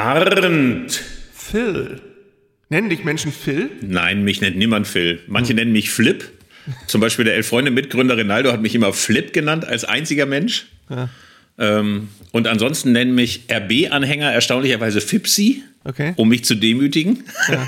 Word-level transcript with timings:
Arndt. 0.00 1.02
Phil. 1.34 2.00
Nennen 2.70 2.88
dich 2.88 3.04
Menschen 3.04 3.32
Phil? 3.32 3.70
Nein, 3.82 4.24
mich 4.24 4.40
nennt 4.40 4.56
niemand 4.56 4.86
Phil. 4.86 5.20
Manche 5.26 5.50
hm. 5.50 5.56
nennen 5.56 5.72
mich 5.72 5.90
Flip. 5.90 6.24
Zum 6.86 7.00
Beispiel 7.00 7.24
der 7.24 7.34
Elf-Freunde-Mitgründer 7.34 8.16
Rinaldo 8.16 8.52
hat 8.52 8.62
mich 8.62 8.74
immer 8.74 8.92
Flip 8.92 9.32
genannt 9.32 9.64
als 9.66 9.84
einziger 9.84 10.26
Mensch. 10.26 10.66
Ja. 10.88 11.08
Ähm, 11.58 12.08
und 12.32 12.46
ansonsten 12.46 12.92
nennen 12.92 13.14
mich 13.14 13.44
RB-Anhänger 13.50 14.32
erstaunlicherweise 14.32 15.00
Fipsi. 15.00 15.64
Okay. 15.82 16.12
um 16.16 16.28
mich 16.28 16.44
zu 16.44 16.56
demütigen. 16.56 17.24
Ja. 17.48 17.66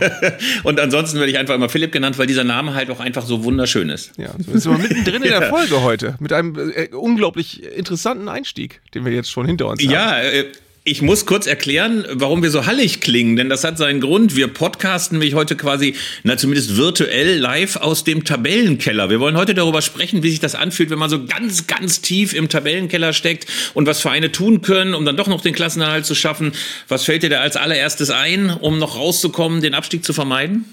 und 0.64 0.78
ansonsten 0.78 1.16
werde 1.18 1.30
ich 1.30 1.38
einfach 1.38 1.54
immer 1.54 1.70
Philipp 1.70 1.92
genannt, 1.92 2.18
weil 2.18 2.26
dieser 2.26 2.44
Name 2.44 2.74
halt 2.74 2.90
auch 2.90 3.00
einfach 3.00 3.24
so 3.24 3.42
wunderschön 3.42 3.88
ist. 3.88 4.12
Ja, 4.18 4.34
so 4.38 4.58
sind 4.58 4.70
wir 4.70 4.78
mittendrin 4.78 5.22
in 5.22 5.30
der 5.30 5.42
Folge 5.48 5.80
heute 5.80 6.16
mit 6.20 6.30
einem 6.30 6.54
äh, 6.76 6.88
unglaublich 6.88 7.62
interessanten 7.62 8.28
Einstieg, 8.28 8.82
den 8.94 9.06
wir 9.06 9.12
jetzt 9.12 9.30
schon 9.30 9.46
hinter 9.46 9.66
uns 9.66 9.82
haben. 9.82 9.90
Ja, 9.90 10.20
äh, 10.20 10.44
ich 10.84 11.00
muss 11.00 11.26
kurz 11.26 11.46
erklären, 11.46 12.04
warum 12.10 12.42
wir 12.42 12.50
so 12.50 12.66
hallig 12.66 13.00
klingen, 13.00 13.36
denn 13.36 13.48
das 13.48 13.62
hat 13.62 13.78
seinen 13.78 14.00
Grund. 14.00 14.34
Wir 14.34 14.48
podcasten 14.48 15.18
mich 15.18 15.34
heute 15.34 15.56
quasi, 15.56 15.95
na 16.24 16.36
zumindest 16.36 16.77
virtuell 16.77 17.38
live 17.38 17.77
aus 17.77 18.02
dem 18.02 18.24
Tabellenkeller. 18.24 19.09
Wir 19.09 19.20
wollen 19.20 19.37
heute 19.37 19.54
darüber 19.54 19.80
sprechen, 19.80 20.24
wie 20.24 20.30
sich 20.30 20.40
das 20.40 20.56
anfühlt, 20.56 20.90
wenn 20.90 20.98
man 20.98 21.09
so 21.09 21.24
ganz, 21.24 21.68
ganz 21.68 22.00
tief 22.00 22.34
im 22.34 22.48
Tabellenkeller 22.48 23.12
steckt 23.12 23.46
und 23.74 23.87
was 23.87 24.00
Vereine 24.00 24.32
tun 24.32 24.62
können, 24.62 24.95
um 24.95 25.04
dann 25.04 25.16
doch 25.16 25.28
noch 25.28 25.40
den 25.40 25.54
Klassenerhalt 25.54 26.04
zu 26.04 26.16
schaffen. 26.16 26.50
Was 26.88 27.04
fällt 27.04 27.23
dir 27.23 27.30
da 27.30 27.40
als 27.40 27.56
allererstes 27.56 28.10
ein, 28.10 28.51
um 28.51 28.80
noch 28.80 28.96
rauszukommen, 28.96 29.62
den 29.62 29.74
Abstieg 29.74 30.04
zu 30.04 30.12
vermeiden? 30.12 30.64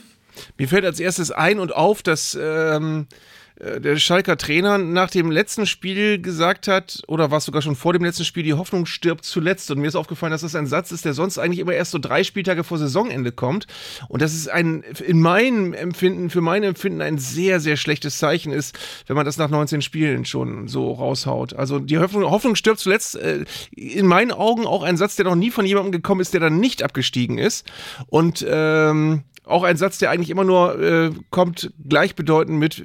Mir 0.57 0.67
fällt 0.67 0.85
als 0.85 0.99
erstes 0.99 1.29
ein 1.29 1.59
und 1.59 1.75
auf, 1.75 2.01
dass 2.01 2.35
ähm, 2.41 3.05
äh, 3.11 3.15
der 3.59 3.97
Schalker 3.97 4.37
Trainer 4.37 4.77
nach 4.77 5.09
dem 5.09 5.31
letzten 5.31 5.65
Spiel 5.65 6.21
gesagt 6.21 6.67
hat, 6.67 7.01
oder 7.07 7.29
war 7.29 7.39
es 7.39 7.45
sogar 7.45 7.61
schon 7.61 7.75
vor 7.75 7.91
dem 7.91 8.05
letzten 8.05 8.23
Spiel, 8.23 8.43
die 8.43 8.53
Hoffnung 8.53 8.85
stirbt 8.85 9.25
zuletzt. 9.25 9.69
Und 9.69 9.79
mir 9.79 9.87
ist 9.87 9.95
aufgefallen, 9.95 10.31
dass 10.31 10.41
das 10.41 10.55
ein 10.55 10.65
Satz 10.65 10.91
ist, 10.91 11.03
der 11.03 11.13
sonst 11.13 11.37
eigentlich 11.37 11.59
immer 11.59 11.73
erst 11.73 11.91
so 11.91 11.99
drei 11.99 12.23
Spieltage 12.23 12.63
vor 12.63 12.77
Saisonende 12.77 13.33
kommt. 13.33 13.67
Und 14.07 14.21
das 14.21 14.33
ist 14.33 14.49
ein, 14.49 14.83
in 15.05 15.19
meinem 15.19 15.73
Empfinden, 15.73 16.29
für 16.29 16.39
mein 16.39 16.63
Empfinden 16.63 17.01
ein 17.01 17.17
sehr, 17.17 17.59
sehr 17.59 17.75
schlechtes 17.75 18.17
Zeichen 18.17 18.53
ist, 18.53 18.77
wenn 19.07 19.17
man 19.17 19.25
das 19.25 19.37
nach 19.37 19.49
19 19.49 19.81
Spielen 19.81 20.23
schon 20.23 20.69
so 20.69 20.93
raushaut. 20.93 21.53
Also 21.53 21.79
die 21.79 21.99
Hoffnung, 21.99 22.29
Hoffnung 22.29 22.55
stirbt 22.55 22.79
zuletzt, 22.79 23.15
äh, 23.17 23.43
in 23.75 24.07
meinen 24.07 24.31
Augen 24.31 24.65
auch 24.65 24.83
ein 24.83 24.95
Satz, 24.95 25.17
der 25.17 25.25
noch 25.25 25.35
nie 25.35 25.51
von 25.51 25.65
jemandem 25.65 25.91
gekommen 25.91 26.21
ist, 26.21 26.33
der 26.33 26.39
dann 26.39 26.59
nicht 26.59 26.81
abgestiegen 26.81 27.37
ist. 27.37 27.69
Und 28.07 28.45
ähm, 28.47 29.23
auch 29.49 29.63
ein 29.63 29.77
Satz, 29.77 29.97
der 29.97 30.11
eigentlich 30.11 30.29
immer 30.29 30.43
nur 30.43 30.79
äh, 30.79 31.11
kommt, 31.31 31.71
gleichbedeutend 31.87 32.57
mit, 32.57 32.83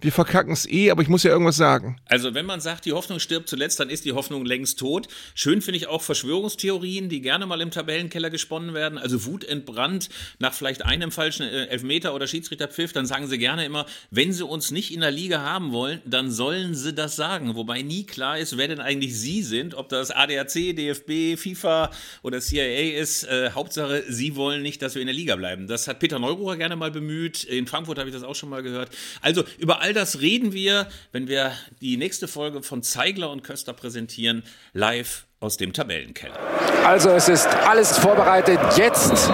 wir 0.00 0.12
verkacken 0.12 0.52
es 0.52 0.68
eh, 0.68 0.90
aber 0.90 1.02
ich 1.02 1.08
muss 1.08 1.22
ja 1.22 1.30
irgendwas 1.30 1.56
sagen. 1.56 1.96
Also 2.06 2.34
wenn 2.34 2.46
man 2.46 2.60
sagt, 2.60 2.84
die 2.84 2.92
Hoffnung 2.92 3.20
stirbt 3.20 3.48
zuletzt, 3.48 3.78
dann 3.80 3.90
ist 3.90 4.04
die 4.04 4.12
Hoffnung 4.12 4.44
längst 4.44 4.78
tot. 4.78 5.08
Schön 5.34 5.62
finde 5.62 5.78
ich 5.78 5.86
auch 5.86 6.02
Verschwörungstheorien, 6.02 7.08
die 7.08 7.20
gerne 7.20 7.46
mal 7.46 7.60
im 7.60 7.70
Tabellenkeller 7.70 8.30
gesponnen 8.30 8.74
werden. 8.74 8.98
Also 8.98 9.24
wutentbrannt 9.24 10.08
nach 10.38 10.52
vielleicht 10.52 10.84
einem 10.84 11.12
falschen 11.12 11.44
äh, 11.44 11.66
Elfmeter 11.66 12.14
oder 12.14 12.26
Schiedsrichterpfiff, 12.26 12.92
dann 12.92 13.06
sagen 13.06 13.28
sie 13.28 13.38
gerne 13.38 13.64
immer, 13.64 13.86
wenn 14.10 14.32
sie 14.32 14.44
uns 14.44 14.70
nicht 14.70 14.92
in 14.92 15.00
der 15.00 15.12
Liga 15.12 15.40
haben 15.40 15.72
wollen, 15.72 16.00
dann 16.04 16.30
sollen 16.30 16.74
sie 16.74 16.92
das 16.92 17.16
sagen. 17.16 17.54
Wobei 17.54 17.82
nie 17.82 18.04
klar 18.04 18.38
ist, 18.38 18.56
wer 18.56 18.68
denn 18.68 18.80
eigentlich 18.80 19.16
sie 19.16 19.42
sind, 19.42 19.74
ob 19.74 19.88
das 19.88 20.10
ADAC, 20.10 20.74
DFB, 20.74 21.38
FIFA 21.38 21.90
oder 22.22 22.40
CIA 22.40 23.00
ist. 23.00 23.24
Äh, 23.24 23.50
Hauptsache, 23.54 24.02
sie 24.08 24.34
wollen 24.34 24.62
nicht, 24.62 24.82
dass 24.82 24.94
wir 24.94 25.02
in 25.02 25.06
der 25.06 25.14
Liga 25.14 25.36
bleiben. 25.36 25.68
Das 25.68 25.86
hat 25.86 25.99
Peter 26.00 26.18
Neururer 26.18 26.56
gerne 26.56 26.74
mal 26.74 26.90
bemüht. 26.90 27.44
In 27.44 27.68
Frankfurt 27.68 27.98
habe 27.98 28.08
ich 28.08 28.14
das 28.14 28.24
auch 28.24 28.34
schon 28.34 28.48
mal 28.48 28.62
gehört. 28.62 28.90
Also 29.20 29.44
über 29.58 29.80
all 29.80 29.92
das 29.92 30.20
reden 30.20 30.52
wir, 30.52 30.88
wenn 31.12 31.28
wir 31.28 31.52
die 31.80 31.96
nächste 31.96 32.26
Folge 32.26 32.62
von 32.62 32.82
Zeigler 32.82 33.30
und 33.30 33.44
Köster 33.44 33.72
präsentieren, 33.72 34.42
live 34.72 35.26
aus 35.38 35.56
dem 35.56 35.72
Tabellenkeller. 35.72 36.36
Also 36.84 37.10
es 37.10 37.28
ist 37.28 37.46
alles 37.46 37.96
vorbereitet. 37.98 38.58
Jetzt 38.76 39.30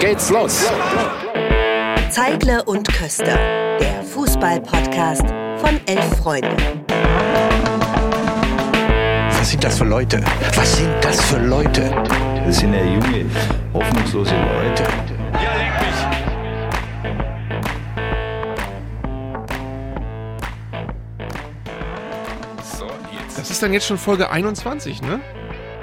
geht's 0.00 0.30
los. 0.30 0.64
Zeigler 2.10 2.68
und 2.68 2.86
Köster, 2.92 3.36
der 3.78 4.02
Fußball-Podcast 4.04 5.22
von 5.58 5.80
Elf 5.86 6.18
Freunden. 6.18 6.56
Was 9.30 9.50
sind 9.50 9.64
das 9.64 9.78
für 9.78 9.84
Leute? 9.84 10.22
Was 10.54 10.76
sind 10.76 10.94
das 11.00 11.20
für 11.24 11.38
Leute? 11.38 11.90
Das 12.44 12.58
sind 12.58 12.74
ja 12.74 12.84
junge, 12.84 13.24
hoffnungslose 13.72 14.34
Leute. 14.34 15.11
Ist 23.62 23.66
dann 23.66 23.74
jetzt 23.74 23.86
schon 23.86 23.98
Folge 23.98 24.28
21, 24.28 25.02
ne? 25.02 25.20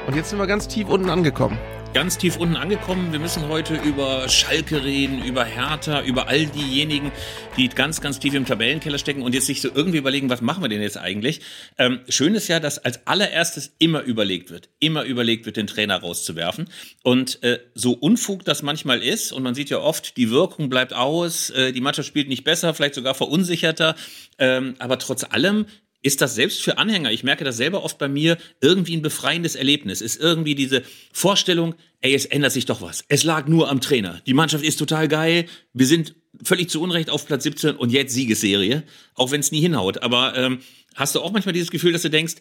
Und 0.06 0.14
jetzt 0.14 0.32
sind 0.32 0.38
wir 0.38 0.48
ganz 0.48 0.68
tief 0.68 0.90
unten 0.90 1.10
angekommen. 1.10 1.58
Ganz 1.94 2.18
tief 2.18 2.36
unten 2.36 2.58
angekommen. 2.58 3.14
Wir 3.14 3.20
müssen 3.20 3.48
heute 3.48 3.76
über 3.76 4.28
Schalke 4.28 4.84
reden, 4.84 5.24
über 5.24 5.46
Hertha, 5.46 6.02
über 6.02 6.28
all 6.28 6.46
diejenigen, 6.46 7.14
die 7.56 7.70
ganz, 7.70 8.02
ganz 8.02 8.20
tief 8.20 8.34
im 8.34 8.46
Tabellenkeller 8.46 8.98
stecken 8.98 9.22
und 9.22 9.34
jetzt 9.34 9.46
sich 9.46 9.62
so 9.62 9.70
irgendwie 9.74 9.98
überlegen, 9.98 10.30
was 10.30 10.42
machen 10.42 10.62
wir 10.62 10.68
denn 10.68 10.82
jetzt 10.82 10.98
eigentlich? 10.98 11.40
Ähm, 11.78 12.02
schön 12.10 12.36
ist 12.36 12.50
ja, 12.50 12.60
dass 12.60 12.80
als 12.80 13.08
allererstes 13.08 13.74
immer 13.80 14.02
überlegt 14.02 14.52
wird, 14.52 14.68
immer 14.80 15.06
überlegt 15.06 15.46
wird, 15.46 15.56
den 15.56 15.68
Trainer 15.68 16.02
rauszuwerfen. 16.02 16.70
Und 17.04 17.42
äh, 17.44 17.60
so 17.76 17.94
Unfug 17.94 18.44
das 18.44 18.62
manchmal 18.62 19.02
ist, 19.02 19.32
und 19.32 19.42
man 19.42 19.56
sieht 19.56 19.70
ja 19.70 19.80
oft, 19.80 20.18
die 20.18 20.32
Wirkung 20.32 20.68
bleibt 20.68 20.92
aus, 20.92 21.50
äh, 21.52 21.72
die 21.72 21.82
Mannschaft 21.82 22.10
spielt 22.10 22.28
nicht 22.28 22.44
besser, 22.44 22.74
vielleicht 22.74 22.96
sogar 22.96 23.16
verunsicherter, 23.16 23.96
ähm, 24.38 24.76
aber 24.80 25.00
trotz 25.00 25.24
allem 25.24 25.66
ist 26.02 26.22
das 26.22 26.36
selbst 26.36 26.62
für 26.62 26.78
Anhänger, 26.78 27.12
ich 27.12 27.24
merke 27.24 27.44
das 27.44 27.58
selber 27.58 27.84
oft 27.84 27.98
bei 27.98 28.08
mir, 28.08 28.38
irgendwie 28.62 28.96
ein 28.96 29.02
befreiendes 29.02 29.56
Erlebnis. 29.56 30.02
Ist 30.02 30.20
irgendwie 30.20 30.56
diese 30.56 30.84
Vorstellung, 31.12 31.76
ey, 32.02 32.14
es 32.14 32.26
ändert 32.26 32.54
sich 32.54 32.66
doch 32.66 32.82
was. 32.82 33.04
Es 33.08 33.24
lag 33.24 33.48
nur 33.48 33.70
am 33.70 33.82
Trainer. 33.82 34.22
Die 34.26 34.34
Mannschaft 34.34 34.64
ist 34.64 34.78
total 34.78 35.08
geil. 35.08 35.46
Wir 35.74 35.86
sind 35.86 36.16
völlig 36.44 36.70
zu 36.70 36.82
Unrecht 36.82 37.10
auf 37.10 37.26
Platz 37.26 37.44
17 37.44 37.76
und 37.76 37.92
jetzt 37.92 38.14
Siegesserie, 38.14 38.84
auch 39.16 39.32
wenn 39.32 39.42
es 39.42 39.52
nie 39.52 39.62
hinhaut. 39.62 40.02
Aber 40.02 40.38
ähm, 40.38 40.60
hast 40.96 41.16
du 41.16 41.22
auch 41.22 41.32
manchmal 41.32 41.54
dieses 41.54 41.72
Gefühl, 41.72 41.92
dass 41.92 42.04
du 42.04 42.10
denkst, 42.10 42.36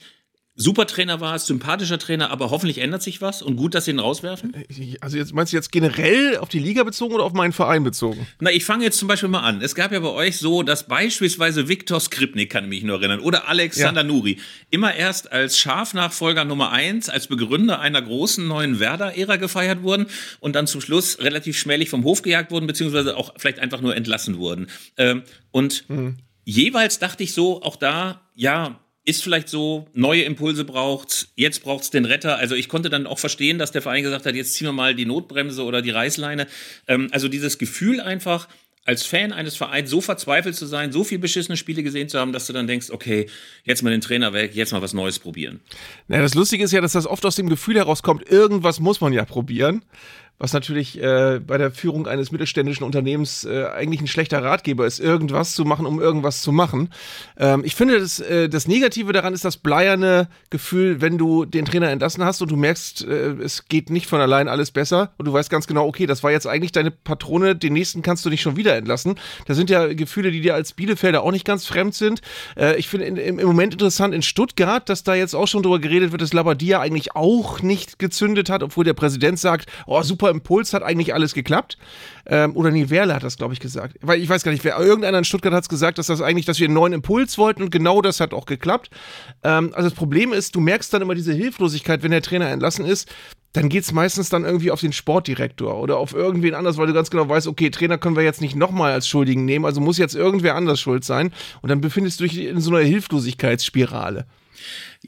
super 0.59 0.87
Trainer 0.87 1.21
war, 1.21 1.39
sympathischer 1.39 1.99
Trainer, 1.99 2.31
aber 2.31 2.51
hoffentlich 2.51 2.79
ändert 2.79 3.01
sich 3.01 3.23
was 3.23 3.43
und 3.43 3.57
gut, 3.57 3.75
dass 3.75 3.85
sie 3.85 3.93
ihn 3.93 4.01
rauswerfen? 4.01 4.55
Also 5.01 5.17
jetzt 5.17 5.33
meinst 5.33 5.53
du 5.53 5.57
jetzt 5.57 5.71
generell 5.71 6.37
auf 6.37 6.49
die 6.49 6.59
Liga 6.59 6.83
bezogen 6.83 7.15
oder 7.15 7.25
auf 7.25 7.33
meinen 7.33 7.53
Verein 7.53 7.85
bezogen? 7.85 8.27
Na, 8.41 8.51
ich 8.51 8.65
fange 8.65 8.85
jetzt 8.85 8.99
zum 8.99 9.07
Beispiel 9.07 9.29
mal 9.29 9.41
an. 9.41 9.63
Es 9.63 9.77
gab 9.77 9.93
ja 9.93 10.01
bei 10.01 10.09
euch 10.09 10.39
so, 10.39 10.65
dass 10.65 10.89
beispielsweise 10.89 11.69
Viktor 11.69 12.01
Skripnik, 12.01 12.51
kann 12.51 12.65
ich 12.65 12.71
mich 12.71 12.83
nur 12.83 12.99
erinnern, 12.99 13.21
oder 13.21 13.49
Alexander 13.49 14.01
ja. 14.01 14.07
Nuri, 14.07 14.39
immer 14.71 14.95
erst 14.95 15.31
als 15.31 15.59
Schafnachfolger 15.59 16.45
Nummer 16.45 16.73
eins, 16.73 17.09
als 17.09 17.29
Begründer 17.29 17.79
einer 17.79 18.03
großen 18.03 18.47
neuen 18.47 18.81
Werder-Ära 18.81 19.37
gefeiert 19.37 19.83
wurden 19.83 20.07
und 20.41 20.57
dann 20.57 20.67
zum 20.67 20.81
Schluss 20.81 21.21
relativ 21.21 21.57
schmählich 21.57 21.89
vom 21.89 22.03
Hof 22.03 22.23
gejagt 22.23 22.51
wurden, 22.51 22.67
beziehungsweise 22.67 23.17
auch 23.17 23.33
vielleicht 23.37 23.61
einfach 23.61 23.81
nur 23.81 23.95
entlassen 23.95 24.39
wurden. 24.39 24.67
Ähm, 24.97 25.23
und 25.53 25.89
mhm. 25.89 26.17
jeweils 26.45 26.99
dachte 26.99 27.23
ich 27.23 27.33
so, 27.33 27.63
auch 27.63 27.77
da, 27.77 28.23
ja, 28.35 28.81
ist 29.09 29.23
vielleicht 29.23 29.49
so, 29.49 29.87
neue 29.95 30.23
Impulse 30.23 30.65
braucht's, 30.65 31.33
jetzt 31.35 31.63
braucht's 31.63 31.89
den 31.89 32.05
Retter. 32.05 32.37
Also 32.37 32.55
ich 32.55 32.69
konnte 32.69 32.91
dann 32.91 33.07
auch 33.07 33.19
verstehen, 33.19 33.59
dass 33.59 33.73
der 33.73 33.81
Verein 33.81 34.03
gesagt 34.03 34.27
hat, 34.27 34.35
jetzt 34.35 34.53
ziehen 34.53 34.67
wir 34.67 34.73
mal 34.73 34.95
die 34.95 35.07
Notbremse 35.07 35.65
oder 35.65 35.81
die 35.81 35.91
Reißleine. 35.91 36.47
Ähm, 36.87 37.09
also 37.11 37.29
dieses 37.29 37.57
Gefühl 37.57 38.03
einfach, 38.03 38.49
als 38.85 39.05
Fan 39.05 39.33
eines 39.33 39.57
Vereins 39.57 39.89
so 39.89 40.03
verzweifelt 40.03 40.57
zu 40.57 40.67
sein, 40.67 40.93
so 40.93 41.05
viel 41.05 41.19
beschissene 41.19 41.57
Spiele 41.57 41.83
gesehen 41.83 42.11
zu 42.11 42.19
haben, 42.19 42.35
dass 42.35 42.47
du 42.47 42.53
dann 42.53 42.67
denkst, 42.67 42.91
okay, 42.91 43.27
jetzt 43.65 43.83
mal 43.83 43.91
den 43.91 44.01
Trainer 44.03 44.35
weg, 44.35 44.55
jetzt 44.55 44.73
mal 44.73 44.83
was 44.83 44.93
Neues 44.93 45.19
probieren. 45.19 45.61
Naja, 46.07 46.23
das 46.23 46.35
Lustige 46.35 46.65
ist 46.65 46.73
ja, 46.73 46.83
dass 46.83 46.93
das 46.93 47.07
oft 47.07 47.25
aus 47.25 47.37
dem 47.37 47.49
Gefühl 47.49 47.77
herauskommt, 47.77 48.29
irgendwas 48.31 48.79
muss 48.79 49.01
man 49.01 49.15
ja 49.15 49.25
probieren 49.25 49.83
was 50.39 50.53
natürlich 50.53 51.03
äh, 51.03 51.41
bei 51.45 51.59
der 51.59 51.71
Führung 51.71 52.07
eines 52.07 52.31
mittelständischen 52.31 52.85
Unternehmens 52.85 53.45
äh, 53.45 53.67
eigentlich 53.67 54.01
ein 54.01 54.07
schlechter 54.07 54.43
Ratgeber 54.43 54.87
ist, 54.87 55.01
irgendwas 55.01 55.55
zu 55.55 55.65
machen, 55.65 55.85
um 55.85 56.01
irgendwas 56.01 56.43
zu 56.43 56.53
machen. 56.53 56.91
Ähm, 57.37 57.63
ich 57.65 57.75
finde, 57.75 57.99
das, 57.99 58.21
äh, 58.21 58.49
das 58.49 58.69
Negative 58.69 59.13
daran 59.13 59.35
ist 59.35 59.45
das 59.45 59.57
bleierne 59.57 60.29
Gefühl, 60.51 61.01
wenn 61.01 61.19
du 61.19 61.45
den 61.45 61.65
Trainer 61.65 61.91
entlassen 61.91 62.25
hast 62.25 62.41
und 62.41 62.51
du 62.51 62.57
merkst, 62.57 63.05
äh, 63.05 63.33
es 63.43 63.67
geht 63.67 63.91
nicht 63.91 64.07
von 64.07 64.21
allein 64.21 64.49
alles 64.49 64.71
besser 64.71 65.13
und 65.19 65.27
du 65.27 65.33
weißt 65.33 65.51
ganz 65.51 65.67
genau, 65.67 65.87
okay, 65.87 66.07
das 66.07 66.23
war 66.23 66.31
jetzt 66.31 66.47
eigentlich 66.47 66.73
deine 66.73 66.93
Patrone, 66.93 67.57
den 67.57 67.73
nächsten 67.73 68.03
kannst 68.03 68.25
du 68.25 68.31
nicht 68.31 68.43
schon 68.43 68.57
wieder 68.57 68.77
entlassen. 68.77 69.17
Da 69.47 69.55
sind 69.55 69.71
ja 69.71 69.93
Gefühle, 69.93 70.31
die 70.31 70.41
dir 70.41 70.55
als 70.55 70.73
Bielefelder 70.73 71.23
auch 71.25 71.33
nicht 71.33 71.45
ganz 71.45 71.67
fremd 71.67 71.95
sind. 71.95 72.21
Äh, 72.57 72.77
ich 72.77 72.89
finde 72.89 73.07
im, 73.07 73.39
im 73.41 73.47
Moment 73.47 73.73
interessant 73.73 74.15
in 74.15 74.23
Stuttgart, 74.23 74.89
dass 74.89 75.03
da 75.03 75.17
jetzt 75.17 75.35
auch 75.35 75.49
schon 75.49 75.65
drüber 75.65 75.81
geredet 75.81 76.13
wird, 76.13 76.23
dass 76.23 76.33
Labadia 76.33 76.81
eigentlich 76.81 77.17
auch 77.17 77.61
nicht 77.61 77.99
gezündet 77.99 78.51
hat, 78.51 78.63
obwohl 78.63 78.85
der 78.85 78.95
Präsident 78.95 79.41
sagt, 79.41 79.69
oh 79.87 80.03
super, 80.03 80.28
super 80.29 80.31
Impuls, 80.31 80.73
hat 80.73 80.83
eigentlich 80.83 81.15
alles 81.15 81.35
geklappt. 81.35 81.79
Ähm, 82.27 82.57
oder 82.57 82.71
nee, 82.71 82.91
Werle 82.91 83.15
hat 83.15 83.23
das, 83.23 83.37
glaube 83.37 83.55
ich, 83.55 83.61
gesagt. 83.61 83.97
Weil 84.01 84.21
ich 84.21 84.29
weiß 84.29 84.43
gar 84.43 84.53
nicht, 84.53 84.65
wer, 84.65 84.79
irgendeiner 84.79 85.19
in 85.19 85.25
Stuttgart 85.25 85.53
hat 85.53 85.65
es 85.65 85.69
gesagt, 85.69 85.99
dass 85.99 86.07
das 86.07 86.21
eigentlich, 86.21 86.47
dass 86.47 86.59
wir 86.59 86.67
einen 86.67 86.75
neuen 86.75 86.93
Impuls 86.93 87.39
wollten 87.39 87.63
und 87.63 87.71
genau 87.71 88.03
das 88.03 88.21
hat 88.21 88.35
auch 88.35 88.47
geklappt. 88.47 88.91
Ähm, 89.43 89.73
also 89.75 89.89
das 89.89 89.99
Problem 89.99 90.33
ist, 90.33 90.55
du 90.55 90.61
merkst 90.61 90.93
dann 90.93 91.03
immer 91.03 91.15
diese 91.15 91.33
Hilflosigkeit, 91.33 92.03
wenn 92.03 92.11
der 92.11 92.23
Trainer 92.23 92.49
entlassen 92.49 92.85
ist, 92.85 93.11
dann 93.55 93.71
geht 93.71 93.83
es 93.83 93.93
meistens 93.93 94.29
dann 94.29 94.45
irgendwie 94.45 94.71
auf 94.71 94.81
den 94.81 94.93
Sportdirektor 94.93 95.81
oder 95.81 95.97
auf 95.97 96.13
irgendwen 96.13 96.55
anders, 96.55 96.77
weil 96.77 96.87
du 96.87 96.93
ganz 96.93 97.11
genau 97.11 97.29
weißt, 97.29 97.47
okay, 97.47 97.71
Trainer 97.71 97.97
können 97.97 98.15
wir 98.15 98.23
jetzt 98.23 98.43
nicht 98.43 98.55
nochmal 98.55 98.93
als 98.93 99.09
Schuldigen 99.09 99.47
nehmen, 99.47 99.65
also 99.65 99.81
muss 99.81 99.97
jetzt 99.97 100.15
irgendwer 100.15 100.55
anders 100.55 100.79
schuld 100.79 101.03
sein. 101.03 101.33
Und 101.63 101.71
dann 101.71 101.81
befindest 101.81 102.21
du 102.21 102.25
dich 102.25 102.39
in 102.39 102.61
so 102.61 102.71
einer 102.75 102.85
Hilflosigkeitsspirale. 102.85 104.27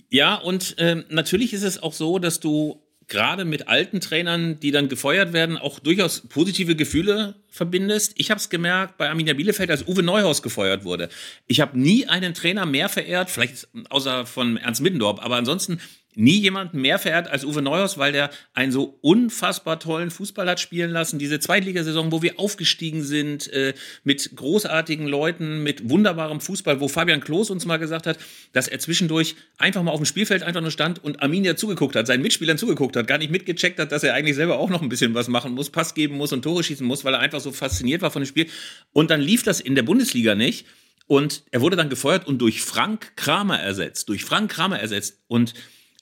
Ja, 0.08 0.36
und 0.36 0.78
äh, 0.78 1.04
natürlich 1.10 1.52
ist 1.52 1.64
es 1.64 1.82
auch 1.82 1.92
so, 1.92 2.18
dass 2.18 2.40
du 2.40 2.80
gerade 3.10 3.44
mit 3.44 3.68
alten 3.68 4.00
Trainern, 4.00 4.58
die 4.60 4.70
dann 4.70 4.88
gefeuert 4.88 5.34
werden, 5.34 5.58
auch 5.58 5.80
durchaus 5.80 6.22
positive 6.28 6.76
Gefühle 6.76 7.34
verbindest. 7.50 8.14
Ich 8.16 8.30
habe 8.30 8.38
es 8.38 8.48
gemerkt 8.48 8.96
bei 8.96 9.10
Arminia 9.10 9.34
Bielefeld, 9.34 9.70
als 9.70 9.86
Uwe 9.86 10.02
Neuhaus 10.02 10.42
gefeuert 10.42 10.84
wurde. 10.84 11.10
Ich 11.46 11.60
habe 11.60 11.78
nie 11.78 12.06
einen 12.06 12.32
Trainer 12.32 12.64
mehr 12.64 12.88
verehrt, 12.88 13.28
vielleicht 13.28 13.68
außer 13.90 14.24
von 14.24 14.56
Ernst 14.56 14.80
Middendorf, 14.80 15.20
aber 15.20 15.36
ansonsten 15.36 15.80
nie 16.20 16.38
jemanden 16.38 16.80
mehr 16.80 16.98
verehrt 16.98 17.28
als 17.28 17.44
Uwe 17.44 17.62
Neuhaus, 17.62 17.98
weil 17.98 18.12
der 18.12 18.30
einen 18.52 18.72
so 18.72 18.98
unfassbar 19.00 19.80
tollen 19.80 20.10
Fußball 20.10 20.48
hat 20.48 20.60
spielen 20.60 20.90
lassen. 20.90 21.18
Diese 21.18 21.40
Zweitligasaison, 21.40 22.12
wo 22.12 22.22
wir 22.22 22.38
aufgestiegen 22.38 23.02
sind, 23.02 23.50
äh, 23.52 23.74
mit 24.04 24.36
großartigen 24.36 25.06
Leuten, 25.06 25.62
mit 25.62 25.88
wunderbarem 25.88 26.40
Fußball, 26.40 26.80
wo 26.80 26.88
Fabian 26.88 27.20
Klos 27.20 27.50
uns 27.50 27.64
mal 27.64 27.78
gesagt 27.78 28.06
hat, 28.06 28.18
dass 28.52 28.68
er 28.68 28.78
zwischendurch 28.78 29.34
einfach 29.58 29.82
mal 29.82 29.92
auf 29.92 30.00
dem 30.00 30.06
Spielfeld 30.06 30.42
einfach 30.42 30.60
nur 30.60 30.70
stand 30.70 31.02
und 31.02 31.22
Arminia 31.22 31.56
zugeguckt 31.56 31.96
hat, 31.96 32.06
seinen 32.06 32.22
Mitspielern 32.22 32.58
zugeguckt 32.58 32.96
hat, 32.96 33.06
gar 33.06 33.18
nicht 33.18 33.30
mitgecheckt 33.30 33.78
hat, 33.78 33.90
dass 33.90 34.04
er 34.04 34.14
eigentlich 34.14 34.36
selber 34.36 34.58
auch 34.58 34.70
noch 34.70 34.82
ein 34.82 34.88
bisschen 34.88 35.14
was 35.14 35.28
machen 35.28 35.52
muss, 35.52 35.70
Pass 35.70 35.94
geben 35.94 36.16
muss 36.16 36.32
und 36.32 36.42
Tore 36.42 36.62
schießen 36.62 36.86
muss, 36.86 37.04
weil 37.04 37.14
er 37.14 37.20
einfach 37.20 37.40
so 37.40 37.52
fasziniert 37.52 38.02
war 38.02 38.10
von 38.10 38.22
dem 38.22 38.28
Spiel. 38.28 38.46
Und 38.92 39.10
dann 39.10 39.20
lief 39.20 39.42
das 39.42 39.60
in 39.60 39.74
der 39.74 39.82
Bundesliga 39.82 40.34
nicht. 40.34 40.66
Und 41.06 41.42
er 41.50 41.60
wurde 41.60 41.74
dann 41.74 41.88
gefeuert 41.88 42.28
und 42.28 42.38
durch 42.38 42.62
Frank 42.62 43.16
Kramer 43.16 43.58
ersetzt. 43.58 44.08
Durch 44.08 44.24
Frank 44.24 44.52
Kramer 44.52 44.78
ersetzt. 44.78 45.18
Und 45.26 45.54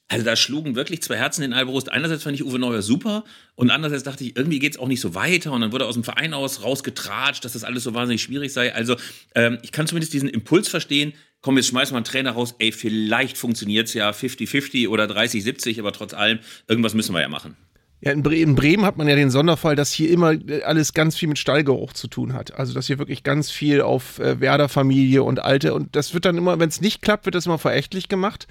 also 0.08 0.24
da 0.24 0.36
schlugen 0.36 0.74
wirklich 0.74 1.02
zwei 1.02 1.16
Herzen 1.16 1.42
in 1.42 1.52
eine 1.52 1.66
Brust. 1.66 1.92
Einerseits 1.92 2.22
fand 2.22 2.34
ich 2.34 2.44
Uwe 2.44 2.58
Neuer 2.58 2.80
super 2.80 3.24
und 3.56 3.70
andererseits 3.70 4.04
dachte 4.04 4.24
ich, 4.24 4.36
irgendwie 4.36 4.58
geht's 4.58 4.78
auch 4.78 4.88
nicht 4.88 5.00
so 5.00 5.14
weiter 5.14 5.52
und 5.52 5.60
dann 5.60 5.72
wurde 5.72 5.84
aus 5.84 5.94
dem 5.94 6.04
Verein 6.04 6.32
aus 6.32 6.62
rausgetratscht, 6.62 7.44
dass 7.44 7.52
das 7.52 7.62
alles 7.62 7.82
so 7.84 7.92
wahnsinnig 7.92 8.22
schwierig 8.22 8.52
sei. 8.52 8.74
Also 8.74 8.96
ähm, 9.34 9.58
ich 9.62 9.70
kann 9.70 9.86
zumindest 9.86 10.14
diesen 10.14 10.30
Impuls 10.30 10.68
verstehen, 10.68 11.12
komm, 11.42 11.56
jetzt 11.56 11.68
schmeißen 11.68 11.92
wir 11.92 11.98
einen 11.98 12.04
Trainer 12.04 12.32
raus, 12.32 12.54
ey, 12.58 12.72
vielleicht 12.72 13.36
funktioniert's 13.36 13.92
ja 13.92 14.10
50-50 14.10 14.88
oder 14.88 15.04
30-70, 15.04 15.78
aber 15.78 15.92
trotz 15.92 16.14
allem, 16.14 16.38
irgendwas 16.66 16.94
müssen 16.94 17.14
wir 17.14 17.20
ja 17.20 17.28
machen. 17.28 17.56
Ja, 18.00 18.12
in, 18.12 18.22
Bre 18.22 18.36
in, 18.36 18.54
Bremen 18.54 18.84
hat 18.84 18.96
man 18.96 19.08
ja 19.08 19.16
den 19.16 19.30
Sonderfall, 19.30 19.74
dass 19.74 19.92
hier 19.92 20.10
immer 20.10 20.34
alles 20.64 20.94
ganz 20.94 21.16
viel 21.16 21.28
mit 21.28 21.38
Stallgeruch 21.38 21.92
zu 21.92 22.06
tun 22.06 22.32
hat. 22.32 22.54
Also, 22.54 22.72
dass 22.72 22.86
hier 22.86 22.98
wirklich 23.00 23.24
ganz 23.24 23.50
viel 23.50 23.80
auf 23.80 24.20
äh, 24.20 24.40
Werder-Familie 24.40 25.24
und 25.24 25.40
Alte 25.40 25.74
und 25.74 25.96
das 25.96 26.14
wird 26.14 26.24
dann 26.24 26.38
immer, 26.38 26.60
wenn 26.60 26.68
es 26.68 26.80
nicht 26.80 27.02
klappt, 27.02 27.26
wird 27.26 27.34
das 27.34 27.46
immer 27.46 27.58
verächtlich 27.58 28.08
gemacht. 28.08 28.46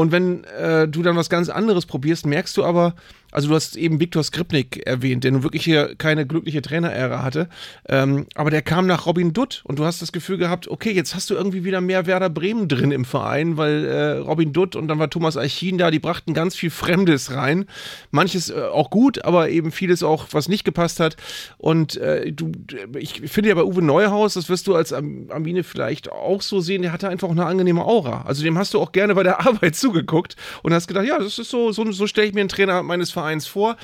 Und 0.00 0.12
wenn 0.12 0.44
äh, 0.44 0.88
du 0.88 1.02
dann 1.02 1.14
was 1.16 1.28
ganz 1.28 1.50
anderes 1.50 1.84
probierst, 1.84 2.24
merkst 2.24 2.56
du 2.56 2.64
aber, 2.64 2.94
also 3.30 3.48
du 3.48 3.54
hast 3.54 3.76
eben 3.76 4.00
Viktor 4.00 4.22
Skripnik 4.22 4.86
erwähnt, 4.86 5.24
der 5.24 5.32
nun 5.32 5.42
wirklich 5.42 5.64
hier 5.64 5.94
keine 5.96 6.26
glückliche 6.26 6.62
Trainerära 6.62 7.22
hatte. 7.22 7.48
Ähm, 7.88 8.26
aber 8.34 8.50
der 8.50 8.62
kam 8.62 8.86
nach 8.86 9.06
Robin 9.06 9.32
Dutt 9.32 9.62
und 9.64 9.78
du 9.78 9.84
hast 9.84 10.02
das 10.02 10.12
Gefühl 10.12 10.38
gehabt, 10.38 10.68
okay, 10.68 10.92
jetzt 10.92 11.14
hast 11.14 11.30
du 11.30 11.34
irgendwie 11.34 11.64
wieder 11.64 11.80
mehr 11.80 12.06
Werder 12.06 12.30
Bremen 12.30 12.68
drin 12.68 12.90
im 12.90 13.04
Verein, 13.04 13.56
weil 13.56 13.84
äh, 13.84 14.10
Robin 14.18 14.52
Dutt 14.52 14.76
und 14.76 14.88
dann 14.88 14.98
war 14.98 15.10
Thomas 15.10 15.36
Eichin 15.36 15.78
da, 15.78 15.90
die 15.90 15.98
brachten 15.98 16.34
ganz 16.34 16.56
viel 16.56 16.70
Fremdes 16.70 17.32
rein. 17.32 17.66
Manches 18.10 18.50
äh, 18.50 18.60
auch 18.60 18.90
gut, 18.90 19.24
aber 19.24 19.48
eben 19.50 19.72
vieles 19.72 20.02
auch, 20.02 20.26
was 20.32 20.48
nicht 20.48 20.64
gepasst 20.64 21.00
hat. 21.00 21.16
Und 21.58 21.96
äh, 21.96 22.32
du, 22.32 22.52
ich 22.98 23.22
finde 23.30 23.50
ja 23.50 23.54
bei 23.54 23.64
Uwe 23.64 23.82
Neuhaus, 23.82 24.34
das 24.34 24.48
wirst 24.48 24.66
du 24.66 24.74
als 24.74 24.92
Amine 24.92 25.62
vielleicht 25.62 26.10
auch 26.10 26.42
so 26.42 26.60
sehen, 26.60 26.82
der 26.82 26.92
hatte 26.92 27.08
einfach 27.08 27.30
eine 27.30 27.46
angenehme 27.46 27.84
Aura. 27.84 28.22
Also 28.26 28.42
dem 28.42 28.58
hast 28.58 28.74
du 28.74 28.80
auch 28.80 28.92
gerne 28.92 29.14
bei 29.14 29.22
der 29.22 29.40
Arbeit 29.46 29.76
zugeguckt 29.76 30.36
und 30.62 30.74
hast 30.74 30.88
gedacht, 30.88 31.06
ja, 31.06 31.18
das 31.18 31.38
ist 31.38 31.50
so, 31.50 31.72
so, 31.72 31.90
so 31.92 32.06
stelle 32.06 32.26
ich 32.26 32.34
mir 32.34 32.40
einen 32.40 32.48
Trainer 32.48 32.82
meines 32.82 33.10
Vereins 33.10 33.19
Vereins 33.20 33.46
vor. 33.46 33.76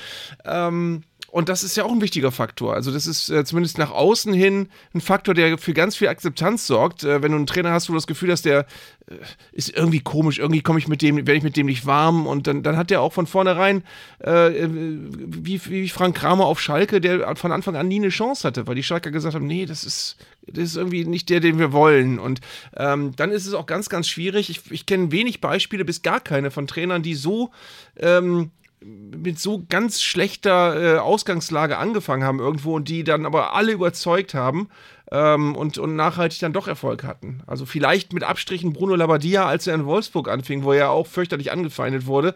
Ähm, 0.45 1.03
und 1.29 1.49
das 1.49 1.61
ist 1.61 1.75
ja 1.75 1.83
auch 1.83 1.91
ein 1.91 2.01
wichtiger 2.01 2.31
Faktor. 2.31 2.73
Also, 2.73 2.91
das 2.91 3.05
ist 3.05 3.29
äh, 3.29 3.43
zumindest 3.43 3.77
nach 3.77 3.91
außen 3.91 4.33
hin 4.33 4.69
ein 4.93 5.01
Faktor, 5.01 5.33
der 5.33 5.57
für 5.57 5.73
ganz 5.73 5.95
viel 5.97 6.07
Akzeptanz 6.07 6.65
sorgt. 6.65 7.03
Äh, 7.03 7.21
wenn 7.21 7.31
du 7.31 7.37
einen 7.37 7.47
Trainer 7.47 7.71
hast, 7.71 7.89
wo 7.89 7.93
du 7.93 7.97
das 7.97 8.07
Gefühl 8.07 8.31
hast, 8.31 8.45
der 8.45 8.59
äh, 9.07 9.15
ist 9.51 9.69
irgendwie 9.69 9.99
komisch, 9.99 10.39
irgendwie 10.39 10.61
komme 10.61 10.79
ich 10.79 10.87
mit 10.87 11.01
dem, 11.01 11.17
werde 11.17 11.35
ich 11.35 11.43
mit 11.43 11.57
dem 11.57 11.65
nicht 11.65 11.85
warm. 11.85 12.27
Und 12.27 12.47
dann, 12.47 12.63
dann 12.63 12.77
hat 12.77 12.89
der 12.89 13.01
auch 13.01 13.11
von 13.11 13.27
vornherein, 13.27 13.83
äh, 14.23 14.63
äh, 14.63 14.69
wie, 14.71 15.61
wie 15.65 15.89
Frank 15.89 16.15
Kramer 16.15 16.45
auf 16.45 16.61
Schalke, 16.61 17.01
der 17.01 17.35
von 17.35 17.51
Anfang 17.51 17.75
an 17.75 17.89
nie 17.89 17.97
eine 17.97 18.09
Chance 18.09 18.47
hatte, 18.47 18.65
weil 18.65 18.75
die 18.75 18.83
Schalker 18.83 19.11
gesagt 19.11 19.35
haben: 19.35 19.47
Nee, 19.47 19.65
das 19.65 19.83
ist, 19.83 20.15
das 20.47 20.63
ist 20.63 20.77
irgendwie 20.77 21.03
nicht 21.03 21.29
der, 21.29 21.41
den 21.41 21.59
wir 21.59 21.73
wollen. 21.73 22.19
Und 22.19 22.39
ähm, 22.77 23.15
dann 23.17 23.31
ist 23.31 23.45
es 23.45 23.53
auch 23.53 23.65
ganz, 23.65 23.89
ganz 23.89 24.07
schwierig. 24.07 24.49
Ich, 24.49 24.71
ich 24.71 24.85
kenne 24.85 25.11
wenig 25.11 25.41
Beispiele, 25.41 25.83
bis 25.83 26.03
gar 26.03 26.21
keine 26.21 26.51
von 26.51 26.67
Trainern, 26.67 27.03
die 27.03 27.15
so. 27.15 27.51
Ähm, 27.97 28.51
mit 28.79 29.39
so 29.39 29.65
ganz 29.69 30.01
schlechter 30.01 30.95
äh, 30.95 30.99
Ausgangslage 30.99 31.77
angefangen 31.77 32.23
haben 32.23 32.39
irgendwo 32.39 32.75
und 32.75 32.87
die 32.89 33.03
dann 33.03 33.25
aber 33.25 33.55
alle 33.55 33.71
überzeugt 33.71 34.35
haben 34.35 34.69
ähm, 35.11 35.55
und, 35.55 35.77
und 35.77 35.95
nachhaltig 35.95 36.39
dann 36.39 36.53
doch 36.53 36.67
Erfolg 36.67 37.03
hatten. 37.03 37.41
Also 37.47 37.65
vielleicht 37.65 38.13
mit 38.13 38.23
Abstrichen 38.23 38.73
Bruno 38.73 38.95
Labbadia, 38.95 39.45
als 39.47 39.65
er 39.65 39.75
in 39.75 39.85
Wolfsburg 39.85 40.29
anfing, 40.29 40.63
wo 40.63 40.73
er 40.73 40.91
auch 40.91 41.07
fürchterlich 41.07 41.51
angefeindet 41.51 42.05
wurde 42.05 42.35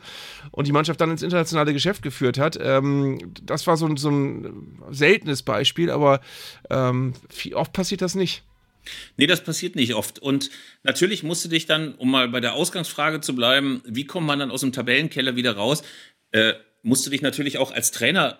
und 0.52 0.68
die 0.68 0.72
Mannschaft 0.72 1.00
dann 1.00 1.12
ins 1.12 1.22
internationale 1.22 1.74
Geschäft 1.74 2.02
geführt 2.02 2.40
hat. 2.40 2.58
Ähm, 2.60 3.34
das 3.44 3.68
war 3.68 3.78
so, 3.78 3.96
so 3.96 4.10
ein 4.10 4.80
seltenes 4.90 5.44
Beispiel, 5.44 5.92
aber 5.92 6.22
ähm, 6.72 7.14
viel, 7.30 7.54
oft 7.54 7.72
passiert 7.72 8.02
das 8.02 8.16
nicht. 8.16 8.44
Nee, 9.18 9.28
das 9.28 9.44
passiert 9.44 9.76
nicht 9.76 9.94
oft. 9.94 10.20
Und 10.20 10.50
natürlich 10.84 11.24
musst 11.24 11.46
du 11.46 11.50
dich 11.50 11.66
dann, 11.66 11.94
um 11.96 12.10
mal 12.10 12.30
bei 12.30 12.40
der 12.40 12.54
Ausgangsfrage 12.54 13.22
zu 13.22 13.36
bleiben, 13.36 13.82
wie 13.86 14.06
kommt 14.06 14.28
man 14.28 14.40
dann 14.40 14.52
aus 14.52 14.62
dem 14.62 14.72
Tabellenkeller 14.72 15.36
wieder 15.36 15.56
raus? 15.56 15.84
Äh, 16.32 16.54
musst 16.84 17.06
du 17.06 17.10
dich 17.10 17.22
natürlich 17.22 17.58
auch 17.58 17.72
als 17.72 17.92
Trainer 17.92 18.40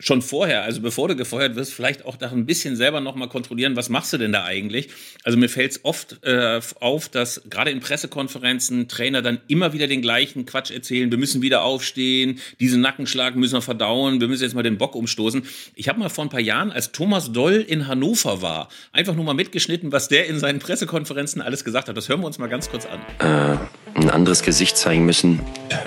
schon 0.00 0.22
vorher, 0.22 0.62
also 0.62 0.80
bevor 0.80 1.08
du 1.08 1.16
gefeuert 1.16 1.56
wirst, 1.56 1.74
vielleicht 1.74 2.04
auch 2.04 2.16
da 2.16 2.30
ein 2.30 2.46
bisschen 2.46 2.76
selber 2.76 3.00
nochmal 3.00 3.28
kontrollieren, 3.28 3.74
was 3.74 3.88
machst 3.88 4.12
du 4.12 4.18
denn 4.18 4.30
da 4.30 4.44
eigentlich? 4.44 4.90
Also 5.24 5.36
mir 5.36 5.48
fällt 5.48 5.72
es 5.72 5.84
oft 5.84 6.22
äh, 6.22 6.60
auf, 6.78 7.08
dass 7.08 7.42
gerade 7.50 7.72
in 7.72 7.80
Pressekonferenzen 7.80 8.86
Trainer 8.86 9.22
dann 9.22 9.40
immer 9.48 9.72
wieder 9.72 9.88
den 9.88 10.00
gleichen 10.00 10.46
Quatsch 10.46 10.70
erzählen, 10.70 11.10
wir 11.10 11.18
müssen 11.18 11.42
wieder 11.42 11.64
aufstehen, 11.64 12.38
diesen 12.60 12.80
Nackenschlag 12.80 13.34
müssen 13.34 13.54
wir 13.54 13.62
verdauen, 13.62 14.20
wir 14.20 14.28
müssen 14.28 14.44
jetzt 14.44 14.54
mal 14.54 14.62
den 14.62 14.78
Bock 14.78 14.94
umstoßen. 14.94 15.42
Ich 15.74 15.88
habe 15.88 15.98
mal 15.98 16.10
vor 16.10 16.24
ein 16.24 16.30
paar 16.30 16.38
Jahren, 16.38 16.70
als 16.70 16.92
Thomas 16.92 17.32
Doll 17.32 17.54
in 17.54 17.88
Hannover 17.88 18.40
war, 18.40 18.68
einfach 18.92 19.16
nur 19.16 19.24
mal 19.24 19.34
mitgeschnitten, 19.34 19.90
was 19.90 20.06
der 20.06 20.26
in 20.28 20.38
seinen 20.38 20.60
Pressekonferenzen 20.60 21.42
alles 21.42 21.64
gesagt 21.64 21.88
hat. 21.88 21.96
Das 21.96 22.08
hören 22.08 22.20
wir 22.20 22.26
uns 22.26 22.38
mal 22.38 22.46
ganz 22.46 22.70
kurz 22.70 22.86
an. 22.86 23.00
Äh, 23.18 23.58
ein 24.02 24.10
anderes 24.10 24.42
Gesicht 24.42 24.76
zeigen 24.76 25.04
müssen. 25.04 25.40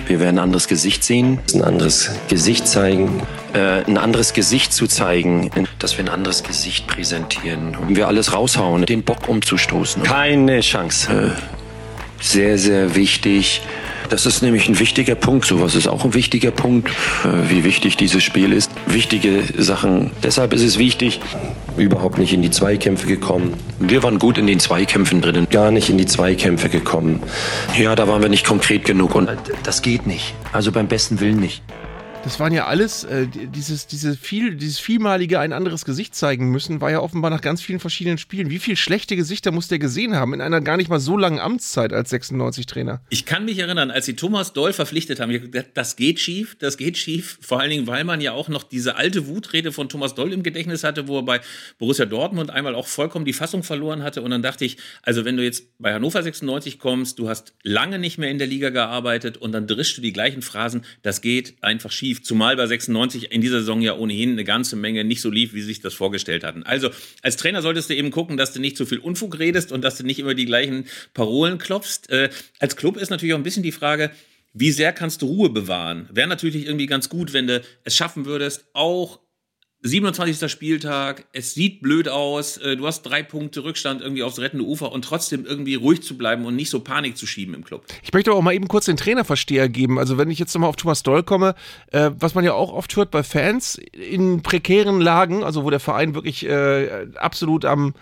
Wir 0.06 0.20
werden 0.20 0.36
ein 0.36 0.44
anderes 0.44 0.68
Gesicht 0.68 1.04
sehen, 1.04 1.38
ein 1.54 1.62
anderes 1.62 2.10
Gesicht 2.28 2.68
zeigen, 2.68 3.22
äh, 3.52 3.84
ein 3.84 3.98
anderes 3.98 4.32
Gesicht 4.32 4.72
zu 4.72 4.86
zeigen, 4.86 5.50
dass 5.78 5.98
wir 5.98 6.04
ein 6.04 6.08
anderes 6.08 6.42
Gesicht 6.42 6.86
präsentieren. 6.86 7.76
Und 7.76 7.96
wir 7.96 8.08
alles 8.08 8.32
raushauen, 8.32 8.86
den 8.86 9.02
Bock 9.02 9.28
umzustoßen. 9.28 10.02
Keine 10.02 10.60
Chance. 10.60 11.34
Äh, 11.38 12.22
sehr, 12.22 12.58
sehr 12.58 12.94
wichtig. 12.94 13.62
Das 14.08 14.26
ist 14.26 14.42
nämlich 14.42 14.68
ein 14.68 14.78
wichtiger 14.78 15.14
Punkt. 15.14 15.46
Sowas 15.46 15.74
ist 15.74 15.88
auch 15.88 16.04
ein 16.04 16.14
wichtiger 16.14 16.50
Punkt, 16.50 16.90
äh, 17.24 17.50
wie 17.50 17.64
wichtig 17.64 17.96
dieses 17.96 18.22
Spiel 18.22 18.52
ist. 18.52 18.70
Wichtige 18.86 19.42
Sachen. 19.56 20.10
Deshalb 20.22 20.52
ist 20.52 20.62
es 20.62 20.78
wichtig, 20.78 21.20
überhaupt 21.76 22.18
nicht 22.18 22.32
in 22.32 22.42
die 22.42 22.50
Zweikämpfe 22.50 23.06
gekommen. 23.06 23.54
Wir 23.78 24.02
waren 24.02 24.18
gut 24.18 24.38
in 24.38 24.46
den 24.46 24.60
Zweikämpfen 24.60 25.20
drin, 25.20 25.46
gar 25.50 25.70
nicht 25.70 25.88
in 25.90 25.98
die 25.98 26.06
Zweikämpfe 26.06 26.68
gekommen. 26.68 27.22
Ja, 27.78 27.94
da 27.94 28.08
waren 28.08 28.22
wir 28.22 28.28
nicht 28.28 28.46
konkret 28.46 28.84
genug 28.84 29.14
und 29.14 29.30
das 29.62 29.82
geht 29.82 30.06
nicht. 30.06 30.34
Also 30.52 30.72
beim 30.72 30.88
besten 30.88 31.20
Willen 31.20 31.40
nicht. 31.40 31.62
Das 32.24 32.38
waren 32.38 32.52
ja 32.52 32.66
alles, 32.66 33.02
äh, 33.02 33.26
dieses, 33.26 33.88
diese 33.88 34.16
viel, 34.16 34.54
dieses 34.54 34.78
vielmalige 34.78 35.40
ein 35.40 35.52
anderes 35.52 35.84
Gesicht 35.84 36.14
zeigen 36.14 36.50
müssen, 36.50 36.80
war 36.80 36.88
ja 36.88 37.00
offenbar 37.00 37.32
nach 37.32 37.40
ganz 37.40 37.60
vielen 37.60 37.80
verschiedenen 37.80 38.16
Spielen. 38.16 38.48
Wie 38.48 38.60
viele 38.60 38.76
schlechte 38.76 39.16
Gesichter 39.16 39.50
muss 39.50 39.66
der 39.66 39.80
gesehen 39.80 40.14
haben 40.14 40.32
in 40.32 40.40
einer 40.40 40.60
gar 40.60 40.76
nicht 40.76 40.88
mal 40.88 41.00
so 41.00 41.16
langen 41.16 41.40
Amtszeit 41.40 41.92
als 41.92 42.12
96-Trainer? 42.12 43.00
Ich 43.08 43.26
kann 43.26 43.44
mich 43.44 43.58
erinnern, 43.58 43.90
als 43.90 44.06
sie 44.06 44.14
Thomas 44.14 44.52
Doll 44.52 44.72
verpflichtet 44.72 45.18
haben, 45.18 45.50
das 45.74 45.96
geht 45.96 46.20
schief, 46.20 46.56
das 46.60 46.76
geht 46.76 46.96
schief. 46.96 47.38
Vor 47.40 47.58
allen 47.58 47.70
Dingen, 47.70 47.86
weil 47.88 48.04
man 48.04 48.20
ja 48.20 48.32
auch 48.32 48.48
noch 48.48 48.62
diese 48.62 48.94
alte 48.94 49.26
Wutrede 49.26 49.72
von 49.72 49.88
Thomas 49.88 50.14
Doll 50.14 50.32
im 50.32 50.44
Gedächtnis 50.44 50.84
hatte, 50.84 51.08
wo 51.08 51.18
er 51.18 51.24
bei 51.24 51.40
Borussia 51.80 52.06
Dortmund 52.06 52.50
einmal 52.50 52.76
auch 52.76 52.86
vollkommen 52.86 53.24
die 53.24 53.32
Fassung 53.32 53.64
verloren 53.64 54.04
hatte. 54.04 54.22
Und 54.22 54.30
dann 54.30 54.42
dachte 54.42 54.64
ich, 54.64 54.76
also 55.02 55.24
wenn 55.24 55.36
du 55.36 55.42
jetzt 55.42 55.76
bei 55.80 55.92
Hannover 55.92 56.22
96 56.22 56.78
kommst, 56.78 57.18
du 57.18 57.28
hast 57.28 57.54
lange 57.64 57.98
nicht 57.98 58.16
mehr 58.18 58.30
in 58.30 58.38
der 58.38 58.46
Liga 58.46 58.70
gearbeitet 58.70 59.38
und 59.38 59.50
dann 59.50 59.66
drischst 59.66 59.96
du 59.96 60.02
die 60.02 60.12
gleichen 60.12 60.42
Phrasen, 60.42 60.84
das 61.02 61.20
geht 61.20 61.54
einfach 61.62 61.90
schief 61.90 62.11
lief, 62.12 62.22
zumal 62.22 62.56
bei 62.56 62.66
96 62.66 63.32
in 63.32 63.40
dieser 63.40 63.60
Saison 63.60 63.80
ja 63.80 63.96
ohnehin 63.96 64.32
eine 64.32 64.44
ganze 64.44 64.76
Menge 64.76 65.02
nicht 65.02 65.22
so 65.22 65.30
lief, 65.30 65.54
wie 65.54 65.60
sie 65.60 65.66
sich 65.66 65.80
das 65.80 65.94
vorgestellt 65.94 66.44
hatten. 66.44 66.62
Also 66.62 66.90
als 67.22 67.36
Trainer 67.36 67.62
solltest 67.62 67.88
du 67.88 67.94
eben 67.94 68.10
gucken, 68.10 68.36
dass 68.36 68.52
du 68.52 68.60
nicht 68.60 68.76
zu 68.76 68.84
viel 68.84 68.98
Unfug 68.98 69.38
redest 69.38 69.72
und 69.72 69.82
dass 69.82 69.96
du 69.96 70.04
nicht 70.04 70.18
immer 70.18 70.34
die 70.34 70.44
gleichen 70.44 70.84
Parolen 71.14 71.58
klopfst. 71.58 72.10
Äh, 72.10 72.28
als 72.58 72.76
Club 72.76 72.98
ist 72.98 73.10
natürlich 73.10 73.32
auch 73.32 73.38
ein 73.38 73.42
bisschen 73.42 73.62
die 73.62 73.72
Frage, 73.72 74.10
wie 74.52 74.72
sehr 74.72 74.92
kannst 74.92 75.22
du 75.22 75.26
Ruhe 75.26 75.48
bewahren? 75.48 76.08
Wäre 76.12 76.28
natürlich 76.28 76.66
irgendwie 76.66 76.86
ganz 76.86 77.08
gut, 77.08 77.32
wenn 77.32 77.46
du 77.46 77.62
es 77.84 77.96
schaffen 77.96 78.26
würdest, 78.26 78.66
auch 78.74 79.20
27. 79.84 80.48
Spieltag, 80.48 81.24
es 81.32 81.54
sieht 81.54 81.82
blöd 81.82 82.08
aus, 82.08 82.56
äh, 82.56 82.76
du 82.76 82.86
hast 82.86 83.02
drei 83.02 83.24
Punkte 83.24 83.64
Rückstand 83.64 84.00
irgendwie 84.00 84.22
aufs 84.22 84.38
rettende 84.38 84.64
Ufer 84.64 84.92
und 84.92 85.04
trotzdem 85.04 85.44
irgendwie 85.44 85.74
ruhig 85.74 86.02
zu 86.02 86.16
bleiben 86.16 86.44
und 86.44 86.54
nicht 86.54 86.70
so 86.70 86.78
Panik 86.80 87.16
zu 87.16 87.26
schieben 87.26 87.52
im 87.54 87.64
Club. 87.64 87.84
Ich 88.02 88.12
möchte 88.12 88.30
aber 88.30 88.38
auch 88.38 88.44
mal 88.44 88.54
eben 88.54 88.68
kurz 88.68 88.84
den 88.84 88.96
Trainerversteher 88.96 89.68
geben. 89.68 89.98
Also 89.98 90.18
wenn 90.18 90.30
ich 90.30 90.38
jetzt 90.38 90.54
nochmal 90.54 90.70
auf 90.70 90.76
Thomas 90.76 91.02
Doll 91.02 91.24
komme, 91.24 91.56
äh, 91.90 92.12
was 92.16 92.36
man 92.36 92.44
ja 92.44 92.52
auch 92.52 92.72
oft 92.72 92.94
hört 92.94 93.10
bei 93.10 93.24
Fans 93.24 93.74
in 93.74 94.42
prekären 94.42 95.00
Lagen, 95.00 95.42
also 95.42 95.64
wo 95.64 95.70
der 95.70 95.80
Verein 95.80 96.14
wirklich 96.14 96.46
äh, 96.46 97.08
absolut 97.16 97.64
am 97.64 97.94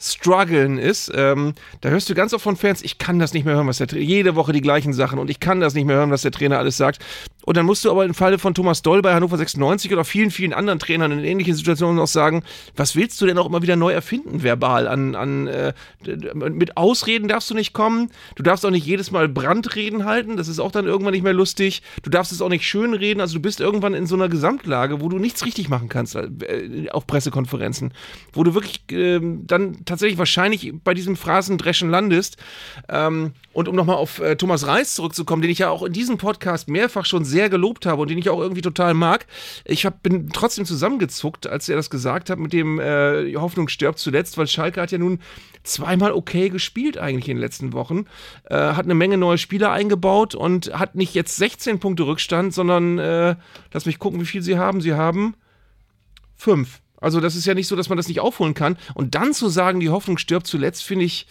Struggeln 0.00 0.78
ist, 0.78 1.10
ähm, 1.14 1.54
da 1.80 1.88
hörst 1.88 2.08
du 2.08 2.14
ganz 2.14 2.32
oft 2.32 2.44
von 2.44 2.56
Fans, 2.56 2.82
ich 2.82 2.98
kann 2.98 3.18
das 3.18 3.32
nicht 3.32 3.44
mehr 3.44 3.54
hören, 3.54 3.66
was 3.66 3.78
der 3.78 3.88
Trainer, 3.88 4.04
jede 4.04 4.36
Woche 4.36 4.52
die 4.52 4.60
gleichen 4.60 4.92
Sachen 4.92 5.18
und 5.18 5.28
ich 5.28 5.40
kann 5.40 5.60
das 5.60 5.74
nicht 5.74 5.86
mehr 5.86 5.96
hören, 5.96 6.10
was 6.10 6.22
der 6.22 6.30
Trainer 6.30 6.58
alles 6.58 6.76
sagt. 6.76 7.04
Und 7.48 7.56
dann 7.56 7.64
musst 7.64 7.82
du 7.86 7.90
aber 7.90 8.04
im 8.04 8.12
Falle 8.12 8.38
von 8.38 8.52
Thomas 8.52 8.82
Doll 8.82 9.00
bei 9.00 9.14
Hannover 9.14 9.38
96 9.38 9.90
oder 9.90 10.04
vielen, 10.04 10.30
vielen 10.30 10.52
anderen 10.52 10.78
Trainern 10.78 11.12
in 11.12 11.24
ähnlichen 11.24 11.54
Situationen 11.54 11.98
auch 11.98 12.06
sagen, 12.06 12.42
was 12.76 12.94
willst 12.94 13.18
du 13.22 13.24
denn 13.24 13.38
auch 13.38 13.46
immer 13.46 13.62
wieder 13.62 13.74
neu 13.74 13.90
erfinden, 13.90 14.42
verbal? 14.42 14.86
An, 14.86 15.14
an, 15.14 15.46
äh, 15.46 15.72
mit 16.34 16.76
Ausreden 16.76 17.26
darfst 17.26 17.48
du 17.48 17.54
nicht 17.54 17.72
kommen. 17.72 18.10
Du 18.36 18.42
darfst 18.42 18.66
auch 18.66 18.70
nicht 18.70 18.84
jedes 18.84 19.12
Mal 19.12 19.30
Brandreden 19.30 20.04
halten. 20.04 20.36
Das 20.36 20.46
ist 20.46 20.58
auch 20.58 20.70
dann 20.70 20.84
irgendwann 20.84 21.14
nicht 21.14 21.22
mehr 21.22 21.32
lustig. 21.32 21.80
Du 22.02 22.10
darfst 22.10 22.32
es 22.32 22.42
auch 22.42 22.50
nicht 22.50 22.66
schönreden. 22.66 23.22
Also 23.22 23.36
du 23.36 23.40
bist 23.40 23.60
irgendwann 23.60 23.94
in 23.94 24.04
so 24.04 24.14
einer 24.14 24.28
Gesamtlage, 24.28 25.00
wo 25.00 25.08
du 25.08 25.18
nichts 25.18 25.46
richtig 25.46 25.70
machen 25.70 25.88
kannst 25.88 26.16
äh, 26.16 26.90
auf 26.90 27.06
Pressekonferenzen. 27.06 27.94
Wo 28.34 28.44
du 28.44 28.52
wirklich 28.52 28.82
äh, 28.92 29.20
dann 29.22 29.86
tatsächlich 29.86 30.18
wahrscheinlich 30.18 30.74
bei 30.84 30.92
diesem 30.92 31.16
Phrasendreschen 31.16 31.88
landest. 31.88 32.36
Ähm, 32.90 33.32
und 33.54 33.68
um 33.68 33.74
nochmal 33.74 33.96
auf 33.96 34.20
äh, 34.20 34.36
Thomas 34.36 34.66
Reis 34.66 34.94
zurückzukommen, 34.94 35.40
den 35.40 35.50
ich 35.50 35.60
ja 35.60 35.70
auch 35.70 35.82
in 35.82 35.94
diesem 35.94 36.18
Podcast 36.18 36.68
mehrfach 36.68 37.06
schon 37.06 37.24
sehr 37.24 37.37
gelobt 37.46 37.86
habe 37.86 38.02
und 38.02 38.10
den 38.10 38.18
ich 38.18 38.28
auch 38.28 38.40
irgendwie 38.40 38.62
total 38.62 38.94
mag. 38.94 39.26
Ich 39.64 39.86
hab, 39.86 40.02
bin 40.02 40.30
trotzdem 40.30 40.64
zusammengezuckt, 40.64 41.46
als 41.46 41.68
er 41.68 41.76
das 41.76 41.90
gesagt 41.90 42.30
hat 42.30 42.38
mit 42.40 42.52
dem 42.52 42.80
äh, 42.80 43.34
Hoffnung 43.36 43.68
stirbt 43.68 44.00
zuletzt, 44.00 44.36
weil 44.36 44.48
Schalke 44.48 44.80
hat 44.80 44.90
ja 44.90 44.98
nun 44.98 45.20
zweimal 45.62 46.12
okay 46.12 46.48
gespielt 46.48 46.98
eigentlich 46.98 47.28
in 47.28 47.36
den 47.36 47.42
letzten 47.42 47.72
Wochen. 47.72 48.06
Äh, 48.44 48.56
hat 48.56 48.84
eine 48.84 48.94
Menge 48.94 49.16
neue 49.16 49.38
Spieler 49.38 49.70
eingebaut 49.70 50.34
und 50.34 50.72
hat 50.76 50.96
nicht 50.96 51.14
jetzt 51.14 51.36
16 51.36 51.78
Punkte 51.78 52.06
Rückstand, 52.06 52.52
sondern 52.52 52.98
äh, 52.98 53.36
lass 53.72 53.86
mich 53.86 53.98
gucken, 53.98 54.20
wie 54.20 54.26
viel 54.26 54.42
sie 54.42 54.58
haben. 54.58 54.80
Sie 54.80 54.94
haben 54.94 55.34
fünf. 56.34 56.80
Also 57.00 57.20
das 57.20 57.36
ist 57.36 57.46
ja 57.46 57.54
nicht 57.54 57.68
so, 57.68 57.76
dass 57.76 57.88
man 57.88 57.96
das 57.96 58.08
nicht 58.08 58.20
aufholen 58.20 58.54
kann. 58.54 58.76
Und 58.94 59.14
dann 59.14 59.32
zu 59.32 59.48
sagen, 59.48 59.80
die 59.80 59.90
Hoffnung 59.90 60.18
stirbt 60.18 60.46
zuletzt, 60.46 60.82
finde 60.82 61.04
ich, 61.04 61.26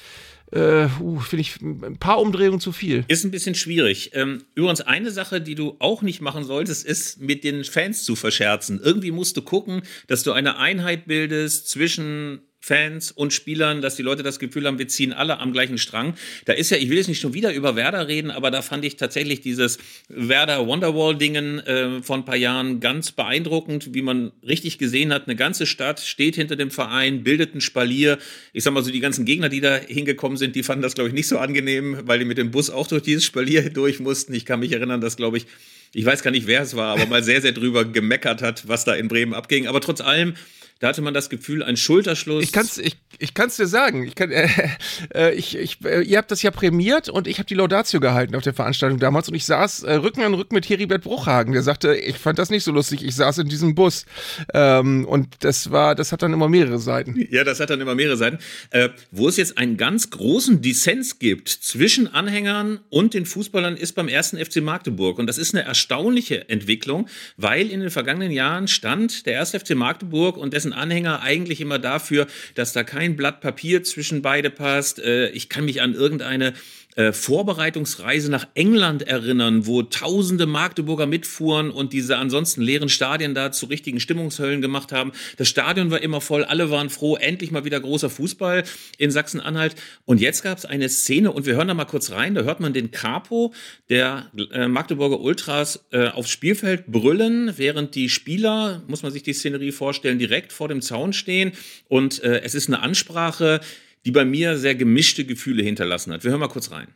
äh, 0.51 0.87
uh, 1.01 1.19
finde 1.19 1.41
ich 1.41 1.61
ein 1.61 1.97
paar 1.97 2.19
Umdrehungen 2.19 2.59
zu 2.59 2.71
viel. 2.71 3.03
Ist 3.07 3.25
ein 3.25 3.31
bisschen 3.31 3.55
schwierig. 3.55 4.11
Ähm, 4.13 4.43
übrigens, 4.55 4.81
eine 4.81 5.11
Sache, 5.11 5.41
die 5.41 5.55
du 5.55 5.75
auch 5.79 6.01
nicht 6.01 6.21
machen 6.21 6.43
solltest, 6.43 6.85
ist, 6.85 7.19
mit 7.19 7.43
den 7.43 7.63
Fans 7.63 8.03
zu 8.03 8.15
verscherzen. 8.15 8.79
Irgendwie 8.81 9.11
musst 9.11 9.35
du 9.35 9.41
gucken, 9.41 9.81
dass 10.07 10.23
du 10.23 10.31
eine 10.31 10.57
Einheit 10.57 11.07
bildest 11.07 11.69
zwischen 11.69 12.41
Fans 12.67 13.13
und 13.13 13.31
Spielern, 13.31 13.81
dass 13.81 13.95
die 13.95 14.01
Leute 14.01 14.23
das 14.23 14.39
Gefühl 14.39 14.67
haben, 14.67 14.77
wir 14.77 14.89
ziehen 14.89 15.13
alle 15.13 15.39
am 15.39 15.53
gleichen 15.53 15.77
Strang. 15.77 16.15
Da 16.43 16.51
ist 16.51 16.69
ja, 16.69 16.75
ich 16.75 16.89
will 16.89 16.97
jetzt 16.97 17.07
nicht 17.07 17.21
schon 17.21 17.33
wieder 17.33 17.53
über 17.53 17.77
Werder 17.77 18.09
reden, 18.09 18.29
aber 18.29 18.51
da 18.51 18.61
fand 18.61 18.83
ich 18.83 18.97
tatsächlich 18.97 19.39
dieses 19.39 19.77
Werder 20.09 20.67
Wonderwall-Dingen 20.67 21.59
äh, 21.59 22.01
von 22.01 22.21
ein 22.21 22.25
paar 22.25 22.35
Jahren 22.35 22.81
ganz 22.81 23.13
beeindruckend, 23.13 23.93
wie 23.93 24.01
man 24.01 24.33
richtig 24.45 24.77
gesehen 24.79 25.13
hat, 25.13 25.27
eine 25.27 25.37
ganze 25.37 25.65
Stadt 25.65 26.01
steht 26.01 26.35
hinter 26.35 26.57
dem 26.57 26.69
Verein, 26.69 27.23
bildet 27.23 27.55
ein 27.55 27.61
Spalier. 27.61 28.17
Ich 28.51 28.65
sag 28.65 28.73
mal 28.73 28.83
so, 28.83 28.91
die 28.91 28.99
ganzen 28.99 29.23
Gegner, 29.23 29.47
die 29.47 29.61
da 29.61 29.77
hingekommen 29.77 30.37
sind, 30.37 30.53
die 30.57 30.63
fanden 30.63 30.81
das, 30.81 30.93
glaube 30.93 31.07
ich, 31.07 31.13
nicht 31.13 31.29
so 31.29 31.37
angenehm, 31.37 32.01
weil 32.03 32.19
die 32.19 32.25
mit 32.25 32.37
dem 32.37 32.51
Bus 32.51 32.69
auch 32.69 32.87
durch 32.87 33.03
dieses 33.03 33.23
Spalier 33.23 33.69
durch 33.69 34.01
mussten. 34.01 34.33
Ich 34.33 34.43
kann 34.43 34.59
mich 34.59 34.73
erinnern, 34.73 34.99
dass, 34.99 35.15
glaube 35.15 35.37
ich, 35.37 35.45
ich 35.93 36.03
weiß 36.03 36.21
gar 36.21 36.31
nicht, 36.31 36.47
wer 36.47 36.63
es 36.63 36.75
war, 36.75 36.93
aber 36.93 37.05
mal 37.05 37.23
sehr, 37.23 37.41
sehr 37.41 37.53
drüber 37.53 37.85
gemeckert 37.85 38.41
hat, 38.41 38.67
was 38.67 38.83
da 38.83 38.93
in 38.93 39.07
Bremen 39.07 39.33
abging. 39.33 39.67
Aber 39.67 39.79
trotz 39.79 40.01
allem, 40.01 40.33
da 40.79 40.89
hatte 40.89 41.01
man 41.01 41.13
das 41.13 41.29
Gefühl, 41.29 41.63
ein 41.63 41.77
Schulterschluss. 41.77 42.43
Ich 42.43 42.51
kann's, 42.51 42.77
ich, 42.77 42.97
ich 43.19 43.33
kann's 43.33 43.57
dir 43.57 43.67
sagen. 43.67 44.03
Ich 44.03 44.15
kann, 44.15 44.31
äh, 44.31 44.47
äh, 45.13 45.33
ich, 45.33 45.57
ich, 45.57 45.83
äh, 45.83 46.01
ihr 46.01 46.17
habt 46.17 46.31
das 46.31 46.41
ja 46.41 46.51
prämiert 46.51 47.09
und 47.09 47.27
ich 47.27 47.39
habe 47.39 47.47
die 47.47 47.55
Laudatio 47.55 47.99
gehalten 47.99 48.35
auf 48.35 48.43
der 48.43 48.53
Veranstaltung 48.53 48.99
damals 48.99 49.27
und 49.29 49.35
ich 49.35 49.45
saß 49.45 49.83
äh, 49.83 49.93
Rücken 49.95 50.21
an 50.21 50.33
Rücken 50.33 50.55
mit 50.55 50.69
Heribert 50.69 51.03
Bruchhagen. 51.03 51.53
Der 51.53 51.63
sagte, 51.63 51.95
ich 51.95 52.17
fand 52.17 52.39
das 52.39 52.49
nicht 52.49 52.63
so 52.63 52.71
lustig. 52.71 53.03
Ich 53.03 53.15
saß 53.15 53.39
in 53.39 53.49
diesem 53.49 53.75
Bus 53.75 54.05
ähm, 54.53 55.05
und 55.05 55.43
das 55.43 55.71
war, 55.71 55.95
das 55.95 56.11
hat 56.11 56.21
dann 56.21 56.33
immer 56.33 56.49
mehrere 56.49 56.79
Seiten. 56.79 57.15
Ja, 57.29 57.43
das 57.43 57.59
hat 57.59 57.69
dann 57.69 57.81
immer 57.81 57.95
mehrere 57.95 58.17
Seiten. 58.17 58.39
Äh, 58.69 58.89
wo 59.11 59.27
es 59.27 59.37
jetzt 59.37 59.57
einen 59.57 59.77
ganz 59.77 60.09
großen 60.09 60.61
Dissens 60.61 61.19
gibt 61.19 61.49
zwischen 61.49 62.07
Anhängern 62.07 62.79
und 62.89 63.13
den 63.13 63.25
Fußballern 63.25 63.77
ist 63.77 63.93
beim 63.93 64.07
ersten 64.07 64.37
FC 64.37 64.57
Magdeburg 64.57 65.19
und 65.19 65.27
das 65.27 65.37
ist 65.37 65.53
eine 65.53 65.63
erstaunliche 65.63 66.49
Entwicklung, 66.49 67.07
weil 67.35 67.69
in 67.69 67.79
den 67.79 67.89
vergangenen 67.89 68.31
Jahren 68.31 68.67
stand 68.67 69.25
der 69.25 69.33
erste 69.33 69.59
FC 69.59 69.75
Magdeburg 69.75 70.37
und 70.37 70.53
dessen 70.53 70.66
dessen 70.67 70.73
Anhänger 70.73 71.21
eigentlich 71.21 71.61
immer 71.61 71.79
dafür, 71.79 72.27
dass 72.55 72.73
da 72.73 72.83
kein 72.83 73.15
Blatt 73.15 73.41
Papier 73.41 73.83
zwischen 73.83 74.21
beide 74.21 74.49
passt. 74.49 74.99
Äh, 74.99 75.29
ich 75.29 75.49
kann 75.49 75.65
mich 75.65 75.81
an 75.81 75.93
irgendeine 75.93 76.53
äh, 76.97 77.13
Vorbereitungsreise 77.13 78.31
nach 78.31 78.47
England 78.55 79.03
erinnern, 79.03 79.67
wo 79.67 79.83
tausende 79.83 80.47
Magdeburger 80.47 81.05
mitfuhren 81.05 81.69
und 81.69 81.93
diese 81.93 82.17
ansonsten 82.17 82.61
leeren 82.61 82.89
Stadien 82.89 83.35
da 83.35 83.51
zu 83.51 83.67
richtigen 83.67 83.99
Stimmungshöllen 83.99 84.61
gemacht 84.61 84.91
haben. 84.91 85.11
Das 85.37 85.47
Stadion 85.47 85.91
war 85.91 86.01
immer 86.01 86.21
voll, 86.21 86.43
alle 86.43 86.71
waren 86.71 86.89
froh, 86.89 87.15
endlich 87.15 87.51
mal 87.51 87.65
wieder 87.65 87.79
großer 87.79 88.09
Fußball 88.09 88.63
in 88.97 89.11
Sachsen-Anhalt. 89.11 89.75
Und 90.05 90.21
jetzt 90.21 90.41
gab 90.41 90.57
es 90.57 90.65
eine 90.65 90.89
Szene, 90.89 91.31
und 91.31 91.45
wir 91.45 91.55
hören 91.55 91.67
da 91.67 91.75
mal 91.75 91.85
kurz 91.85 92.11
rein, 92.11 92.33
da 92.33 92.41
hört 92.41 92.59
man 92.59 92.73
den 92.73 92.89
Capo 92.89 93.53
der 93.89 94.31
äh, 94.51 94.67
Magdeburger 94.67 95.19
Ultras 95.19 95.85
äh, 95.91 96.07
aufs 96.07 96.31
Spielfeld 96.31 96.87
brüllen, 96.87 97.53
während 97.57 97.93
die 97.93 98.09
Spieler, 98.09 98.81
muss 98.87 99.03
man 99.03 99.11
sich 99.11 99.21
die 99.21 99.33
Szenerie 99.33 99.71
vorstellen, 99.71 100.17
direkt 100.17 100.51
vor 100.51 100.67
dem 100.67 100.81
Zaun 100.81 101.13
stehen. 101.13 101.51
Und 101.87 102.23
äh, 102.23 102.41
es 102.41 102.55
ist 102.55 102.69
eine 102.69 102.79
Ansprache, 102.79 103.61
die 104.05 104.11
bei 104.11 104.25
mir 104.25 104.57
sehr 104.57 104.75
gemischte 104.75 105.25
Gefühle 105.25 105.63
hinterlassen 105.63 106.13
hat. 106.13 106.23
Wir 106.23 106.31
hören 106.31 106.39
mal 106.39 106.49
kurz 106.49 106.71
rein. 106.71 106.87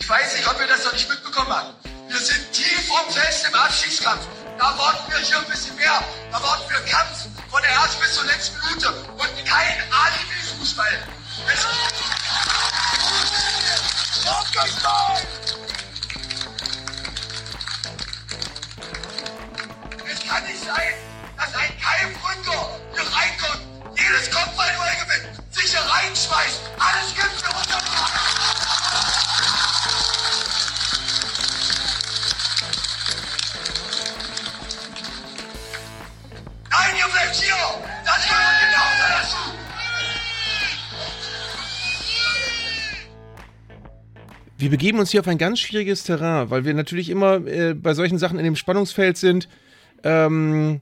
Ich 0.00 0.08
weiß 0.08 0.36
nicht, 0.36 0.48
ob 0.48 0.60
ihr 0.60 0.66
das 0.66 0.84
noch 0.84 0.92
nicht 0.92 1.08
mitbekommen 1.08 1.48
habt. 1.50 1.84
Wir 2.08 2.18
sind 2.18 2.52
tief 2.52 2.90
und 2.90 3.12
fest 3.12 3.46
im 3.48 3.54
Abstiegskampf. 3.54 4.26
Da 4.58 4.78
warten 4.78 5.10
wir 5.10 5.18
hier 5.18 5.38
ein 5.38 5.46
bisschen 5.46 5.74
mehr. 5.76 6.02
Da 6.30 6.42
warten 6.42 6.70
wir 6.70 6.78
Kampf 6.90 7.26
von 7.50 7.60
der 7.62 7.70
ersten 7.70 8.00
bis 8.00 8.14
zur 8.14 8.24
letzten 8.24 8.56
Minute 8.66 8.88
und 9.12 9.44
kein 9.44 9.82
Alibi-Fußball. 9.90 10.98
Es, 20.06 20.28
kann 20.28 20.42
nicht 20.46 20.64
sein, 20.64 20.94
dass 21.36 21.54
ein 21.54 21.70
Keimgründer 21.78 22.80
hier 22.92 23.02
reinkommt 23.02 23.73
jedes 23.96 24.30
Kopfballduell 24.30 24.96
gewinnt, 25.04 25.54
sich 25.54 25.70
hier 25.70 25.80
reinschmeißt, 25.80 26.60
alles 26.78 27.14
gibt 27.14 27.40
für 27.40 27.56
uns. 27.56 27.68
Nein, 36.70 36.96
ihr 36.98 37.08
bleibt 37.12 37.34
hier! 37.34 37.54
Das 38.04 38.28
gehört 38.28 38.60
genauso 38.60 39.04
dazu! 39.08 39.36
Wir 44.56 44.70
begeben 44.70 44.98
uns 44.98 45.10
hier 45.10 45.20
auf 45.20 45.28
ein 45.28 45.38
ganz 45.38 45.60
schwieriges 45.60 46.04
Terrain, 46.04 46.50
weil 46.50 46.64
wir 46.64 46.74
natürlich 46.74 47.10
immer 47.10 47.46
äh, 47.46 47.74
bei 47.74 47.94
solchen 47.94 48.18
Sachen 48.18 48.38
in 48.38 48.44
dem 48.44 48.56
Spannungsfeld 48.56 49.16
sind. 49.16 49.48
Ähm, 50.02 50.80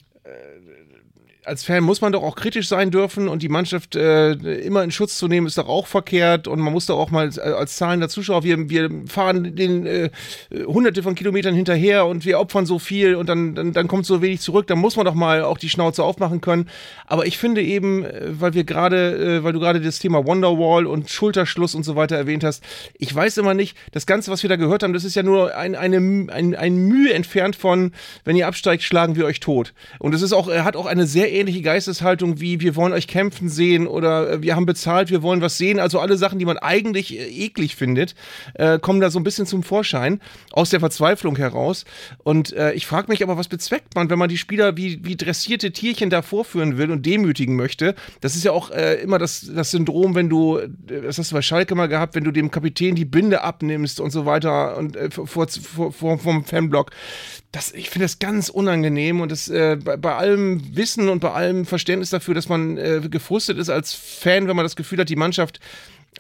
als 1.45 1.65
Fan 1.65 1.83
muss 1.83 2.01
man 2.01 2.13
doch 2.13 2.23
auch 2.23 2.37
kritisch 2.37 2.69
sein 2.69 2.91
dürfen 2.91 3.27
und 3.27 3.43
die 3.43 3.49
Mannschaft 3.49 3.97
äh, 3.97 4.33
immer 4.33 4.85
in 4.85 4.93
Schutz 4.93 5.19
zu 5.19 5.27
nehmen, 5.27 5.47
ist 5.47 5.59
doch 5.59 5.69
auch 5.69 5.89
verkehrt 5.89 6.47
und 6.47 6.61
man 6.61 6.73
muss 6.73 6.87
doch 6.87 6.99
auch 6.99 7.11
mal 7.11 7.25
als, 7.25 7.39
als 7.39 7.77
zahlender 7.77 8.09
Zuschauer, 8.09 8.45
wir, 8.45 8.71
wir 8.71 8.91
fahren 9.09 9.57
den 9.57 9.87
äh, 9.87 10.11
hunderte 10.67 11.03
von 11.03 11.17
Kilometern 11.17 11.55
hinterher 11.55 12.07
und 12.07 12.25
wir 12.25 12.39
opfern 12.39 12.65
so 12.65 12.79
viel 12.79 13.17
und 13.17 13.29
dann, 13.29 13.57
dann, 13.57 13.73
dann 13.73 13.89
kommt 13.89 14.07
so 14.07 14.23
wenig 14.23 14.41
zurück, 14.41 14.69
dann 14.69 14.79
muss 14.79 14.95
man 14.95 15.05
doch 15.05 15.15
mal 15.15 15.43
auch 15.43 15.59
die 15.59 15.69
Schnauze 15.69 16.05
aufmachen 16.05 16.41
können. 16.41 16.69
Aber 17.07 17.27
ich 17.27 17.39
finde 17.39 17.61
eben, 17.63 18.05
äh, 18.05 18.21
weil 18.41 18.55
wir 18.55 18.63
gerade, 18.63 19.39
äh, 19.39 19.45
weil 19.45 19.53
du 19.53 19.59
gerade 19.59 19.81
das 19.81 19.99
Thema 19.99 20.25
Wonderwall 20.25 20.87
und 20.87 21.11
Schulterschluss 21.11 21.75
und 21.75 21.83
so 21.83 21.97
weiter 21.97 22.17
erwähnt 22.17 22.45
hast, 22.45 22.63
ich 22.99 23.13
weiß 23.13 23.39
immer 23.39 23.55
nicht, 23.55 23.77
das 23.91 24.07
Ganze, 24.07 24.31
was 24.31 24.45
wir 24.45 24.49
da 24.49 24.57
gehört 24.57 24.85
haben, 24.85 24.93
das 24.93 25.03
ist 25.03 25.17
ja 25.17 25.25
nur 25.25 25.57
ein, 25.57 25.75
eine, 25.75 25.97
ein, 25.97 26.55
ein 26.55 26.77
Mühe 26.77 27.13
entfernt 27.13 27.57
von, 27.57 27.93
wenn 28.25 28.37
ihr 28.37 28.47
absteigt, 28.47 28.85
schlagen 28.85 29.17
wir 29.17 29.25
euch 29.25 29.41
tot. 29.41 29.75
Und 29.99 30.15
es 30.15 30.23
ist 30.23 30.33
auch, 30.33 30.49
hat 30.49 30.77
auch 30.77 30.87
eine 30.87 31.07
sehr 31.07 31.32
ähnliche 31.33 31.63
Geisteshaltung 31.63 32.41
wie 32.41 32.61
wir 32.61 32.77
wollen 32.77 32.93
euch 32.93 33.07
kämpfen 33.07 33.49
sehen 33.49 33.87
oder 33.87 34.31
äh, 34.31 34.43
wir 34.43 34.57
haben 34.57 34.67
bezahlt, 34.67 35.11
wir 35.11 35.23
wollen 35.23 35.41
was 35.41 35.59
sehen. 35.59 35.81
Also 35.81 36.01
alle 36.01 36.17
Sachen, 36.17 36.39
die 36.39 36.45
man 36.45 36.59
eigentlich 36.59 37.19
äh, 37.19 37.45
eklig 37.45 37.77
findet, 37.77 38.15
äh, 38.55 38.79
kommen 38.79 39.01
da 39.01 39.11
so 39.11 39.19
ein 39.19 39.25
bisschen 39.25 39.47
zum 39.47 39.63
Vorschein 39.63 40.21
aus 40.53 40.71
der 40.71 40.81
Verzweiflung 40.81 41.37
heraus. 41.37 41.85
Und 42.23 42.53
äh, 42.53 42.73
ich 42.73 42.87
frage 42.87 43.11
mich 43.11 43.23
aber, 43.23 43.37
was 43.37 43.49
bezweckt 43.49 43.95
man, 43.95 44.11
wenn 44.11 44.19
man 44.19 44.29
die 44.29 44.39
Spieler 44.39 44.77
wie, 44.77 45.05
wie 45.05 45.17
dressierte 45.17 45.73
Tierchen 45.73 46.11
da 46.11 46.23
vorführen 46.23 46.79
will 46.79 46.91
und 46.91 47.07
demütigen 47.07 47.57
möchte? 47.57 47.95
Das 48.21 48.35
ist 48.35 48.45
ja 48.45 48.53
auch 48.53 48.71
äh, 48.71 48.95
immer 49.03 49.19
das, 49.19 49.51
das 49.55 49.71
Syndrom, 49.71 50.15
wenn 50.15 50.29
du, 50.29 50.59
äh, 50.59 50.69
das 50.87 51.19
hast 51.19 51.31
du 51.31 51.35
bei 51.35 51.43
Schalke 51.43 51.75
mal 51.75 51.89
gehabt, 51.89 52.15
wenn 52.15 52.25
du 52.25 52.31
dem 52.31 52.51
Kapitän 52.51 52.95
die 52.95 53.05
Binde 53.05 53.43
abnimmst 53.43 54.01
und 54.01 54.11
so 54.11 54.27
weiter 54.27 54.77
und 54.77 54.97
vor, 55.11 55.27
vor, 55.27 55.93
vor, 55.93 56.19
vom 56.19 56.45
Fanblock 56.45 56.91
das, 57.51 57.71
ich 57.73 57.91
finde 57.91 58.07
das 58.07 58.19
ganz 58.19 58.49
unangenehm 58.49 59.21
und 59.21 59.31
das 59.31 59.49
bei, 59.49 59.77
bei, 59.77 60.15
allem 60.15 60.75
Wissen 60.75 61.11
und 61.11 61.22
bei 61.23 61.31
allem 61.31 61.65
Verständnis 61.65 62.11
dafür, 62.11 62.35
dass 62.35 62.49
man 62.49 62.77
äh, 62.77 63.01
gefrustet 63.11 63.57
ist 63.57 63.71
als 63.71 63.95
Fan, 63.95 64.47
wenn 64.49 64.57
man 64.57 64.65
das 64.65 64.77
Gefühl 64.77 64.99
hat, 64.99 65.09
die 65.09 65.17
Mannschaft 65.17 65.61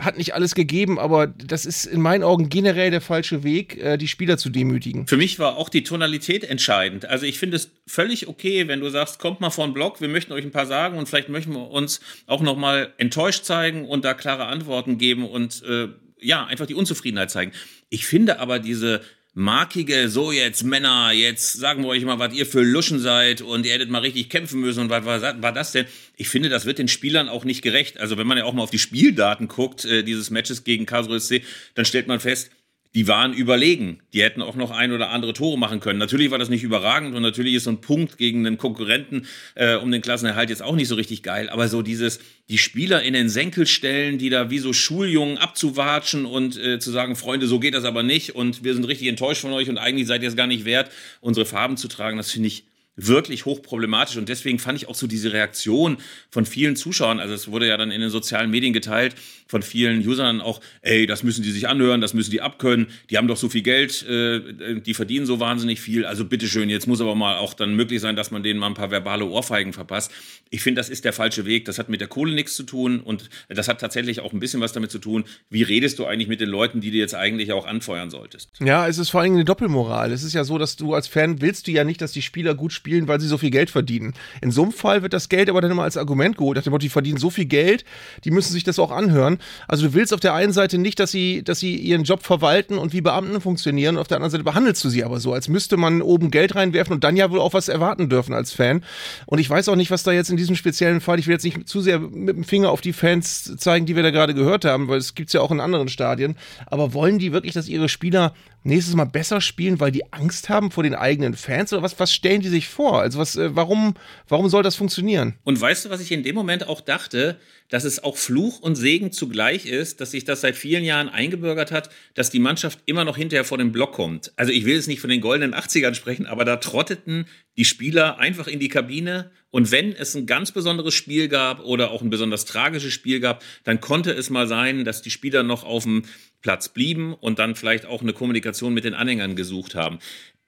hat 0.01 0.17
nicht 0.17 0.35
alles 0.35 0.55
gegeben, 0.55 0.99
aber 0.99 1.27
das 1.27 1.67
ist 1.67 1.85
in 1.85 2.01
meinen 2.01 2.25
Augen 2.25 2.49
generell 2.49 2.91
der 2.91 3.03
falsche 3.03 3.45
Weg, 3.45 3.77
äh, 3.77 3.99
die 3.99 4.09
Spieler 4.09 4.39
zu 4.39 4.49
demütigen. 4.49 5.07
Für 5.07 5.19
mich 5.19 5.39
war 5.39 5.57
auch 5.59 5.69
die 5.69 5.85
Tonalität 5.85 6.45
entscheidend. 6.45 7.05
Also 7.05 7.27
ich 7.27 7.39
finde 7.39 7.57
es 7.57 7.71
völlig 7.87 8.27
okay, 8.27 8.69
wenn 8.69 8.81
du 8.81 8.89
sagst, 8.89 9.19
kommt 9.19 9.41
mal 9.41 9.51
vor 9.51 9.67
den 9.67 9.75
Blog, 9.75 10.01
wir 10.01 10.09
möchten 10.09 10.33
euch 10.33 10.45
ein 10.45 10.51
paar 10.51 10.67
sagen 10.67 10.97
und 10.97 11.09
vielleicht 11.09 11.29
möchten 11.29 11.53
wir 11.53 11.71
uns 11.71 12.01
auch 12.27 12.41
noch 12.41 12.57
mal 12.57 12.95
enttäuscht 12.97 13.45
zeigen 13.45 13.87
und 13.87 14.05
da 14.05 14.15
klare 14.15 14.47
Antworten 14.47 14.97
geben 14.97 15.29
und 15.29 15.63
äh, 15.65 15.89
ja, 16.19 16.47
einfach 16.47 16.67
die 16.67 16.75
Unzufriedenheit 16.75 17.31
zeigen. 17.31 17.53
Ich 17.91 18.07
finde 18.07 18.39
aber 18.39 18.61
diese 18.61 19.03
markige, 19.35 20.09
so 20.11 20.31
jetzt 20.31 20.63
Männer, 20.63 21.13
jetzt 21.13 21.55
sagen 21.55 21.83
wir 21.83 21.89
euch 21.89 22.05
mal, 22.05 22.19
was 22.19 22.35
ihr 22.35 22.45
für 22.45 22.63
Luschen 22.63 22.99
seid 22.99 23.41
und 23.41 23.65
ihr 23.65 23.73
hättet 23.73 23.89
mal 23.89 24.01
richtig 24.01 24.29
kämpfen 24.29 24.61
müssen 24.61 24.81
und 24.81 24.91
was 24.91 25.05
war, 25.05 25.53
das 25.53 25.73
denn? 25.73 25.87
Ich 26.17 26.29
finde, 26.29 26.49
das 26.49 26.67
wird 26.67 26.79
den 26.79 26.89
Spielern 26.89 27.29
auch 27.29 27.45
nicht 27.45 27.63
gerecht. 27.63 27.99
Also 27.99 28.19
wenn 28.19 28.27
man 28.27 28.37
ja 28.37 28.45
auch 28.45 28.53
mal 28.53 28.63
auf 28.63 28.71
die 28.71 28.79
Spieldaten 28.79 29.49
guckt, 29.49 29.85
äh, 29.85 30.03
dieses 30.03 30.31
Matches 30.31 30.65
gegen 30.65 30.85
Karlsruhe 30.85 31.19
SC, 31.19 31.43
dann 31.75 31.85
stellt 31.85 32.09
man 32.09 32.21
fest, 32.21 32.51
die 32.95 33.09
waren 33.09 33.33
überlegen. 33.33 34.01
Die 34.13 34.23
hätten 34.23 34.43
auch 34.43 34.55
noch 34.55 34.71
ein 34.71 34.93
oder 34.93 35.11
andere 35.11 35.33
Tore 35.33 35.59
machen 35.59 35.81
können. 35.81 35.99
Natürlich 35.99 36.31
war 36.31 36.39
das 36.39 36.51
nicht 36.51 36.63
überragend 36.63 37.15
und 37.15 37.23
natürlich 37.23 37.55
ist 37.55 37.65
so 37.65 37.71
ein 37.71 37.81
Punkt 37.81 38.19
gegen 38.19 38.47
einen 38.47 38.59
Konkurrenten 38.59 39.27
äh, 39.55 39.77
um 39.77 39.91
den 39.91 40.03
Klassenerhalt 40.03 40.51
jetzt 40.51 40.63
auch 40.63 40.77
nicht 40.77 40.89
so 40.89 40.95
richtig 40.95 41.23
geil. 41.23 41.49
Aber 41.49 41.69
so 41.69 41.81
dieses, 41.81 42.21
die 42.51 42.59
Spieler 42.59 43.03
in 43.03 43.15
den 43.15 43.31
Senkel 43.31 43.67
stellen, 43.67 44.19
die 44.19 44.29
da 44.29 44.51
wie 44.51 44.59
so 44.59 44.73
Schuljungen 44.75 45.39
abzuwatschen 45.39 46.27
und 46.27 46.59
äh, 46.59 46.79
zu 46.79 46.91
sagen, 46.91 47.17
Freunde, 47.17 47.47
so 47.47 47.59
geht 47.61 47.75
das 47.75 47.85
aber 47.85 48.03
nicht 48.03 48.35
und 48.35 48.63
wir 48.63 48.75
sind 48.75 48.85
richtig 48.85 49.09
enttäuscht 49.09 49.41
von 49.41 49.53
euch 49.53 49.71
und 49.71 49.79
eigentlich 49.79 50.07
seid 50.07 50.23
ihr 50.23 50.29
es 50.29 50.37
gar 50.37 50.47
nicht 50.47 50.65
wert, 50.67 50.91
unsere 51.21 51.47
Farben 51.47 51.79
zu 51.79 51.89
tragen, 51.89 52.19
das 52.19 52.31
finde 52.31 52.49
ich 52.49 52.65
wirklich 52.95 53.47
hochproblematisch 53.47 54.17
und 54.19 54.29
deswegen 54.29 54.59
fand 54.59 54.77
ich 54.77 54.87
auch 54.87 54.95
so 54.95 55.07
diese 55.07 55.33
Reaktion 55.33 55.97
von 56.31 56.45
vielen 56.45 56.77
Zuschauern, 56.77 57.21
also 57.21 57.33
es 57.33 57.49
wurde 57.49 57.67
ja 57.67 57.77
dann 57.79 57.91
in 57.91 58.03
den 58.03 58.11
sozialen 58.11 58.51
Medien 58.51 58.75
geteilt, 58.75 59.15
von 59.53 59.63
vielen 59.63 60.01
Usern 60.09 60.41
auch, 60.41 60.63
ey, 60.81 61.07
das 61.07 61.23
müssen 61.23 61.43
die 61.43 61.51
sich 61.51 61.69
anhören, 61.69 62.01
das 62.01 62.15
müssen 62.15 62.31
die 62.31 62.41
abkönnen, 62.41 62.87
die 63.11 63.19
haben 63.19 63.29
doch 63.29 63.37
so 63.37 63.51
viel 63.51 63.61
Geld, 63.61 64.03
äh, 64.09 64.81
die 64.81 64.95
verdienen 64.95 65.27
so 65.27 65.41
wahnsinnig 65.41 65.79
viel, 65.79 66.07
also 66.07 66.25
bitteschön, 66.25 66.71
jetzt 66.71 66.87
muss 66.89 67.03
aber 67.03 67.15
mal 67.15 67.37
auch 67.37 67.53
dann 67.53 67.77
möglich 67.77 68.01
sein, 68.01 68.17
dass 68.17 68.31
man 68.31 68.43
denen 68.43 68.59
mal 68.59 68.69
ein 68.69 68.75
paar 68.75 68.91
verbale 68.91 69.27
Ohrfeigen 69.27 69.75
verpasst. 69.75 70.11
Ich 70.49 70.63
finde, 70.63 70.81
das 70.81 70.89
ist 70.89 71.05
der 71.05 71.13
falsche 71.13 71.45
Weg, 71.45 71.67
das 71.67 71.79
hat 71.79 71.91
mit 71.91 72.01
der 72.01 72.09
Kohle 72.09 72.35
nichts 72.35 72.57
zu 72.57 72.63
tun 72.63 73.01
und 73.01 73.29
das 73.51 73.69
hat 73.69 73.79
tatsächlich 73.79 74.21
auch 74.21 74.33
ein 74.33 74.41
bisschen 74.41 74.63
was 74.63 74.73
damit 74.73 74.91
zu 74.91 74.99
tun, 74.99 75.25
wie 75.51 75.63
redest 75.63 75.99
du 75.99 76.07
eigentlich 76.07 76.29
mit 76.29 76.41
den 76.41 76.49
Leuten, 76.49 76.81
die 76.81 76.91
du 76.91 76.97
jetzt 76.97 77.15
eigentlich 77.15 77.53
auch 77.53 77.67
anfeuern 77.67 78.09
solltest. 78.09 78.49
Ja, 78.59 78.89
es 78.89 78.97
ist 78.97 79.11
vor 79.11 79.21
allem 79.21 79.35
eine 79.35 79.45
Doppelmoral. 79.45 80.13
Es 80.13 80.23
ist 80.23 80.33
ja 80.33 80.45
so, 80.45 80.57
dass 80.57 80.77
du 80.77 80.95
als 80.95 81.09
Fan 81.09 81.43
willst 81.43 81.67
du 81.67 81.73
ja 81.73 81.85
nicht, 81.85 82.01
dass 82.01 82.13
die 82.13 82.23
Spieler 82.23 82.55
gut 82.55 82.73
spielen, 82.73 83.07
weil 83.07 83.21
sie 83.21 83.29
so 83.29 83.37
viel 83.37 83.51
Geld 83.51 83.69
verdienen. 83.69 84.15
In 84.41 84.51
so 84.51 84.63
einem 84.63 84.73
Fall 84.73 85.03
wird 85.03 85.13
das 85.13 85.29
Geld 85.29 85.51
aber 85.51 85.61
dann 85.61 85.71
immer 85.71 85.83
als 85.83 85.99
Argument 85.99 86.39
geholt, 86.39 86.57
nach 86.57 86.65
dem 86.65 86.71
Motto, 86.71 86.81
die 86.83 86.89
verdienen 86.89 87.19
so 87.19 87.29
viel 87.29 87.45
Geld, 87.45 87.85
die 88.25 88.31
müssen 88.31 88.53
sich 88.53 88.65
das 88.65 88.79
auch 88.79 88.91
anhören. 88.91 89.39
Also 89.69 89.87
du 89.87 89.95
willst 89.95 90.13
auf 90.13 90.21
der 90.21 90.35
einen 90.35 90.53
Seite 90.53 90.79
nicht, 90.79 90.99
dass 90.99 91.11
sie, 91.11 91.43
dass 91.43 91.59
sie 91.59 91.77
ihren 91.77 92.05
Job 92.05 92.23
verwalten 92.23 92.79
und 92.79 92.93
wie 92.93 93.01
Beamten 93.01 93.41
funktionieren, 93.41 93.97
auf 93.99 94.09
der 94.09 94.17
anderen 94.17 94.31
Seite 94.31 94.45
behandelst 94.45 94.83
du 94.85 94.89
sie 94.89 95.05
aber 95.05 95.21
so, 95.21 95.33
als 95.33 95.49
müsste 95.49 95.77
man 95.77 96.03
oben 96.03 96.31
Geld 96.31 96.55
reinwerfen 96.55 96.95
und 96.95 97.05
dann 97.05 97.17
ja 97.17 97.31
wohl 97.31 97.41
auch 97.41 97.55
was 97.55 97.69
erwarten 97.69 98.09
dürfen 98.09 98.35
als 98.35 98.53
Fan. 98.53 98.85
Und 99.27 99.39
ich 99.39 99.49
weiß 99.49 99.69
auch 99.69 99.77
nicht, 99.77 99.91
was 99.91 100.03
da 100.03 100.13
jetzt 100.13 100.31
in 100.31 100.37
diesem 100.37 100.57
speziellen 100.57 101.01
Fall, 101.01 101.19
ich 101.19 101.27
will 101.27 101.35
jetzt 101.35 101.45
nicht 101.45 101.69
zu 101.69 101.81
sehr 101.81 101.99
mit 101.99 102.37
dem 102.37 102.45
Finger 102.45 102.71
auf 102.71 102.81
die 102.81 102.93
Fans 102.93 103.57
zeigen, 103.57 103.87
die 103.87 103.97
wir 103.97 104.03
da 104.03 104.11
gerade 104.11 104.35
gehört 104.35 104.65
haben, 104.65 104.89
weil 104.89 104.99
es 104.99 105.15
gibt 105.15 105.29
es 105.29 105.33
ja 105.33 105.41
auch 105.41 105.51
in 105.51 105.61
anderen 105.61 105.89
Stadien, 105.89 106.37
aber 106.67 106.95
wollen 106.95 107.19
die 107.19 107.33
wirklich, 107.33 107.55
dass 107.55 107.69
ihre 107.69 107.89
Spieler 107.89 108.35
nächstes 108.65 108.95
Mal 108.95 109.05
besser 109.05 109.41
spielen, 109.41 109.81
weil 109.81 109.91
die 109.91 110.13
Angst 110.13 110.49
haben 110.49 110.71
vor 110.71 110.83
den 110.83 110.95
eigenen 110.95 111.35
Fans 111.35 111.73
oder 111.73 111.83
was, 111.83 111.99
was 111.99 112.13
stellen 112.13 112.43
die 112.43 112.49
sich 112.49 112.69
vor? 112.69 113.01
Also 113.01 113.19
was, 113.19 113.37
äh, 113.37 113.55
warum, 113.55 113.95
warum 114.29 114.49
soll 114.49 114.63
das 114.63 114.77
funktionieren? 114.77 115.35
Und 115.45 115.61
weißt 115.61 115.85
du, 115.85 115.91
was 115.91 116.01
ich 116.01 116.13
in 116.13 116.23
dem 116.23 116.35
Moment 116.35 116.69
auch 116.69 116.81
dachte? 116.81 117.39
Dass 117.73 117.85
es 117.85 118.05
auch 118.05 118.19
Fluch 118.19 118.61
und 118.61 118.77
Segen 118.77 119.13
zugleich 119.13 119.65
ist, 119.65 120.03
dass 120.03 120.11
sich 120.11 120.25
das 120.25 120.43
seit 120.43 120.57
vielen 120.57 120.85
Jahren 120.85 121.09
eingebürgert 121.09 121.73
hat, 121.73 121.89
dass 122.13 122.29
die 122.29 122.39
Mannschaft 122.39 122.81
immer 122.85 123.07
noch 123.07 123.17
hinterher 123.17 123.47
vor 123.47 123.57
den 123.57 123.73
Block 123.73 123.93
kommt. 123.93 124.31
Also 124.37 124.53
ich 124.53 124.67
will 124.67 124.75
jetzt 124.75 124.89
nicht 124.89 125.01
von 125.01 125.09
den 125.09 125.23
goldenen 125.23 125.55
80ern 125.55 125.95
sprechen, 125.95 126.27
aber 126.27 126.45
da 126.45 126.57
trotteten 126.57 127.25
die 127.57 127.65
Spieler 127.65 128.19
einfach 128.19 128.47
in 128.47 128.61
die 128.61 128.69
Kabine 128.69 129.31
und 129.49 129.71
wenn 129.71 129.93
es 129.93 130.15
ein 130.15 130.27
ganz 130.27 130.53
besonderes 130.53 130.95
Spiel 130.95 131.29
gab 131.29 131.65
oder 131.65 131.91
auch 131.93 132.03
ein 132.03 132.11
besonders 132.11 132.45
tragisches 132.45 132.93
Spiel 132.93 133.21
gab, 133.21 133.43
dann 133.65 133.81
konnte 133.81 134.11
es 134.11 134.29
mal 134.29 134.47
sein, 134.47 134.85
dass 134.85 135.01
die 135.01 135.11
Spieler 135.11 135.43
noch 135.43 135.65
auf 135.65 135.85
dem 135.85 136.05
Platz 136.43 136.69
blieben 136.69 137.15
und 137.15 137.39
dann 137.39 137.55
vielleicht 137.55 137.87
auch 137.87 138.03
eine 138.03 138.13
Kommunikation 138.13 138.75
mit 138.75 138.85
den 138.85 138.95
Anhängern 138.95 139.35
gesucht 139.35 139.75
haben. 139.75 139.99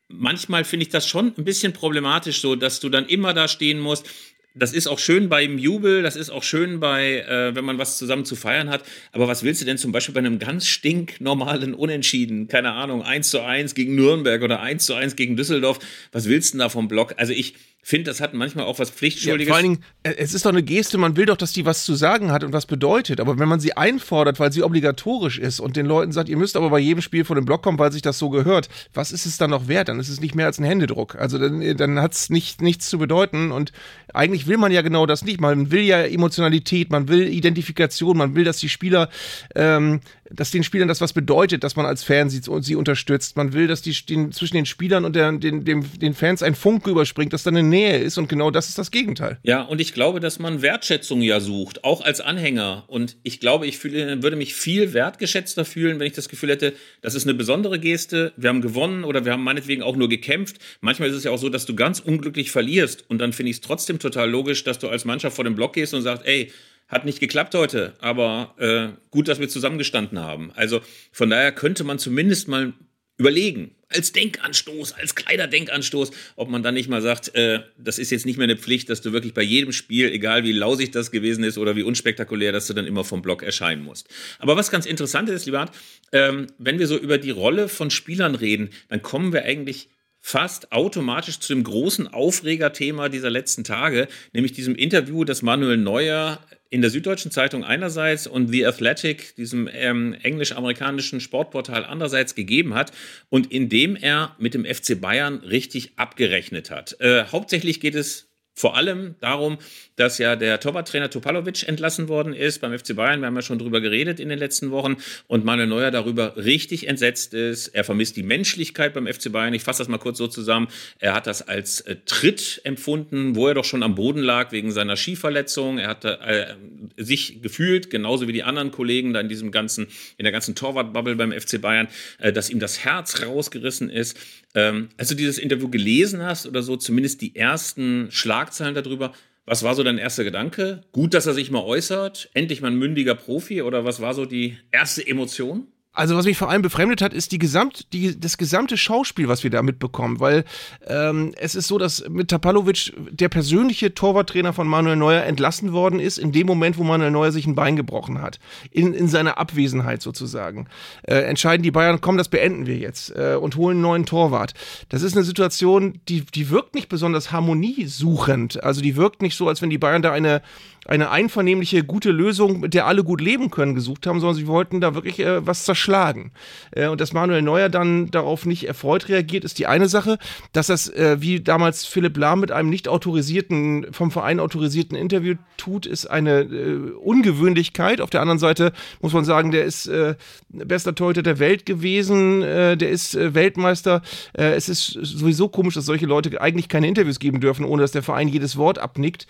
Manchmal 0.09 0.65
finde 0.65 0.85
ich 0.85 0.91
das 0.91 1.09
schon 1.09 1.33
ein 1.37 1.45
bisschen 1.45 1.73
problematisch, 1.73 2.41
so 2.41 2.57
dass 2.57 2.81
du 2.81 2.91
dann 2.91 3.07
immer 3.07 3.33
da 3.33 3.49
stehen 3.49 3.81
musst. 3.81 4.09
Das 4.57 4.73
ist 4.73 4.87
auch 4.87 5.01
schön 5.01 5.29
beim 5.29 5.59
Jubel, 5.59 6.05
das 6.05 6.15
ist 6.15 6.31
auch 6.31 6.45
schön 6.45 6.79
bei, 6.79 7.23
äh, 7.23 7.57
wenn 7.57 7.65
man 7.65 7.79
was 7.79 7.99
zusammen 7.99 8.25
zu 8.25 8.37
feiern 8.37 8.71
hat. 8.71 8.85
Aber 9.11 9.27
was 9.27 9.43
willst 9.43 9.61
du 9.61 9.65
denn 9.65 9.79
zum 9.79 9.91
Beispiel 9.91 10.15
bei 10.15 10.21
einem 10.21 10.39
ganz 10.39 10.69
stinknormalen 10.69 11.75
Unentschieden? 11.75 12.47
Keine 12.47 12.71
Ahnung, 12.71 13.03
1 13.03 13.31
zu 13.31 13.43
1 13.43 13.75
gegen 13.75 13.97
Nürnberg 13.97 14.41
oder 14.43 14.61
1 14.61 14.87
zu 14.87 14.95
1 14.95 15.17
gegen 15.17 15.37
Düsseldorf. 15.37 15.81
Was 16.13 16.29
willst 16.29 16.51
du 16.51 16.59
denn 16.59 16.61
da 16.61 16.69
vom 16.69 16.87
Block? 16.87 17.15
Also 17.17 17.33
ich, 17.33 17.55
finde, 17.85 18.11
das 18.11 18.21
hat 18.21 18.33
manchmal 18.33 18.65
auch 18.65 18.79
was 18.79 18.91
Pflichtschuldiges. 18.91 19.49
Ja, 19.49 19.53
vor 19.53 19.57
allen 19.57 19.75
Dingen, 19.75 19.85
äh, 20.05 20.15
es 20.17 20.33
ist 20.33 20.47
doch 20.47 20.51
eine 20.51 20.63
Geste, 20.63 20.97
man 20.97 21.17
will 21.17 21.27
doch, 21.27 21.37
dass 21.37 21.53
die 21.53 21.67
was 21.67 21.85
zu 21.85 21.95
sagen 21.95 22.33
hat 22.33 22.43
und 22.43 22.55
was 22.55 22.65
bedeutet. 22.65 23.21
Aber 23.21 23.39
wenn 23.39 23.47
man 23.47 23.61
sie 23.61 23.77
einfordert, 23.77 24.41
weil 24.41 24.51
sie 24.53 24.63
obligatorisch 24.63 25.39
ist 25.39 25.61
und 25.61 25.77
den 25.77 25.85
Leuten 25.85 26.11
sagt, 26.11 26.31
ihr 26.31 26.39
müsst 26.39 26.57
aber 26.57 26.71
bei 26.71 26.79
jedem 26.79 27.03
Spiel 27.03 27.27
vor 27.27 27.37
dem 27.37 27.45
Block 27.45 27.63
kommen, 27.63 27.79
weil 27.79 27.93
sich 27.93 28.01
das 28.01 28.19
so 28.19 28.31
gehört, 28.31 28.71
was 28.95 29.13
ist 29.13 29.27
es 29.27 29.37
dann 29.37 29.51
noch 29.51 29.69
wert? 29.69 29.89
Dann 29.89 30.01
ist 30.01 30.09
es 30.09 30.21
nicht 30.21 30.35
mehr 30.35 30.47
als 30.47 30.59
ein 30.59 30.65
Händedruck. 30.65 31.17
Also 31.17 31.39
dann, 31.39 31.61
äh, 31.61 31.75
dann 31.75 32.01
hat 32.01 32.15
es 32.15 32.31
nicht, 32.31 32.63
nichts 32.63 32.89
zu 32.89 32.97
bedeuten. 32.97 33.53
Und 33.53 33.73
eigentlich 34.15 34.47
will 34.47 34.57
man 34.57 34.73
ja 34.73 34.81
genau 34.81 35.05
das 35.05 35.23
nicht. 35.23 35.41
Man 35.41 35.71
will 35.71 35.83
ja 35.83 36.03
Emotionalität, 36.05 36.91
man 36.91 37.09
will 37.09 37.29
Identifikation, 37.29 38.17
man 38.17 38.35
will, 38.35 38.45
dass 38.45 38.57
die 38.57 38.71
Spieler 38.71 39.11
ähm, 39.55 40.01
dass 40.31 40.51
den 40.51 40.65
Spielern 40.65 40.89
das 40.89 41.01
was 41.01 41.13
bedeutet, 41.13 41.65
dass 41.65 41.77
man 41.77 41.87
als 41.87 42.03
Fan 42.03 42.31
sie, 42.31 42.41
sie 42.61 42.77
unterstützt. 42.77 43.37
Man 43.37 43.53
will, 43.53 43.67
dass 43.67 43.83
die, 43.83 43.93
den, 43.93 44.33
zwischen 44.33 44.57
den 44.57 44.67
Spielern 44.67 45.05
und 45.05 45.15
der, 45.15 45.33
den, 45.33 45.65
dem, 45.65 45.85
den 45.99 46.15
Fans 46.15 46.43
ein 46.43 46.55
Funke 46.55 46.91
überspringt, 46.91 47.33
dass 47.33 47.43
da 47.43 47.51
eine 47.51 47.63
Nähe 47.63 47.99
ist 47.99 48.19
und 48.19 48.29
genau 48.29 48.51
das 48.51 48.69
ist 48.69 48.79
das 48.79 48.91
Gegenteil. 48.91 49.39
Ja, 49.43 49.63
und 49.63 49.81
ich 49.81 49.93
glaube, 49.93 50.21
dass 50.21 50.39
man 50.39 50.63
Wertschätzung 50.63 51.21
ja 51.21 51.41
sucht, 51.41 51.85
auch 51.85 52.01
als 52.01 52.21
Anhänger. 52.21 52.85
Und 52.87 53.17
ich 53.23 53.41
glaube, 53.41 53.67
ich 53.67 53.79
fühle, 53.79 54.23
würde 54.23 54.37
mich 54.37 54.55
viel 54.55 54.95
wertgeschätzter 54.95 55.65
fühlen, 55.65 55.99
wenn 55.99 56.07
ich 56.07 56.15
das 56.15 56.29
Gefühl 56.29 56.51
hätte, 56.51 56.73
das 57.03 57.15
ist 57.15 57.27
eine 57.27 57.35
besondere 57.35 57.79
Geste, 57.79 58.33
wir 58.37 58.49
haben 58.49 58.63
gewonnen 58.63 59.05
oder 59.05 59.25
wir 59.25 59.33
haben 59.33 59.45
meinetwegen 59.45 59.83
auch 59.83 59.97
nur 59.97 60.09
gekämpft. 60.09 60.57
Manchmal 60.81 61.11
ist 61.11 61.17
es 61.17 61.25
ja 61.25 61.31
auch 61.31 61.39
so, 61.39 61.49
dass 61.49 61.67
du 61.67 61.75
ganz 61.75 62.01
unglücklich 62.01 62.51
verlierst 62.51 63.05
und 63.09 63.19
dann 63.19 63.33
finde 63.33 63.51
ich 63.51 63.57
es 63.57 63.61
trotzdem 63.61 63.99
total 63.99 64.31
logisch, 64.31 64.65
dass 64.65 64.79
du 64.79 64.89
als 64.89 65.05
Mannschaft 65.05 65.37
vor 65.37 65.45
dem 65.45 65.55
Block 65.55 65.75
gehst 65.75 65.95
und 65.95 66.03
sagst, 66.03 66.25
ey, 66.27 66.51
hat 66.89 67.05
nicht 67.05 67.21
geklappt 67.21 67.55
heute, 67.55 67.95
aber 68.01 68.55
äh, 68.59 68.97
gut, 69.11 69.29
dass 69.29 69.41
wir 69.41 69.49
zusammengestanden 69.49 70.19
haben. 70.19 70.53
Also 70.55 70.81
von 71.13 71.31
daher 71.31 71.53
könnte 71.53 71.85
man 71.85 71.99
zumindest 71.99 72.49
mal 72.49 72.75
überlegen, 73.17 73.75
als 73.89 74.13
Denkanstoß, 74.13 74.93
als 74.93 75.15
kleiner 75.15 75.47
Denkanstoß, 75.47 76.11
ob 76.37 76.49
man 76.49 76.63
dann 76.63 76.75
nicht 76.75 76.89
mal 76.89 77.01
sagt, 77.01 77.35
äh, 77.35 77.61
das 77.79 77.99
ist 77.99 78.11
jetzt 78.11 78.27
nicht 78.27 78.39
mehr 78.39 78.45
eine 78.45 78.57
Pflicht, 78.57 78.91
dass 78.91 79.03
du 79.03 79.13
wirklich 79.13 79.35
bei 79.35 79.43
jedem 79.43 79.73
Spiel, 79.73 80.11
egal 80.11 80.43
wie 80.43 80.53
lausig 80.53 80.91
das 80.91 81.11
gewesen 81.11 81.45
ist 81.45 81.59
oder 81.59 81.77
wie 81.77 81.85
unspektakulär, 81.85 82.51
dass 82.51 82.67
du 82.67 82.75
dann 82.75 82.87
immer 82.87 83.05
vom 83.05 83.23
Block 83.23 83.43
erscheinen 83.43 83.85
musst. 83.85 84.09
Aber 84.41 84.57
was 84.57 84.71
ganz 84.71 84.85
interessant 84.85 85.29
ist, 85.29 85.47
lieber 85.47 85.71
ähm, 86.13 86.49
wenn 86.59 86.79
wir 86.79 86.89
so 86.89 86.99
über 86.99 87.19
die 87.19 87.31
Rolle 87.31 87.69
von 87.69 87.91
Spielern 87.91 88.35
reden, 88.35 88.71
dann 88.89 89.03
kommen 89.03 89.33
wir 89.33 89.45
eigentlich 89.45 89.89
fast 90.21 90.73
automatisch 90.73 91.39
zu 91.39 91.55
dem 91.55 91.63
großen 91.63 92.09
Aufregerthema 92.09 93.11
dieser 93.11 93.31
letzten 93.31 93.63
Tage, 93.63 94.09
nämlich 94.33 94.53
diesem 94.53 94.75
Interview, 94.75 95.25
das 95.25 95.43
Manuel 95.43 95.77
Neuer 95.77 96.41
in 96.75 96.81
der 96.81 96.91
Süddeutschen 96.91 97.31
Zeitung 97.31 97.63
einerseits 97.63 98.27
und 98.27 98.49
The 98.49 98.67
Athletic, 98.67 99.37
diesem 99.37 99.71
ähm, 99.73 100.13
englisch-amerikanischen 100.25 101.21
Sportportal 101.21 101.85
andererseits 101.85 102.35
gegeben 102.35 102.75
hat 102.75 102.91
und 103.29 103.53
in 103.53 103.69
dem 103.69 103.95
er 103.95 104.35
mit 104.41 104.55
dem 104.55 104.65
FC 104.65 105.01
Bayern 105.01 105.37
richtig 105.37 105.97
abgerechnet 106.01 106.73
hat. 106.73 106.97
Äh, 106.99 107.27
hauptsächlich 107.27 107.79
geht 107.79 107.95
es 107.95 108.34
vor 108.55 108.77
allem 108.77 109.17
darum, 109.21 109.59
dass 109.97 110.19
ja 110.19 110.37
der 110.37 110.61
Torwarttrainer 110.61 111.11
Topalovic 111.11 111.67
entlassen 111.67 112.09
worden 112.09 112.33
ist 112.33 112.61
beim 112.61 112.77
FC 112.77 112.95
Bayern. 112.95 113.21
Wir 113.21 113.27
haben 113.27 113.35
ja 113.35 113.43
schon 113.43 113.59
drüber 113.59 113.81
geredet 113.81 114.21
in 114.21 114.29
den 114.29 114.39
letzten 114.39 114.71
Wochen 114.71 114.97
und 115.27 115.45
Manuel 115.45 115.67
Neuer 115.67 115.91
darüber 115.91 116.37
richtig 116.37 116.87
entsetzt 116.87 117.35
ist. 117.35 117.69
Er 117.69 117.83
vermisst 117.83 118.17
die 118.17 118.23
Menschlichkeit 118.23 118.95
beim 118.95 119.09
FC 119.09 119.33
Bayern. 119.33 119.55
Ich 119.55 119.63
fasse 119.63 119.79
das 119.79 119.89
mal 119.89 119.99
kurz 119.99 120.19
so 120.19 120.29
zusammen. 120.29 120.69
Er 121.01 121.15
hat 121.15 121.27
das 121.27 121.47
als 121.47 121.81
äh, 121.83 121.97
Tritt 122.07 122.61
empfunden, 122.63 123.35
wo 123.35 123.49
er 123.49 123.55
doch 123.55 123.65
schon 123.65 123.83
am 123.83 123.97
Boden 123.97 124.23
lag 124.23 124.53
wegen 124.53 124.71
seiner 124.71 124.97
Skiverletzung. 124.97 125.79
Er 125.79 125.89
hat 125.89 126.05
äh, 126.05 126.55
sich 126.97 127.43
gefühlt, 127.43 127.91
genauso 127.91 128.29
wie 128.29 128.33
die 128.33 128.45
anderen 128.45 128.71
Kollegen 128.71 129.13
da 129.13 129.21
in 129.21 129.29
diesem 129.29 129.51
ganzen, 129.51 129.89
in 130.17 130.25
der 130.25 130.33
ganzen 130.33 130.55
Torwartbubble 130.55 131.17
beim 131.17 131.33
FC 131.33 131.61
Bayern, 131.61 131.89
äh, 132.19 132.33
dass 132.33 132.51
ihm 132.51 132.61
das 132.61 132.85
Herz 132.85 133.23
rausgerissen 133.23 133.91
ist. 133.91 134.17
Ähm, 134.55 134.89
als 134.97 135.09
du 135.09 135.15
dieses 135.15 135.39
Interview 135.39 135.69
gelesen 135.69 136.23
hast 136.23 136.47
oder 136.47 136.63
so, 136.63 136.77
zumindest 136.77 137.21
die 137.21 137.35
ersten 137.35 138.09
Schlagzeilen 138.11 138.75
darüber, 138.75 139.13
was 139.47 139.63
war 139.63 139.75
so 139.75 139.83
dein 139.83 139.99
erster 139.99 140.25
Gedanke? 140.25 140.83
Gut, 140.93 141.13
dass 141.13 141.27
er 141.27 141.35
sich 141.35 141.51
mal 141.51 141.63
äußert, 141.63 142.31
endlich 142.35 142.63
mal 142.63 142.71
ein 142.71 142.79
mündiger 142.79 143.15
Profi 143.15 143.63
oder 143.63 143.85
was 143.85 144.01
war 144.01 144.15
so 144.15 144.25
die 144.25 144.57
erste 144.73 145.07
Emotion? 145.07 145.67
Also 145.95 146.17
was 146.17 146.27
mich 146.27 146.37
vor 146.37 146.51
allem 146.51 146.61
befremdet 146.61 147.01
hat, 147.01 147.15
ist 147.15 147.31
die 147.31 147.39
gesamt, 147.39 147.93
die, 147.93 148.19
das 148.19 148.37
gesamte 148.37 148.77
Schauspiel, 148.77 149.29
was 149.29 149.45
wir 149.45 149.51
da 149.51 149.63
mitbekommen, 149.63 150.19
weil 150.19 150.45
ähm, 150.89 151.33
es 151.37 151.55
ist 151.55 151.69
so, 151.69 151.79
dass 151.79 152.09
mit 152.09 152.29
Tapalovic 152.29 152.93
der 153.11 153.29
persönliche 153.29 153.95
Torwarttrainer 153.95 154.53
von 154.53 154.67
Manuel 154.67 154.97
Neuer 154.97 155.23
entlassen 155.23 155.73
worden 155.73 156.01
ist, 156.01 156.19
in 156.19 156.33
dem 156.33 156.49
Moment, 156.49 156.79
wo 156.79 156.83
Manuel 156.83 157.13
Neuer 157.13 157.31
sich 157.31 157.47
ein 157.47 157.55
Bein 157.55 157.77
gebrochen 157.77 158.21
hat, 158.21 158.41
in, 158.73 158.93
in 158.93 159.07
seiner 159.07 159.39
Abwesenheit 159.39 160.03
sozusagen. 160.03 160.67
Äh, 161.03 161.21
entscheiden 161.21 161.63
die 161.63 161.71
Bayern, 161.71 162.01
komm, 162.01 162.19
das 162.19 162.29
beenden 162.29 162.67
wir 162.67 162.77
jetzt 162.77 163.15
äh, 163.15 163.37
und 163.41 163.55
holen 163.55 163.77
einen 163.77 163.83
neuen 163.83 164.07
Torwart. 164.07 164.55
Das 164.89 165.03
ist 165.03 165.15
eine 165.15 165.25
Situation, 165.25 166.01
die, 166.09 166.23
die 166.23 166.51
wirkt 166.51 166.75
nicht 166.75 166.89
besonders 166.89 167.31
harmoniesuchend, 167.31 168.65
also 168.65 168.81
die 168.81 168.97
wirkt 168.97 169.23
nicht 169.23 169.37
so, 169.37 169.47
als 169.47 169.63
wenn 169.63 169.71
die 169.71 169.79
Bayern 169.79 170.03
da 170.03 170.11
eine 170.11 170.43
eine 170.87 171.11
einvernehmliche, 171.11 171.85
gute 171.85 172.11
Lösung, 172.11 172.61
mit 172.61 172.75
der 172.75 172.87
alle 172.87 173.05
gut 173.05 173.21
leben 173.21 173.51
können, 173.51 173.75
gesucht 173.75 174.07
haben, 174.07 174.21
sondern 174.21 174.37
sie 174.37 174.47
wollten 174.47 174.81
da 174.81 174.95
wirklich 174.95 175.21
äh, 175.21 175.47
was 175.47 175.65
zerstören 175.65 175.85
geschlagen. 175.85 176.33
Äh, 176.71 176.89
und 176.89 177.01
dass 177.01 177.13
Manuel 177.13 177.43
Neuer 177.43 177.69
dann 177.69 178.11
darauf 178.11 178.47
nicht 178.47 178.67
erfreut 178.67 179.09
reagiert, 179.09 179.45
ist 179.45 179.59
die 179.59 179.67
eine 179.67 179.89
Sache. 179.89 180.19
Dass 180.53 180.69
das, 180.69 180.89
äh, 180.89 181.17
wie 181.21 181.41
damals 181.41 181.85
Philipp 181.85 182.17
Lahm 182.17 182.41
mit 182.41 182.53
einem 182.53 182.71
nicht 182.71 182.89
autorisierten, 182.89 183.93
vom 183.93 184.11
Verein 184.11 184.41
autorisierten 184.41 184.97
Interview 184.97 185.35
tut, 185.57 185.87
ist 185.87 186.07
eine 186.07 186.41
äh, 186.41 186.93
Ungewöhnlichkeit. 187.03 188.01
Auf 188.01 188.11
der 188.11 188.23
anderen 188.23 188.39
Seite 188.39 188.73
muss 189.01 189.13
man 189.13 189.25
sagen, 189.25 189.51
der 189.51 189.65
ist 189.65 189.87
äh, 189.87 190.15
bester 190.49 190.95
Torhüter 190.95 191.23
der 191.23 191.39
Welt 191.39 191.67
gewesen, 191.67 192.43
äh, 192.43 192.77
der 192.77 192.91
ist 192.91 193.15
äh, 193.15 193.35
Weltmeister. 193.35 194.01
Äh, 194.33 194.55
es 194.55 194.69
ist 194.69 194.99
sowieso 195.03 195.49
komisch, 195.49 195.75
dass 195.75 195.85
solche 195.85 196.07
Leute 196.07 196.41
eigentlich 196.41 196.69
keine 196.69 196.89
Interviews 196.89 197.19
geben 197.19 197.41
dürfen, 197.41 197.65
ohne 197.65 197.83
dass 197.83 197.93
der 197.93 198.03
Verein 198.03 198.29
jedes 198.29 198.57
Wort 198.57 198.79
abnickt. 198.79 199.27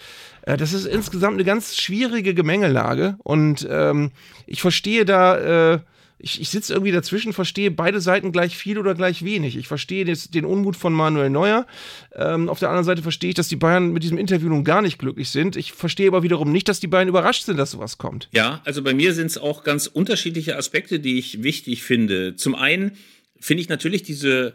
Äh, 0.47 0.57
das 0.57 0.73
ist 0.73 0.87
insgesamt 0.87 1.35
eine 1.35 1.45
ganz 1.45 1.77
schwierige 1.77 2.35
Gemengelage 2.35 3.17
und 3.23 3.67
ähm, 3.71 4.11
ich 4.47 4.61
verstehe 4.61 5.05
da, 5.05 5.75
äh, 5.75 5.79
ich, 6.19 6.41
ich 6.41 6.49
sitze 6.49 6.73
irgendwie 6.73 6.93
dazwischen, 6.93 7.33
verstehe 7.33 7.71
beide 7.71 8.01
Seiten 8.01 8.33
gleich 8.33 8.57
viel 8.57 8.79
oder 8.79 8.95
gleich 8.95 9.25
wenig. 9.25 9.57
Ich 9.57 9.69
verstehe 9.69 10.05
des, 10.05 10.31
den 10.31 10.45
Unmut 10.47 10.77
von 10.77 10.93
Manuel 10.93 11.29
Neuer. 11.29 11.67
Ähm, 12.15 12.49
auf 12.49 12.61
der 12.61 12.71
anderen 12.71 12.85
Seite 12.85 13.03
verstehe 13.03 13.31
ich, 13.31 13.35
dass 13.35 13.49
die 13.49 13.57
Bayern 13.57 13.93
mit 13.93 14.03
diesem 14.03 14.17
Interview 14.17 14.49
nun 14.49 14.65
gar 14.65 14.81
nicht 14.81 14.99
glücklich 14.99 15.29
sind. 15.29 15.57
Ich 15.57 15.73
verstehe 15.73 16.09
aber 16.09 16.23
wiederum 16.23 16.51
nicht, 16.51 16.69
dass 16.69 16.81
die 16.81 16.87
Bayern 16.87 17.09
überrascht 17.09 17.45
sind, 17.45 17.59
dass 17.59 17.73
sowas 17.73 17.99
kommt. 17.99 18.29
Ja, 18.33 18.63
also 18.65 18.83
bei 18.83 18.95
mir 18.95 19.13
sind 19.13 19.27
es 19.27 19.39
auch 19.39 19.65
ganz 19.65 19.87
unterschiedliche 19.87 20.57
Aspekte, 20.57 20.99
die 20.99 21.19
ich 21.19 21.43
wichtig 21.43 21.83
finde. 21.83 22.37
Zum 22.37 22.55
einen 22.55 22.93
finde 23.39 23.61
ich 23.61 23.69
natürlich 23.69 24.03
diese 24.03 24.55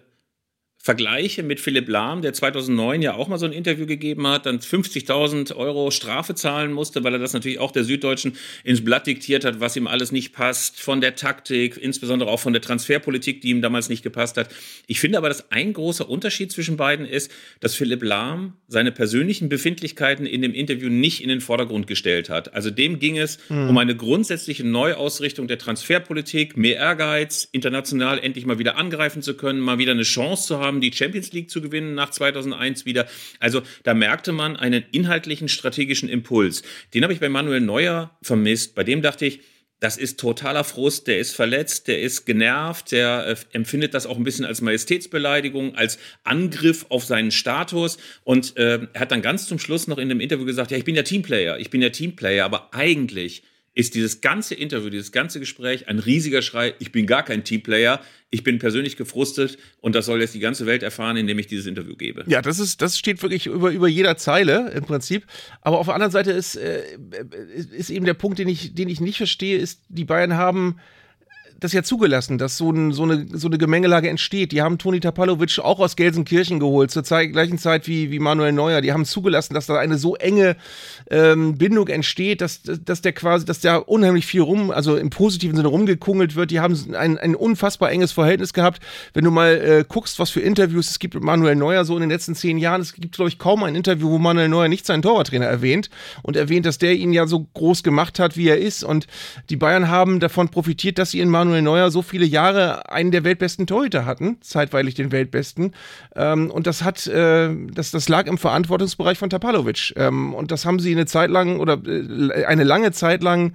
Vergleiche 0.81 1.43
mit 1.43 1.59
Philipp 1.59 1.89
Lahm, 1.89 2.21
der 2.21 2.31
2009 2.31 3.01
ja 3.01 3.13
auch 3.13 3.27
mal 3.27 3.37
so 3.37 3.45
ein 3.45 3.51
Interview 3.51 3.85
gegeben 3.85 4.25
hat, 4.25 4.45
dann 4.45 4.59
50.000 4.59 5.53
Euro 5.53 5.91
Strafe 5.91 6.35
zahlen 6.35 6.71
musste, 6.71 7.03
weil 7.03 7.11
er 7.11 7.19
das 7.19 7.33
natürlich 7.33 7.59
auch 7.59 7.71
der 7.71 7.83
Süddeutschen 7.83 8.37
ins 8.63 8.83
Blatt 8.83 9.05
diktiert 9.05 9.43
hat, 9.43 9.59
was 9.59 9.75
ihm 9.75 9.87
alles 9.87 10.13
nicht 10.13 10.31
passt, 10.31 10.79
von 10.79 11.01
der 11.01 11.15
Taktik, 11.15 11.75
insbesondere 11.75 12.29
auch 12.29 12.39
von 12.39 12.53
der 12.53 12.61
Transferpolitik, 12.61 13.41
die 13.41 13.49
ihm 13.49 13.61
damals 13.61 13.89
nicht 13.89 14.03
gepasst 14.03 14.37
hat. 14.37 14.49
Ich 14.87 15.01
finde 15.01 15.17
aber, 15.17 15.27
dass 15.27 15.51
ein 15.51 15.73
großer 15.73 16.07
Unterschied 16.09 16.49
zwischen 16.53 16.77
beiden 16.77 17.05
ist, 17.05 17.29
dass 17.59 17.75
Philipp 17.75 18.01
Lahm 18.01 18.53
seine 18.69 18.93
persönlichen 18.93 19.49
Befindlichkeiten 19.49 20.25
in 20.25 20.41
dem 20.41 20.53
Interview 20.53 20.89
nicht 20.89 21.21
in 21.21 21.27
den 21.27 21.41
Vordergrund 21.41 21.87
gestellt 21.87 22.29
hat. 22.29 22.53
Also 22.53 22.71
dem 22.71 22.99
ging 22.99 23.17
es 23.17 23.37
mhm. 23.49 23.69
um 23.69 23.77
eine 23.77 23.97
grundsätzliche 23.97 24.65
Neuausrichtung 24.65 25.49
der 25.49 25.57
Transferpolitik, 25.57 26.55
mehr 26.55 26.77
Ehrgeiz, 26.77 27.49
international 27.51 28.17
endlich 28.19 28.45
mal 28.45 28.59
wieder 28.59 28.77
angreifen 28.77 29.21
zu 29.21 29.33
können, 29.35 29.59
mal 29.59 29.77
wieder 29.77 29.91
eine 29.91 30.03
Chance 30.03 30.47
zu 30.47 30.59
haben, 30.59 30.68
haben, 30.69 30.81
die 30.81 30.93
Champions 30.93 31.33
League 31.33 31.49
zu 31.49 31.61
gewinnen 31.61 31.95
nach 31.95 32.11
2001 32.11 32.85
wieder. 32.85 33.07
Also 33.39 33.61
da 33.83 33.93
merkte 33.93 34.31
man 34.31 34.55
einen 34.55 34.83
inhaltlichen 34.91 35.49
strategischen 35.49 36.07
Impuls. 36.07 36.63
Den 36.93 37.03
habe 37.03 37.13
ich 37.13 37.19
bei 37.19 37.29
Manuel 37.29 37.61
Neuer 37.61 38.17
vermisst. 38.21 38.75
Bei 38.75 38.83
dem 38.83 39.01
dachte 39.01 39.25
ich, 39.25 39.41
das 39.79 39.95
ist 39.97 40.19
totaler 40.19 40.63
Frust, 40.63 41.07
der 41.07 41.19
ist 41.19 41.35
verletzt, 41.35 41.87
der 41.87 42.01
ist 42.01 42.25
genervt, 42.25 42.91
der 42.91 43.27
äh, 43.27 43.35
empfindet 43.55 43.93
das 43.93 44.05
auch 44.05 44.17
ein 44.17 44.23
bisschen 44.23 44.45
als 44.45 44.61
Majestätsbeleidigung, 44.61 45.75
als 45.75 45.97
Angriff 46.23 46.85
auf 46.89 47.05
seinen 47.05 47.31
Status 47.31 47.97
und 48.23 48.57
äh, 48.57 48.87
er 48.93 48.99
hat 48.99 49.11
dann 49.11 49.21
ganz 49.21 49.47
zum 49.47 49.57
Schluss 49.57 49.87
noch 49.87 49.97
in 49.97 50.09
dem 50.09 50.19
Interview 50.19 50.45
gesagt, 50.45 50.71
ja, 50.71 50.77
ich 50.77 50.83
bin 50.83 50.95
ja 50.95 51.03
Teamplayer, 51.03 51.59
ich 51.59 51.69
bin 51.69 51.81
ja 51.81 51.89
Teamplayer, 51.89 52.43
aber 52.43 52.73
eigentlich 52.73 53.43
ist 53.79 53.95
dieses 53.95 54.19
ganze 54.19 54.55
Interview, 54.55 54.89
dieses 54.89 55.13
ganze 55.13 55.39
Gespräch 55.39 55.87
ein 55.87 55.99
riesiger 55.99 56.41
Schrei, 56.41 56.73
ich 56.79 56.91
bin 56.91 57.07
gar 57.07 57.23
kein 57.23 57.45
Teamplayer, 57.45 58.01
ich 58.29 58.43
bin 58.43 58.59
persönlich 58.59 58.97
gefrustet 58.97 59.57
und 59.79 59.95
das 59.95 60.05
soll 60.05 60.19
jetzt 60.19 60.33
die 60.33 60.41
ganze 60.41 60.65
Welt 60.65 60.83
erfahren, 60.83 61.15
indem 61.15 61.39
ich 61.39 61.47
dieses 61.47 61.65
Interview 61.65 61.95
gebe. 61.95 62.25
Ja, 62.27 62.41
das 62.41 62.59
ist, 62.59 62.81
das 62.81 62.97
steht 62.97 63.23
wirklich 63.23 63.45
über, 63.45 63.71
über 63.71 63.87
jeder 63.87 64.17
Zeile 64.17 64.69
im 64.71 64.83
Prinzip. 64.83 65.25
Aber 65.61 65.79
auf 65.79 65.85
der 65.85 65.95
anderen 65.95 66.11
Seite 66.11 66.31
ist, 66.31 66.57
äh, 66.57 66.83
ist 67.71 67.89
eben 67.89 68.03
der 68.03 68.15
Punkt, 68.15 68.37
den 68.37 68.49
ich, 68.49 68.75
den 68.75 68.89
ich 68.89 68.99
nicht 68.99 69.15
verstehe, 69.15 69.57
ist, 69.57 69.79
die 69.87 70.03
Bayern 70.03 70.33
haben 70.33 70.75
das 71.59 71.73
ja 71.73 71.83
zugelassen, 71.83 72.37
dass 72.37 72.57
so, 72.57 72.71
ein, 72.71 72.91
so, 72.91 73.03
eine, 73.03 73.25
so 73.31 73.47
eine 73.47 73.57
Gemengelage 73.57 74.09
entsteht. 74.09 74.51
Die 74.51 74.61
haben 74.61 74.77
Toni 74.77 74.99
Tapalovic 74.99 75.59
auch 75.59 75.79
aus 75.79 75.95
Gelsenkirchen 75.95 76.59
geholt, 76.59 76.91
zur 76.91 77.03
Zeit, 77.03 77.31
gleichen 77.31 77.57
Zeit 77.57 77.87
wie, 77.87 78.11
wie 78.11 78.19
Manuel 78.19 78.53
Neuer. 78.53 78.81
Die 78.81 78.93
haben 78.93 79.05
zugelassen, 79.05 79.53
dass 79.53 79.65
da 79.65 79.77
eine 79.77 79.97
so 79.97 80.15
enge 80.15 80.55
ähm, 81.09 81.57
Bindung 81.57 81.87
entsteht, 81.87 82.41
dass, 82.41 82.61
dass 82.63 83.01
der 83.01 83.13
quasi, 83.13 83.45
dass 83.45 83.59
da 83.59 83.77
unheimlich 83.77 84.25
viel 84.25 84.41
rum, 84.41 84.71
also 84.71 84.95
im 84.95 85.09
positiven 85.09 85.55
Sinne 85.55 85.67
rumgekungelt 85.67 86.35
wird. 86.35 86.51
Die 86.51 86.59
haben 86.59 86.77
ein, 86.95 87.17
ein 87.17 87.35
unfassbar 87.35 87.91
enges 87.91 88.11
Verhältnis 88.11 88.53
gehabt. 88.53 88.81
Wenn 89.13 89.25
du 89.25 89.31
mal 89.31 89.51
äh, 89.51 89.85
guckst, 89.87 90.19
was 90.19 90.29
für 90.29 90.41
Interviews 90.41 90.89
es 90.89 90.99
gibt 90.99 91.13
mit 91.15 91.23
Manuel 91.23 91.55
Neuer 91.55 91.83
so 91.83 91.95
in 91.95 92.01
den 92.01 92.09
letzten 92.09 92.35
zehn 92.35 92.57
Jahren, 92.57 92.81
es 92.81 92.93
gibt, 92.93 93.15
glaube 93.15 93.29
ich, 93.29 93.37
kaum 93.37 93.63
ein 93.63 93.75
Interview, 93.75 94.09
wo 94.09 94.17
Manuel 94.17 94.49
Neuer 94.49 94.69
nicht 94.69 94.85
seinen 94.85 95.01
Torwarttrainer 95.01 95.45
erwähnt 95.45 95.89
und 96.23 96.37
erwähnt, 96.37 96.65
dass 96.65 96.77
der 96.77 96.95
ihn 96.95 97.11
ja 97.11 97.27
so 97.27 97.47
groß 97.53 97.83
gemacht 97.83 98.19
hat, 98.19 98.37
wie 98.37 98.47
er 98.47 98.57
ist. 98.57 98.83
Und 98.83 99.07
die 99.49 99.57
Bayern 99.57 99.89
haben 99.89 100.19
davon 100.19 100.49
profitiert, 100.49 100.97
dass 100.97 101.11
sie 101.11 101.19
in 101.19 101.29
Manuel 101.29 101.48
Manuel 101.49 101.63
Neuer 101.63 101.89
so 101.89 102.03
viele 102.03 102.25
Jahre 102.25 102.91
einen 102.91 103.09
der 103.09 103.23
weltbesten 103.23 103.65
Torhüter 103.65 104.05
hatten, 104.05 104.37
zeitweilig 104.41 104.93
den 104.93 105.11
weltbesten. 105.11 105.73
Ähm, 106.15 106.51
und 106.51 106.67
das 106.67 106.83
hat, 106.83 107.07
äh, 107.07 107.49
das, 107.73 107.89
das 107.89 108.07
lag 108.07 108.27
im 108.27 108.37
Verantwortungsbereich 108.37 109.17
von 109.17 109.31
Tapalovic. 109.31 109.93
Ähm, 109.97 110.35
und 110.35 110.51
das 110.51 110.65
haben 110.65 110.79
sie 110.79 110.91
eine 110.91 111.07
Zeit 111.07 111.31
lang 111.31 111.59
oder 111.59 111.81
äh, 111.85 112.45
eine 112.45 112.63
lange 112.63 112.91
Zeit 112.91 113.23
lang 113.23 113.53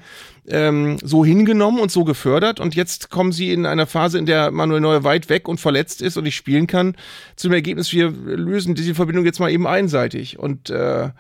ähm, 0.49 0.99
so 1.03 1.25
hingenommen 1.25 1.79
und 1.79 1.93
so 1.93 2.03
gefördert. 2.03 2.59
Und 2.59 2.75
jetzt 2.75 3.11
kommen 3.11 3.31
sie 3.31 3.53
in 3.53 3.65
einer 3.65 3.87
Phase, 3.87 4.19
in 4.19 4.27
der 4.27 4.51
Manuel 4.51 4.81
Neuer 4.81 5.05
weit 5.05 5.29
weg 5.29 5.47
und 5.47 5.61
verletzt 5.61 6.03
ist 6.03 6.17
und 6.17 6.25
nicht 6.25 6.37
spielen 6.37 6.67
kann, 6.67 6.97
zum 7.37 7.53
Ergebnis, 7.53 7.93
wir 7.93 8.11
lösen 8.11 8.75
diese 8.75 8.97
Verbindung 8.97 9.25
jetzt 9.25 9.39
mal 9.39 9.53
eben 9.53 9.69
einseitig. 9.69 10.39
Und 10.39 10.69
äh, 10.71 11.11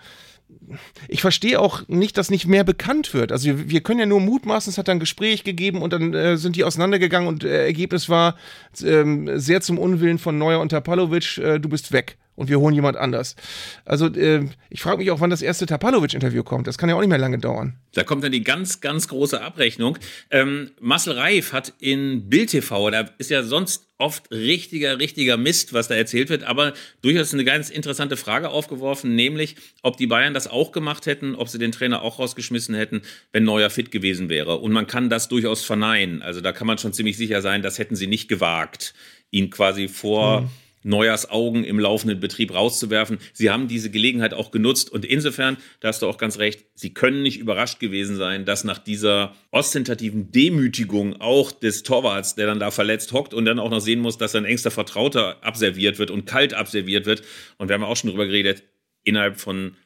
ich 1.09 1.20
verstehe 1.20 1.61
auch 1.61 1.87
nicht, 1.88 2.16
dass 2.16 2.30
nicht 2.30 2.46
mehr 2.46 2.64
bekannt 2.64 3.14
wird. 3.14 3.33
Also 3.33 3.46
wir, 3.46 3.70
wir 3.70 3.80
können 3.80 4.00
ja 4.00 4.07
nur 4.07 4.20
mutmaßen, 4.20 4.70
es 4.70 4.78
hat 4.78 4.88
dann 4.88 4.96
ein 4.96 5.00
Gespräch 5.00 5.44
gegeben 5.44 5.83
und 5.83 5.92
dann 5.92 6.14
äh, 6.14 6.37
sind 6.37 6.57
die 6.57 6.64
auseinandergegangen 6.64 7.28
und 7.28 7.44
äh, 7.44 7.64
Ergebnis 7.64 8.09
war 8.09 8.37
ähm, 8.83 9.38
sehr 9.38 9.61
zum 9.61 9.78
Unwillen 9.78 10.18
von 10.18 10.38
Neuer 10.38 10.61
und 10.61 10.70
Tapalovic, 10.70 11.38
äh, 11.38 11.59
du 11.59 11.68
bist 11.68 11.92
weg 11.92 12.18
und 12.37 12.49
wir 12.49 12.59
holen 12.61 12.75
jemand 12.75 12.97
anders. 12.97 13.37
Also 13.85 14.07
äh, 14.07 14.49
ich 14.70 14.83
frage 14.83 14.99
mich 14.99 15.11
auch, 15.11 15.20
wann 15.20 15.31
das 15.31 15.42
erste 15.42 15.66
Tapalovic-Interview 15.66 16.42
kommt. 16.42 16.66
Das 16.66 16.79
kann 16.79 16.88
ja 16.88 16.97
auch 16.97 17.01
nicht 17.01 17.09
mehr 17.09 17.18
lange 17.18 17.38
dauern. 17.38 17.75
Da 17.94 18.03
kommt 18.03 18.25
dann 18.25 18.33
die 18.33 18.42
ganz, 18.42 18.81
ganz 18.81 19.09
große 19.09 19.40
Abrechnung. 19.40 19.99
Ähm, 20.31 20.70
Marcel 20.81 21.14
Reif 21.14 21.53
hat 21.53 21.73
in 21.79 22.29
Bild 22.29 22.51
TV, 22.51 22.90
da 22.90 23.11
ist 23.18 23.31
ja 23.31 23.42
sonst 23.42 23.87
oft 23.97 24.31
richtiger, 24.33 24.99
richtiger 24.99 25.37
Mist, 25.37 25.73
was 25.73 25.87
da 25.87 25.94
erzählt 25.94 26.29
wird, 26.29 26.42
aber 26.42 26.75
durchaus 27.01 27.33
eine 27.33 27.44
ganz 27.44 27.70
interessante 27.70 28.16
Frage 28.16 28.51
aufgeworfen, 28.51 29.14
nämlich, 29.14 29.55
ob 29.83 29.97
die 29.97 30.09
Bayern 30.09 30.35
das 30.35 30.49
auch 30.49 30.73
gemacht 30.73 31.07
hätten, 31.07 31.37
ob 31.37 31.49
sie 31.49 31.59
den 31.59 31.70
Trainer 31.70 32.03
auch 32.03 32.18
rausgeschmissen 32.18 32.75
hätten, 32.75 33.03
wenn 33.33 33.44
Neuer 33.44 33.70
fit 33.70 33.92
gewesen 33.92 34.29
wäre. 34.29 34.57
Und 34.59 34.73
man 34.73 34.88
kann 34.88 35.11
das 35.11 35.29
durchaus 35.29 35.64
verneinen. 35.64 36.23
Also 36.23 36.40
da 36.40 36.53
kann 36.53 36.66
man 36.66 36.79
schon 36.79 36.92
ziemlich 36.92 37.16
sicher 37.16 37.40
sein, 37.40 37.62
das 37.62 37.79
hätten 37.79 37.94
sie 37.94 38.09
nicht 38.09 38.29
gewagt, 38.29 38.94
ihn 39.31 39.51
quasi 39.51 39.87
vor. 39.88 40.42
Hm 40.42 40.51
Neujahrsaugen 40.85 41.64
im 41.64 41.79
laufenden 41.81 42.20
Betrieb 42.20 42.55
rauszuwerfen. 42.55 43.18
Sie 43.33 43.51
haben 43.51 43.68
diese 43.68 43.90
Gelegenheit 43.90 44.35
auch 44.35 44.51
genutzt 44.51 44.90
und 44.92 45.05
insofern, 45.05 45.57
da 45.81 45.88
hast 45.88 46.03
du 46.03 46.07
auch 46.07 46.18
ganz 46.18 46.38
recht, 46.38 46.66
Sie 46.75 46.92
können 46.92 47.23
nicht 47.23 47.38
überrascht 47.38 47.81
gewesen 47.81 48.16
sein, 48.16 48.44
dass 48.44 48.64
nach 48.64 48.79
dieser 48.79 49.35
ostentativen 49.51 50.31
Demütigung 50.31 51.20
auch 51.20 51.53
des 51.53 51.83
Torwarts, 51.83 52.35
der 52.35 52.47
dann 52.47 52.61
da 52.61 52.70
verletzt 52.70 53.12
hockt 53.12 53.35
und 53.35 53.44
dann 53.44 53.59
auch 53.59 53.70
noch 53.70 53.81
sehen 53.81 54.01
muss, 54.01 54.18
dass 54.18 54.33
sein 54.33 54.44
engster 54.44 54.70
Vertrauter 54.70 55.42
abserviert 55.42 55.99
wird 55.99 56.11
und 56.11 56.27
kalt 56.27 56.55
abserviert 56.55 57.07
wird. 57.07 57.23
Und 57.59 57.68
wir 57.68 57.75
haben 57.75 57.85
auch 57.85 57.97
schon 57.97 58.11
drüber 58.11 58.27
geredet, 58.27 58.64
innerhalb 59.05 59.38
von 59.38 59.77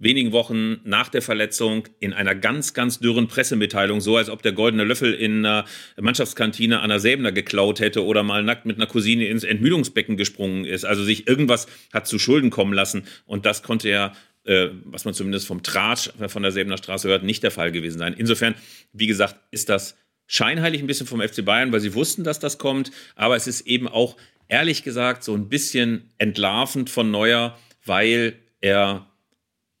wenigen 0.00 0.32
Wochen 0.32 0.80
nach 0.84 1.08
der 1.08 1.22
Verletzung 1.22 1.88
in 2.00 2.12
einer 2.12 2.34
ganz, 2.34 2.74
ganz 2.74 3.00
dürren 3.00 3.28
Pressemitteilung, 3.28 4.00
so 4.00 4.16
als 4.16 4.30
ob 4.30 4.42
der 4.42 4.52
goldene 4.52 4.84
Löffel 4.84 5.12
in 5.12 5.44
einer 5.44 5.64
Mannschaftskantine 6.00 6.80
an 6.80 6.90
der 6.90 7.00
Säbener 7.00 7.32
geklaut 7.32 7.80
hätte 7.80 8.04
oder 8.04 8.22
mal 8.22 8.42
nackt 8.42 8.66
mit 8.66 8.76
einer 8.76 8.86
Cousine 8.86 9.26
ins 9.26 9.44
Entmüdungsbecken 9.44 10.16
gesprungen 10.16 10.64
ist. 10.64 10.84
Also 10.84 11.02
sich 11.02 11.26
irgendwas 11.26 11.66
hat 11.92 12.06
zu 12.06 12.18
Schulden 12.18 12.50
kommen 12.50 12.72
lassen. 12.72 13.04
Und 13.26 13.46
das 13.46 13.62
konnte 13.62 13.88
ja 13.88 14.12
äh, 14.44 14.70
was 14.84 15.04
man 15.04 15.14
zumindest 15.14 15.46
vom 15.46 15.62
Tratsch 15.62 16.10
von 16.28 16.42
der 16.42 16.52
Säbener 16.52 16.78
Straße 16.78 17.08
hört, 17.08 17.22
nicht 17.22 17.42
der 17.42 17.50
Fall 17.50 17.70
gewesen 17.70 17.98
sein. 17.98 18.14
Insofern, 18.16 18.54
wie 18.92 19.06
gesagt, 19.06 19.36
ist 19.50 19.68
das 19.68 19.96
scheinheilig 20.26 20.80
ein 20.80 20.86
bisschen 20.86 21.06
vom 21.06 21.20
FC 21.20 21.44
Bayern, 21.44 21.72
weil 21.72 21.80
sie 21.80 21.94
wussten, 21.94 22.24
dass 22.24 22.38
das 22.38 22.56
kommt. 22.56 22.90
Aber 23.14 23.36
es 23.36 23.46
ist 23.46 23.66
eben 23.66 23.88
auch, 23.88 24.16
ehrlich 24.46 24.84
gesagt, 24.84 25.24
so 25.24 25.34
ein 25.34 25.48
bisschen 25.48 26.10
entlarvend 26.18 26.88
von 26.88 27.10
Neuer, 27.10 27.58
weil 27.84 28.34
er 28.60 29.07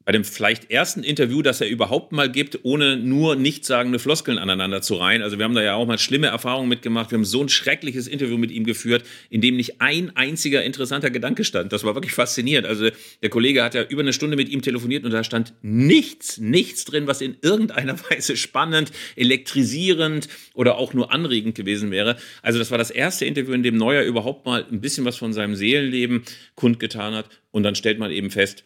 bei 0.08 0.12
dem 0.12 0.24
vielleicht 0.24 0.70
ersten 0.70 1.02
Interview, 1.02 1.42
das 1.42 1.60
er 1.60 1.68
überhaupt 1.68 2.12
mal 2.12 2.32
gibt, 2.32 2.60
ohne 2.62 2.96
nur 2.96 3.36
nichtssagende 3.36 3.98
Floskeln 3.98 4.38
aneinander 4.38 4.80
zu 4.80 4.94
reihen. 4.94 5.20
Also 5.20 5.36
wir 5.36 5.44
haben 5.44 5.54
da 5.54 5.62
ja 5.62 5.74
auch 5.74 5.86
mal 5.86 5.98
schlimme 5.98 6.28
Erfahrungen 6.28 6.70
mitgemacht. 6.70 7.10
Wir 7.10 7.18
haben 7.18 7.26
so 7.26 7.42
ein 7.42 7.50
schreckliches 7.50 8.06
Interview 8.06 8.38
mit 8.38 8.50
ihm 8.50 8.64
geführt, 8.64 9.04
in 9.28 9.42
dem 9.42 9.56
nicht 9.56 9.82
ein 9.82 10.16
einziger 10.16 10.64
interessanter 10.64 11.10
Gedanke 11.10 11.44
stand. 11.44 11.74
Das 11.74 11.84
war 11.84 11.94
wirklich 11.94 12.14
faszinierend. 12.14 12.66
Also 12.66 12.88
der 13.20 13.28
Kollege 13.28 13.62
hat 13.62 13.74
ja 13.74 13.82
über 13.82 14.00
eine 14.00 14.14
Stunde 14.14 14.38
mit 14.38 14.48
ihm 14.48 14.62
telefoniert 14.62 15.04
und 15.04 15.10
da 15.10 15.22
stand 15.24 15.52
nichts, 15.60 16.38
nichts 16.38 16.86
drin, 16.86 17.06
was 17.06 17.20
in 17.20 17.36
irgendeiner 17.42 17.98
Weise 18.10 18.38
spannend, 18.38 18.92
elektrisierend 19.14 20.28
oder 20.54 20.78
auch 20.78 20.94
nur 20.94 21.12
anregend 21.12 21.54
gewesen 21.54 21.90
wäre. 21.90 22.16
Also 22.40 22.58
das 22.58 22.70
war 22.70 22.78
das 22.78 22.90
erste 22.90 23.26
Interview, 23.26 23.52
in 23.52 23.62
dem 23.62 23.76
Neuer 23.76 24.04
überhaupt 24.04 24.46
mal 24.46 24.64
ein 24.72 24.80
bisschen 24.80 25.04
was 25.04 25.18
von 25.18 25.34
seinem 25.34 25.54
Seelenleben 25.54 26.22
kundgetan 26.54 27.12
hat. 27.12 27.28
Und 27.50 27.62
dann 27.62 27.74
stellt 27.74 27.98
man 27.98 28.10
eben 28.10 28.30
fest, 28.30 28.64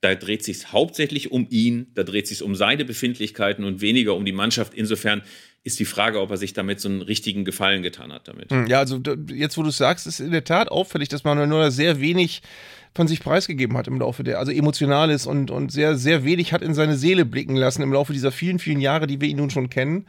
da 0.00 0.14
dreht 0.14 0.44
sich 0.44 0.72
hauptsächlich 0.72 1.32
um 1.32 1.46
ihn, 1.50 1.88
da 1.94 2.04
dreht 2.04 2.28
sich 2.28 2.42
um 2.42 2.54
seine 2.54 2.84
Befindlichkeiten 2.84 3.64
und 3.64 3.80
weniger 3.80 4.14
um 4.14 4.24
die 4.24 4.32
Mannschaft. 4.32 4.74
Insofern 4.74 5.22
ist 5.68 5.78
die 5.78 5.84
Frage, 5.84 6.20
ob 6.20 6.30
er 6.30 6.36
sich 6.36 6.52
damit 6.52 6.80
so 6.80 6.88
einen 6.88 7.02
richtigen 7.02 7.44
Gefallen 7.44 7.82
getan 7.82 8.12
hat 8.12 8.26
damit. 8.26 8.50
Hm, 8.50 8.66
ja, 8.66 8.78
also 8.80 9.00
jetzt, 9.30 9.56
wo 9.56 9.62
du 9.62 9.70
sagst, 9.70 10.06
ist 10.06 10.18
in 10.18 10.32
der 10.32 10.44
Tat 10.44 10.68
auffällig, 10.68 11.08
dass 11.08 11.24
Manuel 11.24 11.46
Neuer 11.46 11.70
sehr 11.70 12.00
wenig 12.00 12.42
von 12.94 13.06
sich 13.06 13.20
preisgegeben 13.20 13.76
hat 13.76 13.86
im 13.86 14.00
Laufe 14.00 14.24
der, 14.24 14.38
also 14.38 14.50
emotional 14.50 15.10
ist 15.10 15.26
und, 15.26 15.50
und 15.50 15.70
sehr, 15.70 15.96
sehr 15.96 16.24
wenig 16.24 16.52
hat 16.52 16.62
in 16.62 16.74
seine 16.74 16.96
Seele 16.96 17.24
blicken 17.24 17.54
lassen 17.54 17.82
im 17.82 17.92
Laufe 17.92 18.12
dieser 18.12 18.32
vielen, 18.32 18.58
vielen 18.58 18.80
Jahre, 18.80 19.06
die 19.06 19.20
wir 19.20 19.28
ihn 19.28 19.36
nun 19.36 19.50
schon 19.50 19.70
kennen. 19.70 20.06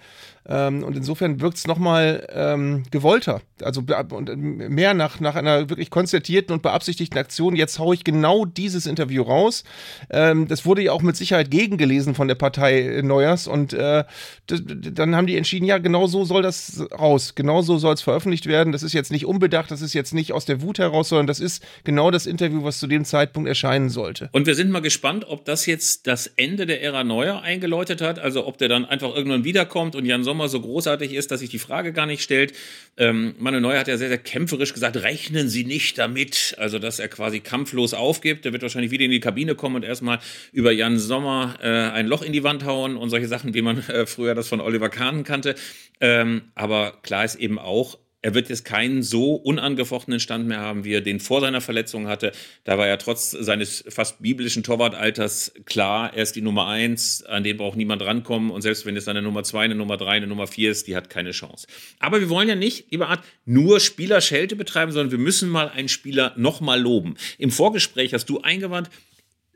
Ähm, 0.47 0.83
und 0.83 0.97
insofern 0.97 1.41
wirkt 1.41 1.57
es 1.57 1.67
nochmal 1.67 2.27
ähm, 2.33 2.83
gewollter. 2.89 3.41
Also 3.61 3.83
und 4.11 4.35
mehr 4.37 4.95
nach, 4.95 5.19
nach 5.19 5.35
einer 5.35 5.69
wirklich 5.69 5.91
konzertierten 5.91 6.53
und 6.53 6.63
beabsichtigten 6.63 7.19
Aktion. 7.19 7.55
Jetzt 7.55 7.77
haue 7.77 7.93
ich 7.93 8.03
genau 8.03 8.45
dieses 8.45 8.87
Interview 8.87 9.21
raus. 9.21 9.63
Ähm, 10.09 10.47
das 10.47 10.65
wurde 10.65 10.81
ja 10.81 10.91
auch 10.93 11.03
mit 11.03 11.15
Sicherheit 11.15 11.51
gegengelesen 11.51 12.15
von 12.15 12.27
der 12.27 12.35
Partei 12.35 13.01
Neuers. 13.03 13.47
Und 13.47 13.73
äh, 13.73 14.05
dann 14.47 15.15
haben 15.15 15.27
die 15.27 15.37
entschieden, 15.49 15.65
ja, 15.65 15.79
genau 15.79 16.05
so 16.05 16.25
soll 16.25 16.43
das 16.43 16.83
raus. 16.91 17.33
Genau 17.33 17.63
so 17.63 17.79
soll 17.79 17.95
es 17.95 18.03
veröffentlicht 18.03 18.45
werden. 18.45 18.71
Das 18.71 18.83
ist 18.83 18.93
jetzt 18.93 19.11
nicht 19.11 19.25
unbedacht, 19.25 19.71
das 19.71 19.81
ist 19.81 19.95
jetzt 19.95 20.13
nicht 20.13 20.31
aus 20.31 20.45
der 20.45 20.61
Wut 20.61 20.77
heraus, 20.77 21.09
sondern 21.09 21.25
das 21.25 21.39
ist 21.39 21.65
genau 21.83 22.11
das 22.11 22.27
Interview, 22.27 22.63
was 22.63 22.77
zu 22.77 22.85
dem 22.85 23.03
Zeitpunkt 23.03 23.49
erscheinen 23.49 23.89
sollte. 23.89 24.29
Und 24.31 24.45
wir 24.45 24.53
sind 24.53 24.69
mal 24.69 24.81
gespannt, 24.81 25.25
ob 25.27 25.45
das 25.45 25.65
jetzt 25.65 26.05
das 26.05 26.27
Ende 26.27 26.67
der 26.67 26.83
Ära 26.83 27.03
Neuer 27.03 27.41
eingeläutet 27.41 27.99
hat. 27.99 28.19
Also 28.19 28.45
ob 28.45 28.59
der 28.59 28.67
dann 28.67 28.85
einfach 28.85 29.15
irgendwann 29.15 29.43
wiederkommt 29.43 29.95
und 29.95 30.05
Jan 30.05 30.23
Sommer 30.23 30.49
so 30.49 30.61
großartig 30.61 31.13
ist, 31.13 31.31
dass 31.31 31.39
sich 31.39 31.49
die 31.49 31.57
Frage 31.57 31.93
gar 31.93 32.05
nicht 32.05 32.21
stellt. 32.21 32.53
Ähm, 32.97 33.33
Manuel 33.39 33.61
Neuer 33.61 33.79
hat 33.79 33.87
ja 33.87 33.97
sehr, 33.97 34.09
sehr 34.09 34.19
kämpferisch 34.19 34.73
gesagt, 34.73 34.97
rechnen 34.97 35.49
Sie 35.49 35.63
nicht 35.63 35.97
damit, 35.97 36.55
also 36.59 36.77
dass 36.77 36.99
er 36.99 37.07
quasi 37.07 37.39
kampflos 37.39 37.95
aufgibt. 37.95 38.45
Der 38.45 38.53
wird 38.53 38.61
wahrscheinlich 38.61 38.91
wieder 38.91 39.05
in 39.05 39.11
die 39.11 39.19
Kabine 39.19 39.55
kommen 39.55 39.77
und 39.77 39.83
erstmal 39.83 40.19
über 40.51 40.71
Jan 40.71 40.99
Sommer 40.99 41.55
äh, 41.63 41.67
ein 41.67 42.05
Loch 42.05 42.21
in 42.21 42.33
die 42.33 42.43
Wand 42.43 42.65
hauen 42.65 42.97
und 42.97 43.09
solche 43.09 43.27
Sachen, 43.27 43.55
wie 43.55 43.63
man 43.63 43.79
äh, 43.87 44.05
früher 44.05 44.35
das 44.35 44.47
von 44.47 44.61
Oliver 44.61 44.89
Kahn 44.89 45.23
kannte. 45.29 45.55
Ähm, 46.01 46.51
aber 46.55 46.99
klar 47.01 47.23
ist 47.23 47.35
eben 47.35 47.57
auch, 47.57 47.97
er 48.21 48.33
wird 48.33 48.49
jetzt 48.49 48.65
keinen 48.65 49.01
so 49.01 49.35
unangefochtenen 49.35 50.19
Stand 50.19 50.47
mehr 50.47 50.59
haben, 50.59 50.83
wie 50.83 50.93
er 50.93 51.01
den 51.01 51.21
vor 51.21 51.39
seiner 51.39 51.61
Verletzung 51.61 52.07
hatte. 52.07 52.33
Da 52.65 52.77
war 52.77 52.85
ja 52.85 52.97
trotz 52.97 53.31
seines 53.31 53.85
fast 53.87 54.21
biblischen 54.21 54.61
Torwartalters 54.61 55.53
klar, 55.65 56.13
er 56.13 56.23
ist 56.23 56.35
die 56.35 56.41
Nummer 56.41 56.67
eins, 56.67 57.23
an 57.23 57.43
den 57.43 57.55
braucht 57.55 57.77
niemand 57.77 58.01
rankommen. 58.01 58.51
Und 58.51 58.61
selbst 58.61 58.85
wenn 58.85 58.97
es 58.97 59.07
eine 59.07 59.21
Nummer 59.21 59.43
zwei, 59.43 59.63
eine 59.63 59.75
Nummer 59.75 59.95
drei, 59.95 60.11
eine 60.11 60.27
Nummer 60.27 60.47
vier 60.47 60.69
ist, 60.71 60.87
die 60.87 60.97
hat 60.97 61.09
keine 61.09 61.31
Chance. 61.31 61.67
Aber 61.99 62.19
wir 62.19 62.29
wollen 62.29 62.49
ja 62.49 62.55
nicht, 62.55 62.91
lieber 62.91 63.07
Art, 63.07 63.23
nur 63.45 63.79
Spielerschelte 63.79 64.57
betreiben, 64.57 64.91
sondern 64.91 65.11
wir 65.11 65.17
müssen 65.17 65.49
mal 65.49 65.69
einen 65.69 65.87
Spieler 65.89 66.33
nochmal 66.35 66.81
loben. 66.81 67.15
Im 67.37 67.51
Vorgespräch 67.51 68.13
hast 68.13 68.29
du 68.29 68.41
eingewandt, 68.41 68.89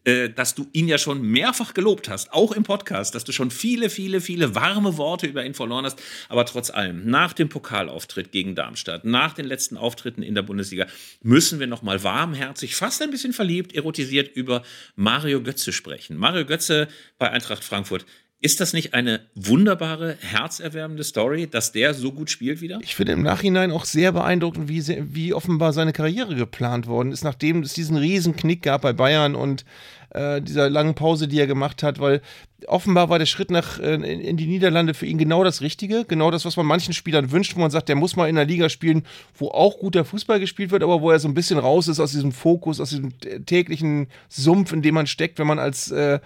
äh, 0.06 0.30
dass 0.30 0.56
du 0.56 0.68
ihn 0.74 0.88
ja 0.88 0.98
schon 0.98 1.22
mehrfach 1.22 1.74
gelobt 1.74 2.10
hast, 2.10 2.34
auch 2.34 2.52
im 2.52 2.64
Podcast, 2.64 3.16
dass 3.16 3.24
du 3.24 3.32
schon 3.32 3.52
viele, 3.52 3.90
viele, 3.90 4.20
viele 4.22 4.54
warme 4.56 4.98
Worte 4.98 5.28
über 5.28 5.46
ihn 5.46 5.54
verloren 5.54 5.86
hast. 5.86 6.02
Aber 6.30 6.46
trotz 6.46 6.70
allem, 6.70 7.10
nach 7.10 7.34
dem 7.34 7.50
Pokalauftritt 7.50 8.32
gegen 8.32 8.56
Darmstadt, 8.56 9.06
nach 9.06 9.34
den 9.34 9.46
letzten 9.46 9.78
Auftritten 9.78 10.22
in 10.22 10.36
der 10.36 10.42
Bundesliga, 10.42 10.88
müssen 11.22 11.60
wir 11.60 11.68
nochmal 11.68 12.04
warmherzig, 12.04 12.76
fast 12.76 13.02
ein 13.02 13.12
bisschen 13.12 13.34
verliebt, 13.34 13.74
erotisiert 13.74 14.36
über 14.36 14.64
Mario 14.96 15.42
Götze 15.42 15.72
sprechen. 15.72 16.18
Mario 16.18 16.46
Götze 16.46 16.88
bei 17.18 17.30
Eintracht 17.30 17.64
Frankfurt. 17.64 18.06
Ist 18.44 18.60
das 18.60 18.74
nicht 18.74 18.94
eine 18.94 19.22
wunderbare, 19.36 20.18
herzerwärmende 20.20 21.06
Story, 21.06 21.48
dass 21.48 21.72
der 21.72 21.94
so 21.94 22.12
gut 22.12 22.30
spielt 22.30 22.60
wieder? 22.60 22.78
Ich 22.82 22.94
finde 22.94 23.14
im 23.14 23.22
Nachhinein 23.22 23.72
auch 23.72 23.86
sehr 23.86 24.12
beeindruckend, 24.12 24.68
wie, 24.68 24.84
wie 25.14 25.34
offenbar 25.34 25.72
seine 25.72 25.94
Karriere 25.94 26.36
geplant 26.36 26.86
worden 26.86 27.14
ist, 27.14 27.24
nachdem 27.24 27.62
es 27.62 27.72
diesen 27.72 27.96
riesen 27.96 28.36
Knick 28.36 28.64
gab 28.64 28.82
bei 28.82 28.92
Bayern 28.92 29.36
und 29.36 29.64
äh, 30.14 30.42
dieser 30.42 30.70
langen 30.70 30.96
Pause, 30.96 31.28
die 31.28 31.40
er 31.40 31.48
gemacht 31.48 31.84
hat, 31.84 32.00
weil 32.00 32.22
offenbar 32.68 33.10
war 33.10 33.20
der 33.20 33.26
Schritt 33.26 33.52
nach 33.52 33.80
äh, 33.80 33.96
in, 33.96 34.38
die 34.38 34.46
Niederlande 34.46 34.94
für 34.94 35.06
ihn 35.06 35.18
genau 35.18 35.44
das 35.44 35.62
Richtige, 35.62 36.06
genau 36.06 36.32
das, 36.32 36.46
was 36.46 36.56
man 36.56 36.66
manchen 36.66 36.94
Spielern 36.94 37.32
wünscht, 37.32 37.56
wo 37.56 37.60
man 37.60 37.72
sagt, 37.72 37.90
der 37.90 37.96
muss 37.96 38.16
mal 38.16 38.30
in 38.30 38.38
einer 38.38 38.48
Liga 38.48 38.70
spielen, 38.70 39.06
wo 39.36 39.50
auch 39.50 39.80
guter 39.80 40.06
Fußball 40.06 40.40
gespielt 40.40 40.72
wird, 40.72 40.84
aber 40.84 41.02
wo 41.02 41.12
er 41.12 41.20
so 41.20 41.28
ein 41.28 41.34
bisschen 41.34 41.60
raus 41.60 41.88
ist 41.88 42.00
aus 42.00 42.12
diesem 42.12 42.32
Fokus, 42.32 42.80
aus 42.80 42.90
diesem 42.90 43.14
täglichen 43.46 44.08
Sumpf, 44.30 44.72
in 44.72 44.82
dem 44.82 44.96
man 44.96 45.08
steckt, 45.08 45.40
wenn 45.40 45.48
man 45.48 45.60
als 45.60 45.92
äh, 45.92 46.20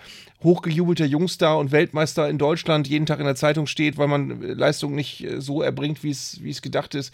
hochgejubelter 0.43 1.05
Jungstar 1.05 1.57
und 1.57 1.71
Weltmeister 1.71 2.29
in 2.29 2.37
Deutschland 2.37 2.87
jeden 2.87 3.05
Tag 3.05 3.19
in 3.19 3.25
der 3.25 3.35
Zeitung 3.35 3.65
steht, 3.65 3.97
weil 3.97 4.07
man 4.07 4.41
Leistung 4.41 4.93
nicht 4.95 5.23
äh, 5.23 5.41
so 5.41 5.61
erbringt, 5.61 6.03
wie 6.03 6.11
es 6.11 6.61
gedacht 6.61 6.95
ist. 6.95 7.13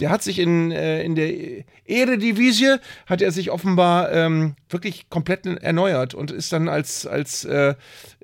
Der 0.00 0.10
hat 0.10 0.22
sich 0.22 0.38
in, 0.38 0.72
äh, 0.72 1.02
in 1.02 1.14
der 1.14 1.64
Eredivisie, 1.86 2.76
hat 3.06 3.22
er 3.22 3.30
sich 3.30 3.50
offenbar 3.50 4.10
ähm, 4.12 4.56
wirklich 4.68 5.08
komplett 5.08 5.46
erneuert 5.46 6.14
und 6.14 6.30
ist 6.30 6.52
dann 6.52 6.68
als, 6.68 7.06
als 7.06 7.44
äh, 7.44 7.74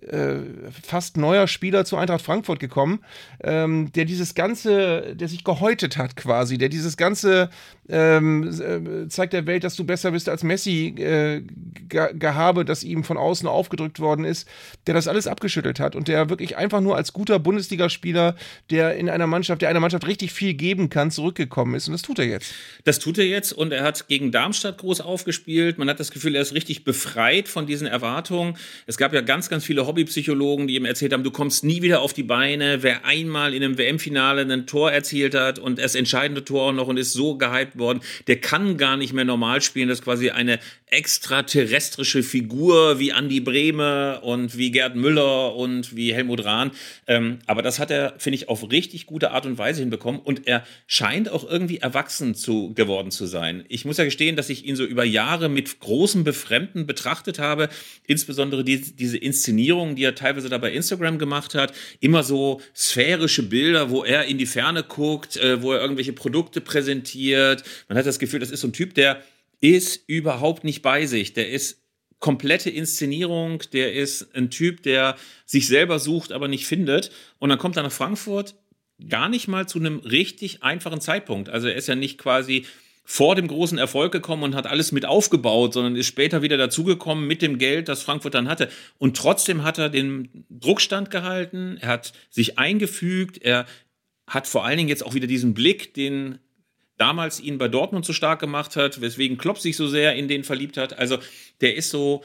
äh, 0.06 0.38
fast 0.82 1.16
neuer 1.16 1.46
Spieler 1.46 1.84
zu 1.84 1.96
Eintracht 1.96 2.22
Frankfurt 2.22 2.58
gekommen, 2.58 3.00
ähm, 3.42 3.92
der 3.92 4.04
dieses 4.04 4.34
Ganze, 4.34 5.14
der 5.14 5.28
sich 5.28 5.44
gehäutet 5.44 5.96
hat 5.96 6.16
quasi, 6.16 6.58
der 6.58 6.68
dieses 6.68 6.96
Ganze 6.96 7.50
ähm, 7.88 8.48
äh, 8.48 9.08
zeigt 9.08 9.32
der 9.32 9.46
Welt, 9.46 9.64
dass 9.64 9.76
du 9.76 9.84
besser 9.84 10.12
bist 10.12 10.28
als 10.28 10.42
Messi 10.42 10.94
äh, 10.96 11.42
Gehabe, 11.88 12.64
das 12.64 12.82
ihm 12.84 13.04
von 13.04 13.16
außen 13.16 13.48
aufgedrückt 13.48 14.00
worden 14.00 14.24
ist, 14.24 14.48
der 14.86 14.94
das 14.94 15.08
alles 15.08 15.26
abgeschüttelt 15.26 15.80
hat 15.80 15.96
und 15.96 16.08
der 16.08 16.30
wirklich 16.30 16.56
einfach 16.56 16.80
nur 16.80 16.96
als 16.96 17.12
guter 17.12 17.38
Bundesligaspieler, 17.38 18.36
der 18.70 18.96
in 18.96 19.10
einer 19.10 19.26
Mannschaft, 19.26 19.62
der 19.62 19.68
einer 19.68 19.80
Mannschaft 19.80 20.06
richtig 20.06 20.32
viel 20.32 20.54
geben 20.54 20.88
kann, 20.88 21.10
zurückgekommen 21.10 21.74
ist 21.74 21.88
und 21.88 21.92
das 21.92 22.02
tut 22.02 22.18
er 22.18 22.26
jetzt. 22.26 22.54
Das 22.84 22.98
tut 23.00 23.18
er 23.18 23.26
jetzt 23.26 23.52
und 23.52 23.72
er 23.72 23.82
hat 23.82 24.08
gegen 24.08 24.32
Darmstadt 24.32 24.78
groß 24.78 25.00
aufgespielt. 25.00 25.78
Man 25.78 25.88
hat 25.88 26.00
das 26.00 26.10
Gefühl, 26.10 26.36
er 26.36 26.42
ist 26.42 26.54
richtig 26.54 26.84
befreit 26.84 27.48
von 27.48 27.66
diesen 27.66 27.86
Erwartungen. 27.86 28.56
Es 28.86 28.96
gab 28.96 29.12
ja 29.12 29.20
ganz, 29.20 29.48
ganz 29.48 29.64
viele 29.64 29.86
Hobbypsychologen, 29.90 30.68
die 30.68 30.76
ihm 30.76 30.84
erzählt 30.84 31.12
haben, 31.12 31.24
du 31.24 31.32
kommst 31.32 31.64
nie 31.64 31.82
wieder 31.82 32.00
auf 32.00 32.12
die 32.12 32.22
Beine. 32.22 32.84
Wer 32.84 33.04
einmal 33.04 33.54
in 33.54 33.64
einem 33.64 33.76
WM-Finale 33.76 34.42
ein 34.42 34.66
Tor 34.66 34.92
erzielt 34.92 35.34
hat 35.34 35.58
und 35.58 35.80
das 35.80 35.96
entscheidende 35.96 36.44
Tor 36.44 36.68
auch 36.68 36.72
noch 36.72 36.86
und 36.86 36.96
ist 36.96 37.12
so 37.12 37.36
gehypt 37.36 37.76
worden, 37.76 38.00
der 38.28 38.40
kann 38.40 38.76
gar 38.76 38.96
nicht 38.96 39.12
mehr 39.12 39.24
normal 39.24 39.60
spielen. 39.62 39.88
Das 39.88 39.98
ist 39.98 40.04
quasi 40.04 40.30
eine 40.30 40.60
extraterrestrische 40.90 42.22
Figur 42.22 42.98
wie 42.98 43.12
Andi 43.12 43.40
Brehme 43.40 44.20
und 44.20 44.56
wie 44.56 44.70
Gerd 44.70 44.96
Müller 44.96 45.54
und 45.54 45.94
wie 45.94 46.12
Helmut 46.12 46.44
Rahn. 46.44 46.72
Ähm, 47.06 47.38
aber 47.46 47.62
das 47.62 47.78
hat 47.78 47.90
er, 47.90 48.14
finde 48.18 48.36
ich, 48.36 48.48
auf 48.48 48.70
richtig 48.70 49.06
gute 49.06 49.30
Art 49.30 49.46
und 49.46 49.58
Weise 49.58 49.80
hinbekommen 49.80 50.20
und 50.20 50.46
er 50.46 50.64
scheint 50.86 51.28
auch 51.30 51.48
irgendwie 51.48 51.78
erwachsen 51.78 52.34
zu, 52.34 52.74
geworden 52.74 53.10
zu 53.10 53.26
sein. 53.26 53.64
Ich 53.68 53.84
muss 53.84 53.98
ja 53.98 54.04
gestehen, 54.04 54.36
dass 54.36 54.50
ich 54.50 54.66
ihn 54.66 54.76
so 54.76 54.84
über 54.84 55.04
Jahre 55.04 55.48
mit 55.48 55.80
großem 55.80 56.24
Befremden 56.24 56.86
betrachtet 56.86 57.38
habe, 57.38 57.68
insbesondere 58.06 58.64
die, 58.64 58.80
diese 58.80 59.16
Inszenierungen, 59.16 59.96
die 59.96 60.04
er 60.04 60.14
teilweise 60.14 60.48
da 60.48 60.58
bei 60.58 60.72
Instagram 60.72 61.18
gemacht 61.18 61.54
hat, 61.54 61.72
immer 62.00 62.22
so 62.22 62.60
sphärische 62.74 63.44
Bilder, 63.44 63.90
wo 63.90 64.04
er 64.04 64.24
in 64.24 64.38
die 64.38 64.46
Ferne 64.46 64.82
guckt, 64.82 65.36
äh, 65.36 65.62
wo 65.62 65.72
er 65.72 65.80
irgendwelche 65.80 66.12
Produkte 66.12 66.60
präsentiert. 66.60 67.62
Man 67.88 67.96
hat 67.96 68.06
das 68.06 68.18
Gefühl, 68.18 68.40
das 68.40 68.50
ist 68.50 68.60
so 68.60 68.68
ein 68.68 68.72
Typ, 68.72 68.94
der 68.94 69.22
ist 69.60 70.04
überhaupt 70.06 70.64
nicht 70.64 70.82
bei 70.82 71.06
sich. 71.06 71.32
Der 71.32 71.50
ist 71.50 71.82
komplette 72.18 72.70
Inszenierung, 72.70 73.62
der 73.72 73.94
ist 73.94 74.34
ein 74.34 74.50
Typ, 74.50 74.82
der 74.82 75.16
sich 75.46 75.66
selber 75.66 75.98
sucht, 75.98 76.32
aber 76.32 76.48
nicht 76.48 76.66
findet. 76.66 77.10
Und 77.38 77.48
dann 77.48 77.58
kommt 77.58 77.76
er 77.76 77.82
nach 77.82 77.92
Frankfurt 77.92 78.54
gar 79.08 79.28
nicht 79.28 79.48
mal 79.48 79.66
zu 79.66 79.78
einem 79.78 80.00
richtig 80.00 80.62
einfachen 80.62 81.00
Zeitpunkt. 81.00 81.48
Also 81.48 81.68
er 81.68 81.74
ist 81.74 81.88
ja 81.88 81.94
nicht 81.94 82.18
quasi 82.18 82.66
vor 83.04 83.34
dem 83.34 83.48
großen 83.48 83.78
Erfolg 83.78 84.12
gekommen 84.12 84.44
und 84.44 84.54
hat 84.54 84.66
alles 84.66 84.92
mit 84.92 85.04
aufgebaut, 85.04 85.72
sondern 85.72 85.96
ist 85.96 86.06
später 86.06 86.42
wieder 86.42 86.56
dazugekommen 86.56 87.26
mit 87.26 87.42
dem 87.42 87.58
Geld, 87.58 87.88
das 87.88 88.02
Frankfurt 88.02 88.34
dann 88.34 88.48
hatte. 88.48 88.68
Und 88.98 89.16
trotzdem 89.16 89.64
hat 89.64 89.78
er 89.78 89.88
den 89.88 90.44
Druckstand 90.48 91.10
gehalten, 91.10 91.78
er 91.80 91.88
hat 91.88 92.12
sich 92.28 92.58
eingefügt, 92.58 93.42
er 93.42 93.66
hat 94.28 94.46
vor 94.46 94.64
allen 94.64 94.76
Dingen 94.76 94.88
jetzt 94.88 95.04
auch 95.04 95.14
wieder 95.14 95.26
diesen 95.26 95.54
Blick, 95.54 95.92
den 95.94 96.38
damals 97.00 97.40
ihn 97.40 97.58
bei 97.58 97.68
Dortmund 97.68 98.04
so 98.04 98.12
stark 98.12 98.40
gemacht 98.40 98.76
hat, 98.76 99.00
weswegen 99.00 99.38
Klopp 99.38 99.58
sich 99.58 99.76
so 99.76 99.88
sehr 99.88 100.14
in 100.14 100.28
den 100.28 100.44
verliebt 100.44 100.76
hat. 100.76 100.98
Also 100.98 101.18
der 101.60 101.74
ist 101.74 101.90
so 101.90 102.22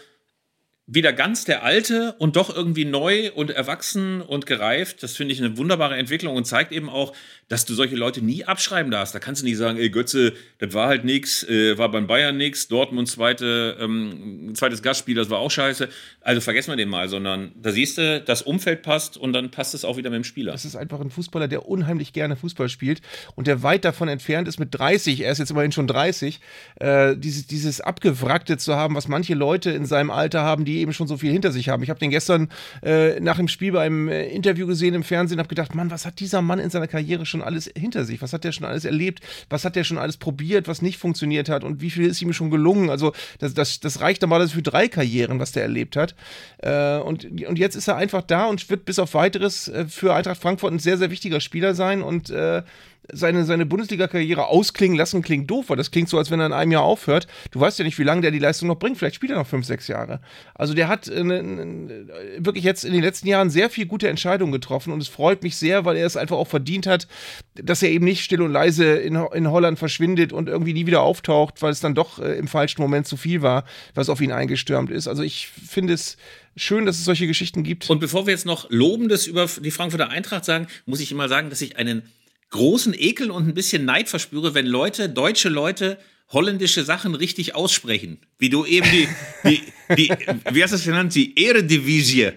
wieder 0.87 1.13
ganz 1.13 1.45
der 1.45 1.63
Alte 1.63 2.13
und 2.19 2.35
doch 2.35 2.55
irgendwie 2.55 2.85
neu 2.85 3.31
und 3.31 3.49
erwachsen 3.49 4.21
und 4.21 4.45
gereift. 4.45 5.01
Das 5.01 5.15
finde 5.15 5.33
ich 5.33 5.43
eine 5.43 5.57
wunderbare 5.57 5.95
Entwicklung 5.95 6.35
und 6.35 6.45
zeigt 6.45 6.71
eben 6.71 6.89
auch, 6.89 7.13
dass 7.47 7.65
du 7.65 7.73
solche 7.73 7.95
Leute 7.95 8.23
nie 8.23 8.45
abschreiben 8.45 8.91
darfst. 8.91 9.15
Da 9.15 9.19
kannst 9.19 9.41
du 9.41 9.45
nicht 9.45 9.57
sagen, 9.57 9.79
ey 9.79 9.89
Götze, 9.89 10.33
das 10.59 10.73
war 10.73 10.87
halt 10.87 11.03
nix, 11.03 11.43
äh, 11.43 11.77
war 11.79 11.89
beim 11.89 12.05
Bayern 12.05 12.37
nix, 12.37 12.67
Dortmund 12.67 13.07
zweite, 13.07 13.77
ähm, 13.79 14.51
zweites 14.53 14.83
Gastspiel, 14.83 15.15
das 15.15 15.31
war 15.31 15.39
auch 15.39 15.49
scheiße. 15.49 15.89
Also 16.21 16.41
vergessen 16.41 16.71
wir 16.71 16.75
den 16.75 16.89
mal, 16.89 17.09
sondern 17.09 17.51
da 17.59 17.71
siehst 17.71 17.97
du, 17.97 18.21
das 18.21 18.43
Umfeld 18.43 18.83
passt 18.83 19.17
und 19.17 19.33
dann 19.33 19.49
passt 19.49 19.73
es 19.73 19.85
auch 19.85 19.97
wieder 19.97 20.11
mit 20.11 20.17
dem 20.17 20.23
Spieler. 20.23 20.51
Das 20.51 20.65
ist 20.65 20.75
einfach 20.75 20.99
ein 20.99 21.09
Fußballer, 21.09 21.47
der 21.47 21.67
unheimlich 21.67 22.13
gerne 22.13 22.35
Fußball 22.35 22.69
spielt 22.69 23.01
und 23.35 23.47
der 23.47 23.63
weit 23.63 23.85
davon 23.85 24.07
entfernt 24.07 24.47
ist 24.47 24.59
mit 24.59 24.69
30, 24.71 25.21
er 25.21 25.31
ist 25.31 25.39
jetzt 25.39 25.49
immerhin 25.49 25.71
schon 25.71 25.87
30, 25.87 26.39
äh, 26.79 27.15
dieses, 27.17 27.47
dieses 27.47 27.81
Abgewrackte 27.81 28.57
zu 28.57 28.75
haben, 28.75 28.95
was 28.95 29.07
manche 29.07 29.33
Leute 29.33 29.71
in 29.71 29.87
seinem 29.87 30.11
Alter 30.11 30.41
haben, 30.41 30.63
die 30.63 30.74
die 30.75 30.81
eben 30.81 30.93
schon 30.93 31.07
so 31.07 31.17
viel 31.17 31.31
hinter 31.31 31.51
sich 31.51 31.69
haben. 31.69 31.83
Ich 31.83 31.89
habe 31.89 31.99
den 31.99 32.11
gestern 32.11 32.49
äh, 32.83 33.19
nach 33.19 33.37
dem 33.37 33.47
Spiel 33.47 33.71
beim 33.71 34.07
äh, 34.07 34.27
Interview 34.27 34.67
gesehen 34.67 34.93
im 34.93 35.03
Fernsehen, 35.03 35.39
habe 35.39 35.49
gedacht, 35.49 35.73
Mann, 35.73 35.89
was 35.91 36.05
hat 36.05 36.19
dieser 36.19 36.41
Mann 36.41 36.59
in 36.59 36.69
seiner 36.69 36.87
Karriere 36.87 37.25
schon 37.25 37.41
alles 37.41 37.69
hinter 37.77 38.05
sich? 38.05 38.21
Was 38.21 38.33
hat 38.33 38.43
der 38.43 38.51
schon 38.51 38.65
alles 38.65 38.85
erlebt? 38.85 39.21
Was 39.49 39.65
hat 39.65 39.75
der 39.75 39.83
schon 39.83 39.97
alles 39.97 40.17
probiert, 40.17 40.67
was 40.67 40.81
nicht 40.81 40.97
funktioniert 40.97 41.49
hat? 41.49 41.63
Und 41.63 41.81
wie 41.81 41.89
viel 41.89 42.05
ist 42.05 42.21
ihm 42.21 42.33
schon 42.33 42.49
gelungen? 42.49 42.89
Also 42.89 43.13
das, 43.39 43.53
das, 43.53 43.79
das 43.79 44.01
reicht 44.01 44.21
normalerweise 44.21 44.53
für 44.53 44.61
drei 44.61 44.87
Karrieren, 44.87 45.39
was 45.39 45.51
der 45.53 45.63
erlebt 45.63 45.95
hat. 45.95 46.15
Äh, 46.57 46.97
und, 46.97 47.25
und 47.25 47.57
jetzt 47.57 47.75
ist 47.75 47.87
er 47.87 47.95
einfach 47.95 48.21
da 48.21 48.45
und 48.45 48.69
wird 48.69 48.85
bis 48.85 48.99
auf 48.99 49.13
weiteres 49.13 49.67
äh, 49.67 49.85
für 49.87 50.13
Eintracht 50.13 50.41
Frankfurt 50.41 50.73
ein 50.73 50.79
sehr, 50.79 50.97
sehr 50.97 51.11
wichtiger 51.11 51.39
Spieler 51.39 51.73
sein 51.75 52.01
und 52.01 52.29
äh, 52.29 52.63
seine, 53.11 53.45
seine 53.45 53.65
Bundesliga-Karriere 53.65 54.47
ausklingen 54.47 54.97
lassen, 54.97 55.21
klingt 55.21 55.49
doof, 55.49 55.65
weil 55.69 55.77
das 55.77 55.91
klingt 55.91 56.09
so, 56.09 56.17
als 56.17 56.31
wenn 56.31 56.39
er 56.39 56.47
in 56.47 56.53
einem 56.53 56.71
Jahr 56.71 56.83
aufhört. 56.83 57.27
Du 57.51 57.59
weißt 57.59 57.79
ja 57.79 57.85
nicht, 57.85 57.97
wie 57.99 58.03
lange 58.03 58.21
der 58.21 58.31
die 58.31 58.39
Leistung 58.39 58.67
noch 58.67 58.77
bringt. 58.79 58.97
Vielleicht 58.97 59.15
spielt 59.15 59.31
er 59.31 59.37
noch 59.37 59.47
fünf, 59.47 59.65
sechs 59.65 59.87
Jahre. 59.87 60.19
Also 60.53 60.73
der 60.73 60.87
hat 60.87 61.07
äh, 61.07 61.23
ne, 61.23 62.07
wirklich 62.37 62.63
jetzt 62.63 62.85
in 62.85 62.93
den 62.93 63.01
letzten 63.01 63.27
Jahren 63.27 63.49
sehr 63.49 63.69
viel 63.69 63.85
gute 63.85 64.09
Entscheidungen 64.09 64.51
getroffen 64.51 64.93
und 64.93 65.01
es 65.01 65.07
freut 65.07 65.43
mich 65.43 65.55
sehr, 65.55 65.85
weil 65.85 65.97
er 65.97 66.05
es 66.05 66.17
einfach 66.17 66.37
auch 66.37 66.47
verdient 66.47 66.87
hat, 66.87 67.07
dass 67.55 67.83
er 67.83 67.89
eben 67.89 68.05
nicht 68.05 68.23
still 68.23 68.41
und 68.41 68.51
leise 68.51 68.95
in, 68.95 69.15
in 69.15 69.49
Holland 69.49 69.79
verschwindet 69.79 70.33
und 70.33 70.49
irgendwie 70.49 70.73
nie 70.73 70.85
wieder 70.85 71.01
auftaucht, 71.01 71.61
weil 71.61 71.71
es 71.71 71.79
dann 71.79 71.95
doch 71.95 72.19
äh, 72.19 72.37
im 72.37 72.47
falschen 72.47 72.81
Moment 72.81 73.07
zu 73.07 73.17
viel 73.17 73.41
war, 73.41 73.65
was 73.93 74.09
auf 74.09 74.21
ihn 74.21 74.31
eingestürmt 74.31 74.91
ist. 74.91 75.07
Also 75.07 75.23
ich 75.23 75.47
finde 75.47 75.93
es 75.93 76.17
schön, 76.55 76.85
dass 76.85 76.97
es 76.97 77.05
solche 77.05 77.27
Geschichten 77.27 77.63
gibt. 77.63 77.89
Und 77.89 77.99
bevor 77.99 78.25
wir 78.25 78.31
jetzt 78.31 78.45
noch 78.45 78.69
Lobendes 78.69 79.27
über 79.27 79.47
die 79.61 79.71
Frankfurter 79.71 80.09
Eintracht 80.09 80.45
sagen, 80.45 80.67
muss 80.85 80.99
ich 80.99 81.11
immer 81.11 81.27
sagen, 81.27 81.49
dass 81.49 81.61
ich 81.61 81.77
einen 81.77 82.03
großen 82.49 82.93
Ekel 82.97 83.31
und 83.31 83.47
ein 83.47 83.53
bisschen 83.53 83.85
Neid 83.85 84.09
verspüre, 84.09 84.53
wenn 84.53 84.65
Leute, 84.65 85.09
deutsche 85.09 85.49
Leute, 85.49 85.97
holländische 86.29 86.83
Sachen 86.83 87.15
richtig 87.15 87.55
aussprechen. 87.55 88.19
Wie 88.37 88.49
du 88.49 88.65
eben 88.65 88.87
die, 88.91 89.07
die, 89.43 89.61
die 89.95 90.09
wie 90.51 90.63
hast 90.63 90.71
du 90.71 90.77
es 90.77 90.85
genannt, 90.85 91.13
die 91.15 91.45
Eredivisie 91.45 92.31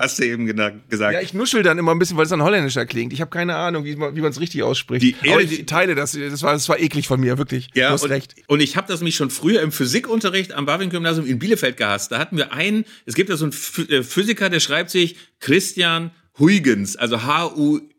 hast 0.00 0.18
du 0.18 0.24
eben 0.24 0.46
gesagt. 0.46 1.14
Ja, 1.14 1.20
ich 1.20 1.34
nuschel 1.34 1.62
dann 1.62 1.78
immer 1.78 1.92
ein 1.92 1.98
bisschen, 1.98 2.16
weil 2.16 2.24
es 2.24 2.30
dann 2.30 2.42
holländisch 2.42 2.74
klingt. 2.88 3.12
Ich 3.12 3.20
habe 3.20 3.30
keine 3.30 3.54
Ahnung, 3.54 3.84
wie 3.84 3.96
man 3.96 4.24
es 4.24 4.40
richtig 4.40 4.62
ausspricht. 4.62 5.02
Die 5.02 5.30
Aber 5.30 5.42
ich 5.42 5.66
teile 5.66 5.94
das. 5.94 6.12
Das 6.12 6.42
war, 6.42 6.54
das 6.54 6.68
war 6.68 6.78
eklig 6.78 7.06
von 7.06 7.20
mir, 7.20 7.38
wirklich. 7.38 7.68
Ja, 7.74 7.88
du 7.88 7.94
hast 7.94 8.04
und, 8.04 8.10
recht. 8.10 8.34
Und 8.46 8.60
ich 8.60 8.76
habe 8.76 8.88
das 8.88 9.02
mich 9.02 9.14
schon 9.14 9.30
früher 9.30 9.60
im 9.60 9.72
Physikunterricht 9.72 10.52
am 10.52 10.66
Barwin-Gymnasium 10.66 11.26
in 11.26 11.38
Bielefeld 11.38 11.76
gehasst. 11.76 12.12
Da 12.12 12.18
hatten 12.18 12.36
wir 12.36 12.52
einen, 12.52 12.84
es 13.04 13.14
gibt 13.14 13.30
da 13.30 13.36
so 13.36 13.44
einen 13.44 13.88
äh, 13.88 14.02
Physiker, 14.02 14.48
der 14.48 14.60
schreibt 14.60 14.90
sich 14.90 15.16
Christian 15.38 16.10
Huygens, 16.38 16.96
also 16.96 17.22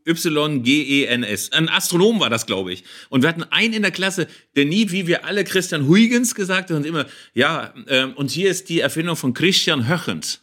H-U-Y-G-E-N-S. 0.05 1.51
Ein 1.51 1.69
Astronom 1.69 2.19
war 2.19 2.29
das, 2.29 2.45
glaube 2.45 2.73
ich. 2.73 2.83
Und 3.09 3.21
wir 3.21 3.29
hatten 3.29 3.43
einen 3.43 3.73
in 3.73 3.81
der 3.81 3.91
Klasse, 3.91 4.27
der 4.55 4.65
nie, 4.65 4.91
wie 4.91 5.07
wir 5.07 5.25
alle, 5.25 5.43
Christian 5.43 5.87
Huygens 5.87 6.35
gesagt 6.35 6.69
hat 6.69 6.77
und 6.77 6.85
immer, 6.85 7.05
ja, 7.33 7.73
ähm, 7.87 8.13
und 8.13 8.31
hier 8.31 8.49
ist 8.49 8.69
die 8.69 8.79
Erfindung 8.79 9.15
von 9.15 9.33
Christian 9.33 9.87
Höchens. 9.87 10.41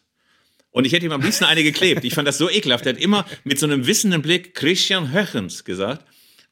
Und 0.70 0.86
ich 0.86 0.92
hätte 0.92 1.06
ihm 1.06 1.12
am 1.12 1.22
liebsten 1.22 1.44
eine 1.44 1.62
geklebt. 1.62 2.04
Ich 2.04 2.14
fand 2.14 2.28
das 2.28 2.38
so 2.38 2.48
ekelhaft. 2.50 2.86
Er 2.86 2.94
hat 2.94 3.00
immer 3.00 3.26
mit 3.44 3.58
so 3.58 3.66
einem 3.66 3.86
wissenden 3.86 4.22
Blick 4.22 4.54
Christian 4.54 5.12
Höchens 5.12 5.64
gesagt. 5.64 6.04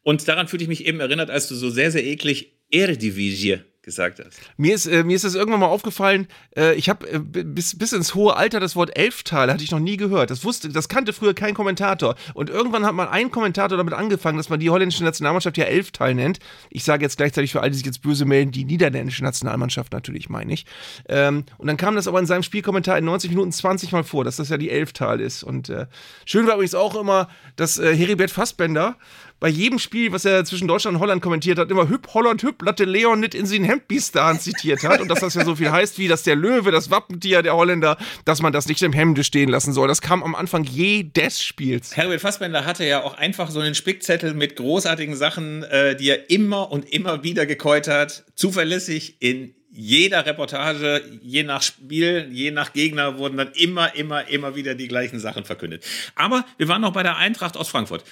Und 0.03 0.27
daran 0.27 0.49
fühlte 0.49 0.65
ich 0.65 0.69
mich 0.69 0.87
eben 0.87 1.01
erinnert, 1.01 1.31
als 1.31 1.49
du 1.49 1.55
so 1.55 1.71
sehr, 1.71 1.91
sehr 1.91 2.05
eklig 2.05 2.53
Eredivisie 2.71 3.61
gesagt 3.87 4.21
hast. 4.23 4.39
Mir 4.57 4.75
ist, 4.75 4.87
äh, 4.87 5.05
mir 5.05 5.15
ist 5.15 5.25
das 5.25 5.37
irgendwann 5.37 5.61
mal 5.61 5.67
aufgefallen, 5.67 6.27
äh, 6.57 6.75
ich 6.75 6.89
habe 6.89 7.09
äh, 7.09 7.19
bis, 7.21 7.79
bis 7.79 7.93
ins 7.93 8.15
hohe 8.17 8.37
Alter 8.37 8.59
das 8.59 8.75
Wort 8.75 8.99
Elfteil 8.99 9.51
hatte 9.51 9.63
ich 9.63 9.71
noch 9.71 9.79
nie 9.79 9.97
gehört. 9.97 10.31
Das 10.31 10.45
wusste, 10.45 10.69
das 10.69 10.89
kannte 10.89 11.13
früher 11.13 11.35
kein 11.35 11.55
Kommentator. 11.55 12.17
Und 12.35 12.51
irgendwann 12.51 12.85
hat 12.85 12.95
mal 12.95 13.09
ein 13.09 13.31
Kommentator 13.31 13.79
damit 13.79 13.95
angefangen, 13.95 14.37
dass 14.39 14.49
man 14.49 14.59
die 14.59 14.71
holländische 14.71 15.05
Nationalmannschaft 15.05 15.57
ja 15.57 15.65
Elfteil 15.65 16.17
nennt. 16.17 16.41
Ich 16.69 16.83
sage 16.83 17.05
jetzt 17.05 17.17
gleichzeitig 17.17 17.53
für 17.53 17.61
alle, 17.61 17.71
die 17.71 17.77
sich 17.77 17.87
jetzt 17.87 18.03
böse 18.03 18.25
melden, 18.25 18.51
die 18.51 18.65
niederländische 18.65 19.23
Nationalmannschaft 19.23 19.93
natürlich, 19.93 20.29
meine 20.29 20.53
ich. 20.53 20.67
Ähm, 21.09 21.45
und 21.57 21.69
dann 21.69 21.77
kam 21.77 21.95
das 21.95 22.09
aber 22.09 22.19
in 22.19 22.27
seinem 22.27 22.43
Spielkommentar 22.43 22.99
in 22.99 23.05
90 23.05 23.31
Minuten 23.31 23.53
20 23.53 23.93
Mal 23.93 24.03
vor, 24.03 24.25
dass 24.25 24.37
das 24.37 24.49
ja 24.49 24.59
die 24.59 24.71
Elfteil 24.71 25.21
ist. 25.21 25.45
Und 25.45 25.69
äh, 25.69 25.87
schön 26.25 26.49
war 26.49 26.55
übrigens 26.55 26.75
auch 26.75 27.01
immer, 27.01 27.29
dass 27.55 27.79
äh, 27.79 27.95
Heribert 27.95 28.33
Fassbender 28.33 28.97
bei 29.39 29.49
jedem 29.49 29.79
Spiel, 29.79 30.13
was 30.13 30.25
er 30.25 30.45
zwischen 30.45 30.67
Deutschland 30.67 30.97
und 30.97 31.03
Holland 31.03 31.23
kommentiert 31.23 31.59
hat, 31.59 31.71
immer 31.71 31.89
Hüpp, 31.89 32.09
Holland, 32.15 32.43
Hüpp, 32.43 32.63
Latte 32.63 32.85
Leon 32.85 33.21
nicht 33.21 33.35
in 33.35 33.45
sin 33.45 33.65
Hemdbistan 33.65 34.41
zitiert 34.41 34.83
hat 34.83 35.01
und 35.01 35.09
dass 35.09 35.21
das 35.21 35.35
ja 35.35 35.45
so 35.45 35.57
viel 35.57 35.71
heißt, 35.71 35.99
wie 35.99 36.09
dass 36.09 36.23
der 36.23 36.37
Löwe, 36.37 36.71
das 36.71 36.91
Wappentier 36.91 37.43
der 37.43 37.55
Holländer, 37.55 37.99
dass 38.25 38.41
man 38.41 38.53
das 38.53 38.67
nicht 38.67 38.83
im 38.83 38.93
Hemde 38.93 39.25
stehen 39.25 39.51
lassen 39.51 39.73
soll. 39.73 39.89
Das 39.89 40.01
kam 40.01 40.23
am 40.23 40.35
Anfang 40.35 40.65
jedes 40.65 41.43
Spiels. 41.43 41.97
Herbert 41.97 42.21
Fassbender 42.21 42.65
hatte 42.65 42.87
ja 42.87 43.03
auch 43.03 43.15
einfach 43.15 43.51
so 43.51 43.61
einen 43.61 43.75
Spickzettel 43.75 44.33
mit 44.35 44.57
großartigen 44.57 45.17
Sachen, 45.17 45.65
äh, 45.65 45.97
die 45.97 46.09
er 46.09 46.31
immer 46.31 46.71
und 46.71 46.89
immer 46.91 47.23
wieder 47.23 47.45
gekäut 47.45 47.89
hat. 47.89 48.25
Zuverlässig 48.35 49.17
in 49.21 49.55
jeder 49.71 50.25
Reportage, 50.25 51.03
je 51.23 51.43
nach 51.43 51.61
Spiel, 51.61 52.29
je 52.33 52.51
nach 52.51 52.73
Gegner, 52.73 53.19
wurden 53.19 53.37
dann 53.37 53.53
immer, 53.53 53.95
immer, 53.95 54.27
immer 54.29 54.57
wieder 54.57 54.75
die 54.75 54.89
gleichen 54.89 55.21
Sachen 55.21 55.45
verkündet. 55.45 55.85
Aber 56.15 56.47
wir 56.57 56.69
waren 56.69 56.81
noch 56.81 56.95
bei 56.95 57.03
der 57.03 57.17
Eintracht 57.17 57.59
aus 57.59 57.69
Frankfurt. 57.69 58.03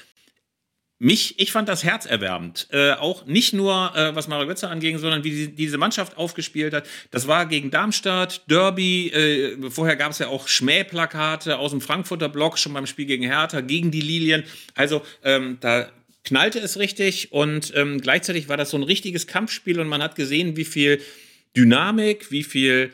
Mich, 1.01 1.41
ich 1.41 1.51
fand 1.51 1.69
das 1.69 1.83
herzerwärmend. 1.83 2.69
Äh, 2.71 2.93
auch 2.93 3.27
nicht 3.27 3.53
nur, 3.53 3.93
äh, 3.97 4.15
was 4.15 4.29
Mario 4.29 4.47
Götze 4.47 4.69
anging, 4.69 4.99
sondern 4.99 5.25
wie 5.25 5.31
die, 5.31 5.49
diese 5.49 5.77
Mannschaft 5.77 6.17
aufgespielt 6.17 6.73
hat. 6.73 6.87
Das 7.11 7.27
war 7.27 7.47
gegen 7.47 7.71
Darmstadt, 7.71 8.43
Derby. 8.49 9.09
Äh, 9.09 9.71
vorher 9.71 9.97
gab 9.97 10.13
es 10.13 10.21
ja 10.21 10.29
auch 10.29 10.47
Schmähplakate 10.47 11.59
aus 11.59 11.73
dem 11.73 11.81
Frankfurter 11.81 12.29
Block, 12.29 12.59
schon 12.59 12.73
beim 12.73 12.87
Spiel 12.87 13.07
gegen 13.07 13.25
Hertha, 13.25 13.61
gegen 13.61 13.91
die 13.91 14.01
Lilien. 14.01 14.45
Also 14.77 15.03
ähm, 15.25 15.59
da 15.61 15.91
knallte 16.25 16.61
es 16.61 16.79
richtig 16.79 17.33
und 17.33 17.73
ähm, 17.75 18.01
gleichzeitig 18.01 18.49
war 18.49 18.57
das 18.57 18.71
so 18.71 18.77
ein 18.77 18.83
richtiges 18.85 19.27
Kampfspiel 19.27 19.81
und 19.81 19.89
man 19.89 20.03
hat 20.03 20.15
gesehen, 20.15 20.57
wie 20.57 20.65
viel 20.65 21.01
Dynamik, 21.57 22.31
wie 22.31 22.45
viel 22.45 22.93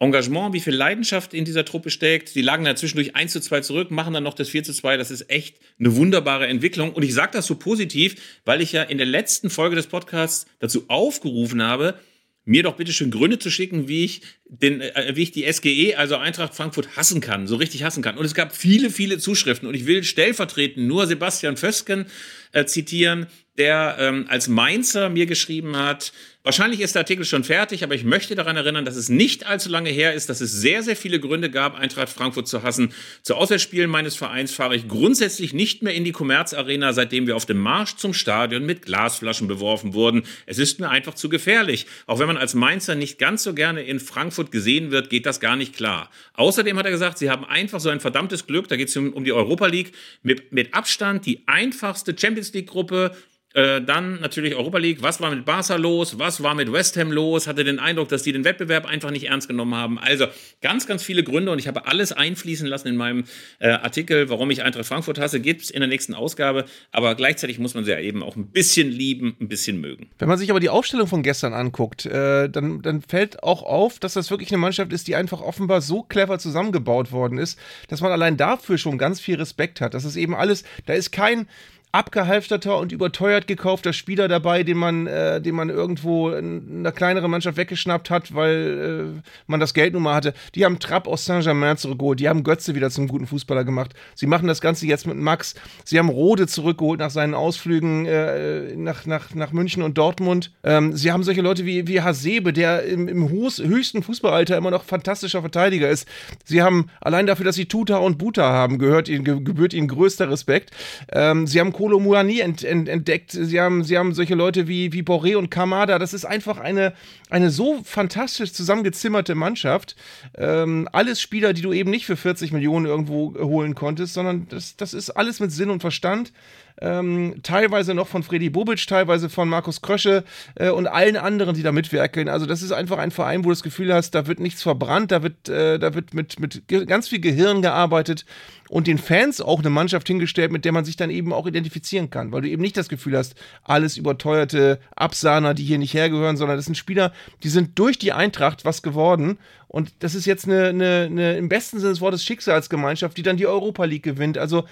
Engagement, 0.00 0.52
wie 0.52 0.60
viel 0.60 0.74
Leidenschaft 0.74 1.34
in 1.34 1.44
dieser 1.44 1.64
Truppe 1.64 1.90
steckt. 1.90 2.28
Sie 2.28 2.42
lagen 2.42 2.64
da 2.64 2.76
zwischendurch 2.76 3.16
1 3.16 3.32
zu 3.32 3.40
2 3.40 3.60
zurück, 3.62 3.90
machen 3.90 4.14
dann 4.14 4.22
noch 4.22 4.34
das 4.34 4.48
4 4.48 4.62
zu 4.62 4.72
2. 4.72 4.96
Das 4.96 5.10
ist 5.10 5.28
echt 5.28 5.58
eine 5.78 5.96
wunderbare 5.96 6.46
Entwicklung. 6.46 6.92
Und 6.92 7.02
ich 7.02 7.14
sage 7.14 7.32
das 7.32 7.46
so 7.46 7.56
positiv, 7.56 8.14
weil 8.44 8.60
ich 8.60 8.72
ja 8.72 8.82
in 8.82 8.98
der 8.98 9.06
letzten 9.06 9.50
Folge 9.50 9.74
des 9.74 9.88
Podcasts 9.88 10.46
dazu 10.60 10.84
aufgerufen 10.88 11.62
habe, 11.62 11.98
mir 12.44 12.62
doch 12.62 12.76
bitte 12.76 12.92
schön 12.94 13.10
Gründe 13.10 13.38
zu 13.38 13.50
schicken, 13.50 13.88
wie 13.88 14.04
ich, 14.04 14.22
den, 14.46 14.80
äh, 14.80 15.12
wie 15.14 15.22
ich 15.24 15.32
die 15.32 15.52
SGE, 15.52 15.96
also 15.96 16.16
Eintracht 16.16 16.54
Frankfurt, 16.54 16.96
hassen 16.96 17.20
kann, 17.20 17.46
so 17.46 17.56
richtig 17.56 17.82
hassen 17.82 18.02
kann. 18.02 18.16
Und 18.16 18.24
es 18.24 18.34
gab 18.34 18.56
viele, 18.56 18.90
viele 18.90 19.18
Zuschriften. 19.18 19.68
Und 19.68 19.74
ich 19.74 19.84
will 19.84 20.02
stellvertretend 20.02 20.86
nur 20.86 21.06
Sebastian 21.06 21.58
Fösken 21.58 22.06
äh, 22.52 22.64
zitieren, 22.64 23.26
der 23.58 23.96
ähm, 23.98 24.26
als 24.28 24.48
Mainzer 24.48 25.08
mir 25.10 25.26
geschrieben 25.26 25.76
hat, 25.76 26.12
wahrscheinlich 26.44 26.80
ist 26.80 26.94
der 26.94 27.00
Artikel 27.00 27.24
schon 27.24 27.44
fertig, 27.44 27.84
aber 27.84 27.94
ich 27.94 28.04
möchte 28.04 28.34
daran 28.34 28.56
erinnern, 28.56 28.84
dass 28.84 28.96
es 28.96 29.08
nicht 29.08 29.46
allzu 29.46 29.68
lange 29.68 29.90
her 29.90 30.14
ist, 30.14 30.30
dass 30.30 30.40
es 30.40 30.52
sehr, 30.52 30.82
sehr 30.82 30.96
viele 30.96 31.20
Gründe 31.20 31.50
gab, 31.50 31.78
Eintracht 31.78 32.08
Frankfurt 32.08 32.48
zu 32.48 32.62
hassen. 32.62 32.94
Zu 33.22 33.34
Auswärtsspielen 33.34 33.90
meines 33.90 34.16
Vereins 34.16 34.54
fahre 34.54 34.76
ich 34.76 34.88
grundsätzlich 34.88 35.52
nicht 35.52 35.82
mehr 35.82 35.92
in 35.92 36.04
die 36.04 36.12
Commerz 36.12 36.54
Arena, 36.54 36.92
seitdem 36.92 37.26
wir 37.26 37.36
auf 37.36 37.44
dem 37.44 37.58
Marsch 37.58 37.96
zum 37.96 38.14
Stadion 38.14 38.64
mit 38.64 38.82
Glasflaschen 38.82 39.48
beworfen 39.48 39.92
wurden. 39.92 40.22
Es 40.46 40.58
ist 40.58 40.80
mir 40.80 40.88
einfach 40.88 41.14
zu 41.14 41.28
gefährlich. 41.28 41.86
Auch 42.06 42.18
wenn 42.18 42.28
man 42.28 42.38
als 42.38 42.54
Mainzer 42.54 42.94
nicht 42.94 43.18
ganz 43.18 43.42
so 43.42 43.52
gerne 43.52 43.82
in 43.82 44.00
Frankfurt 44.00 44.50
gesehen 44.52 44.90
wird, 44.90 45.10
geht 45.10 45.26
das 45.26 45.40
gar 45.40 45.56
nicht 45.56 45.76
klar. 45.76 46.10
Außerdem 46.34 46.78
hat 46.78 46.86
er 46.86 46.92
gesagt, 46.92 47.18
sie 47.18 47.28
haben 47.28 47.44
einfach 47.44 47.80
so 47.80 47.90
ein 47.90 48.00
verdammtes 48.00 48.46
Glück, 48.46 48.68
da 48.68 48.76
geht 48.76 48.88
es 48.88 48.96
um, 48.96 49.12
um 49.12 49.24
die 49.24 49.32
Europa 49.32 49.66
League, 49.66 49.92
mit, 50.22 50.52
mit 50.52 50.72
Abstand 50.72 51.26
die 51.26 51.42
einfachste 51.46 52.16
Champions 52.16 52.54
League 52.54 52.68
Gruppe 52.68 53.14
äh, 53.58 53.82
dann 53.82 54.20
natürlich 54.20 54.54
Europa 54.54 54.78
League. 54.78 55.02
Was 55.02 55.20
war 55.20 55.30
mit 55.30 55.44
Barca 55.44 55.74
los? 55.74 56.16
Was 56.18 56.44
war 56.44 56.54
mit 56.54 56.72
West 56.72 56.96
Ham 56.96 57.10
los? 57.10 57.48
Hatte 57.48 57.64
den 57.64 57.80
Eindruck, 57.80 58.08
dass 58.08 58.22
die 58.22 58.30
den 58.30 58.44
Wettbewerb 58.44 58.86
einfach 58.86 59.10
nicht 59.10 59.24
ernst 59.24 59.48
genommen 59.48 59.74
haben. 59.74 59.98
Also 59.98 60.26
ganz, 60.62 60.86
ganz 60.86 61.02
viele 61.02 61.24
Gründe 61.24 61.50
und 61.50 61.58
ich 61.58 61.66
habe 61.66 61.86
alles 61.86 62.12
einfließen 62.12 62.68
lassen 62.68 62.86
in 62.86 62.96
meinem 62.96 63.24
äh, 63.58 63.70
Artikel, 63.70 64.30
warum 64.30 64.52
ich 64.52 64.62
Eintracht 64.62 64.86
Frankfurt 64.86 65.18
hasse. 65.18 65.40
Gibt 65.40 65.62
es 65.62 65.70
in 65.70 65.80
der 65.80 65.88
nächsten 65.88 66.14
Ausgabe. 66.14 66.66
Aber 66.92 67.16
gleichzeitig 67.16 67.58
muss 67.58 67.74
man 67.74 67.84
sie 67.84 67.90
ja 67.90 67.98
eben 67.98 68.22
auch 68.22 68.36
ein 68.36 68.46
bisschen 68.46 68.92
lieben, 68.92 69.36
ein 69.40 69.48
bisschen 69.48 69.80
mögen. 69.80 70.08
Wenn 70.20 70.28
man 70.28 70.38
sich 70.38 70.50
aber 70.50 70.60
die 70.60 70.68
Aufstellung 70.68 71.08
von 71.08 71.24
gestern 71.24 71.52
anguckt, 71.52 72.06
äh, 72.06 72.48
dann, 72.48 72.80
dann 72.82 73.02
fällt 73.02 73.42
auch 73.42 73.64
auf, 73.64 73.98
dass 73.98 74.14
das 74.14 74.30
wirklich 74.30 74.50
eine 74.50 74.58
Mannschaft 74.58 74.92
ist, 74.92 75.08
die 75.08 75.16
einfach 75.16 75.40
offenbar 75.40 75.80
so 75.80 76.04
clever 76.04 76.38
zusammengebaut 76.38 77.10
worden 77.10 77.38
ist, 77.38 77.58
dass 77.88 78.02
man 78.02 78.12
allein 78.12 78.36
dafür 78.36 78.78
schon 78.78 78.98
ganz 78.98 79.18
viel 79.18 79.34
Respekt 79.34 79.80
hat. 79.80 79.94
Das 79.94 80.04
ist 80.04 80.14
eben 80.14 80.36
alles, 80.36 80.62
da 80.86 80.92
ist 80.92 81.10
kein 81.10 81.48
abgehalfterter 81.92 82.76
und 82.76 82.92
überteuert 82.92 83.46
gekaufter 83.46 83.92
Spieler 83.92 84.28
dabei, 84.28 84.62
den 84.62 84.76
man, 84.76 85.06
äh, 85.06 85.40
den 85.40 85.54
man 85.54 85.70
irgendwo 85.70 86.30
in 86.30 86.80
einer 86.80 86.92
kleineren 86.92 87.30
Mannschaft 87.30 87.56
weggeschnappt 87.56 88.10
hat, 88.10 88.34
weil 88.34 89.16
äh, 89.16 89.28
man 89.46 89.60
das 89.60 89.74
Geld 89.74 89.94
nun 89.94 90.02
mal 90.02 90.14
hatte. 90.14 90.34
Die 90.54 90.64
haben 90.64 90.78
Trapp 90.78 91.08
aus 91.08 91.24
Saint-Germain 91.24 91.76
zurückgeholt, 91.76 92.20
die 92.20 92.28
haben 92.28 92.44
Götze 92.44 92.74
wieder 92.74 92.90
zum 92.90 93.08
guten 93.08 93.26
Fußballer 93.26 93.64
gemacht. 93.64 93.94
Sie 94.14 94.26
machen 94.26 94.48
das 94.48 94.60
Ganze 94.60 94.86
jetzt 94.86 95.06
mit 95.06 95.16
Max. 95.16 95.54
Sie 95.84 95.98
haben 95.98 96.08
Rode 96.08 96.46
zurückgeholt 96.46 97.00
nach 97.00 97.10
seinen 97.10 97.34
Ausflügen 97.34 98.06
äh, 98.06 98.76
nach, 98.76 99.06
nach, 99.06 99.34
nach 99.34 99.52
München 99.52 99.82
und 99.82 99.96
Dortmund. 99.96 100.52
Ähm, 100.64 100.94
sie 100.94 101.10
haben 101.10 101.22
solche 101.22 101.40
Leute 101.40 101.64
wie, 101.64 101.86
wie 101.88 102.02
Hasebe, 102.02 102.52
der 102.52 102.84
im, 102.84 103.08
im 103.08 103.30
höchsten 103.30 104.02
Fußballalter 104.02 104.56
immer 104.56 104.70
noch 104.70 104.84
fantastischer 104.84 105.40
Verteidiger 105.40 105.88
ist. 105.88 106.06
Sie 106.44 106.62
haben 106.62 106.90
allein 107.00 107.26
dafür, 107.26 107.44
dass 107.44 107.56
sie 107.56 107.66
Tuta 107.66 107.96
und 107.96 108.18
Buta 108.18 108.42
haben, 108.42 108.78
gehört 108.78 109.08
ihnen, 109.08 109.24
gebührt 109.24 109.72
ihnen 109.72 109.88
größter 109.88 110.30
Respekt. 110.30 110.70
Ähm, 111.12 111.46
sie 111.46 111.60
haben 111.60 111.72
Kolo 111.78 112.00
Muani 112.00 112.40
ent, 112.40 112.64
ent, 112.64 112.88
entdeckt. 112.88 113.30
Sie 113.30 113.60
haben, 113.60 113.84
sie 113.84 113.96
haben 113.96 114.12
solche 114.12 114.34
Leute 114.34 114.66
wie, 114.66 114.92
wie 114.92 115.02
Boré 115.02 115.36
und 115.36 115.48
Kamada. 115.48 116.00
Das 116.00 116.12
ist 116.12 116.24
einfach 116.24 116.58
eine, 116.58 116.92
eine 117.30 117.50
so 117.50 117.78
fantastisch 117.84 118.52
zusammengezimmerte 118.52 119.36
Mannschaft. 119.36 119.94
Ähm, 120.36 120.88
alles 120.90 121.20
Spieler, 121.20 121.52
die 121.52 121.62
du 121.62 121.72
eben 121.72 121.90
nicht 121.90 122.04
für 122.04 122.16
40 122.16 122.50
Millionen 122.50 122.86
irgendwo 122.86 123.32
holen 123.38 123.76
konntest, 123.76 124.14
sondern 124.14 124.48
das, 124.48 124.76
das 124.76 124.92
ist 124.92 125.10
alles 125.10 125.38
mit 125.38 125.52
Sinn 125.52 125.70
und 125.70 125.78
Verstand 125.78 126.32
ähm, 126.80 127.36
teilweise 127.42 127.94
noch 127.94 128.06
von 128.06 128.22
Freddy 128.22 128.50
Bobic, 128.50 128.86
teilweise 128.86 129.28
von 129.28 129.48
Markus 129.48 129.82
Krösche 129.82 130.24
äh, 130.54 130.70
und 130.70 130.86
allen 130.86 131.16
anderen, 131.16 131.54
die 131.54 131.62
da 131.62 131.72
mitwirken. 131.72 132.28
Also 132.28 132.46
das 132.46 132.62
ist 132.62 132.72
einfach 132.72 132.98
ein 132.98 133.10
Verein, 133.10 133.40
wo 133.40 133.48
du 133.48 133.50
das 133.50 133.62
Gefühl 133.62 133.92
hast, 133.92 134.14
da 134.14 134.26
wird 134.26 134.40
nichts 134.40 134.62
verbrannt, 134.62 135.10
da 135.10 135.22
wird, 135.22 135.48
äh, 135.48 135.78
da 135.78 135.94
wird 135.94 136.14
mit, 136.14 136.38
mit 136.38 136.68
ganz 136.68 137.08
viel 137.08 137.20
Gehirn 137.20 137.62
gearbeitet 137.62 138.24
und 138.68 138.86
den 138.86 138.98
Fans 138.98 139.40
auch 139.40 139.60
eine 139.60 139.70
Mannschaft 139.70 140.06
hingestellt, 140.06 140.52
mit 140.52 140.64
der 140.64 140.72
man 140.72 140.84
sich 140.84 140.96
dann 140.96 141.10
eben 141.10 141.32
auch 141.32 141.46
identifizieren 141.68 142.10
kann, 142.10 142.32
weil 142.32 142.42
du 142.42 142.48
eben 142.48 142.62
nicht 142.62 142.76
das 142.76 142.88
Gefühl 142.88 143.16
hast, 143.16 143.34
alles 143.62 143.96
überteuerte 143.96 144.80
Absahner, 144.96 145.54
die 145.54 145.64
hier 145.64 145.78
nicht 145.78 145.94
hergehören, 145.94 146.36
sondern 146.36 146.56
das 146.56 146.64
sind 146.64 146.76
Spieler, 146.76 147.12
die 147.42 147.48
sind 147.48 147.78
durch 147.78 147.98
die 147.98 148.12
Eintracht 148.12 148.64
was 148.64 148.82
geworden 148.82 149.38
und 149.68 149.92
das 150.00 150.14
ist 150.14 150.26
jetzt 150.26 150.46
eine, 150.46 150.68
eine, 150.68 151.08
eine 151.10 151.36
im 151.36 151.48
besten 151.48 151.78
Sinne 151.78 151.92
des 151.92 152.00
Wortes 152.00 152.24
Schicksalsgemeinschaft, 152.24 153.16
die 153.16 153.22
dann 153.22 153.36
die 153.36 153.46
Europa 153.46 153.84
League 153.84 154.02
gewinnt. 154.02 154.38
Also 154.38 154.64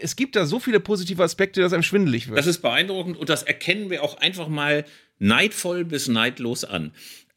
es 0.00 0.14
gibt 0.14 0.36
da 0.36 0.46
so 0.46 0.60
viele 0.60 0.78
positive 0.78 1.22
Aspekte, 1.22 1.60
dass 1.60 1.72
einem 1.72 1.82
schwindelig 1.82 2.28
wird. 2.28 2.38
Das 2.38 2.46
ist 2.46 2.60
beeindruckend 2.60 3.16
und 3.16 3.28
das 3.28 3.42
erkennen 3.42 3.90
wir 3.90 4.02
auch 4.02 4.18
einfach 4.18 4.48
mal 4.48 4.84
neidvoll 5.18 5.84
bis 5.84 6.08
neidlos 6.08 6.64
an. 6.64 6.92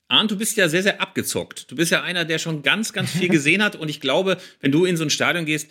Arndt, 0.09 0.31
du 0.31 0.37
bist 0.37 0.57
ja 0.57 0.69
sehr, 0.69 0.83
sehr 0.83 1.01
abgezockt. 1.01 1.71
Du 1.71 1.75
bist 1.75 1.91
ja 1.91 2.03
einer, 2.03 2.25
der 2.25 2.37
schon 2.37 2.61
ganz, 2.61 2.93
ganz 2.93 3.11
viel 3.11 3.29
gesehen 3.37 3.63
hat. 3.63 3.75
Und 3.75 3.89
ich 3.89 3.99
glaube, 3.99 4.37
wenn 4.59 4.71
du 4.71 4.85
in 4.85 4.97
so 4.97 5.03
ein 5.03 5.09
Stadion 5.09 5.45
gehst, 5.45 5.69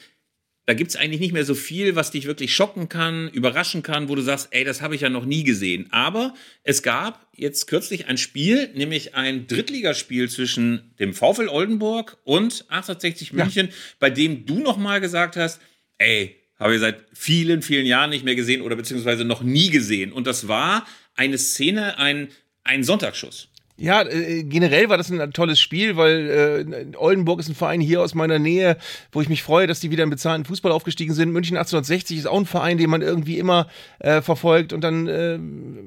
da 0.67 0.75
gibt 0.75 0.91
es 0.91 0.97
eigentlich 0.97 1.21
nicht 1.21 1.33
mehr 1.33 1.45
so 1.45 1.55
viel, 1.55 1.97
was 1.97 2.13
dich 2.13 2.27
wirklich 2.27 2.55
schocken 2.55 2.89
kann, 2.89 3.29
überraschen 3.29 3.83
kann, 3.83 4.09
wo 4.09 4.15
du 4.15 4.23
sagst, 4.23 4.49
ey, 4.53 4.63
das 4.63 4.81
habe 4.81 4.95
ich 4.95 5.01
ja 5.01 5.09
noch 5.09 5.25
nie 5.25 5.43
gesehen. 5.43 5.89
Aber 5.91 6.35
es 6.63 6.83
gab 6.83 7.27
jetzt 7.35 7.67
kürzlich 7.67 8.07
ein 8.07 8.17
Spiel, 8.17 8.71
nämlich 8.75 9.15
ein 9.15 9.49
Drittligaspiel 9.49 10.31
zwischen 10.31 10.95
dem 11.01 11.15
VfL 11.15 11.49
Oldenburg 11.49 12.19
und 12.23 12.65
1860 12.69 13.33
München, 13.33 13.67
ja. 13.69 13.73
bei 13.99 14.11
dem 14.11 14.47
du 14.47 14.61
nochmal 14.61 15.01
gesagt 15.01 15.37
hast, 15.37 15.61
ey, 15.99 16.37
habe 16.57 16.75
ich 16.75 16.81
seit 16.81 17.05
vielen, 17.13 17.63
vielen 17.63 17.87
Jahren 17.87 18.11
nicht 18.11 18.25
mehr 18.25 18.37
gesehen 18.37 18.63
oder 18.63 18.77
beziehungsweise 18.77 19.25
noch 19.25 19.43
nie 19.43 19.71
gesehen. 19.71 20.13
Und 20.13 20.29
das 20.29 20.47
war 20.47 20.87
eine 21.17 21.39
Szene, 21.39 21.99
ein, 21.99 22.29
ein 22.63 22.85
Sonntagsschuss. 22.85 23.49
Ja, 23.79 24.03
äh, 24.03 24.45
generell 24.45 24.91
war 24.91 24.99
das 24.99 25.11
ein 25.11 25.33
tolles 25.33 25.59
Spiel, 25.59 25.97
weil 25.97 26.93
äh, 26.93 26.97
Oldenburg 26.97 27.41
ist 27.41 27.49
ein 27.49 27.55
Verein 27.55 27.81
hier 27.81 28.03
aus 28.03 28.15
meiner 28.15 28.39
Nähe, 28.39 28.77
wo 29.13 29.23
ich 29.23 29.31
mich 29.31 29.43
freue, 29.43 29.67
dass 29.67 29.81
die 29.81 29.91
wieder 29.91 30.05
im 30.05 30.11
bezahlten 30.11 30.45
Fußball 30.45 30.71
aufgestiegen 30.71 31.15
sind. 31.15 31.33
München 31.33 31.57
1860 31.57 32.19
ist 32.19 32.27
auch 32.27 32.39
ein 32.39 32.47
Verein, 32.47 32.77
den 32.77 32.91
man 32.91 33.01
irgendwie 33.01 33.39
immer 33.39 33.69
äh, 33.99 34.21
verfolgt. 34.21 34.75
Und 34.75 34.83
dann 34.83 35.09
äh, 35.09 35.39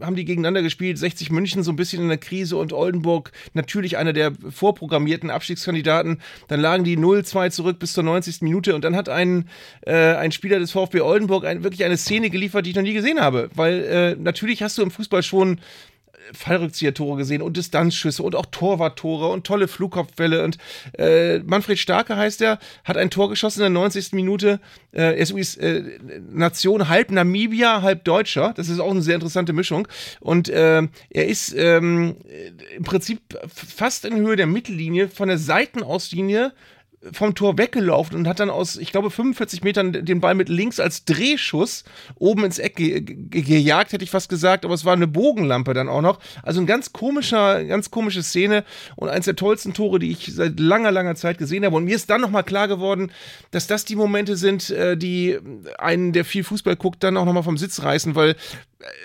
haben 0.04 0.16
die 0.16 0.26
gegeneinander 0.26 0.64
gespielt. 0.64 0.98
60 0.98 1.30
München 1.30 1.62
so 1.62 1.72
ein 1.72 1.76
bisschen 1.76 2.02
in 2.02 2.10
der 2.10 2.18
Krise 2.18 2.58
und 2.58 2.74
Oldenburg 2.74 3.32
natürlich 3.54 3.98
einer 3.98 4.14
der 4.14 4.34
vorprogrammierten 4.50 5.30
Abstiegskandidaten. 5.30 6.22
Dann 6.48 6.60
lagen 6.60 6.84
die 6.84 6.98
0-2 6.98 7.52
zurück 7.52 7.78
bis 7.78 7.94
zur 7.94 8.04
90. 8.04 8.42
Minute 8.42 8.74
und 8.74 8.84
dann 8.84 8.96
hat 8.96 9.10
ein, 9.10 9.48
äh, 9.86 10.16
ein 10.16 10.32
Spieler 10.32 10.58
des 10.58 10.72
VfB 10.72 11.02
Oldenburg 11.02 11.46
ein, 11.46 11.64
wirklich 11.64 11.86
eine 11.86 11.98
Szene 11.98 12.32
geliefert, 12.32 12.66
die 12.66 12.72
ich 12.72 12.76
noch 12.76 12.84
nie 12.84 12.94
gesehen 12.94 13.22
habe. 13.22 13.50
Weil 13.54 14.16
natürlich 14.20 14.64
hast 14.64 14.78
du 14.78 14.82
im 14.82 14.92
Fußball 14.92 15.22
schon 15.22 15.60
Fallrückzieher-Tore 16.34 17.18
gesehen 17.18 17.42
und 17.42 17.58
Distanzschüsse 17.58 18.24
und 18.24 18.36
auch 18.36 18.46
Torwarttore 18.48 19.28
und 19.28 19.46
tolle 19.46 19.68
Flugkopfwelle. 19.68 20.44
Und 20.44 20.58
äh, 20.98 21.40
Manfred 21.40 21.80
Starke 21.80 22.16
heißt 22.16 22.42
er, 22.42 22.60
hat 22.84 22.98
ein 22.98 23.10
Tor 23.10 23.30
geschossen 23.30 23.60
in 23.60 23.74
der 23.74 23.82
90. 23.82 24.14
Minute. 24.14 24.60
Äh, 24.92 25.02
er 25.02 25.18
ist 25.18 25.32
übrigens 25.32 25.56
äh, 25.58 25.84
Nation 26.32 26.90
halb 26.90 27.12
Namibia, 27.12 27.82
halb 27.82 28.04
Deutscher. 28.04 28.54
Das 28.56 28.70
ist 28.70 28.80
auch 28.80 28.92
eine 28.92 29.02
sehr 29.02 29.16
interessante 29.16 29.54
Mischung. 29.54 29.88
Und 30.20 30.50
äh, 30.50 30.84
er 31.10 31.28
ist 31.28 31.54
ähm, 31.56 32.18
im 32.76 32.84
Prinzip 32.84 33.22
fast 33.48 34.06
in 34.06 34.16
Höhe 34.16 34.36
der 34.36 34.48
Mittellinie 34.48 35.08
von 35.10 35.28
der 35.28 35.38
Seitenauslinie 35.38 36.54
vom 37.12 37.36
Tor 37.36 37.58
weggelaufen 37.58 38.18
und 38.18 38.28
hat 38.28 38.40
dann 38.40 38.50
aus, 38.50 38.78
ich 38.78 38.92
glaube, 38.92 39.12
45 39.12 39.64
Metern 39.64 39.94
den 39.94 40.20
Ball 40.20 40.36
mit 40.36 40.50
links 40.50 40.80
als 40.80 41.06
Drehschuss 41.06 41.84
oben 42.18 42.46
ins 42.46 42.60
Eck 42.60 42.76
ge 42.76 43.02
ge 43.02 43.42
gejagt, 43.42 43.94
hätte 43.94 44.04
ich 44.04 44.10
fast 44.10 44.30
gesagt, 44.30 44.66
aber 44.66 44.74
es 44.74 44.86
war 44.86 44.94
eine 44.94 45.08
Bogenlampe 45.08 45.74
dann 45.74 45.90
auch 45.90 46.02
noch. 46.02 46.20
Also 46.44 46.62
ein 46.62 46.66
ganz 46.66 46.94
komischer, 46.94 47.64
ganz 47.64 47.92
komische 47.92 48.24
Szene 48.24 48.64
und 48.96 49.10
eins 49.10 49.26
der 49.26 49.36
tollsten 49.36 49.74
Tore, 49.74 50.00
die 50.00 50.12
ich 50.12 50.34
seit 50.34 50.60
langer, 50.60 50.92
langer 50.92 51.16
Zeit 51.16 51.38
gesehen 51.38 51.66
habe. 51.66 51.76
Und 51.76 51.86
mir 51.86 51.96
ist 51.96 52.10
dann 52.10 52.22
nochmal 52.22 52.44
klar 52.44 52.68
geworden, 52.68 53.12
dass 53.52 53.68
das 53.68 53.86
die 53.86 53.96
Momente 53.96 54.38
sind, 54.38 54.70
äh, 54.70 54.98
die 54.98 55.38
einen, 55.78 56.14
der 56.14 56.26
viel 56.26 56.44
Fußball 56.44 56.76
guckt, 56.76 57.04
dann 57.04 57.18
auch 57.18 57.26
nochmal 57.26 57.44
vom 57.44 57.58
Sitz 57.58 57.84
reißen, 57.84 58.16
weil 58.16 58.36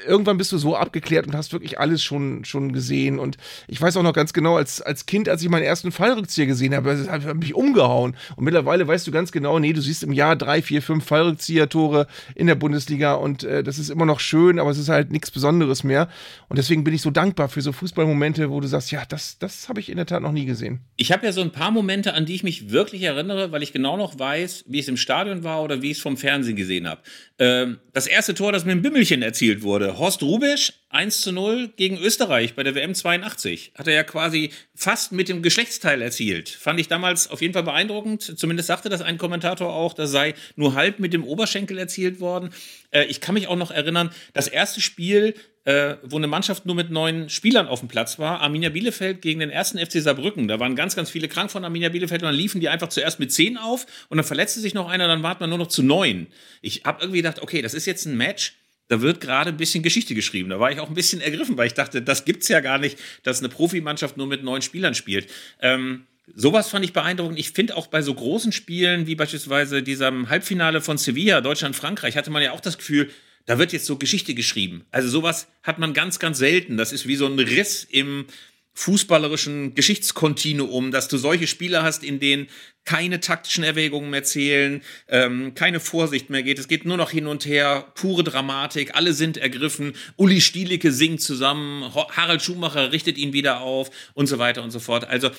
irgendwann 0.07 0.39
bist 0.39 0.53
du 0.53 0.59
so 0.59 0.77
abgeklärt 0.77 1.27
und 1.27 1.35
hast 1.35 1.53
wirklich 1.53 1.79
alles 1.79 2.03
schon, 2.03 2.45
schon 2.45 2.73
gesehen. 2.73 3.19
Und 3.19 3.37
ich 3.69 3.81
weiß 3.81 3.97
auch 3.97 4.03
noch 4.03 4.13
ganz 4.13 4.33
genau, 4.33 4.57
als, 4.57 4.81
als 4.81 5.07
Kind, 5.07 5.29
als 5.29 5.43
ich 5.43 5.49
meinen 5.49 5.63
ersten 5.63 5.93
Fallrückzieher 5.93 6.47
gesehen 6.47 6.75
habe, 6.75 6.97
das 6.97 7.09
hat 7.09 7.37
mich 7.37 7.55
umgehauen. 7.55 8.17
Und 8.37 8.45
mittlerweile 8.45 8.87
weißt 8.87 9.07
du 9.07 9.11
ganz 9.11 9.33
genau, 9.33 9.59
nee, 9.59 9.73
du 9.73 9.81
siehst 9.81 10.03
im 10.03 10.13
Jahr 10.13 10.37
drei, 10.37 10.63
vier, 10.63 10.83
fünf 10.83 11.05
Fallrückzieher-Tore 11.05 12.07
in 12.35 12.47
der 12.47 12.55
Bundesliga 12.55 13.15
und 13.15 13.43
äh, 13.45 13.63
das 13.63 13.79
ist 13.79 13.91
immer 13.91 14.07
noch 14.07 14.21
schön, 14.21 14.59
aber 14.59 14.71
es 14.71 14.79
ist 14.79 14.89
halt 14.89 15.11
nichts 15.11 15.31
Besonderes 15.31 15.85
mehr. 15.85 16.09
Und 16.49 16.59
deswegen 16.59 16.85
bin 16.85 16.95
ich 16.95 17.03
so 17.03 17.11
dankbar 17.11 17.49
für 17.49 17.61
so 17.61 17.73
Fußballmomente, 17.73 18.51
wo 18.51 18.61
du 18.61 18.69
sagst, 18.69 18.91
ja, 18.91 19.05
das, 19.09 19.39
das 19.39 19.69
habe 19.69 19.81
ich 19.81 19.89
in 19.89 19.97
der 19.97 20.07
Tat 20.07 20.23
noch 20.23 20.33
nie 20.33 20.47
gesehen. 20.47 20.81
Ich 20.97 21.13
habe 21.13 21.27
ja 21.27 21.33
so 21.33 21.41
ein 21.41 21.53
paar 21.53 21.71
Momente, 21.71 22.15
an 22.15 22.27
die 22.27 22.35
ich 22.35 22.43
mich 22.43 22.71
wirklich 22.71 23.03
erinnere, 23.03 23.53
weil 23.53 23.63
ich 23.63 23.73
genau 23.73 23.97
noch 23.97 24.19
weiß, 24.19 24.65
wie 24.67 24.79
es 24.79 24.89
im 24.89 24.97
Stadion 24.97 25.45
war 25.45 25.63
oder 25.63 25.83
wie 25.83 25.91
ich 25.91 25.99
es 25.99 26.03
vom 26.03 26.17
Fernsehen 26.17 26.57
gesehen 26.57 26.89
habe. 26.89 27.01
Ähm, 27.39 27.79
das 27.93 28.07
erste 28.07 28.35
Tor, 28.35 28.53
das 28.53 28.65
mit 28.65 28.75
dem 28.75 28.83
Bimmelchen 28.83 29.23
erzielt 29.23 29.63
wurde, 29.63 29.70
Horst 29.79 30.23
Rubisch 30.23 30.73
1 30.91 31.21
zu 31.21 31.31
0 31.31 31.69
gegen 31.77 31.97
Österreich 31.99 32.55
bei 32.55 32.65
der 32.65 32.75
WM 32.75 32.95
82. 32.95 33.73
Hat 33.77 33.87
er 33.87 33.95
ja 33.95 34.03
quasi 34.03 34.51
fast 34.75 35.13
mit 35.13 35.29
dem 35.29 35.41
Geschlechtsteil 35.41 36.03
erzielt. 36.03 36.49
Fand 36.49 36.81
ich 36.81 36.89
damals 36.89 37.31
auf 37.31 37.41
jeden 37.41 37.55
Fall 37.55 37.63
beeindruckend. 37.63 38.39
Zumindest 38.39 38.67
sagte 38.67 38.89
das 38.89 39.01
ein 39.01 39.17
Kommentator 39.17 39.73
auch, 39.73 39.95
das 39.95 40.11
sei 40.11 40.35
nur 40.57 40.75
halb 40.75 40.99
mit 40.99 41.13
dem 41.13 41.25
Oberschenkel 41.25 41.79
erzielt 41.79 42.19
worden. 42.19 42.51
Äh, 42.91 43.05
ich 43.05 43.21
kann 43.21 43.35
mich 43.35 43.47
auch 43.47 43.57
noch 43.57 43.71
erinnern, 43.71 44.11
das 44.33 44.49
erste 44.49 44.81
Spiel, 44.81 45.35
äh, 45.65 45.97
wo 46.03 46.17
eine 46.17 46.27
Mannschaft 46.27 46.67
nur 46.67 46.75
mit 46.75 46.91
neun 46.91 47.29
Spielern 47.29 47.69
auf 47.69 47.81
dem 47.81 47.89
Platz 47.89 48.19
war, 48.19 48.41
Arminia 48.41 48.71
Bielefeld 48.71 49.23
gegen 49.23 49.41
den 49.41 49.51
ersten 49.51 49.79
FC 49.79 50.03
Saarbrücken. 50.03 50.49
Da 50.49 50.59
waren 50.59 50.75
ganz, 50.75 50.97
ganz 50.97 51.11
viele 51.11 51.29
krank 51.29 51.51
von 51.51 51.65
Arminia 51.65 51.91
Bielefeld 51.91 52.23
und 52.23 52.27
dann 52.27 52.35
liefen 52.35 52.61
die 52.61 52.69
einfach 52.69 52.89
zuerst 52.89 53.21
mit 53.21 53.33
zehn 53.33 53.57
auf 53.59 53.87
und 54.09 54.17
dann 54.17 54.27
verletzte 54.27 54.59
sich 54.59 54.75
noch 54.75 54.89
einer, 54.89 55.07
dann 55.07 55.23
warten 55.23 55.41
wir 55.41 55.47
nur 55.47 55.59
noch 55.59 55.69
zu 55.69 55.83
neun. 55.83 56.27
Ich 56.63 56.83
habe 56.85 57.03
irgendwie 57.03 57.19
gedacht, 57.19 57.43
okay, 57.43 57.63
das 57.63 57.75
ist 57.75 57.87
jetzt 57.87 58.07
ein 58.07 58.17
Match, 58.17 58.55
da 58.91 59.01
wird 59.01 59.21
gerade 59.21 59.51
ein 59.51 59.57
bisschen 59.57 59.85
Geschichte 59.85 60.17
geschrieben. 60.17 60.51
Da 60.51 60.59
war 60.59 60.73
ich 60.73 60.81
auch 60.81 60.89
ein 60.89 60.95
bisschen 60.95 61.21
ergriffen, 61.21 61.57
weil 61.57 61.69
ich 61.69 61.75
dachte, 61.75 62.03
das 62.03 62.25
gibt's 62.25 62.49
ja 62.49 62.59
gar 62.59 62.77
nicht, 62.77 62.99
dass 63.23 63.39
eine 63.39 63.49
Profimannschaft 63.49 64.17
nur 64.17 64.27
mit 64.27 64.43
neun 64.43 64.63
Spielern 64.63 64.97
spielt. 64.97 65.31
Ähm, 65.63 66.07
sowas 66.35 66.69
fand 66.69 66.85
ich 66.85 66.93
beeindruckend. 66.93 67.39
Ich 67.39 67.53
finde 67.53 67.77
auch 67.77 67.87
bei 67.87 68.03
so 68.03 68.13
großen 68.13 68.51
Spielen 68.51 69.07
wie 69.07 69.15
beispielsweise 69.15 69.85
diesem 69.85 70.29
Halbfinale 70.29 70.81
von 70.81 70.99
Sevilla, 70.99 71.41
Deutschland-Frankreich, 71.41 72.17
hatte 72.17 72.31
man 72.31 72.43
ja 72.43 72.51
auch 72.51 72.61
das 72.61 72.79
Gefühl, 72.79 73.11
da 73.47 73.61
wird 73.61 73.73
jetzt 73.73 73.87
so 73.87 73.97
Geschichte 73.97 74.35
geschrieben. 74.35 74.85
Also 74.91 75.09
sowas 75.09 75.47
hat 75.63 75.79
man 75.79 75.95
ganz, 75.95 76.19
ganz 76.19 76.39
selten. 76.39 76.77
Das 76.77 76.93
ist 76.93 77.07
wie 77.07 77.17
so 77.17 77.27
ein 77.27 77.39
Riss 77.39 77.85
im 77.85 78.27
fußballerischen 78.73 79.75
Geschichtskontinuum, 79.75 80.91
dass 80.91 81.09
du 81.09 81.19
solche 81.19 81.47
Spiele 81.47 81.83
hast, 81.83 82.03
in 82.03 82.21
denen 82.21 82.49
keine 82.85 83.21
taktischen 83.21 83.63
Erwägungen 83.63 84.11
mehr 84.11 84.25
zählen, 84.25 84.83
ähm, 85.09 85.55
keine 85.55 85.81
Vorsicht 85.81 86.31
mehr 86.31 86.43
geht. 86.43 86.59
Es 86.59 86.67
geht 86.67 86.85
nur 86.87 86.97
noch 86.97 87.11
hin 87.11 87.27
und 87.27 87.45
her, 87.45 87.93
pure 87.95 88.25
Dramatik, 88.25 88.95
alle 88.95 89.13
sind 89.13 89.37
ergriffen. 89.37 89.93
Uli 90.17 90.41
Stielicke 90.41 90.93
singt 90.93 91.21
zusammen, 91.21 91.93
Harald 91.95 92.43
Schumacher 92.43 92.91
richtet 92.93 93.19
ihn 93.19 93.33
wieder 93.33 93.61
auf 93.61 93.91
und 94.15 94.27
so 94.27 94.39
weiter 94.39 94.63
und 94.63 94.71
so 94.71 94.79
fort. 94.81 95.07
Also 95.07 95.31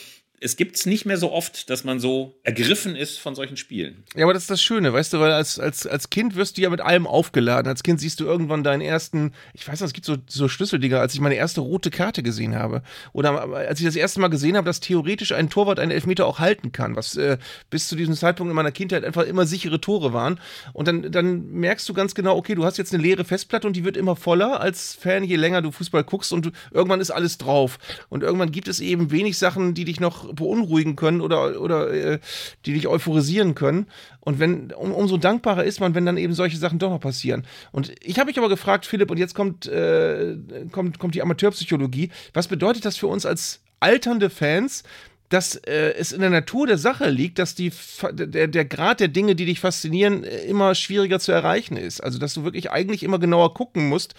es 0.44 0.56
gibt 0.56 0.76
es 0.76 0.88
nicht 0.88 1.06
mehr 1.06 1.18
so 1.18 1.32
oft, 1.32 1.70
dass 1.70 1.84
man 1.84 2.00
so 2.00 2.36
ergriffen 2.42 2.96
ist 2.96 3.20
von 3.20 3.36
solchen 3.36 3.58
Spielen. 3.58 4.04
Ja, 4.16 4.26
aber 4.26 4.34
das 4.34 4.44
ist 4.44 4.50
das 4.50 4.62
Schöne, 4.62 4.92
weißt 4.92 5.14
du, 5.14 5.20
weil 5.20 5.32
als, 5.32 5.60
als, 5.60 5.86
als 5.86 6.10
Kind 6.10 6.36
wirst 6.36 6.58
du 6.58 6.62
ja 6.62 6.72
mit 6.72 6.82
allem 6.82 7.06
aufgeladen. 7.06 7.68
Als 7.68 7.84
Kind 7.84 8.00
siehst 8.00 8.20
du 8.20 8.26
irgendwann 8.26 8.64
deinen 8.64 8.82
ersten, 8.82 9.34
ich 9.54 9.68
weiß 9.68 9.80
nicht, 9.80 9.88
es 9.88 9.94
gibt 9.94 10.08
so, 10.08 10.18
so 10.26 10.48
Schlüsseldinger, 10.48 11.00
als 11.00 11.14
ich 11.14 11.20
meine 11.20 11.36
erste 11.36 11.62
rote 11.62 11.92
Karte 11.92 12.24
gesehen 12.24 12.56
habe. 12.56 12.82
Oder 13.14 13.54
als 13.54 13.80
ich 13.80 13.86
das 13.86 13.96
erste 13.96 14.20
Mal 14.20 14.30
gesehen 14.30 14.58
habe, 14.58 14.66
dass 14.66 14.80
theoretisch 14.80 15.32
ein 15.32 15.52
Torwart 15.52 15.78
einen 15.78 15.92
Elfmeter 15.92 16.26
auch 16.26 16.40
halten 16.40 16.72
kann, 16.72 16.96
was 16.96 17.16
äh, 17.18 17.38
bis 17.70 17.88
zu 17.88 17.96
diesem 17.96 18.16
Zeitpunkt 18.16 18.50
in 18.50 18.56
meiner 18.56 18.72
Kindheit 18.72 19.06
einfach 19.06 19.24
immer 19.24 19.46
sichere 19.46 19.80
Tore 19.80 20.12
waren. 20.12 20.40
Und 20.74 20.88
dann, 20.88 21.12
dann 21.12 21.52
merkst 21.52 21.88
du 21.88 21.94
ganz 21.94 22.16
genau, 22.16 22.36
okay, 22.36 22.56
du 22.56 22.66
hast 22.66 22.78
jetzt 22.78 22.96
eine 22.96 23.04
leere 23.04 23.26
Festplatte 23.26 23.68
und 23.68 23.76
die 23.76 23.86
wird 23.86 23.96
immer 23.96 24.16
voller 24.16 24.60
als 24.60 24.96
Fan, 24.96 25.24
je 25.24 25.36
länger 25.36 25.62
du 25.62 25.72
Fußball 25.72 26.04
guckst 26.04 26.34
und 26.34 26.48
du, 26.48 26.52
irgendwann 26.72 27.00
ist 27.00 27.12
alles 27.12 27.38
drauf. 27.38 27.78
Und 28.10 28.24
irgendwann 28.24 28.52
gibt 28.52 28.68
es 28.68 28.80
eben 28.80 29.12
wenig 29.12 29.38
Sachen, 29.38 29.76
die 29.76 29.86
dich 29.86 30.00
noch 30.00 30.31
beunruhigen 30.34 30.96
können 30.96 31.22
oder, 31.22 31.60
oder 31.62 31.92
äh, 31.92 32.20
die 32.66 32.74
dich 32.74 32.88
euphorisieren 32.88 33.56
können. 33.56 33.88
Und 34.20 34.40
wenn, 34.40 34.72
um, 34.72 34.92
umso 34.92 35.18
dankbarer 35.18 35.64
ist 35.64 35.80
man, 35.80 35.96
wenn 35.96 36.06
dann 36.06 36.18
eben 36.18 36.34
solche 36.34 36.58
Sachen 36.58 36.80
doch 36.80 36.90
noch 36.90 37.00
passieren. 37.00 37.44
Und 37.72 37.94
ich 38.02 38.20
habe 38.20 38.28
mich 38.28 38.38
aber 38.38 38.50
gefragt, 38.50 38.86
Philipp, 38.86 39.12
und 39.12 39.18
jetzt 39.18 39.36
kommt, 39.36 39.68
äh, 39.68 40.36
kommt, 40.72 41.00
kommt 41.00 41.16
die 41.16 41.22
Amateurpsychologie, 41.22 42.12
was 42.34 42.48
bedeutet 42.48 42.86
das 42.86 42.98
für 42.98 43.08
uns 43.08 43.26
als 43.26 43.62
alternde 43.80 44.30
Fans, 44.30 44.84
dass 45.32 45.56
äh, 45.56 45.94
es 45.94 46.12
in 46.12 46.20
der 46.20 46.30
Natur 46.30 46.68
der 46.68 46.78
Sache 46.78 47.10
liegt, 47.10 47.40
dass 47.40 47.56
die, 47.56 47.72
der, 48.12 48.48
der 48.48 48.66
Grad 48.66 49.00
der 49.00 49.08
Dinge, 49.08 49.34
die 49.36 49.46
dich 49.46 49.62
faszinieren, 49.62 50.24
äh, 50.24 50.44
immer 50.44 50.76
schwieriger 50.76 51.20
zu 51.20 51.32
erreichen 51.32 51.78
ist. 51.78 52.02
Also, 52.02 52.20
dass 52.20 52.34
du 52.34 52.44
wirklich 52.44 52.70
eigentlich 52.70 53.02
immer 53.04 53.18
genauer 53.18 53.54
gucken 53.54 53.88
musst, 53.88 54.14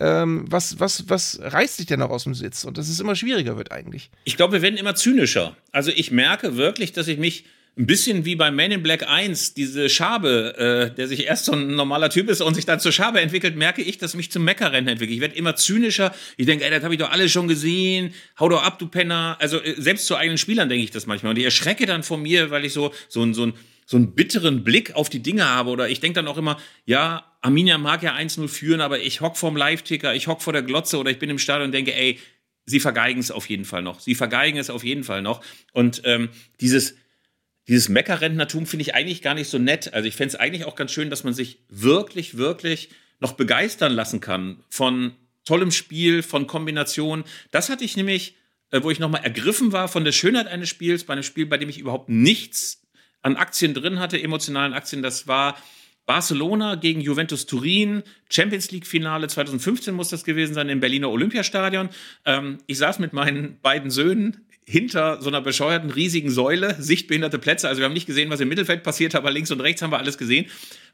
ähm, 0.00 0.44
was, 0.48 0.80
was, 0.80 1.08
was 1.08 1.38
reißt 1.40 1.78
dich 1.78 1.86
denn 1.86 2.00
noch 2.00 2.10
aus 2.10 2.24
dem 2.24 2.34
Sitz? 2.34 2.64
Und 2.64 2.78
dass 2.78 2.88
es 2.88 2.98
immer 2.98 3.14
schwieriger 3.14 3.56
wird 3.56 3.70
eigentlich. 3.70 4.10
Ich 4.24 4.36
glaube, 4.36 4.54
wir 4.54 4.62
werden 4.62 4.76
immer 4.76 4.96
zynischer. 4.96 5.56
Also, 5.70 5.92
ich 5.94 6.10
merke 6.10 6.56
wirklich, 6.56 6.92
dass 6.92 7.06
ich 7.06 7.18
mich 7.18 7.44
ein 7.78 7.86
bisschen 7.86 8.24
wie 8.24 8.36
bei 8.36 8.50
Man 8.50 8.72
in 8.72 8.82
Black 8.82 9.06
1, 9.06 9.52
diese 9.52 9.90
Schabe, 9.90 10.56
äh, 10.56 10.94
der 10.94 11.08
sich 11.08 11.26
erst 11.26 11.44
so 11.44 11.52
ein 11.52 11.74
normaler 11.74 12.08
Typ 12.08 12.30
ist 12.30 12.40
und 12.40 12.54
sich 12.54 12.64
dann 12.64 12.80
zur 12.80 12.90
Schabe 12.90 13.20
entwickelt, 13.20 13.54
merke 13.54 13.82
ich, 13.82 13.98
dass 13.98 14.14
mich 14.14 14.30
zum 14.30 14.44
Meckerrennen 14.44 14.88
entwickelt. 14.88 15.16
Ich 15.16 15.20
werde 15.20 15.36
immer 15.36 15.56
zynischer. 15.56 16.14
Ich 16.38 16.46
denke, 16.46 16.64
ey, 16.64 16.70
das 16.70 16.82
habe 16.84 16.94
ich 16.94 17.00
doch 17.00 17.10
alles 17.10 17.32
schon 17.32 17.48
gesehen. 17.48 18.14
Hau 18.40 18.48
doch 18.48 18.62
ab, 18.62 18.78
du 18.78 18.86
Penner. 18.86 19.36
Also 19.40 19.62
äh, 19.62 19.74
selbst 19.76 20.06
zu 20.06 20.16
eigenen 20.16 20.38
Spielern 20.38 20.70
denke 20.70 20.84
ich 20.84 20.90
das 20.90 21.06
manchmal. 21.06 21.30
Und 21.30 21.38
ich 21.38 21.44
erschrecke 21.44 21.84
dann 21.84 22.02
vor 22.02 22.16
mir, 22.16 22.50
weil 22.50 22.64
ich 22.64 22.72
so, 22.72 22.94
so, 23.08 23.22
ein 23.22 23.34
so, 23.34 23.44
ein 23.44 23.52
so 23.84 23.98
einen 23.98 24.14
bitteren 24.14 24.64
Blick 24.64 24.94
auf 24.94 25.10
die 25.10 25.22
Dinge 25.22 25.44
habe. 25.46 25.68
Oder 25.68 25.90
ich 25.90 26.00
denke 26.00 26.14
dann 26.14 26.28
auch 26.28 26.38
immer, 26.38 26.58
ja, 26.86 27.30
Arminia 27.42 27.76
mag 27.76 28.02
ja 28.02 28.16
1-0 28.16 28.48
führen, 28.48 28.80
aber 28.80 29.00
ich 29.00 29.20
hock 29.20 29.36
vorm 29.36 29.54
Live-Ticker, 29.54 30.14
ich 30.14 30.28
hock 30.28 30.40
vor 30.40 30.54
der 30.54 30.62
Glotze 30.62 30.98
oder 30.98 31.10
ich 31.10 31.18
bin 31.18 31.28
im 31.28 31.38
Stadion 31.38 31.66
und 31.66 31.72
denke, 31.72 31.94
ey, 31.94 32.18
sie 32.64 32.80
vergeigen 32.80 33.20
es 33.20 33.30
auf 33.30 33.48
jeden 33.50 33.66
Fall 33.66 33.82
noch. 33.82 34.00
Sie 34.00 34.14
vergeigen 34.14 34.58
es 34.58 34.70
auf 34.70 34.82
jeden 34.82 35.04
Fall 35.04 35.20
noch. 35.20 35.42
Und 35.72 36.00
ähm, 36.04 36.30
dieses 36.60 36.96
dieses 37.68 37.88
Meckerrentnertum 37.88 38.66
finde 38.66 38.82
ich 38.82 38.94
eigentlich 38.94 39.22
gar 39.22 39.34
nicht 39.34 39.48
so 39.48 39.58
nett. 39.58 39.92
Also 39.92 40.08
ich 40.08 40.14
fände 40.14 40.34
es 40.34 40.40
eigentlich 40.40 40.64
auch 40.64 40.76
ganz 40.76 40.92
schön, 40.92 41.10
dass 41.10 41.24
man 41.24 41.34
sich 41.34 41.58
wirklich, 41.68 42.36
wirklich 42.36 42.90
noch 43.18 43.32
begeistern 43.32 43.92
lassen 43.92 44.20
kann 44.20 44.62
von 44.68 45.14
tollem 45.44 45.70
Spiel, 45.70 46.22
von 46.22 46.46
Kombinationen. 46.46 47.24
Das 47.50 47.68
hatte 47.68 47.84
ich 47.84 47.96
nämlich, 47.96 48.36
äh, 48.70 48.82
wo 48.82 48.90
ich 48.90 48.98
nochmal 48.98 49.24
ergriffen 49.24 49.72
war 49.72 49.88
von 49.88 50.04
der 50.04 50.12
Schönheit 50.12 50.46
eines 50.46 50.68
Spiels, 50.68 51.04
bei 51.04 51.14
einem 51.14 51.22
Spiel, 51.22 51.46
bei 51.46 51.56
dem 51.56 51.68
ich 51.68 51.78
überhaupt 51.78 52.08
nichts 52.08 52.82
an 53.22 53.36
Aktien 53.36 53.74
drin 53.74 53.98
hatte, 53.98 54.20
emotionalen 54.22 54.72
Aktien. 54.72 55.02
Das 55.02 55.26
war 55.26 55.56
Barcelona 56.04 56.76
gegen 56.76 57.00
Juventus 57.00 57.46
Turin, 57.46 58.04
Champions 58.30 58.70
League 58.70 58.86
Finale 58.86 59.26
2015 59.26 59.92
muss 59.92 60.08
das 60.08 60.24
gewesen 60.24 60.54
sein 60.54 60.68
im 60.68 60.78
Berliner 60.78 61.10
Olympiastadion. 61.10 61.88
Ähm, 62.24 62.58
ich 62.66 62.78
saß 62.78 63.00
mit 63.00 63.12
meinen 63.12 63.58
beiden 63.60 63.90
Söhnen 63.90 64.45
hinter 64.68 65.22
so 65.22 65.28
einer 65.28 65.40
bescheuerten 65.40 65.90
riesigen 65.90 66.30
Säule, 66.30 66.76
sichtbehinderte 66.78 67.38
Plätze. 67.38 67.68
Also 67.68 67.80
wir 67.80 67.84
haben 67.86 67.92
nicht 67.92 68.06
gesehen, 68.06 68.30
was 68.30 68.40
im 68.40 68.48
Mittelfeld 68.48 68.82
passiert, 68.82 69.14
aber 69.14 69.30
links 69.30 69.50
und 69.50 69.60
rechts 69.60 69.80
haben 69.80 69.92
wir 69.92 69.98
alles 69.98 70.18
gesehen. 70.18 70.46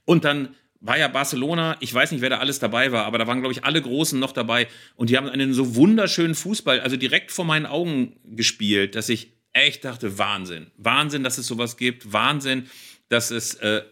Und 0.04 0.24
dann 0.24 0.54
war 0.80 0.98
ja 0.98 1.08
Barcelona, 1.08 1.76
ich 1.80 1.94
weiß 1.94 2.10
nicht, 2.10 2.20
wer 2.20 2.30
da 2.30 2.38
alles 2.38 2.58
dabei 2.58 2.92
war, 2.92 3.06
aber 3.06 3.16
da 3.18 3.26
waren, 3.26 3.40
glaube 3.40 3.52
ich, 3.52 3.64
alle 3.64 3.80
Großen 3.80 4.18
noch 4.18 4.32
dabei. 4.32 4.68
Und 4.96 5.10
die 5.10 5.16
haben 5.16 5.28
einen 5.28 5.54
so 5.54 5.76
wunderschönen 5.76 6.34
Fußball, 6.34 6.80
also 6.80 6.96
direkt 6.96 7.30
vor 7.30 7.44
meinen 7.44 7.66
Augen 7.66 8.16
gespielt, 8.24 8.94
dass 8.94 9.08
ich 9.08 9.32
echt 9.52 9.84
dachte, 9.84 10.18
Wahnsinn. 10.18 10.70
Wahnsinn, 10.76 11.22
dass 11.22 11.38
es 11.38 11.46
sowas 11.46 11.76
gibt. 11.76 12.12
Wahnsinn, 12.12 12.66
dass 13.08 13.30
es 13.30 13.54
äh, 13.54 13.82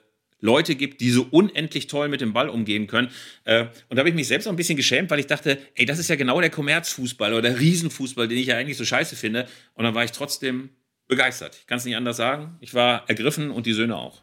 Leute 0.40 0.74
gibt, 0.74 1.00
die 1.00 1.10
so 1.10 1.26
unendlich 1.30 1.86
toll 1.86 2.08
mit 2.08 2.20
dem 2.20 2.32
Ball 2.32 2.48
umgehen 2.48 2.86
können. 2.86 3.10
Äh, 3.44 3.66
und 3.88 3.96
da 3.96 3.98
habe 3.98 4.08
ich 4.08 4.14
mich 4.14 4.28
selbst 4.28 4.46
auch 4.46 4.52
ein 4.52 4.56
bisschen 4.56 4.76
geschämt, 4.76 5.10
weil 5.10 5.20
ich 5.20 5.26
dachte, 5.26 5.58
ey, 5.74 5.86
das 5.86 5.98
ist 5.98 6.08
ja 6.08 6.16
genau 6.16 6.40
der 6.40 6.50
Kommerzfußball 6.50 7.32
oder 7.32 7.42
der 7.42 7.60
Riesenfußball, 7.60 8.28
den 8.28 8.38
ich 8.38 8.46
ja 8.46 8.56
eigentlich 8.56 8.78
so 8.78 8.84
scheiße 8.84 9.16
finde. 9.16 9.46
Und 9.74 9.84
dann 9.84 9.94
war 9.94 10.04
ich 10.04 10.12
trotzdem 10.12 10.70
begeistert. 11.08 11.56
Ich 11.60 11.66
kann 11.66 11.78
es 11.78 11.84
nicht 11.84 11.96
anders 11.96 12.16
sagen. 12.16 12.56
Ich 12.60 12.74
war 12.74 13.08
ergriffen 13.08 13.50
und 13.50 13.66
die 13.66 13.72
Söhne 13.72 13.96
auch. 13.96 14.22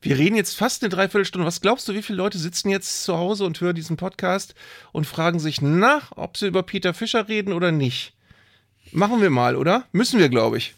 Wir 0.00 0.18
reden 0.18 0.36
jetzt 0.36 0.56
fast 0.56 0.82
eine 0.82 0.90
Dreiviertelstunde. 0.90 1.46
Was 1.46 1.60
glaubst 1.60 1.88
du, 1.88 1.94
wie 1.94 2.02
viele 2.02 2.18
Leute 2.18 2.38
sitzen 2.38 2.70
jetzt 2.70 3.04
zu 3.04 3.16
Hause 3.16 3.44
und 3.44 3.60
hören 3.60 3.74
diesen 3.74 3.96
Podcast 3.96 4.54
und 4.92 5.06
fragen 5.06 5.38
sich 5.38 5.62
nach, 5.62 6.12
ob 6.16 6.36
sie 6.36 6.46
über 6.46 6.62
Peter 6.62 6.92
Fischer 6.94 7.28
reden 7.28 7.52
oder 7.52 7.72
nicht? 7.72 8.14
Machen 8.90 9.22
wir 9.22 9.30
mal, 9.30 9.56
oder? 9.56 9.86
Müssen 9.92 10.18
wir, 10.18 10.28
glaube 10.28 10.58
ich. 10.58 10.74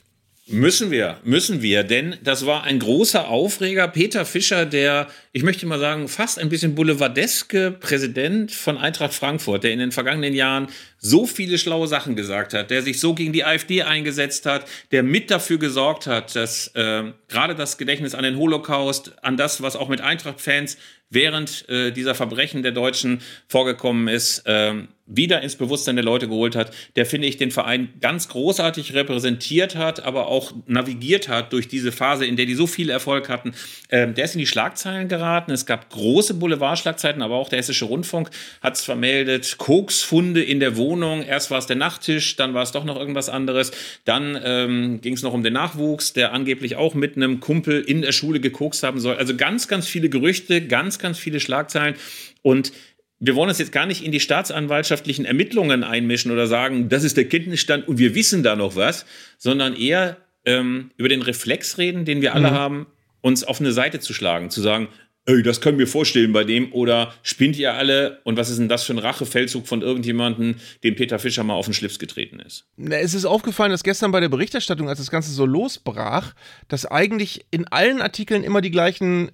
Müssen 0.46 0.90
wir, 0.90 1.16
müssen 1.24 1.62
wir, 1.62 1.84
denn 1.84 2.16
das 2.22 2.44
war 2.44 2.64
ein 2.64 2.78
großer 2.78 3.28
Aufreger. 3.28 3.88
Peter 3.88 4.26
Fischer, 4.26 4.66
der, 4.66 5.08
ich 5.32 5.42
möchte 5.42 5.64
mal 5.64 5.78
sagen, 5.78 6.06
fast 6.06 6.38
ein 6.38 6.50
bisschen 6.50 6.74
boulevardeske 6.74 7.70
Präsident 7.70 8.52
von 8.52 8.76
Eintracht 8.76 9.14
Frankfurt, 9.14 9.64
der 9.64 9.72
in 9.72 9.78
den 9.78 9.90
vergangenen 9.90 10.34
Jahren 10.34 10.66
so 10.98 11.24
viele 11.24 11.56
schlaue 11.56 11.88
Sachen 11.88 12.14
gesagt 12.14 12.52
hat, 12.52 12.70
der 12.70 12.82
sich 12.82 13.00
so 13.00 13.14
gegen 13.14 13.32
die 13.32 13.42
AfD 13.42 13.84
eingesetzt 13.84 14.44
hat, 14.44 14.68
der 14.92 15.02
mit 15.02 15.30
dafür 15.30 15.58
gesorgt 15.58 16.06
hat, 16.06 16.36
dass 16.36 16.68
äh, 16.74 17.04
gerade 17.28 17.54
das 17.54 17.78
Gedächtnis 17.78 18.14
an 18.14 18.24
den 18.24 18.36
Holocaust, 18.36 19.12
an 19.24 19.38
das, 19.38 19.62
was 19.62 19.76
auch 19.76 19.88
mit 19.88 20.02
Eintracht-Fans 20.02 20.76
während 21.14 21.68
äh, 21.68 21.90
dieser 21.90 22.14
Verbrechen 22.14 22.62
der 22.62 22.72
Deutschen 22.72 23.20
vorgekommen 23.48 24.08
ist, 24.08 24.46
äh, 24.46 24.74
wieder 25.06 25.42
ins 25.42 25.56
Bewusstsein 25.56 25.96
der 25.96 26.04
Leute 26.04 26.28
geholt 26.28 26.56
hat, 26.56 26.74
der, 26.96 27.04
finde 27.04 27.28
ich, 27.28 27.36
den 27.36 27.50
Verein 27.50 27.90
ganz 28.00 28.28
großartig 28.28 28.94
repräsentiert 28.94 29.76
hat, 29.76 30.02
aber 30.02 30.28
auch 30.28 30.52
navigiert 30.66 31.28
hat 31.28 31.52
durch 31.52 31.68
diese 31.68 31.92
Phase, 31.92 32.24
in 32.24 32.36
der 32.36 32.46
die 32.46 32.54
so 32.54 32.66
viel 32.66 32.88
Erfolg 32.88 33.28
hatten. 33.28 33.52
Ähm, 33.90 34.14
der 34.14 34.24
ist 34.24 34.34
in 34.34 34.38
die 34.38 34.46
Schlagzeilen 34.46 35.08
geraten. 35.08 35.52
Es 35.52 35.66
gab 35.66 35.90
große 35.90 36.34
Boulevardschlagzeiten, 36.34 37.20
aber 37.20 37.34
auch 37.34 37.50
der 37.50 37.58
Hessische 37.58 37.84
Rundfunk 37.84 38.30
hat 38.62 38.76
es 38.76 38.82
vermeldet. 38.82 39.56
Koksfunde 39.58 40.42
in 40.42 40.58
der 40.58 40.76
Wohnung. 40.76 41.22
Erst 41.22 41.50
war 41.50 41.58
es 41.58 41.66
der 41.66 41.76
Nachttisch, 41.76 42.36
dann 42.36 42.54
war 42.54 42.62
es 42.62 42.72
doch 42.72 42.84
noch 42.84 42.98
irgendwas 42.98 43.28
anderes. 43.28 43.72
Dann 44.06 44.40
ähm, 44.42 45.00
ging 45.02 45.14
es 45.14 45.22
noch 45.22 45.34
um 45.34 45.42
den 45.42 45.52
Nachwuchs, 45.52 46.14
der 46.14 46.32
angeblich 46.32 46.76
auch 46.76 46.94
mit 46.94 47.16
einem 47.16 47.40
Kumpel 47.40 47.82
in 47.82 48.00
der 48.00 48.12
Schule 48.12 48.40
gekokst 48.40 48.82
haben 48.82 49.00
soll. 49.00 49.16
Also 49.16 49.36
ganz, 49.36 49.68
ganz 49.68 49.86
viele 49.86 50.08
Gerüchte, 50.08 50.66
ganz, 50.66 50.98
ganz 51.04 51.18
viele 51.18 51.38
Schlagzeilen. 51.38 51.94
Und 52.42 52.72
wir 53.20 53.36
wollen 53.36 53.48
uns 53.48 53.58
jetzt 53.58 53.72
gar 53.72 53.86
nicht 53.86 54.04
in 54.04 54.10
die 54.10 54.20
staatsanwaltschaftlichen 54.20 55.24
Ermittlungen 55.24 55.84
einmischen 55.84 56.32
oder 56.32 56.46
sagen, 56.46 56.88
das 56.88 57.04
ist 57.04 57.16
der 57.16 57.28
Kenntnisstand 57.28 57.86
und 57.86 57.98
wir 57.98 58.14
wissen 58.14 58.42
da 58.42 58.56
noch 58.56 58.74
was, 58.74 59.06
sondern 59.38 59.76
eher 59.76 60.16
ähm, 60.44 60.90
über 60.96 61.08
den 61.08 61.22
Reflex 61.22 61.78
reden, 61.78 62.04
den 62.04 62.20
wir 62.20 62.34
alle 62.34 62.50
mhm. 62.50 62.54
haben, 62.54 62.86
uns 63.20 63.44
auf 63.44 63.60
eine 63.60 63.72
Seite 63.72 64.00
zu 64.00 64.12
schlagen, 64.12 64.50
zu 64.50 64.60
sagen, 64.60 64.88
ey, 65.26 65.42
das 65.42 65.60
können 65.60 65.78
wir 65.78 65.86
vorstellen 65.86 66.32
bei 66.32 66.44
dem 66.44 66.72
oder 66.72 67.14
spinnt 67.22 67.56
ihr 67.56 67.72
alle 67.74 68.20
und 68.24 68.36
was 68.36 68.50
ist 68.50 68.58
denn 68.58 68.68
das 68.68 68.84
für 68.84 68.92
ein 68.92 68.98
Rachefeldzug 68.98 69.66
von 69.66 69.80
irgendjemandem, 69.80 70.56
dem 70.82 70.96
Peter 70.96 71.18
Fischer 71.18 71.44
mal 71.44 71.54
auf 71.54 71.64
den 71.64 71.74
Schlips 71.74 71.98
getreten 71.98 72.40
ist? 72.40 72.66
Es 72.76 73.14
ist 73.14 73.24
aufgefallen, 73.24 73.70
dass 73.70 73.82
gestern 73.82 74.12
bei 74.12 74.20
der 74.20 74.28
Berichterstattung, 74.28 74.88
als 74.88 74.98
das 74.98 75.10
Ganze 75.10 75.30
so 75.30 75.46
losbrach, 75.46 76.34
dass 76.68 76.84
eigentlich 76.84 77.46
in 77.50 77.66
allen 77.68 78.02
Artikeln 78.02 78.44
immer 78.44 78.60
die 78.60 78.70
gleichen 78.70 79.30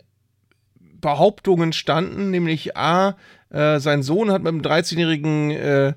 Behauptungen 1.00 1.72
standen, 1.72 2.30
nämlich 2.30 2.76
A, 2.76 3.16
äh, 3.50 3.80
sein 3.80 4.02
Sohn 4.02 4.30
hat 4.30 4.42
mit 4.42 4.48
einem 4.48 4.62
13-jährigen 4.62 5.50
äh, 5.50 5.92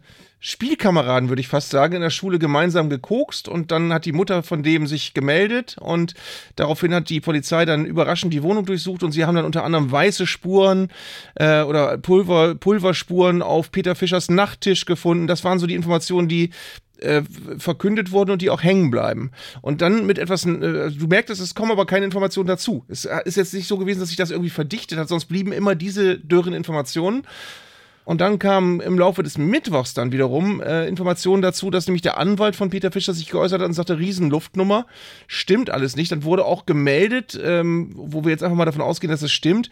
Spielkameraden, 0.45 1.29
würde 1.29 1.39
ich 1.39 1.47
fast 1.47 1.69
sagen, 1.69 1.95
in 1.95 2.01
der 2.01 2.09
Schule 2.09 2.37
gemeinsam 2.37 2.89
gekokst 2.89 3.47
und 3.47 3.71
dann 3.71 3.93
hat 3.93 4.03
die 4.03 4.11
Mutter 4.11 4.43
von 4.43 4.61
dem 4.61 4.87
sich 4.87 5.13
gemeldet 5.13 5.77
und 5.79 6.15
daraufhin 6.57 6.93
hat 6.93 7.07
die 7.07 7.21
Polizei 7.21 7.63
dann 7.63 7.85
überraschend 7.85 8.33
die 8.33 8.43
Wohnung 8.43 8.65
durchsucht 8.65 9.03
und 9.03 9.13
sie 9.13 9.23
haben 9.23 9.35
dann 9.35 9.45
unter 9.45 9.63
anderem 9.63 9.89
weiße 9.89 10.27
Spuren 10.27 10.89
äh, 11.35 11.61
oder 11.61 11.97
Pulver, 11.97 12.55
Pulverspuren 12.55 13.41
auf 13.41 13.71
Peter 13.71 13.95
Fischers 13.95 14.29
Nachttisch 14.29 14.83
gefunden. 14.83 15.27
Das 15.27 15.45
waren 15.45 15.59
so 15.59 15.65
die 15.65 15.75
Informationen, 15.75 16.27
die 16.27 16.49
äh, 16.99 17.21
verkündet 17.57 18.11
wurden 18.11 18.31
und 18.31 18.41
die 18.41 18.49
auch 18.49 18.63
hängen 18.63 18.91
bleiben. 18.91 19.31
Und 19.61 19.81
dann 19.81 20.05
mit 20.05 20.17
etwas, 20.17 20.45
äh, 20.45 20.91
du 20.91 21.07
merkst, 21.07 21.29
es 21.29 21.55
kommen 21.55 21.71
aber 21.71 21.85
keine 21.85 22.05
Informationen 22.05 22.47
dazu. 22.47 22.85
Es 22.87 23.05
äh, 23.05 23.19
ist 23.25 23.37
jetzt 23.37 23.53
nicht 23.53 23.67
so 23.67 23.77
gewesen, 23.77 23.99
dass 23.99 24.09
sich 24.09 24.17
das 24.17 24.31
irgendwie 24.31 24.49
verdichtet 24.49 24.99
hat, 24.99 25.09
sonst 25.09 25.25
blieben 25.25 25.51
immer 25.51 25.75
diese 25.75 26.17
dürren 26.17 26.53
Informationen. 26.53 27.23
Und 28.05 28.19
dann 28.19 28.37
kamen 28.37 28.81
im 28.81 28.99
Laufe 28.99 29.23
des 29.23 29.37
Mittwochs 29.37 29.93
dann 29.93 30.11
wiederum 30.11 30.61
äh, 30.61 30.87
Informationen 30.87 31.41
dazu, 31.41 31.69
dass 31.69 31.87
nämlich 31.87 32.01
der 32.01 32.17
Anwalt 32.17 32.55
von 32.55 32.69
Peter 32.69 32.91
Fischer 32.91 33.13
sich 33.13 33.29
geäußert 33.29 33.61
hat 33.61 33.67
und 33.67 33.73
sagte, 33.73 33.97
Riesenluftnummer, 33.97 34.85
stimmt 35.27 35.69
alles 35.69 35.95
nicht. 35.95 36.11
Dann 36.11 36.23
wurde 36.23 36.43
auch 36.45 36.65
gemeldet, 36.65 37.39
ähm, 37.41 37.91
wo 37.95 38.25
wir 38.25 38.31
jetzt 38.31 38.43
einfach 38.43 38.57
mal 38.57 38.65
davon 38.65 38.81
ausgehen, 38.81 39.11
dass 39.11 39.21
es 39.21 39.31
stimmt, 39.31 39.69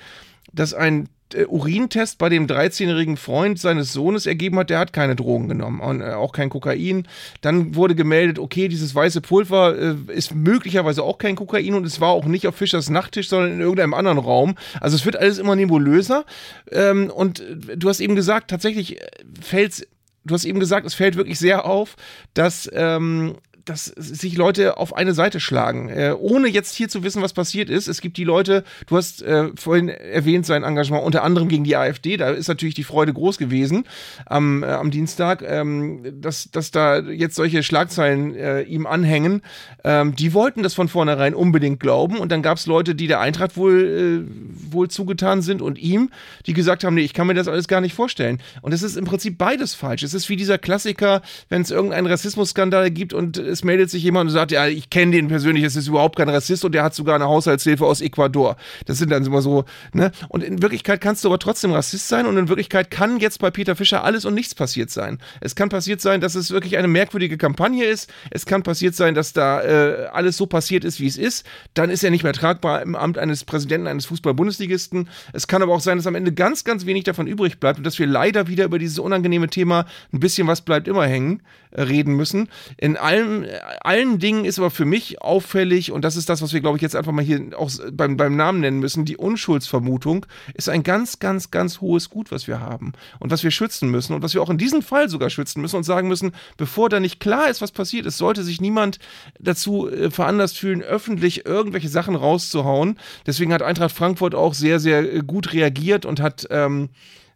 dass 0.54 0.74
ein 0.74 1.10
Urintest 1.48 2.18
bei 2.18 2.30
dem 2.30 2.48
13-jährigen 2.48 3.18
Freund 3.18 3.60
seines 3.60 3.94
Sohnes 3.94 4.26
ergeben 4.26 4.58
hat, 4.60 4.70
der 4.70 4.80
hat 4.80 4.94
keine 4.94 5.16
Drogen 5.16 5.48
genommen 5.48 5.80
und 5.80 6.02
äh, 6.02 6.14
auch 6.14 6.32
kein 6.32 6.50
Kokain. 6.50 7.08
Dann 7.42 7.76
wurde 7.76 7.96
gemeldet, 7.96 8.40
okay, 8.40 8.68
dieses 8.68 8.94
weiße 8.94 9.22
Pulver 9.22 9.78
äh, 9.78 9.96
ist 10.14 10.34
möglicherweise 10.36 11.04
auch 11.04 11.18
kein 11.18 11.36
Kokain 11.36 11.74
und 11.74 11.86
es 11.86 12.02
war 12.02 12.10
auch 12.10 12.26
nicht 12.26 12.48
auf 12.48 12.56
Fischers 12.56 12.90
Nachttisch, 12.90 13.30
sondern 13.30 13.54
in 13.54 13.60
irgendeinem 13.60 13.94
anderen 13.94 14.18
Raum. 14.18 14.56
Also 14.80 14.96
es 14.96 15.06
wird 15.06 15.18
alles 15.18 15.38
immer 15.38 15.56
nebulöser. 15.56 16.26
Ähm, 16.72 17.10
und 17.10 17.40
äh, 17.40 17.78
du 17.78 17.90
hast 17.90 18.00
eben 18.00 18.16
gesagt, 18.16 18.50
tatsächlich 18.50 19.00
fällt 19.42 19.88
du 20.24 20.36
hast 20.36 20.46
eben 20.46 20.60
gesagt, 20.60 20.86
es 20.86 20.94
fällt 20.94 21.16
wirklich 21.16 21.40
sehr 21.40 21.66
auf, 21.66 21.96
dass 22.34 22.70
ähm, 22.74 23.38
dass 23.66 23.86
sich 23.86 24.38
Leute 24.38 24.78
auf 24.78 24.96
eine 24.96 25.14
Seite 25.14 25.40
schlagen, 25.40 25.90
äh, 25.90 26.16
ohne 26.18 26.48
jetzt 26.48 26.76
hier 26.76 26.90
zu 26.90 27.04
wissen, 27.04 27.22
was 27.22 27.34
passiert 27.34 27.70
ist. 27.70 27.88
Es 27.88 28.02
gibt 28.02 28.18
die 28.18 28.24
Leute, 28.24 28.64
du 28.88 28.98
hast 28.98 29.22
äh, 29.22 29.50
vorhin 29.56 29.90
erwähnt, 29.90 30.46
sein 30.46 30.64
Engagement 30.64 31.04
unter 31.04 31.24
anderem 31.24 31.48
gegen 31.48 31.64
die 31.64 31.76
AfD, 31.76 32.18
da 32.18 32.30
ist 32.30 32.48
natürlich 32.48 32.76
die 32.76 32.84
Freude 32.84 33.14
groß 33.14 33.38
gewesen 33.38 33.86
am, 34.26 34.64
äh, 34.64 34.68
am 34.68 34.92
Dienstag, 34.92 35.44
ähm, 35.46 36.22
dass, 36.22 36.50
dass 36.52 36.72
da 36.72 37.00
jetzt 37.00 37.36
solche 37.36 37.64
Schlagzeilen 37.64 38.36
äh, 38.36 38.62
ihm 38.62 38.86
anhängen. 38.86 39.42
Ähm, 39.84 40.16
die 40.16 40.34
wollten 40.34 40.64
das 40.64 40.74
von 40.74 40.88
vornherein 40.88 41.34
unbedingt 41.34 41.80
glauben 41.80 42.18
und 42.18 42.32
dann 42.32 42.42
gab 42.42 42.58
es 42.58 42.66
Leute, 42.66 42.96
die 42.96 43.08
der 43.08 43.20
Eintracht 43.20 43.58
wohl, 43.58 44.26
äh, 44.28 44.74
wohl 44.74 44.90
zugetan 44.90 45.42
sind 45.42 45.62
und 45.62 45.78
ihm, 45.78 46.10
die 46.46 46.54
gesagt 46.54 46.84
haben, 46.84 46.96
nee, 46.96 47.02
ich 47.02 47.14
kann 47.14 47.28
mir 47.28 47.34
das 47.34 47.48
alles 47.48 47.68
gar 47.68 47.82
nicht 47.82 47.94
vorstellen. 47.94 48.40
Und 48.62 48.74
es 48.74 48.84
ist 48.84 48.98
im 48.98 49.06
Prinzip 49.06 49.38
beides 49.38 49.74
falsch. 49.74 50.04
Es 50.04 50.14
ist 50.14 50.30
wie 50.30 50.36
dieser 50.36 50.58
Klassiker, 50.58 51.22
wenn 51.50 51.62
es 51.62 51.72
irgendeinen 51.72 52.08
Rassismusskandal 52.08 52.92
gibt 52.92 53.14
und 53.14 53.38
es 53.52 53.64
meldet 53.64 53.90
sich 53.90 54.04
jemand 54.04 54.30
und 54.30 54.34
sagt, 54.34 54.52
ja, 54.52 54.68
ich 54.68 54.90
kenne 54.90 55.12
den 55.12 55.28
persönlich, 55.28 55.64
es 55.64 55.76
ist 55.76 55.88
überhaupt 55.88 56.16
kein 56.18 56.30
Rassist 56.30 56.66
und 56.66 56.74
der 56.74 56.84
hat 56.84 56.96
sogar 56.96 57.16
eine 57.16 57.26
Haushaltshilfe 57.26 57.86
aus 57.86 58.02
Ecuador. 58.02 58.56
Das 58.86 58.98
sind 58.98 59.12
dann 59.12 59.26
immer 59.26 59.42
so, 59.42 59.66
ne? 59.94 60.12
Und 60.30 60.44
in 60.44 60.62
Wirklichkeit 60.62 61.02
kannst 61.02 61.24
du 61.24 61.30
aber 61.30 61.40
trotzdem 61.40 61.72
Rassist 61.72 62.08
sein 62.08 62.26
und 62.26 62.38
in 62.38 62.48
Wirklichkeit 62.48 62.90
kann 62.92 63.20
jetzt 63.20 63.40
bei 63.40 63.52
Peter 63.52 63.76
Fischer 63.76 64.04
alles 64.04 64.26
und 64.26 64.34
nichts 64.34 64.56
passiert 64.56 64.90
sein. 64.90 65.20
Es 65.42 65.56
kann 65.56 65.70
passiert 65.70 66.02
sein, 66.02 66.22
dass 66.22 66.36
es 66.36 66.52
wirklich 66.52 66.78
eine 66.78 66.88
merkwürdige 66.88 67.38
Kampagne 67.38 67.86
ist. 67.86 68.12
Es 68.30 68.46
kann 68.46 68.64
passiert 68.64 68.96
sein, 68.96 69.16
dass 69.16 69.34
da 69.34 69.62
äh, 69.62 70.08
alles 70.12 70.38
so 70.38 70.46
passiert 70.46 70.84
ist, 70.84 71.00
wie 71.00 71.08
es 71.08 71.18
ist. 71.18 71.46
Dann 71.74 71.90
ist 71.90 72.04
er 72.04 72.12
nicht 72.12 72.24
mehr 72.24 72.34
tragbar 72.34 72.82
im 72.82 72.96
Amt 72.96 73.18
eines 73.18 73.44
Präsidenten 73.44 73.88
eines 73.88 74.06
Fußball-Bundesligisten. 74.06 75.10
Es 75.34 75.48
kann 75.48 75.62
aber 75.62 75.74
auch 75.74 75.82
sein, 75.82 75.98
dass 75.98 76.08
am 76.08 76.16
Ende 76.16 76.32
ganz, 76.32 76.64
ganz 76.64 76.86
wenig 76.86 77.04
davon 77.04 77.28
übrig 77.28 77.60
bleibt 77.60 77.78
und 77.80 77.84
dass 77.86 78.00
wir 78.00 78.08
leider 78.08 78.48
wieder 78.48 78.66
über 78.66 78.80
dieses 78.80 79.00
unangenehme 79.00 79.50
Thema 79.50 79.86
ein 80.14 80.20
bisschen 80.20 80.48
was 80.48 80.62
bleibt 80.62 80.88
immer 80.88 81.06
hängen 81.06 81.42
äh, 81.72 81.82
reden 81.84 82.16
müssen. 82.16 82.50
In 82.78 82.98
allen, 83.44 84.02
allen 84.12 84.20
Dingen 84.20 84.46
ist 84.46 84.60
aber 84.60 84.72
für 84.72 84.86
mich 84.86 85.22
auffällig, 85.22 85.92
und 85.92 86.04
das 86.04 86.16
ist 86.16 86.30
das, 86.30 86.42
was 86.42 86.54
wir, 86.54 86.62
glaube 86.62 86.78
ich, 86.78 86.82
jetzt 86.82 86.96
einfach 86.96 87.12
mal 87.12 87.24
hier 87.24 87.42
auch 87.58 87.70
beim, 87.92 88.18
beim 88.18 88.36
Namen 88.36 88.60
nennen 88.60 88.80
müssen, 88.80 89.06
die 89.06 89.18
Unschuldsvermutung 89.18 90.26
ist 90.54 90.70
ein 90.70 90.84
ganz, 90.84 91.20
ganz, 91.20 91.52
ganz 91.52 91.82
hohes 91.82 92.10
Gut, 92.10 92.32
was 92.32 92.48
wir 92.48 92.60
haben 92.60 92.94
und 93.20 93.32
was 93.32 93.44
wir 93.44 93.52
schützen 93.52 93.90
müssen 93.90 94.14
und 94.14 94.22
was 94.22 94.34
wir 94.34 94.42
auch 94.42 94.50
in 94.50 94.58
diesem 94.58 94.82
Fall 94.82 95.10
sogar 95.10 95.30
schützen 95.30 95.62
müssen 95.62 95.78
und 95.78 95.84
sagen 95.84 96.08
müssen, 96.08 96.32
bevor 96.58 96.90
da 96.90 97.00
nicht 97.00 97.20
klar 97.20 97.50
ist, 97.50 97.62
was 97.62 97.72
passiert 97.72 98.06
ist, 98.06 98.18
sollte 98.18 98.44
sich 98.44 98.62
niemand 98.62 99.00
dazu 99.40 99.90
äh, 99.90 100.10
veranlasst 100.10 100.58
fühlen, 100.58 100.82
öffentlich 100.82 101.46
irgendwelche 101.46 101.90
Sachen 101.90 102.16
rauszuhauen. 102.16 102.98
Deswegen 103.26 103.54
hat 103.54 103.62
Eintracht 103.62 103.96
Frankfurt 103.96 104.36
auch 104.36 104.54
sehr, 104.54 104.80
sehr 104.80 105.14
äh, 105.14 105.20
gut 105.20 105.54
reagiert 105.54 106.06
und 106.06 106.20
hat 106.20 106.48
ähm, 106.50 106.90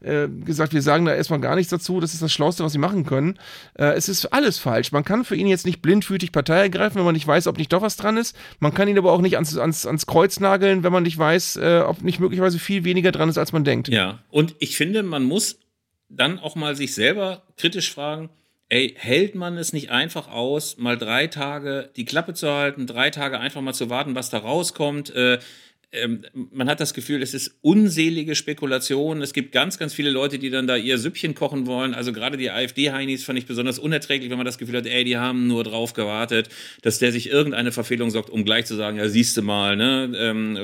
äh, 0.05 0.27
gesagt, 0.27 0.73
wir 0.73 0.81
sagen 0.81 1.05
da 1.05 1.13
erstmal 1.13 1.39
gar 1.39 1.55
nichts 1.55 1.69
dazu, 1.71 1.99
das 1.99 2.13
ist 2.13 2.21
das 2.21 2.31
Schlauste, 2.31 2.63
was 2.63 2.71
sie 2.71 2.77
machen 2.77 3.05
können. 3.05 3.39
Äh, 3.73 3.93
es 3.93 4.07
ist 4.07 4.27
alles 4.27 4.57
falsch. 4.59 4.91
Man 4.91 5.03
kann 5.03 5.25
für 5.25 5.35
ihn 5.35 5.47
jetzt 5.47 5.65
nicht 5.65 5.81
blindfütig 5.81 6.31
Partei 6.31 6.59
ergreifen, 6.59 6.97
wenn 6.97 7.05
man 7.05 7.13
nicht 7.13 7.27
weiß, 7.27 7.47
ob 7.47 7.57
nicht 7.57 7.73
doch 7.73 7.81
was 7.81 7.97
dran 7.97 8.17
ist. 8.17 8.35
Man 8.59 8.73
kann 8.73 8.87
ihn 8.87 8.97
aber 8.97 9.11
auch 9.11 9.21
nicht 9.21 9.35
ans, 9.35 9.57
ans, 9.57 9.85
ans 9.85 10.05
Kreuz 10.05 10.39
nageln, 10.39 10.83
wenn 10.83 10.93
man 10.93 11.03
nicht 11.03 11.17
weiß, 11.17 11.57
äh, 11.57 11.83
ob 11.85 12.01
nicht 12.01 12.19
möglicherweise 12.19 12.59
viel 12.59 12.83
weniger 12.83 13.11
dran 13.11 13.29
ist, 13.29 13.37
als 13.37 13.51
man 13.51 13.63
denkt. 13.63 13.87
Ja, 13.87 14.19
und 14.29 14.55
ich 14.59 14.77
finde, 14.77 15.03
man 15.03 15.23
muss 15.23 15.59
dann 16.09 16.39
auch 16.39 16.55
mal 16.55 16.75
sich 16.75 16.93
selber 16.93 17.43
kritisch 17.57 17.91
fragen, 17.91 18.29
ey, 18.69 18.95
hält 18.97 19.35
man 19.35 19.57
es 19.57 19.73
nicht 19.73 19.91
einfach 19.91 20.27
aus, 20.27 20.77
mal 20.77 20.97
drei 20.97 21.27
Tage 21.27 21.91
die 21.95 22.05
Klappe 22.05 22.33
zu 22.33 22.49
halten, 22.51 22.87
drei 22.87 23.09
Tage 23.09 23.39
einfach 23.39 23.61
mal 23.61 23.73
zu 23.73 23.89
warten, 23.89 24.15
was 24.15 24.29
da 24.29 24.39
rauskommt? 24.39 25.13
Äh, 25.15 25.39
man 26.51 26.69
hat 26.69 26.79
das 26.79 26.93
Gefühl, 26.93 27.21
es 27.21 27.33
ist 27.33 27.55
unselige 27.61 28.35
Spekulation. 28.35 29.21
Es 29.21 29.33
gibt 29.33 29.51
ganz, 29.51 29.77
ganz 29.77 29.93
viele 29.93 30.09
Leute, 30.09 30.39
die 30.39 30.49
dann 30.49 30.67
da 30.67 30.75
ihr 30.75 30.97
Süppchen 30.97 31.35
kochen 31.35 31.67
wollen. 31.67 31.93
Also 31.93 32.11
gerade 32.11 32.37
die 32.37 32.51
AfD-Heinis 32.51 33.23
fand 33.23 33.39
ich 33.39 33.45
besonders 33.45 33.79
unerträglich, 33.79 34.29
wenn 34.29 34.37
man 34.37 34.45
das 34.45 34.57
Gefühl 34.57 34.77
hat, 34.77 34.85
ey, 34.85 35.03
die 35.03 35.17
haben 35.17 35.47
nur 35.47 35.63
drauf 35.63 35.93
gewartet, 35.93 36.49
dass 36.81 36.99
der 36.99 37.11
sich 37.11 37.29
irgendeine 37.29 37.71
Verfehlung 37.71 38.09
sorgt, 38.09 38.29
um 38.29 38.43
gleich 38.45 38.65
zu 38.65 38.75
sagen, 38.75 38.97
ja, 38.97 39.07
siehst 39.07 39.37
du 39.37 39.41
mal, 39.41 39.75
ne, 39.75 40.11
ähm, 40.17 40.57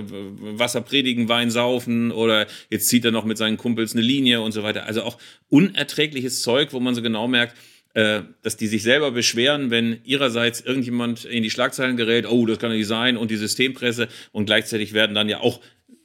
Wasser 0.57 0.81
predigen, 0.81 1.29
Wein 1.29 1.49
saufen 1.49 2.11
oder 2.11 2.47
jetzt 2.69 2.89
zieht 2.89 3.05
er 3.05 3.11
noch 3.11 3.25
mit 3.25 3.37
seinen 3.37 3.57
Kumpels 3.57 3.93
eine 3.93 4.01
Linie 4.01 4.41
und 4.41 4.51
so 4.51 4.63
weiter. 4.63 4.85
Also 4.85 5.03
auch 5.03 5.17
unerträgliches 5.49 6.41
Zeug, 6.41 6.73
wo 6.73 6.79
man 6.79 6.95
so 6.95 7.01
genau 7.01 7.27
merkt, 7.27 7.55
dass 7.93 8.57
die 8.57 8.67
sich 8.67 8.83
selber 8.83 9.11
beschweren, 9.11 9.69
wenn 9.69 9.99
ihrerseits 10.03 10.61
irgendjemand 10.61 11.25
in 11.25 11.43
die 11.43 11.49
Schlagzeilen 11.49 11.97
gerät, 11.97 12.25
oh, 12.25 12.45
das 12.45 12.59
kann 12.59 12.71
nicht 12.71 12.87
sein, 12.87 13.17
und 13.17 13.31
die 13.31 13.37
Systempresse 13.37 14.07
und 14.31 14.45
gleichzeitig 14.45 14.93
werden 14.93 15.13
dann 15.13 15.27
ja 15.27 15.39
auch 15.39 15.59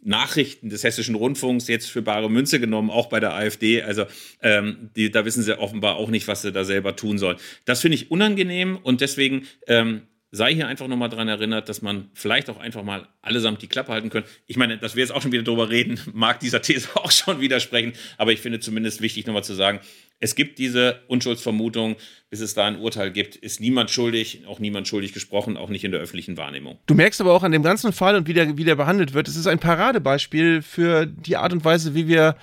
Nachrichten 0.07 0.69
des 0.69 0.85
hessischen 0.85 1.17
Rundfunks 1.17 1.67
jetzt 1.67 1.91
für 1.91 2.01
bare 2.01 2.31
Münze 2.31 2.61
genommen, 2.61 2.91
auch 2.91 3.09
bei 3.09 3.19
der 3.19 3.35
AfD. 3.35 3.83
Also 3.83 4.05
ähm, 4.41 4.91
die, 4.95 5.11
da 5.11 5.25
wissen 5.25 5.43
sie 5.43 5.59
offenbar 5.59 5.97
auch 5.97 6.09
nicht, 6.09 6.29
was 6.29 6.43
sie 6.43 6.53
da 6.53 6.65
selber 6.65 6.95
tun 6.95 7.19
sollen. 7.19 7.37
Das 7.65 7.81
finde 7.81 7.97
ich 7.97 8.11
unangenehm 8.11 8.77
und 8.77 9.01
deswegen 9.01 9.47
ähm, 9.67 10.03
sei 10.31 10.55
hier 10.55 10.67
einfach 10.67 10.89
nochmal 10.89 11.09
dran 11.09 11.29
erinnert, 11.29 11.69
dass 11.69 11.83
man 11.83 12.11
vielleicht 12.15 12.51
auch 12.51 12.59
einfach 12.59 12.83
mal 12.83 13.09
allesamt 13.23 13.63
die 13.63 13.69
Klappe 13.69 13.93
halten 13.93 14.11
können. 14.11 14.27
Ich 14.47 14.57
meine, 14.57 14.77
dass 14.79 14.97
wir 14.97 15.03
jetzt 15.03 15.13
auch 15.13 15.23
schon 15.23 15.33
wieder 15.33 15.45
drüber 15.45 15.71
reden, 15.71 16.01
mag 16.13 16.41
dieser 16.41 16.63
These 16.63 16.89
auch 16.95 17.11
schon 17.11 17.41
widersprechen, 17.41 17.93
aber 18.19 18.33
ich 18.33 18.41
finde 18.41 18.61
zumindest 18.61 19.01
wichtig 19.01 19.27
nochmal 19.27 19.45
zu 19.45 19.55
sagen, 19.55 19.81
es 20.19 20.35
gibt 20.35 20.59
diese 20.59 21.03
Unschuldsvermutung, 21.09 21.97
bis 22.31 22.41
es 22.41 22.55
da 22.55 22.67
ein 22.67 22.79
Urteil 22.79 23.11
gibt, 23.11 23.37
ist 23.37 23.61
niemand 23.61 23.91
schuldig, 23.91 24.45
auch 24.47 24.59
niemand 24.59 24.89
schuldig 24.89 25.13
gesprochen, 25.13 25.59
auch 25.59 25.69
nicht 25.69 25.85
in 25.85 25.93
der 25.93 26.01
öffentlichen 26.01 26.39
Wahrnehmung. 26.39 26.79
Du 26.87 26.95
merkst 26.95 27.21
aber 27.21 27.33
auch 27.33 27.43
an 27.43 27.53
dem 27.53 27.63
ganzen 27.63 27.93
Fall 27.93 28.17
und 28.17 28.27
wie 28.27 28.33
der, 28.33 28.57
wie 28.57 28.65
der 28.65 28.77
behandelt 28.77 29.13
wird, 29.13 29.29
es 29.29 29.37
ist 29.37 29.47
ein 29.47 29.59
Paradebeispiel 29.59 30.63
für 30.63 31.05
die 31.05 31.37
Art 31.37 31.53
und 31.53 31.65
Weise, 31.65 31.95
wie 31.95 32.09
wir 32.09 32.37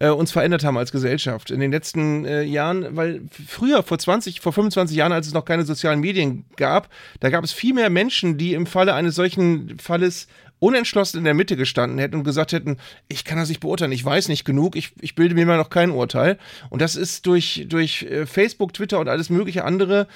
äh, 0.00 0.08
uns 0.08 0.32
verändert 0.32 0.64
haben 0.64 0.76
als 0.76 0.90
Gesellschaft 0.90 1.50
in 1.50 1.60
den 1.60 1.70
letzten 1.70 2.24
äh, 2.24 2.42
Jahren, 2.42 2.96
weil 2.96 3.20
früher, 3.46 3.82
vor 3.82 3.98
20, 3.98 4.40
vor 4.40 4.52
25 4.52 4.96
Jahren, 4.96 5.12
als 5.12 5.28
es 5.28 5.34
noch 5.34 5.44
keine 5.44 5.64
sozialen 5.64 6.00
Medien 6.00 6.44
gab, 6.56 6.88
da 7.20 7.30
gab 7.30 7.44
es 7.44 7.52
viel 7.52 7.74
mehr 7.74 7.90
Menschen, 7.90 8.38
die 8.38 8.54
im 8.54 8.66
Falle 8.66 8.94
eines 8.94 9.14
solchen 9.14 9.78
Falles 9.78 10.26
unentschlossen 10.58 11.18
in 11.18 11.24
der 11.24 11.34
Mitte 11.34 11.56
gestanden 11.56 11.98
hätten 11.98 12.16
und 12.16 12.24
gesagt 12.24 12.52
hätten, 12.52 12.78
ich 13.08 13.24
kann 13.24 13.38
das 13.38 13.48
nicht 13.48 13.60
beurteilen, 13.60 13.92
ich 13.92 14.04
weiß 14.04 14.28
nicht 14.28 14.44
genug, 14.44 14.76
ich, 14.76 14.92
ich 15.00 15.14
bilde 15.14 15.34
mir 15.34 15.46
mal 15.46 15.56
noch 15.56 15.70
kein 15.70 15.90
Urteil. 15.90 16.38
Und 16.70 16.82
das 16.82 16.96
ist 16.96 17.26
durch, 17.26 17.66
durch 17.68 18.02
äh, 18.04 18.26
Facebook, 18.26 18.72
Twitter 18.72 19.00
und 19.00 19.08
alles 19.08 19.30
mögliche 19.30 19.64
andere 19.64 20.06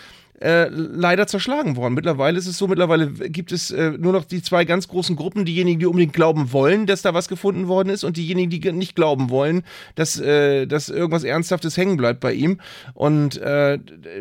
äh, 0.40 0.68
leider 0.68 1.26
zerschlagen 1.26 1.76
worden. 1.76 1.94
Mittlerweile 1.94 2.38
ist 2.38 2.46
es 2.46 2.58
so, 2.58 2.66
mittlerweile 2.66 3.08
gibt 3.12 3.52
es 3.52 3.70
äh, 3.70 3.92
nur 3.92 4.12
noch 4.12 4.24
die 4.24 4.42
zwei 4.42 4.64
ganz 4.64 4.88
großen 4.88 5.14
Gruppen, 5.14 5.44
diejenigen, 5.44 5.78
die 5.78 5.86
unbedingt 5.86 6.12
glauben 6.12 6.52
wollen, 6.52 6.86
dass 6.86 7.02
da 7.02 7.14
was 7.14 7.28
gefunden 7.28 7.68
worden 7.68 7.88
ist 7.88 8.02
und 8.02 8.16
diejenigen, 8.16 8.50
die 8.50 8.72
nicht 8.72 8.96
glauben 8.96 9.30
wollen, 9.30 9.62
dass, 9.94 10.18
äh, 10.18 10.66
dass 10.66 10.88
irgendwas 10.88 11.22
Ernsthaftes 11.22 11.76
hängen 11.76 11.96
bleibt 11.96 12.18
bei 12.18 12.32
ihm. 12.32 12.60
Und 12.94 13.36
äh, 13.36 13.78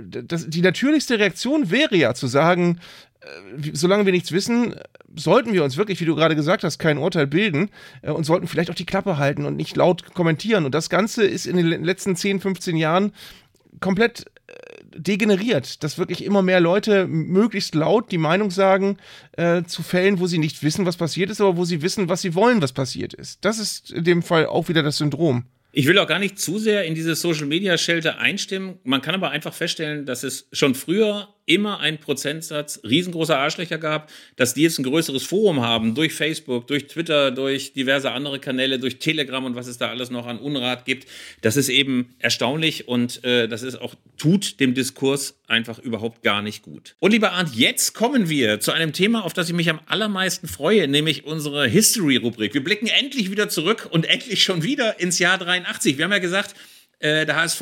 das, 0.08 0.48
die 0.48 0.62
natürlichste 0.62 1.18
Reaktion 1.18 1.72
wäre 1.72 1.96
ja 1.96 2.14
zu 2.14 2.28
sagen, 2.28 2.80
äh, 3.22 3.72
solange 3.74 4.06
wir 4.06 4.14
nichts 4.14 4.32
wissen, 4.32 4.76
sollten 5.16 5.52
wir 5.52 5.64
uns 5.64 5.78
wirklich, 5.78 6.00
wie 6.00 6.06
du 6.06 6.16
gerade 6.16 6.36
gesagt 6.36 6.64
hast, 6.64 6.78
kein 6.78 7.00
Urteil 7.00 7.28
bilden 7.28 7.70
und 8.02 8.24
sollten 8.24 8.48
vielleicht 8.48 8.70
auch 8.72 8.76
die 8.76 8.86
Klappe 8.86 9.18
halten 9.18 9.46
und 9.46 9.56
nicht 9.56 9.76
laut 9.76 10.14
kommentieren. 10.14 10.66
Und 10.66 10.74
das 10.74 10.90
Ganze 10.90 11.24
ist 11.24 11.46
in 11.46 11.58
den 11.58 11.84
letzten 11.84 12.16
10, 12.16 12.40
15 12.40 12.78
Jahren 12.78 13.14
komplett 13.80 14.26
degeneriert, 14.96 15.84
dass 15.84 15.98
wirklich 15.98 16.24
immer 16.24 16.42
mehr 16.42 16.60
Leute 16.60 17.08
möglichst 17.08 17.76
laut 17.76 18.12
die 18.12 18.18
Meinung 18.18 18.52
sagen 18.52 18.98
äh, 19.34 19.64
zu 19.64 19.84
Fällen, 19.84 20.20
wo 20.20 20.28
sie 20.28 20.38
nicht 20.38 20.64
wissen, 20.64 20.86
was 20.86 20.98
passiert 20.98 21.30
ist, 21.30 21.42
aber 21.42 21.58
wo 21.58 21.66
sie 21.66 21.82
wissen, 21.82 22.10
was 22.10 22.22
sie 22.22 22.36
wollen, 22.36 22.62
was 22.62 22.74
passiert 22.74 23.14
ist. 23.14 23.44
Das 23.46 23.60
ist 23.60 23.92
in 23.92 24.04
dem 24.04 24.24
Fall 24.24 24.46
auch 24.46 24.70
wieder 24.70 24.84
das 24.84 24.98
Syndrom. 24.98 25.46
Ich 25.76 25.88
will 25.88 25.98
auch 25.98 26.08
gar 26.08 26.20
nicht 26.20 26.40
zu 26.40 26.60
sehr 26.60 26.86
in 26.86 26.94
diese 26.94 27.16
Social 27.16 27.48
Media 27.48 27.78
Schelte 27.80 28.20
einstimmen. 28.20 28.78
Man 28.84 29.02
kann 29.02 29.16
aber 29.16 29.32
einfach 29.32 29.54
feststellen, 29.56 30.06
dass 30.06 30.24
es 30.24 30.48
schon 30.52 30.76
früher 30.76 31.33
immer 31.46 31.80
einen 31.80 31.98
Prozentsatz 31.98 32.80
riesengroßer 32.84 33.38
Arschlöcher 33.38 33.78
gab, 33.78 34.10
dass 34.36 34.54
die 34.54 34.64
jetzt 34.64 34.80
ein 34.80 34.84
größeres 34.84 35.24
Forum 35.24 35.62
haben 35.62 35.96
durch 35.96 36.14
Facebook, 36.14 36.68
durch 36.68 36.88
Twitter, 36.88 37.32
durch 37.32 37.74
diverse 37.74 38.12
andere 38.12 38.40
Kanäle, 38.40 38.80
durch 38.80 39.00
Telegram 39.00 39.44
und 39.44 39.56
was 39.56 39.68
es 39.68 39.78
da 39.78 39.90
alles 39.90 40.10
noch 40.10 40.26
an 40.26 40.40
Unrat 40.40 40.86
gibt. 40.86 41.08
Das 41.42 41.58
ist 41.58 41.70
eben 41.70 42.16
erstaunlich 42.20 42.88
und 42.88 43.24
äh, 43.24 43.48
das 43.48 43.64
ist 43.64 43.82
auch 43.82 43.96
tut 44.18 44.60
dem 44.60 44.74
Diskurs 44.74 45.36
einfach 45.48 45.80
überhaupt 45.80 46.24
gar 46.24 46.42
nicht 46.42 46.64
gut. 46.64 46.96
Und 47.00 47.12
lieber 47.12 47.34
Arndt, 47.34 47.56
jetzt 47.56 47.94
kommen 47.94 48.30
wir 48.30 48.60
zu 48.60 48.72
einem 48.72 48.94
Thema, 48.94 49.26
auf 49.26 49.34
das 49.34 49.50
ich 49.50 49.56
mich 49.56 49.70
am 49.70 49.80
allermeisten 49.86 50.48
freue, 50.48 50.88
nämlich 50.88 51.26
unsere 51.26 51.68
History-Rubrik. 51.68 52.54
Wir 52.54 52.64
blicken 52.64 52.88
endlich 52.88 53.32
wieder 53.32 53.50
zurück 53.50 53.88
und 53.92 54.06
endlich 54.06 54.44
schon 54.44 54.64
wieder 54.64 55.00
ins 55.00 55.20
Jahr 55.20 55.38
83. 55.38 55.98
Wir 55.98 56.06
haben 56.06 56.12
ja 56.12 56.20
gesagt, 56.20 56.56
äh, 57.00 57.26
der 57.26 57.36
HSV 57.36 57.62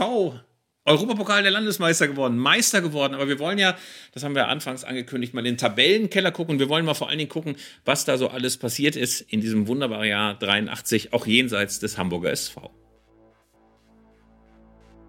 Europapokal 0.85 1.43
der 1.43 1.51
Landesmeister 1.51 2.07
geworden, 2.07 2.37
Meister 2.37 2.81
geworden. 2.81 3.13
Aber 3.13 3.27
wir 3.27 3.39
wollen 3.39 3.59
ja, 3.59 3.77
das 4.13 4.23
haben 4.23 4.33
wir 4.33 4.47
anfangs 4.47 4.83
angekündigt, 4.83 5.33
mal 5.33 5.41
in 5.41 5.53
den 5.53 5.57
Tabellenkeller 5.57 6.31
gucken. 6.31 6.59
Wir 6.59 6.69
wollen 6.69 6.85
mal 6.85 6.95
vor 6.95 7.09
allen 7.09 7.19
Dingen 7.19 7.29
gucken, 7.29 7.55
was 7.85 8.05
da 8.05 8.17
so 8.17 8.29
alles 8.29 8.57
passiert 8.57 8.95
ist 8.95 9.21
in 9.21 9.41
diesem 9.41 9.67
wunderbaren 9.67 10.07
Jahr 10.07 10.33
83, 10.35 11.13
auch 11.13 11.27
jenseits 11.27 11.79
des 11.79 11.97
Hamburger 11.97 12.31
SV. 12.31 12.71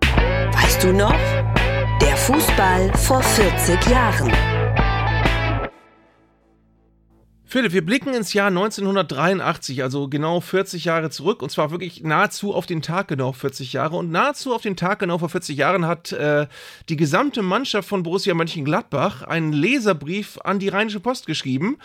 Weißt 0.02 0.84
du 0.84 0.92
noch? 0.92 1.18
Der 2.00 2.16
Fußball 2.16 2.92
vor 2.96 3.22
40 3.22 3.86
Jahren. 3.90 4.51
Philipp, 7.52 7.74
wir 7.74 7.84
blicken 7.84 8.14
ins 8.14 8.32
Jahr 8.32 8.46
1983, 8.46 9.82
also 9.82 10.08
genau 10.08 10.40
40 10.40 10.86
Jahre 10.86 11.10
zurück, 11.10 11.42
und 11.42 11.50
zwar 11.50 11.70
wirklich 11.70 12.02
nahezu 12.02 12.54
auf 12.54 12.64
den 12.64 12.80
Tag 12.80 13.08
genau 13.08 13.32
40 13.32 13.74
Jahre. 13.74 13.96
Und 13.96 14.10
nahezu 14.10 14.54
auf 14.54 14.62
den 14.62 14.74
Tag 14.74 15.00
genau 15.00 15.18
vor 15.18 15.28
40 15.28 15.58
Jahren 15.58 15.86
hat 15.86 16.12
äh, 16.12 16.46
die 16.88 16.96
gesamte 16.96 17.42
Mannschaft 17.42 17.86
von 17.86 18.04
Borussia 18.04 18.32
Mönchengladbach 18.32 19.20
einen 19.24 19.52
Leserbrief 19.52 20.38
an 20.42 20.60
die 20.60 20.70
Rheinische 20.70 21.00
Post 21.00 21.26
geschrieben, 21.26 21.76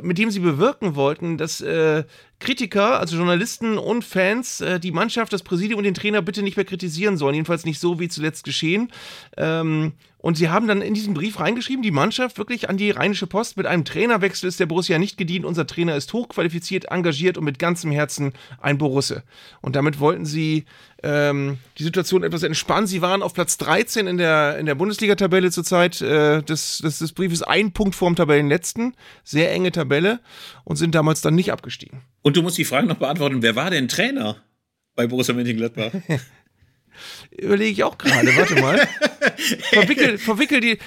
mit 0.00 0.16
dem 0.16 0.30
sie 0.30 0.38
bewirken 0.38 0.94
wollten, 0.94 1.38
dass 1.38 1.60
äh, 1.60 2.04
Kritiker, 2.40 2.98
also 2.98 3.16
Journalisten 3.16 3.78
und 3.78 4.04
Fans, 4.04 4.60
äh, 4.60 4.80
die 4.80 4.92
Mannschaft, 4.92 5.32
das 5.32 5.42
Präsidium 5.42 5.78
und 5.78 5.84
den 5.84 5.94
Trainer 5.94 6.22
bitte 6.22 6.42
nicht 6.42 6.56
mehr 6.56 6.64
kritisieren 6.64 7.16
sollen. 7.16 7.34
Jedenfalls 7.34 7.64
nicht 7.64 7.78
so 7.78 8.00
wie 8.00 8.08
zuletzt 8.08 8.44
geschehen. 8.44 8.90
Ähm, 9.36 9.92
und 10.22 10.36
sie 10.36 10.50
haben 10.50 10.68
dann 10.68 10.82
in 10.82 10.92
diesen 10.92 11.14
Brief 11.14 11.40
reingeschrieben, 11.40 11.82
die 11.82 11.90
Mannschaft 11.90 12.36
wirklich 12.36 12.68
an 12.68 12.76
die 12.76 12.90
Rheinische 12.90 13.26
Post 13.26 13.56
mit 13.56 13.66
einem 13.66 13.86
Trainerwechsel 13.86 14.48
ist 14.48 14.60
der 14.60 14.66
Borussia 14.66 14.98
nicht 14.98 15.16
gedient. 15.16 15.46
Unser 15.46 15.66
Trainer 15.66 15.96
ist 15.96 16.12
hochqualifiziert, 16.12 16.86
engagiert 16.86 17.38
und 17.38 17.44
mit 17.44 17.58
ganzem 17.58 17.90
Herzen 17.90 18.34
ein 18.60 18.76
Borusse. 18.76 19.22
Und 19.62 19.76
damit 19.76 19.98
wollten 19.98 20.26
sie 20.26 20.66
ähm, 21.02 21.56
die 21.78 21.84
Situation 21.84 22.22
etwas 22.22 22.42
entspannen. 22.42 22.86
Sie 22.86 23.00
waren 23.00 23.22
auf 23.22 23.32
Platz 23.32 23.56
13 23.58 24.06
in 24.06 24.18
der, 24.18 24.58
in 24.58 24.66
der 24.66 24.74
Bundesliga-Tabelle 24.74 25.50
zurzeit 25.50 26.02
äh, 26.02 26.42
des, 26.42 26.78
des, 26.78 26.98
des 26.98 27.12
Briefes, 27.12 27.42
ein 27.42 27.72
Punkt 27.72 27.94
vorm 27.94 28.14
Tabellenletzten. 28.14 28.94
Sehr 29.24 29.50
enge 29.50 29.72
Tabelle 29.72 30.20
und 30.64 30.76
sind 30.76 30.94
damals 30.94 31.22
dann 31.22 31.34
nicht 31.34 31.50
abgestiegen. 31.50 32.02
Und 32.22 32.36
du 32.36 32.42
musst 32.42 32.58
die 32.58 32.64
Frage 32.64 32.86
noch 32.86 32.96
beantworten, 32.96 33.42
wer 33.42 33.56
war 33.56 33.70
denn 33.70 33.88
Trainer 33.88 34.36
bei 34.94 35.06
Borussia 35.06 35.34
Mönchengladbach? 35.34 35.92
Überlege 37.30 37.70
ich 37.70 37.84
auch 37.84 37.96
gerade, 37.96 38.36
warte 38.36 38.60
mal. 38.60 38.88
verwickel, 39.72 40.18
verwickel, 40.18 40.60
die, 40.60 40.78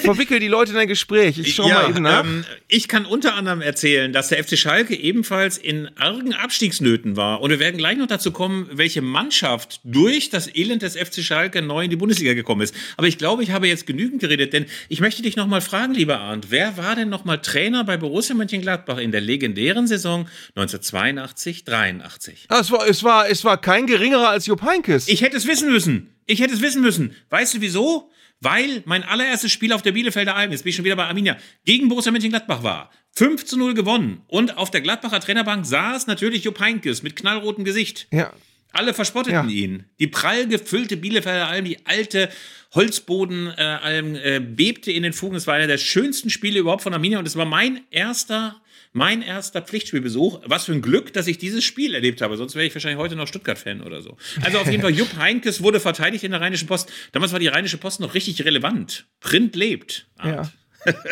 verwickel 0.00 0.40
die 0.40 0.48
Leute 0.48 0.72
in 0.72 0.78
ein 0.78 0.88
Gespräch. 0.88 1.38
Ich 1.38 1.54
schau 1.54 1.68
ja, 1.68 1.82
mal 1.82 1.90
eben 1.90 2.02
nach. 2.02 2.24
Ähm, 2.24 2.44
ich 2.66 2.88
kann 2.88 3.06
unter 3.06 3.34
anderem 3.34 3.60
erzählen, 3.60 4.12
dass 4.12 4.28
der 4.28 4.42
FC 4.42 4.58
Schalke 4.58 4.94
ebenfalls 4.94 5.58
in 5.58 5.88
argen 5.96 6.34
Abstiegsnöten 6.34 7.16
war. 7.16 7.40
Und 7.40 7.50
wir 7.50 7.60
werden 7.60 7.78
gleich 7.78 7.96
noch 7.96 8.06
dazu 8.06 8.32
kommen, 8.32 8.68
welche 8.72 9.02
Mannschaft 9.02 9.80
durch 9.84 10.30
das 10.30 10.54
Elend 10.54 10.82
des 10.82 10.96
FC 10.96 11.22
Schalke 11.22 11.62
neu 11.62 11.84
in 11.84 11.90
die 11.90 11.96
Bundesliga 11.96 12.34
gekommen 12.34 12.62
ist. 12.62 12.74
Aber 12.96 13.06
ich 13.06 13.18
glaube, 13.18 13.42
ich 13.42 13.50
habe 13.50 13.68
jetzt 13.68 13.86
genügend 13.86 14.20
geredet, 14.20 14.52
denn 14.52 14.66
ich 14.88 15.00
möchte 15.00 15.22
dich 15.22 15.36
noch 15.36 15.46
mal 15.46 15.60
fragen, 15.60 15.94
lieber 15.94 16.18
Arndt, 16.18 16.50
wer 16.50 16.76
war 16.76 16.96
denn 16.96 17.08
noch 17.08 17.24
mal 17.24 17.38
Trainer 17.38 17.84
bei 17.84 17.96
Borussia 17.96 18.34
Mönchengladbach 18.34 18.98
in 18.98 19.12
der 19.12 19.20
legendären 19.20 19.86
Saison 19.86 20.28
1982, 20.56 21.64
83? 21.64 22.46
Ah, 22.48 22.60
es, 22.60 22.70
war, 22.70 22.86
es, 22.88 23.04
war, 23.04 23.28
es 23.28 23.44
war 23.44 23.60
kein 23.60 23.86
geringerer 23.86 24.28
als 24.28 24.46
Jupp 24.46 24.62
Heynckes. 24.62 25.08
Ich 25.08 25.22
hätte 25.22 25.36
es 25.36 25.46
wissen 25.46 25.70
müssen. 25.70 26.17
Ich 26.28 26.40
hätte 26.40 26.54
es 26.54 26.60
wissen 26.62 26.80
müssen. 26.82 27.16
Weißt 27.30 27.54
du 27.54 27.60
wieso? 27.60 28.10
Weil 28.40 28.82
mein 28.84 29.02
allererstes 29.02 29.50
Spiel 29.50 29.72
auf 29.72 29.82
der 29.82 29.90
Bielefelder 29.92 30.36
Alm, 30.36 30.52
jetzt 30.52 30.62
bin 30.62 30.70
ich 30.70 30.76
schon 30.76 30.84
wieder 30.84 30.94
bei 30.94 31.06
Arminia, 31.06 31.36
gegen 31.64 31.88
Borussia 31.88 32.12
Mönchengladbach 32.12 32.62
war. 32.62 32.92
5 33.16 33.44
zu 33.44 33.58
0 33.58 33.74
gewonnen. 33.74 34.20
Und 34.28 34.56
auf 34.56 34.70
der 34.70 34.80
Gladbacher 34.80 35.18
Trainerbank 35.18 35.66
saß 35.66 36.06
natürlich 36.06 36.44
Jupp 36.44 36.60
Heynckes 36.60 37.02
mit 37.02 37.16
knallrotem 37.16 37.64
Gesicht. 37.64 38.06
ja. 38.12 38.32
Alle 38.70 38.92
verspotteten 38.92 39.48
Ja. 39.48 39.54
ihn. 39.56 39.84
Die 39.98 40.08
prall 40.08 40.46
gefüllte 40.46 40.98
Bielefelder 40.98 41.48
Alm, 41.48 41.64
die 41.64 41.86
alte 41.86 42.28
Holzbodenalm, 42.74 44.14
äh, 44.16 44.40
bebte 44.40 44.92
in 44.92 45.02
den 45.02 45.14
Fugen. 45.14 45.36
Es 45.36 45.46
war 45.46 45.54
einer 45.54 45.66
der 45.66 45.78
schönsten 45.78 46.30
Spiele 46.30 46.58
überhaupt 46.60 46.82
von 46.82 46.92
Arminia 46.92 47.18
und 47.18 47.26
es 47.26 47.34
war 47.36 47.46
mein 47.46 47.80
erster, 47.90 48.60
mein 48.92 49.22
erster 49.22 49.62
Pflichtspielbesuch. 49.62 50.40
Was 50.44 50.64
für 50.64 50.72
ein 50.72 50.82
Glück, 50.82 51.12
dass 51.12 51.26
ich 51.26 51.38
dieses 51.38 51.64
Spiel 51.64 51.94
erlebt 51.94 52.20
habe. 52.20 52.36
Sonst 52.36 52.54
wäre 52.54 52.66
ich 52.66 52.74
wahrscheinlich 52.74 52.98
heute 52.98 53.16
noch 53.16 53.26
Stuttgart-Fan 53.26 53.82
oder 53.82 54.02
so. 54.02 54.16
Also 54.42 54.58
auf 54.58 54.70
jeden 54.70 54.82
Fall, 54.82 54.92
Jupp 54.92 55.16
Heinkes 55.16 55.62
wurde 55.62 55.80
verteidigt 55.80 56.24
in 56.24 56.30
der 56.32 56.40
Rheinischen 56.40 56.66
Post. 56.66 56.90
Damals 57.12 57.32
war 57.32 57.38
die 57.38 57.48
Rheinische 57.48 57.78
Post 57.78 58.00
noch 58.00 58.14
richtig 58.14 58.44
relevant. 58.44 59.06
Print 59.20 59.56
lebt. 59.56 60.06
Ja. 60.22 60.50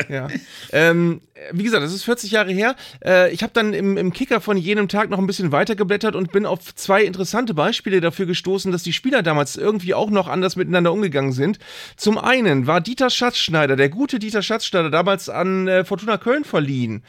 Ja. 0.09 0.29
Ähm, 0.73 1.21
wie 1.53 1.65
gesagt, 1.65 1.83
das 1.83 1.93
ist 1.93 2.05
40 2.05 2.31
Jahre 2.31 2.51
her. 2.51 2.77
Äh, 3.05 3.33
ich 3.33 3.43
habe 3.43 3.53
dann 3.53 3.75
im, 3.75 3.97
im 3.97 4.13
Kicker 4.13 4.41
von 4.41 4.57
jenem 4.57 4.89
Tag 4.89 5.11
noch 5.11 5.19
ein 5.19 5.27
bisschen 5.27 5.53
weitergeblättert 5.53 6.17
und 6.17 6.33
bin 6.33 6.47
auf 6.47 6.75
zwei 6.75 7.05
interessante 7.05 7.55
Beispiele 7.55 8.01
dafür 8.01 8.27
gestoßen, 8.27 8.73
dass 8.73 8.83
die 8.83 8.93
Spieler 8.93 9.23
damals 9.23 9.57
irgendwie 9.57 9.95
auch 9.95 10.11
noch 10.11 10.29
anders 10.29 10.57
miteinander 10.57 10.93
umgegangen 10.93 11.33
sind. 11.33 11.59
Zum 11.97 12.19
einen 12.19 12.67
war 12.67 12.81
Dieter 12.81 13.11
Schatzschneider, 13.11 13.77
der 13.77 13.89
gute 13.89 14.19
Dieter 14.19 14.43
Schatzschneider, 14.43 14.91
damals 14.91 15.29
an 15.29 15.69
äh, 15.69 15.85
Fortuna 15.85 16.17
Köln 16.17 16.45
verliehen 16.45 17.03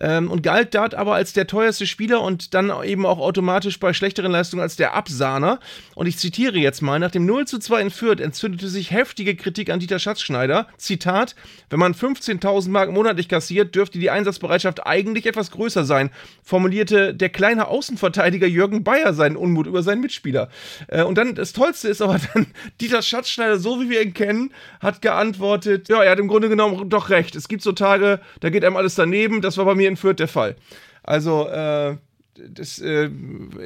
ähm, 0.00 0.30
und 0.30 0.42
galt 0.42 0.74
dort 0.74 0.94
aber 0.94 1.14
als 1.14 1.32
der 1.32 1.46
teuerste 1.46 1.86
Spieler 1.86 2.22
und 2.22 2.54
dann 2.54 2.72
eben 2.84 3.06
auch 3.06 3.18
automatisch 3.18 3.78
bei 3.78 3.92
schlechteren 3.92 4.32
Leistungen 4.32 4.62
als 4.62 4.76
der 4.76 4.94
Absahner. 4.94 5.60
Und 5.94 6.06
ich 6.06 6.18
zitiere 6.18 6.58
jetzt 6.58 6.80
mal, 6.80 6.98
nach 6.98 7.10
dem 7.10 7.26
0 7.26 7.46
zu 7.46 7.58
2 7.58 7.82
in 7.82 7.90
Fürth 7.90 8.20
entzündete 8.20 8.68
sich 8.68 8.90
heftige 8.90 9.36
Kritik 9.36 9.70
an 9.70 9.80
Dieter 9.80 9.98
Schatzschneider. 9.98 10.68
Zitat, 10.78 11.34
wenn 11.70 11.78
man 11.78 11.94
15.000 12.04 12.68
Mark 12.68 12.90
monatlich 12.90 13.28
kassiert, 13.28 13.74
dürfte 13.74 13.98
die 13.98 14.10
Einsatzbereitschaft 14.10 14.86
eigentlich 14.86 15.26
etwas 15.26 15.50
größer 15.50 15.84
sein, 15.84 16.10
formulierte 16.42 17.14
der 17.14 17.30
kleine 17.30 17.68
Außenverteidiger 17.68 18.46
Jürgen 18.46 18.84
Bayer 18.84 19.14
seinen 19.14 19.36
Unmut 19.36 19.66
über 19.66 19.82
seinen 19.82 20.00
Mitspieler. 20.00 20.50
Äh, 20.88 21.02
und 21.02 21.16
dann, 21.16 21.34
das 21.34 21.52
Tollste 21.52 21.88
ist 21.88 22.02
aber 22.02 22.20
dann, 22.34 22.46
Dieter 22.80 23.02
Schatzschneider, 23.02 23.58
so 23.58 23.80
wie 23.80 23.88
wir 23.88 24.02
ihn 24.02 24.14
kennen, 24.14 24.52
hat 24.80 25.00
geantwortet, 25.00 25.88
ja, 25.88 26.02
er 26.02 26.12
hat 26.12 26.18
im 26.18 26.28
Grunde 26.28 26.48
genommen 26.48 26.90
doch 26.90 27.08
recht. 27.08 27.34
Es 27.36 27.48
gibt 27.48 27.62
so 27.62 27.72
Tage, 27.72 28.20
da 28.40 28.50
geht 28.50 28.64
einem 28.64 28.76
alles 28.76 28.94
daneben, 28.94 29.40
das 29.40 29.56
war 29.56 29.64
bei 29.64 29.74
mir 29.74 29.88
in 29.88 29.96
Fürth 29.96 30.18
der 30.18 30.28
Fall. 30.28 30.56
Also, 31.02 31.48
äh, 31.48 31.96
das 32.36 32.80
äh, 32.80 33.08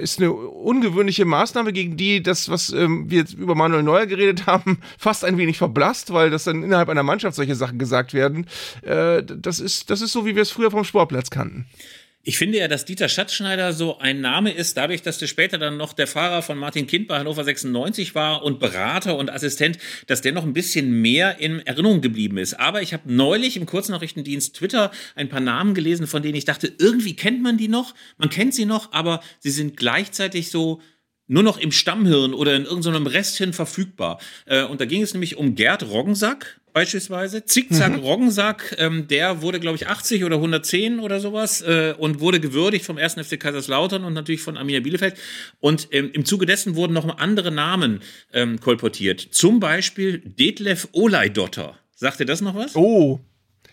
ist 0.00 0.18
eine 0.18 0.32
ungewöhnliche 0.32 1.24
Maßnahme, 1.24 1.72
gegen 1.72 1.96
die 1.96 2.22
das, 2.22 2.48
was 2.48 2.70
ähm, 2.70 3.10
wir 3.10 3.18
jetzt 3.18 3.34
über 3.34 3.54
Manuel 3.54 3.82
Neuer 3.82 4.06
geredet 4.06 4.46
haben, 4.46 4.78
fast 4.98 5.24
ein 5.24 5.38
wenig 5.38 5.58
verblasst, 5.58 6.12
weil 6.12 6.30
das 6.30 6.44
dann 6.44 6.62
innerhalb 6.62 6.88
einer 6.88 7.02
Mannschaft 7.02 7.36
solche 7.36 7.54
Sachen 7.54 7.78
gesagt 7.78 8.14
werden. 8.14 8.46
Äh, 8.82 9.22
das, 9.22 9.60
ist, 9.60 9.90
das 9.90 10.00
ist 10.00 10.12
so, 10.12 10.26
wie 10.26 10.34
wir 10.34 10.42
es 10.42 10.50
früher 10.50 10.70
vom 10.70 10.84
Sportplatz 10.84 11.30
kannten. 11.30 11.66
Ich 12.28 12.36
finde 12.36 12.58
ja, 12.58 12.68
dass 12.68 12.84
Dieter 12.84 13.08
Schatzschneider 13.08 13.72
so 13.72 14.00
ein 14.00 14.20
Name 14.20 14.52
ist, 14.52 14.76
dadurch, 14.76 15.00
dass 15.00 15.16
der 15.16 15.28
später 15.28 15.56
dann 15.56 15.78
noch 15.78 15.94
der 15.94 16.06
Fahrer 16.06 16.42
von 16.42 16.58
Martin 16.58 16.86
Kind 16.86 17.08
bei 17.08 17.18
Hannover 17.18 17.42
96 17.42 18.14
war 18.14 18.42
und 18.42 18.60
Berater 18.60 19.16
und 19.16 19.30
Assistent, 19.30 19.78
dass 20.08 20.20
der 20.20 20.32
noch 20.32 20.42
ein 20.42 20.52
bisschen 20.52 20.90
mehr 21.00 21.38
in 21.38 21.60
Erinnerung 21.60 22.02
geblieben 22.02 22.36
ist. 22.36 22.52
Aber 22.60 22.82
ich 22.82 22.92
habe 22.92 23.10
neulich 23.10 23.56
im 23.56 23.64
Kurznachrichtendienst 23.64 24.54
Twitter 24.54 24.90
ein 25.14 25.30
paar 25.30 25.40
Namen 25.40 25.72
gelesen, 25.72 26.06
von 26.06 26.22
denen 26.22 26.34
ich 26.34 26.44
dachte, 26.44 26.70
irgendwie 26.78 27.16
kennt 27.16 27.42
man 27.42 27.56
die 27.56 27.68
noch, 27.68 27.94
man 28.18 28.28
kennt 28.28 28.52
sie 28.52 28.66
noch, 28.66 28.92
aber 28.92 29.22
sie 29.38 29.50
sind 29.50 29.78
gleichzeitig 29.78 30.50
so 30.50 30.82
nur 31.28 31.42
noch 31.42 31.56
im 31.56 31.72
Stammhirn 31.72 32.34
oder 32.34 32.56
in 32.56 32.66
irgendeinem 32.66 33.06
Resthirn 33.06 33.54
verfügbar. 33.54 34.20
Äh, 34.44 34.64
und 34.64 34.82
da 34.82 34.84
ging 34.84 35.00
es 35.00 35.14
nämlich 35.14 35.36
um 35.36 35.54
Gerd 35.54 35.82
Roggensack 35.88 36.60
beispielsweise. 36.78 37.44
Zickzack 37.44 38.00
Roggensack, 38.00 38.76
ähm, 38.78 39.08
der 39.08 39.42
wurde, 39.42 39.58
glaube 39.58 39.74
ich, 39.74 39.88
80 39.88 40.22
oder 40.22 40.36
110 40.36 41.00
oder 41.00 41.18
sowas 41.18 41.60
äh, 41.60 41.92
und 41.98 42.20
wurde 42.20 42.38
gewürdigt 42.38 42.84
vom 42.84 42.98
1. 42.98 43.14
FC 43.14 43.40
Kaiserslautern 43.40 44.04
und 44.04 44.12
natürlich 44.12 44.42
von 44.42 44.56
Arminia 44.56 44.80
Bielefeld. 44.80 45.16
Und 45.58 45.88
ähm, 45.90 46.10
im 46.12 46.24
Zuge 46.24 46.46
dessen 46.46 46.76
wurden 46.76 46.92
noch 46.92 47.18
andere 47.18 47.50
Namen 47.50 48.00
ähm, 48.32 48.60
kolportiert. 48.60 49.20
Zum 49.20 49.58
Beispiel 49.58 50.18
Detlef 50.24 50.86
Oleidotter. 50.92 51.76
Sagt 51.96 52.20
ihr 52.20 52.26
das 52.26 52.42
noch 52.42 52.54
was? 52.54 52.76
Oh. 52.76 53.18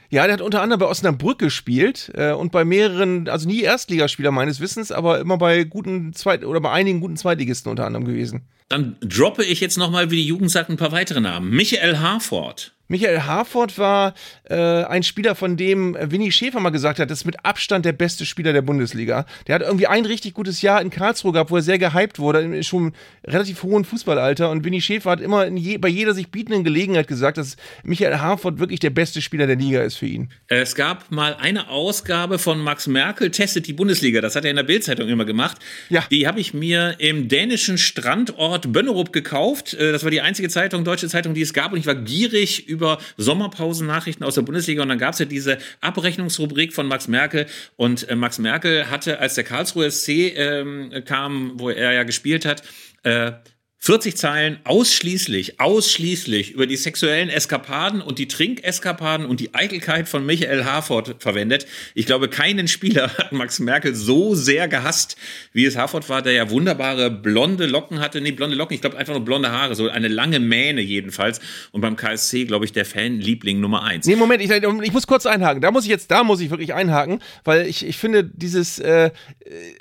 Ja, 0.09 0.23
der 0.25 0.33
hat 0.33 0.41
unter 0.41 0.63
anderem 0.63 0.79
bei 0.79 0.87
Osnabrück 0.87 1.37
gespielt 1.37 2.11
äh, 2.15 2.31
und 2.31 2.51
bei 2.51 2.65
mehreren, 2.65 3.29
also 3.29 3.47
nie 3.47 3.61
Erstligaspieler 3.61 4.31
meines 4.31 4.59
Wissens, 4.59 4.91
aber 4.91 5.19
immer 5.19 5.37
bei 5.37 5.63
guten 5.63 6.13
Zweit- 6.13 6.43
oder 6.43 6.59
bei 6.59 6.71
einigen 6.71 7.01
guten 7.01 7.17
Zweitligisten 7.17 7.69
unter 7.69 7.85
anderem 7.85 8.05
gewesen. 8.05 8.47
Dann 8.68 8.97
droppe 9.01 9.43
ich 9.43 9.59
jetzt 9.59 9.78
nochmal, 9.78 10.09
wie 10.11 10.18
die 10.18 10.28
Jugend 10.28 10.49
sagt, 10.49 10.70
ein 10.70 10.78
paar 10.78 10.91
weitere 10.91 11.22
Namen. 11.22 11.51
Michael 11.51 11.99
Harford. 11.99 12.76
Michael 12.88 13.22
Harford 13.22 13.80
war 13.80 14.13
äh, 14.43 14.55
ein 14.55 15.01
Spieler, 15.01 15.34
von 15.34 15.57
dem 15.57 15.97
Winnie 15.99 16.32
Schäfer 16.32 16.59
mal 16.59 16.70
gesagt 16.70 16.99
hat, 16.99 17.09
das 17.09 17.20
ist 17.20 17.26
mit 17.26 17.43
Abstand 17.43 17.84
der 17.84 17.93
beste 17.93 18.28
Spieler 18.28 18.53
der 18.53 18.61
Bundesliga. 18.61 19.26
Der 19.47 19.55
hat 19.55 19.63
irgendwie 19.63 19.88
ein 19.88 20.05
richtig 20.05 20.36
gutes 20.36 20.61
Jahr 20.61 20.82
in 20.82 20.91
Karlsruhe 20.91 21.32
gehabt, 21.32 21.49
wo 21.49 21.55
er 21.55 21.63
sehr 21.63 21.80
gehypt 21.80 22.20
wurde, 22.20 22.63
schon 22.63 22.93
relativ 23.26 23.63
hohen 23.63 23.86
Fußballalter. 23.86 24.51
Und 24.51 24.63
Winnie 24.63 24.82
Schäfer 24.82 25.11
hat 25.11 25.22
immer 25.22 25.47
je, 25.47 25.80
bei 25.80 25.88
jeder 25.88 26.13
sich 26.13 26.30
bietenden 26.30 26.63
Gelegenheit 26.63 27.07
gesagt, 27.07 27.39
dass 27.39 27.57
Michael 27.84 28.20
Harford 28.20 28.59
wirklich 28.59 28.80
der 28.82 28.91
beste 28.91 29.20
Spieler 29.22 29.47
der 29.47 29.55
Liga 29.55 29.82
ist 29.82 29.95
für 29.95 30.05
ihn. 30.05 30.30
Es 30.47 30.76
gab 30.76 31.11
mal 31.11 31.36
eine 31.39 31.70
Ausgabe 31.70 32.38
von 32.38 32.59
Max 32.59 32.86
Merkel 32.86 33.32
testet 33.32 33.66
die 33.66 33.74
Bundesliga. 33.74 34.22
Das 34.22 34.36
hat 34.36 34.45
er 34.45 34.51
in 34.51 34.57
der 34.57 34.63
Bildzeitung 34.63 35.09
immer 35.09 35.26
gemacht. 35.26 35.57
Ja. 35.89 36.03
Die 36.11 36.28
habe 36.28 36.39
ich 36.39 36.53
mir 36.53 36.95
im 36.99 37.30
dänischen 37.30 37.80
Strandort 37.80 38.54
Bönnerup 38.61 39.13
gekauft. 39.13 39.73
Äh, 39.73 39.91
Das 39.91 40.03
war 40.03 40.11
die 40.11 40.21
einzige 40.21 40.49
Zeitung, 40.49 40.83
deutsche 40.83 41.07
Zeitung, 41.07 41.33
die 41.33 41.41
es 41.41 41.53
gab. 41.53 41.71
Und 41.71 41.79
ich 41.79 41.85
war 41.85 41.95
gierig 41.95 42.67
über 42.67 42.97
Sommerpausennachrichten 43.17 44.25
aus 44.25 44.35
der 44.35 44.41
Bundesliga. 44.41 44.81
Und 44.81 44.89
dann 44.89 44.99
gab 44.99 45.13
es 45.13 45.19
ja 45.19 45.25
diese 45.25 45.57
Abrechnungsrubrik 45.81 46.73
von 46.73 46.87
Max 46.87 47.07
Merkel. 47.07 47.45
Und 47.75 48.07
äh, 48.09 48.15
Max 48.15 48.39
Merkel 48.39 48.89
hatte, 48.89 49.19
als 49.19 49.35
der 49.35 49.43
Karlsruhe 49.43 49.89
SC 49.91 50.09
ähm, 50.35 50.91
kam, 51.05 51.53
wo 51.59 51.69
er 51.69 51.93
ja 51.93 52.03
gespielt 52.03 52.45
hat, 52.45 52.63
äh, 53.03 53.33
40 53.80 54.17
Zeilen 54.17 54.59
ausschließlich, 54.63 55.59
ausschließlich 55.59 56.51
über 56.53 56.65
die 56.65 56.76
sexuellen 56.76 57.30
Eskapaden 57.30 58.01
und 58.01 58.17
die 58.17 58.28
Trinkeskapaden 58.28 59.28
und 59.28 59.39
die 59.39 59.53
Eitelkeit 59.53 60.09
von 60.09 60.26
Michael 60.26 60.65
Harford 60.65 61.17
verwendet. 61.19 61.67
Ich 61.93 62.07
glaube, 62.07 62.28
keinen 62.28 62.67
Spieler 62.67 63.15
hat 63.17 63.32
Max 63.32 63.59
Merkel 63.59 63.93
so 63.93 64.34
sehr 64.34 64.67
gehasst, 64.67 65.17
wie 65.53 65.65
es 65.65 65.78
Harford 65.78 66.09
war, 66.09 66.23
der 66.23 66.34
ja 66.34 66.49
wunderbare 66.49 67.11
blonde 67.11 67.67
Locken 67.67 67.99
hatte. 67.99 68.21
Nee, 68.21 68.32
blonde 68.32 68.55
Locken, 68.55 68.73
ich 68.73 68.82
glaube 68.82 68.97
einfach 68.97 69.13
nur 69.13 69.23
blonde 69.23 69.51
Haare, 69.51 69.76
so 69.76 69.88
eine 69.88 70.07
lange 70.07 70.39
Mähne 70.39 70.82
jedenfalls. 70.82 71.39
Und 71.71 71.82
beim 71.82 71.95
KSC, 71.95 72.45
glaube 72.45 72.65
ich, 72.65 72.71
der 72.71 72.86
Fanliebling 72.86 73.59
Nummer 73.59 73.84
eins. 73.84 74.07
Nee, 74.07 74.15
Moment, 74.15 74.41
ich, 74.41 74.49
ich 74.49 74.93
muss 74.93 75.05
kurz 75.05 75.28
einhaken. 75.28 75.61
Da 75.61 75.69
muss 75.69 75.84
ich 75.84 75.89
jetzt, 75.91 76.09
da 76.09 76.23
muss 76.23 76.39
ich 76.39 76.49
wirklich 76.49 76.73
einhaken, 76.73 77.19
weil 77.43 77.67
ich, 77.67 77.86
ich 77.86 77.97
finde, 77.97 78.23
dieses 78.23 78.80
äh, 78.80 79.11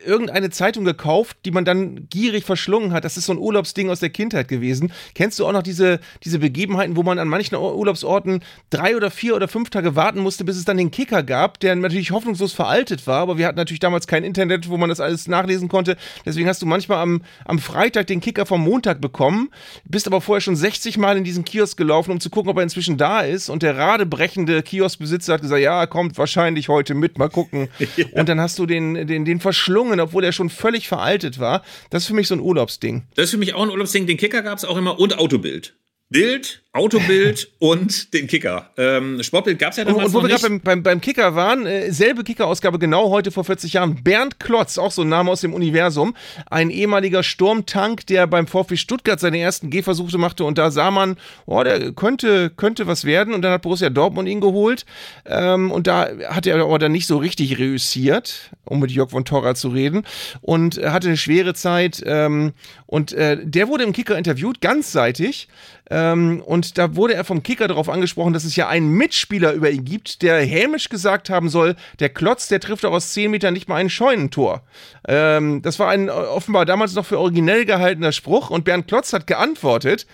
irgendeine 0.05 0.51
Zeitung 0.51 0.85
gekauft, 0.85 1.39
die 1.47 1.53
man 1.53 1.65
dann 1.65 2.07
gierig 2.11 2.45
verschlungen 2.45 2.93
hat, 2.93 3.05
das 3.07 3.17
ist 3.17 3.25
so 3.25 3.33
ein 3.33 3.39
Urlaubsding, 3.39 3.84
Urlaubsding 3.85 3.91
aus 3.91 4.01
der 4.01 4.11
Kindheit 4.11 4.49
gewesen. 4.49 4.93
Kennst 5.15 5.39
du 5.39 5.47
auch 5.47 5.53
noch 5.53 5.63
diese, 5.63 6.01
diese 6.25 6.39
Begebenheiten, 6.39 6.97
wo 6.97 7.03
man 7.03 7.19
an 7.19 7.29
manchen 7.29 7.57
Urlaubsorten 7.57 8.41
drei 8.71 8.97
oder 8.97 9.11
vier 9.11 9.37
oder 9.37 9.49
fünf 9.49 9.71
Tage 9.71 9.97
warten 9.97 10.21
musste, 10.21 10.45
bis 10.45 10.57
es 10.57 10.65
dann 10.65 10.77
den 10.77 10.91
Kicker 10.91 11.23
gab, 11.23 11.61
der 11.61 11.77
natürlich 11.77 12.11
hoffnungslos 12.11 12.53
veraltet 12.53 13.07
war, 13.07 13.21
aber 13.21 13.39
wir 13.39 13.47
hatten 13.47 13.59
natürlich 13.59 13.81
damals 13.81 14.07
kein 14.07 14.25
Internet, 14.25 14.69
wo 14.69 14.77
man 14.77 14.89
das 14.89 15.01
alles 15.01 15.29
nachlesen 15.29 15.69
konnte. 15.69 15.97
Deswegen 16.25 16.49
hast 16.49 16.63
du 16.63 16.67
manchmal 16.67 16.99
am, 16.99 17.23
am 17.45 17.59
Freitag 17.59 18.07
den 18.07 18.21
Kicker 18.21 18.47
vom 18.47 18.63
Montag 18.63 19.01
bekommen, 19.01 19.51
bist 19.85 20.07
aber 20.07 20.21
vorher 20.21 20.41
schon 20.41 20.57
60 20.57 20.99
Mal 20.99 21.17
in 21.17 21.25
diesen 21.25 21.45
Kiosk 21.45 21.77
gelaufen, 21.77 22.11
um 22.11 22.21
zu 22.21 22.31
gucken, 22.31 22.51
ob 22.51 22.57
er 22.57 22.63
inzwischen 22.63 22.97
da 22.97 23.21
ist. 23.21 23.49
Und 23.49 23.63
der 23.63 23.77
radebrechende 23.77 24.63
Kioskbesitzer 24.63 25.35
hat 25.35 25.43
gesagt, 25.43 25.63
ja, 25.63 25.81
er 25.81 25.87
kommt 25.87 26.19
wahrscheinlich 26.19 26.69
heute 26.69 26.95
mit, 26.95 27.19
mal 27.19 27.29
gucken. 27.29 27.69
ja. 27.97 28.07
Und 28.13 28.29
dann 28.29 28.41
hast 28.41 28.59
du 28.59 28.67
den, 28.67 29.07
den, 29.07 29.25
den 29.25 29.41
verschlungen, 29.41 30.01
obwohl 30.01 30.25
er 30.25 30.33
schon 30.33 30.51
völlig 30.51 30.89
veraltet 30.89 31.39
war. 31.39 31.63
Das 31.91 32.03
ist 32.03 32.09
für 32.09 32.15
mich 32.15 32.29
so 32.29 32.35
ein 32.35 32.41
Urlaubsding. 32.41 33.03
Das 33.15 33.27
ist 33.27 33.31
für 33.33 33.39
mich 33.39 33.55
auch 33.55 33.63
ein 33.63 33.71
Urlaubsding. 33.75 34.07
Den 34.07 34.17
Kicker 34.17 34.43
gab 34.43 34.59
es 34.59 34.65
auch 34.65 34.77
immer 34.77 34.99
und 34.99 35.19
Autobild. 35.19 35.77
Bild, 36.09 36.64
Autobild 36.75 37.53
und 37.61 38.13
den 38.15 38.27
Kicker. 38.27 38.69
Ähm, 38.77 39.23
Sportbild 39.23 39.61
gab 39.61 39.71
es 39.71 39.77
ja 39.77 39.85
damals 39.85 40.09
und, 40.09 40.17
und 40.17 40.23
wo 40.25 40.29
wir 40.29 40.37
gerade 40.37 40.49
beim, 40.49 40.61
beim, 40.61 40.83
beim 40.83 41.01
Kicker 41.01 41.37
waren, 41.37 41.67
äh, 41.67 41.93
selbe 41.93 42.25
Kicker-Ausgabe 42.25 42.81
genau 42.81 43.11
heute 43.11 43.31
vor 43.31 43.45
40 43.45 43.75
Jahren. 43.75 44.03
Bernd 44.03 44.41
Klotz, 44.41 44.77
auch 44.77 44.91
so 44.91 45.03
ein 45.03 45.09
Name 45.09 45.31
aus 45.31 45.41
dem 45.41 45.55
Universum, 45.55 46.17
ein 46.51 46.71
ehemaliger 46.71 47.23
Sturmtank, 47.23 48.09
der 48.09 48.27
beim 48.27 48.49
VfB 48.49 48.77
Stuttgart 48.77 49.21
seine 49.21 49.39
ersten 49.39 49.71
Gehversuche 49.71 50.19
machte. 50.19 50.45
Und 50.45 50.59
da 50.59 50.73
sah 50.73 50.91
man, 50.91 51.17
oh, 51.47 51.63
der 51.63 51.93
könnte, 51.93 52.51
könnte 52.51 52.89
was 52.89 53.05
werden. 53.05 53.35
Und 53.35 53.43
dann 53.43 53.53
hat 53.53 53.63
Borussia 53.63 53.89
Dortmund 53.89 54.29
ihn 54.29 54.41
geholt. 54.41 54.85
Ähm, 55.27 55.71
und 55.71 55.87
da 55.87 56.09
hat 56.29 56.45
er 56.49 56.61
aber 56.61 56.81
dann 56.81 56.91
nicht 56.91 57.07
so 57.07 57.19
richtig 57.19 57.57
reüssiert, 57.57 58.51
um 58.65 58.81
mit 58.81 58.91
Jörg 58.91 59.11
von 59.11 59.25
Torra 59.25 59.55
zu 59.55 59.69
reden. 59.69 60.03
Und 60.41 60.79
hatte 60.79 61.07
eine 61.07 61.17
schwere 61.17 61.55
Zeit 61.55 62.03
ähm, 62.05 62.53
und 62.95 63.13
äh, 63.13 63.39
der 63.43 63.67
wurde 63.67 63.83
im 63.83 63.93
Kicker 63.93 64.17
interviewt, 64.17 64.61
ganzseitig. 64.61 65.49
Ähm, 65.91 66.41
und 66.65 66.79
da 66.79 66.97
wurde 66.97 67.15
er 67.15 67.25
vom 67.25 67.43
Kicker 67.43 67.69
darauf 67.69 67.89
angesprochen, 67.89 68.33
dass 68.33 68.45
es 68.45 68.57
ja 68.57 68.69
einen 68.69 68.91
Mitspieler 68.91 69.53
über 69.53 69.71
ihn 69.71 69.85
gibt, 69.85 70.23
der 70.23 70.41
hämisch 70.41 70.89
gesagt 70.89 71.31
haben 71.31 71.49
soll, 71.49 71.77
der 72.01 72.09
Klotz, 72.09 72.49
der 72.49 72.61
trifft 72.61 72.85
auch 72.85 72.93
aus 72.93 73.13
10 73.13 73.31
Metern 73.31 73.55
nicht 73.55 73.69
mal 73.69 73.77
ein 73.77 73.91
Scheunentor. 73.91 74.63
Ähm, 75.07 75.63
das 75.63 75.79
war 75.79 75.91
ein 75.91 76.09
offenbar 76.11 76.65
damals 76.65 76.95
noch 76.95 77.07
für 77.07 77.19
originell 77.19 77.65
gehaltener 77.65 78.13
Spruch 78.13 78.51
und 78.51 78.65
Bernd 78.65 78.89
Klotz 78.89 79.13
hat 79.13 79.27
geantwortet, 79.27 80.07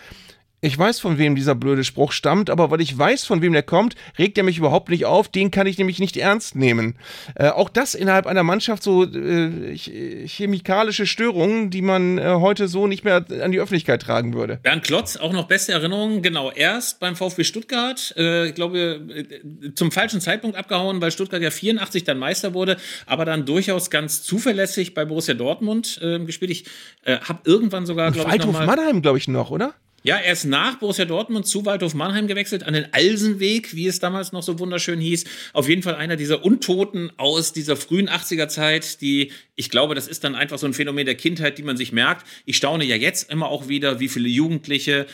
ich 0.63 0.79
weiß, 0.79 1.01
von 1.01 1.17
wem 1.17 1.37
dieser 1.37 1.55
blöde 1.55 1.85
Spruch 1.85 2.13
stammt, 2.13 2.51
aber 2.51 2.71
weil 2.71 2.81
ich 2.81 2.97
weiß, 2.97 3.25
von 3.25 3.41
wem 3.41 3.53
der 3.53 3.63
kommt, 3.63 3.95
regt 4.19 4.37
er 4.37 4.45
mich 4.45 4.59
überhaupt 4.59 4.91
nicht 4.91 5.07
auf. 5.07 5.29
Den 5.29 5.51
kann 5.51 5.67
ich 5.67 5.79
nämlich 5.79 5.99
nicht 5.99 6.17
ernst 6.17 6.55
nehmen. 6.55 6.97
Äh, 7.35 7.49
auch 7.49 7.71
das 7.71 7.95
innerhalb 7.95 8.27
einer 8.27 8.43
Mannschaft 8.43 8.83
so 8.83 9.05
äh, 9.05 9.77
chemikalische 9.77 11.07
Störungen, 11.07 11.71
die 11.71 11.81
man 11.81 12.19
äh, 12.19 12.35
heute 12.35 12.69
so 12.69 12.87
nicht 12.87 13.05
mehr 13.05 13.25
an 13.43 13.53
die 13.53 13.59
Öffentlichkeit 13.59 14.03
tragen 14.03 14.35
würde. 14.35 14.59
Bernd 14.63 14.85
Klotz, 14.85 15.17
auch 15.17 15.33
noch 15.33 15.49
beste 15.49 15.73
Erinnerungen, 15.73 16.21
genau, 16.21 16.51
erst 16.51 17.01
beim 17.01 17.17
VfB 17.17 17.45
Stuttgart, 17.45 18.15
äh, 18.19 18.49
ich 18.49 18.55
glaube, 18.55 19.01
äh, 19.09 19.75
zum 19.75 19.91
falschen 19.91 20.21
Zeitpunkt 20.21 20.57
abgehauen, 20.57 21.01
weil 21.01 21.11
Stuttgart 21.11 21.41
ja 21.41 21.51
84 21.51 22.05
dann 22.05 22.19
Meister 22.19 22.53
wurde, 22.53 22.77
aber 23.07 23.25
dann 23.25 23.47
durchaus 23.47 23.89
ganz 23.89 24.23
zuverlässig 24.23 24.93
bei 24.93 25.07
Borussia 25.07 25.35
Dortmund 25.35 25.99
äh, 26.03 26.19
gespielt. 26.21 26.51
Ich 26.51 26.65
habe 27.07 27.41
irgendwann 27.45 27.87
sogar, 27.87 28.13
glaube 28.13 28.29
ich, 28.29 28.33
Waldhof 28.33 28.53
noch 28.53 28.67
mal 28.67 28.67
Mannheim, 28.67 29.01
glaube 29.01 29.19
ich, 29.19 29.27
noch, 29.27 29.51
oder? 29.51 29.75
Ja, 30.03 30.17
er 30.17 30.33
ist 30.33 30.47
nach 30.47 30.77
Borussia 30.77 31.05
Dortmund 31.05 31.47
zu 31.47 31.67
Waldhof 31.67 31.93
Mannheim 31.93 32.27
gewechselt, 32.27 32.63
an 32.63 32.73
den 32.73 32.87
Alsenweg, 32.93 33.77
wie 33.77 33.87
es 33.87 33.99
damals 33.99 34.33
noch 34.33 34.43
so 34.43 34.59
wunderschön 34.59 34.99
hieß. 34.99 35.25
Auf 35.53 35.69
jeden 35.69 35.83
Fall 35.83 35.95
einer 35.97 36.17
dieser 36.17 36.43
Untoten 36.43 37.13
aus 37.19 37.53
dieser 37.53 37.77
frühen 37.77 38.09
80er 38.09 38.49
Zeit, 38.49 39.03
die, 39.03 39.31
ich 39.57 39.69
glaube, 39.69 39.95
das 39.95 40.09
ist 40.09 40.25
dann 40.25 40.35
einfach 40.35 40.57
so 40.57 40.67
ein 40.67 40.73
Phänomen 40.73 41.05
der 41.05 41.17
Kindheit, 41.17 41.59
die 41.59 41.63
man 41.63 41.77
sich 41.77 41.93
merkt. 41.93 42.27
Ich 42.47 42.57
staune 42.57 42.85
ja 42.85 42.97
jetzt 42.97 43.31
immer 43.31 43.49
auch 43.49 43.69
wieder, 43.69 44.01
wie 44.01 44.09
viele 44.09 44.29
Jugendliche 44.29 45.07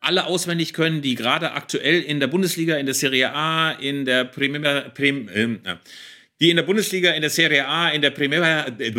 alle 0.00 0.26
auswendig 0.26 0.74
können, 0.74 1.00
die 1.00 1.14
gerade 1.14 1.52
aktuell 1.52 2.02
in 2.02 2.20
der 2.20 2.26
Bundesliga, 2.26 2.76
in 2.76 2.84
der 2.84 2.94
Serie 2.94 3.32
A, 3.32 3.70
in 3.70 4.04
der 4.04 4.24
Primera, 4.24 4.90
Prim, 4.90 5.26
äh, 5.28 5.76
die 6.38 6.50
in 6.50 6.56
der 6.56 6.64
Bundesliga, 6.64 7.12
in 7.12 7.22
der 7.22 7.30
Serie 7.30 7.66
A, 7.66 7.88
in 7.88 8.02
der 8.02 8.10
Primera, 8.10 8.66
äh, 8.66 8.92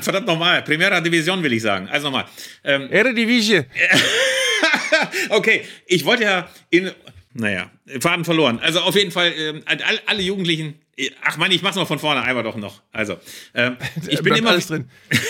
verdammt 0.00 0.26
nochmal, 0.26 0.62
Primera 0.62 0.98
Division 1.02 1.42
will 1.42 1.52
ich 1.52 1.60
sagen. 1.60 1.88
Also 1.90 2.06
nochmal. 2.06 2.24
Ähm, 2.64 2.88
Eredivisie. 2.90 3.64
okay, 5.30 5.64
ich 5.86 6.04
wollte 6.04 6.24
ja 6.24 6.48
in. 6.70 6.90
Naja, 7.34 7.70
Faden 8.00 8.24
verloren. 8.26 8.58
Also 8.60 8.80
auf 8.80 8.94
jeden 8.94 9.10
Fall, 9.10 9.32
ähm, 9.36 9.62
alle 10.06 10.22
Jugendlichen. 10.22 10.78
Ach 11.24 11.38
man, 11.38 11.50
ich 11.50 11.62
mach's 11.62 11.76
mal 11.76 11.86
von 11.86 11.98
vorne 11.98 12.22
einmal 12.22 12.42
doch 12.44 12.56
noch. 12.56 12.82
Also, 12.92 13.16
ähm, 13.54 13.76
ich 14.08 14.22
bin 14.22 14.34
immer. 14.34 14.50
Alles 14.50 14.66
drin. 14.66 14.90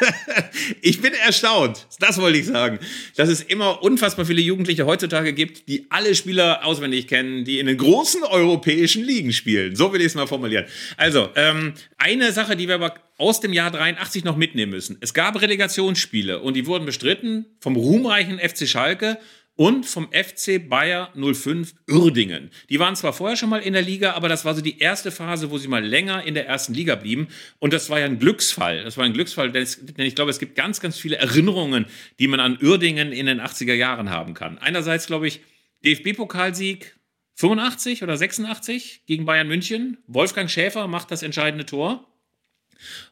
ich 0.82 1.00
bin 1.00 1.12
erstaunt, 1.14 1.86
das 1.98 2.20
wollte 2.20 2.38
ich 2.38 2.46
sagen, 2.46 2.78
dass 3.16 3.28
es 3.28 3.42
immer 3.42 3.82
unfassbar 3.82 4.26
viele 4.26 4.40
Jugendliche 4.40 4.86
heutzutage 4.86 5.32
gibt, 5.32 5.68
die 5.68 5.86
alle 5.90 6.14
Spieler 6.14 6.64
auswendig 6.64 7.08
kennen, 7.08 7.44
die 7.44 7.58
in 7.58 7.66
den 7.66 7.76
großen 7.76 8.22
europäischen 8.24 9.04
Ligen 9.04 9.32
spielen. 9.32 9.76
So 9.76 9.92
will 9.92 10.00
ich 10.00 10.08
es 10.08 10.14
mal 10.14 10.26
formulieren. 10.26 10.66
Also, 10.96 11.30
ähm, 11.36 11.74
eine 11.98 12.32
Sache, 12.32 12.56
die 12.56 12.68
wir 12.68 12.76
aber 12.76 12.94
aus 13.18 13.40
dem 13.40 13.52
Jahr 13.52 13.70
83 13.70 14.24
noch 14.24 14.36
mitnehmen 14.36 14.72
müssen. 14.72 14.98
Es 15.00 15.14
gab 15.14 15.40
Relegationsspiele 15.40 16.40
und 16.40 16.54
die 16.54 16.66
wurden 16.66 16.84
bestritten 16.84 17.46
vom 17.60 17.76
ruhmreichen 17.76 18.38
FC 18.38 18.68
Schalke 18.68 19.18
und 19.56 19.86
vom 19.86 20.08
FC 20.12 20.68
Bayer 20.68 21.10
05 21.14 21.74
Uerdingen. 21.90 22.50
Die 22.68 22.78
waren 22.78 22.94
zwar 22.94 23.12
vorher 23.12 23.36
schon 23.36 23.48
mal 23.48 23.60
in 23.62 23.72
der 23.72 23.82
Liga, 23.82 24.12
aber 24.12 24.28
das 24.28 24.44
war 24.44 24.54
so 24.54 24.60
die 24.60 24.78
erste 24.78 25.10
Phase, 25.10 25.50
wo 25.50 25.58
sie 25.58 25.68
mal 25.68 25.84
länger 25.84 26.22
in 26.24 26.34
der 26.34 26.46
ersten 26.46 26.74
Liga 26.74 26.94
blieben. 26.94 27.28
Und 27.58 27.72
das 27.72 27.90
war 27.90 27.98
ja 27.98 28.04
ein 28.04 28.18
Glücksfall. 28.18 28.84
Das 28.84 28.96
war 28.96 29.04
ein 29.04 29.14
Glücksfall, 29.14 29.50
denn 29.50 29.66
ich 29.96 30.14
glaube, 30.14 30.30
es 30.30 30.38
gibt 30.38 30.54
ganz, 30.54 30.80
ganz 30.80 30.98
viele 30.98 31.16
Erinnerungen, 31.16 31.86
die 32.18 32.28
man 32.28 32.40
an 32.40 32.58
Uerdingen 32.62 33.12
in 33.12 33.26
den 33.26 33.40
80er 33.40 33.74
Jahren 33.74 34.10
haben 34.10 34.34
kann. 34.34 34.58
Einerseits, 34.58 35.06
glaube 35.06 35.26
ich, 35.26 35.40
DFB-Pokalsieg 35.84 36.94
85 37.36 38.02
oder 38.02 38.16
86 38.16 39.02
gegen 39.06 39.24
Bayern 39.24 39.48
München. 39.48 39.98
Wolfgang 40.06 40.50
Schäfer 40.50 40.86
macht 40.86 41.10
das 41.10 41.22
entscheidende 41.22 41.66
Tor. 41.66 42.06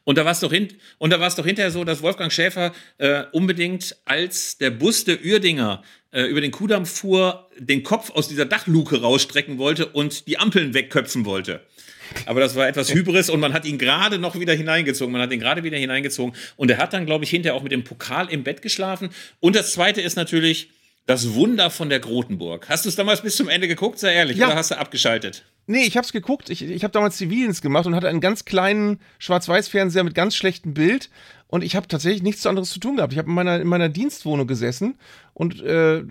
Und 0.03 0.17
da 0.17 0.25
war 0.25 0.31
es 0.31 0.39
doch, 0.39 0.51
hin, 0.51 0.69
doch 0.99 1.45
hinterher 1.45 1.71
so, 1.71 1.83
dass 1.83 2.01
Wolfgang 2.01 2.31
Schäfer 2.31 2.73
äh, 2.97 3.23
unbedingt, 3.31 3.95
als 4.05 4.57
der 4.57 4.69
Bus 4.69 5.03
der 5.05 5.23
Uerdinger 5.23 5.83
äh, 6.11 6.23
über 6.23 6.41
den 6.41 6.51
Kudamm 6.51 6.85
fuhr, 6.85 7.49
den 7.57 7.83
Kopf 7.83 8.11
aus 8.11 8.27
dieser 8.27 8.45
Dachluke 8.45 9.01
rausstrecken 9.01 9.57
wollte 9.57 9.87
und 9.87 10.27
die 10.27 10.37
Ampeln 10.37 10.73
wegköpfen 10.73 11.25
wollte. 11.25 11.61
Aber 12.25 12.39
das 12.39 12.55
war 12.55 12.67
etwas 12.67 12.93
Hybris 12.93 13.29
und 13.29 13.39
man 13.39 13.53
hat 13.53 13.65
ihn 13.65 13.77
gerade 13.77 14.19
noch 14.19 14.39
wieder 14.39 14.53
hineingezogen. 14.53 15.11
Man 15.11 15.21
hat 15.21 15.31
ihn 15.31 15.39
gerade 15.39 15.63
wieder 15.63 15.77
hineingezogen. 15.77 16.35
Und 16.55 16.71
er 16.71 16.77
hat 16.77 16.93
dann, 16.93 17.05
glaube 17.05 17.23
ich, 17.23 17.29
hinterher 17.29 17.55
auch 17.55 17.63
mit 17.63 17.71
dem 17.71 17.83
Pokal 17.83 18.29
im 18.29 18.43
Bett 18.43 18.61
geschlafen. 18.61 19.09
Und 19.39 19.55
das 19.55 19.73
Zweite 19.73 20.01
ist 20.01 20.15
natürlich 20.15 20.69
das 21.05 21.33
Wunder 21.35 21.69
von 21.69 21.89
der 21.89 21.99
Grotenburg. 21.99 22.67
Hast 22.67 22.85
du 22.85 22.89
es 22.89 22.95
damals 22.95 23.21
bis 23.21 23.35
zum 23.35 23.47
Ende 23.47 23.67
geguckt, 23.67 23.99
sei 23.99 24.13
ehrlich, 24.13 24.37
ja. 24.37 24.47
oder 24.47 24.55
hast 24.55 24.71
du 24.71 24.77
abgeschaltet? 24.77 25.45
Nee, 25.67 25.83
ich 25.83 25.97
hab's 25.97 26.11
geguckt. 26.11 26.49
Ich, 26.49 26.63
ich 26.63 26.83
habe 26.83 26.91
damals 26.91 27.17
Zivildienst 27.17 27.61
gemacht 27.61 27.87
und 27.87 27.95
hatte 27.95 28.07
einen 28.07 28.21
ganz 28.21 28.45
kleinen 28.45 28.99
Schwarz-Weiß-Fernseher 29.17 30.03
mit 30.03 30.13
ganz 30.13 30.35
schlechtem 30.35 30.73
Bild. 30.73 31.09
Und 31.47 31.63
ich 31.63 31.75
habe 31.75 31.87
tatsächlich 31.87 32.23
nichts 32.23 32.45
anderes 32.45 32.69
zu 32.69 32.79
tun 32.79 32.97
gehabt. 32.97 33.13
Ich 33.13 33.19
habe 33.19 33.29
in 33.29 33.35
meiner, 33.35 33.59
in 33.59 33.67
meiner 33.67 33.89
Dienstwohnung 33.89 34.45
gesessen 34.45 34.97
und 35.33 35.61
äh, 35.61 36.03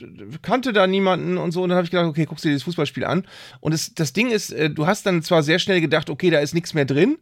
kannte 0.43 0.73
da 0.73 0.87
niemanden 0.87 1.39
und 1.39 1.53
so. 1.53 1.63
Und 1.63 1.69
dann 1.69 1.77
habe 1.77 1.85
ich 1.85 1.91
gedacht, 1.91 2.07
okay, 2.07 2.25
guckst 2.25 2.45
dir 2.45 2.51
dieses 2.51 2.65
Fußballspiel 2.65 3.05
an. 3.05 3.27
Und 3.61 3.73
es, 3.73 3.95
das 3.95 4.13
Ding 4.13 4.31
ist, 4.31 4.51
äh, 4.51 4.71
du 4.71 4.87
hast 4.87 5.07
dann 5.07 5.23
zwar 5.23 5.43
sehr 5.43 5.59
schnell 5.59 5.81
gedacht, 5.81 6.11
okay, 6.11 6.31
da 6.31 6.39
ist 6.39 6.55
nichts 6.55 6.75
mehr 6.75 6.85
drin. 6.85 7.19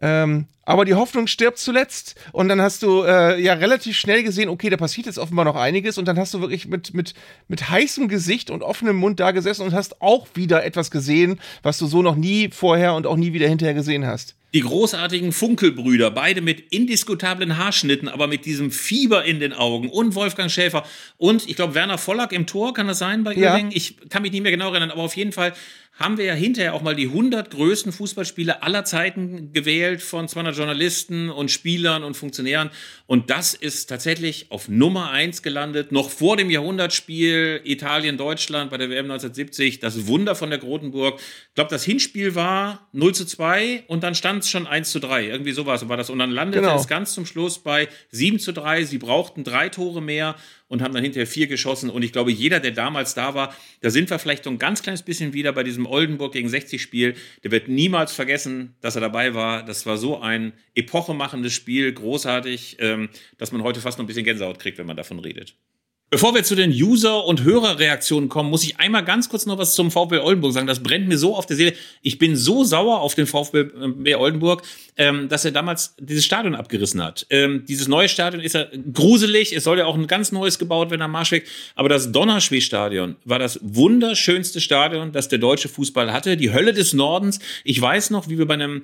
Ähm, 0.00 0.46
aber 0.64 0.84
die 0.84 0.94
Hoffnung 0.94 1.26
stirbt 1.26 1.58
zuletzt. 1.58 2.14
Und 2.32 2.48
dann 2.48 2.60
hast 2.60 2.82
du 2.84 3.02
äh, 3.02 3.40
ja 3.42 3.54
relativ 3.54 3.96
schnell 3.96 4.22
gesehen, 4.22 4.48
okay, 4.48 4.70
da 4.70 4.76
passiert 4.76 5.06
jetzt 5.06 5.18
offenbar 5.18 5.44
noch 5.44 5.56
einiges. 5.56 5.98
Und 5.98 6.06
dann 6.06 6.16
hast 6.16 6.32
du 6.32 6.40
wirklich 6.40 6.68
mit, 6.68 6.94
mit, 6.94 7.14
mit 7.48 7.70
heißem 7.70 8.06
Gesicht 8.06 8.50
und 8.50 8.62
offenem 8.62 8.96
Mund 8.96 9.18
da 9.18 9.32
gesessen 9.32 9.62
und 9.62 9.72
hast 9.72 10.00
auch 10.00 10.28
wieder 10.34 10.64
etwas 10.64 10.92
gesehen, 10.92 11.40
was 11.64 11.78
du 11.78 11.86
so 11.86 12.02
noch 12.02 12.14
nie 12.14 12.50
vorher 12.52 12.94
und 12.94 13.06
auch 13.06 13.16
nie 13.16 13.32
wieder 13.32 13.48
hinterher 13.48 13.74
gesehen 13.74 14.06
hast. 14.06 14.36
Die 14.54 14.60
großartigen 14.60 15.32
Funkelbrüder, 15.32 16.10
beide 16.10 16.40
mit 16.40 16.72
indiskutablen 16.72 17.56
Haarschnitten, 17.56 18.08
aber 18.08 18.26
mit 18.26 18.44
diesem 18.44 18.70
Fieber 18.70 19.24
in 19.24 19.40
den 19.40 19.52
Augen. 19.52 19.88
Und 19.88 20.14
Wolfgang 20.14 20.50
Schäfer. 20.50 20.84
Und 21.18 21.48
ich 21.48 21.56
glaube, 21.56 21.74
Werner 21.74 21.98
Vollack 21.98 22.32
im 22.32 22.46
Tor, 22.46 22.74
kann 22.74 22.86
das 22.88 22.98
sein 22.98 23.24
bei 23.24 23.34
Ja. 23.34 23.50
Uerdingen? 23.52 23.72
Ich 23.74 23.96
kann 24.08 24.22
mich 24.22 24.32
nicht 24.32 24.42
mehr 24.42 24.50
genau 24.52 24.70
erinnern, 24.70 24.90
aber 24.90 25.02
auf 25.02 25.16
jeden 25.16 25.32
Fall 25.32 25.52
haben 26.00 26.16
wir 26.16 26.24
ja 26.24 26.34
hinterher 26.34 26.74
auch 26.74 26.82
mal 26.82 26.96
die 26.96 27.06
100 27.06 27.50
größten 27.50 27.92
Fußballspiele 27.92 28.62
aller 28.62 28.84
Zeiten 28.84 29.52
gewählt 29.52 30.02
von 30.02 30.26
200 30.26 30.56
Journalisten 30.56 31.30
und 31.30 31.50
Spielern 31.50 32.02
und 32.02 32.16
Funktionären. 32.16 32.70
Und 33.06 33.30
das 33.30 33.54
ist 33.54 33.86
tatsächlich 33.86 34.46
auf 34.50 34.68
Nummer 34.68 35.10
1 35.10 35.42
gelandet, 35.42 35.92
noch 35.92 36.10
vor 36.10 36.36
dem 36.36 36.50
Jahrhundertspiel 36.50 37.60
Italien-Deutschland 37.62 38.70
bei 38.70 38.78
der 38.78 38.88
WM 38.88 39.04
1970. 39.04 39.80
Das 39.80 40.08
Wunder 40.08 40.34
von 40.34 40.50
der 40.50 40.58
Grotenburg. 40.58 41.20
Ich 41.20 41.54
glaube, 41.54 41.70
das 41.70 41.84
Hinspiel 41.84 42.34
war 42.34 42.88
0 42.92 43.14
zu 43.14 43.26
2 43.26 43.84
und 43.86 44.02
dann 44.02 44.14
stand 44.14 44.30
stand 44.30 44.44
es 44.44 44.50
schon 44.50 44.66
1 44.66 44.90
zu 44.90 45.00
3. 45.00 45.26
Irgendwie 45.26 45.52
sowas 45.52 45.88
war 45.88 45.96
das. 45.96 46.08
Und 46.08 46.18
dann 46.18 46.30
landete 46.30 46.62
Genau. 46.62 46.76
es 46.76 46.86
ganz 46.86 47.14
zum 47.14 47.26
Schluss 47.26 47.58
bei 47.58 47.88
7 48.10 48.38
zu 48.38 48.52
3. 48.52 48.84
Sie 48.84 48.98
brauchten 48.98 49.44
drei 49.44 49.68
Tore 49.68 50.00
mehr 50.00 50.36
und 50.70 50.82
haben 50.82 50.94
dann 50.94 51.02
hinterher 51.02 51.26
vier 51.26 51.48
geschossen. 51.48 51.90
Und 51.90 52.02
ich 52.02 52.12
glaube, 52.12 52.30
jeder, 52.30 52.60
der 52.60 52.70
damals 52.70 53.12
da 53.14 53.34
war, 53.34 53.54
da 53.80 53.90
sind 53.90 54.08
wir 54.08 54.20
vielleicht 54.20 54.44
so 54.44 54.50
ein 54.50 54.58
ganz 54.58 54.82
kleines 54.82 55.02
bisschen 55.02 55.32
wieder 55.34 55.52
bei 55.52 55.64
diesem 55.64 55.84
Oldenburg 55.84 56.32
gegen 56.32 56.48
60 56.48 56.80
Spiel. 56.80 57.16
Der 57.42 57.50
wird 57.50 57.68
niemals 57.68 58.12
vergessen, 58.12 58.76
dass 58.80 58.94
er 58.94 59.00
dabei 59.00 59.34
war. 59.34 59.64
Das 59.64 59.84
war 59.84 59.98
so 59.98 60.20
ein 60.20 60.52
epochemachendes 60.76 61.52
Spiel, 61.52 61.92
großartig, 61.92 62.76
ähm, 62.78 63.08
dass 63.36 63.50
man 63.50 63.64
heute 63.64 63.80
fast 63.80 63.98
noch 63.98 64.04
ein 64.04 64.06
bisschen 64.06 64.24
Gänsehaut 64.24 64.60
kriegt, 64.60 64.78
wenn 64.78 64.86
man 64.86 64.96
davon 64.96 65.18
redet. 65.18 65.56
Bevor 66.12 66.34
wir 66.34 66.42
zu 66.42 66.56
den 66.56 66.72
User- 66.72 67.24
und 67.24 67.44
Hörerreaktionen 67.44 68.28
kommen, 68.28 68.50
muss 68.50 68.64
ich 68.64 68.80
einmal 68.80 69.04
ganz 69.04 69.28
kurz 69.28 69.46
noch 69.46 69.58
was 69.58 69.76
zum 69.76 69.92
VfB 69.92 70.18
Oldenburg 70.18 70.52
sagen. 70.52 70.66
Das 70.66 70.82
brennt 70.82 71.06
mir 71.06 71.16
so 71.16 71.36
auf 71.36 71.46
der 71.46 71.56
Seele. 71.56 71.72
Ich 72.02 72.18
bin 72.18 72.34
so 72.34 72.64
sauer 72.64 72.98
auf 72.98 73.14
den 73.14 73.28
VfB 73.28 74.16
Oldenburg, 74.16 74.62
ähm, 74.96 75.28
dass 75.28 75.44
er 75.44 75.52
damals 75.52 75.94
dieses 76.00 76.24
Stadion 76.24 76.56
abgerissen 76.56 77.00
hat. 77.00 77.28
Ähm, 77.30 77.64
dieses 77.68 77.86
neue 77.86 78.08
Stadion 78.08 78.42
ist 78.42 78.54
ja 78.54 78.66
gruselig. 78.92 79.52
Es 79.52 79.62
soll 79.62 79.78
ja 79.78 79.86
auch 79.86 79.94
ein 79.94 80.08
ganz 80.08 80.32
neues 80.32 80.58
gebaut 80.58 80.90
werden 80.90 81.02
am 81.02 81.12
Marschweg. 81.12 81.46
Aber 81.76 81.88
das 81.88 82.10
Donnerschwee-Stadion 82.10 83.14
war 83.24 83.38
das 83.38 83.60
wunderschönste 83.62 84.60
Stadion, 84.60 85.12
das 85.12 85.28
der 85.28 85.38
deutsche 85.38 85.68
Fußball 85.68 86.12
hatte. 86.12 86.36
Die 86.36 86.52
Hölle 86.52 86.72
des 86.72 86.92
Nordens. 86.92 87.38
Ich 87.62 87.80
weiß 87.80 88.10
noch, 88.10 88.28
wie 88.28 88.36
wir 88.36 88.46
bei 88.46 88.54
einem 88.54 88.82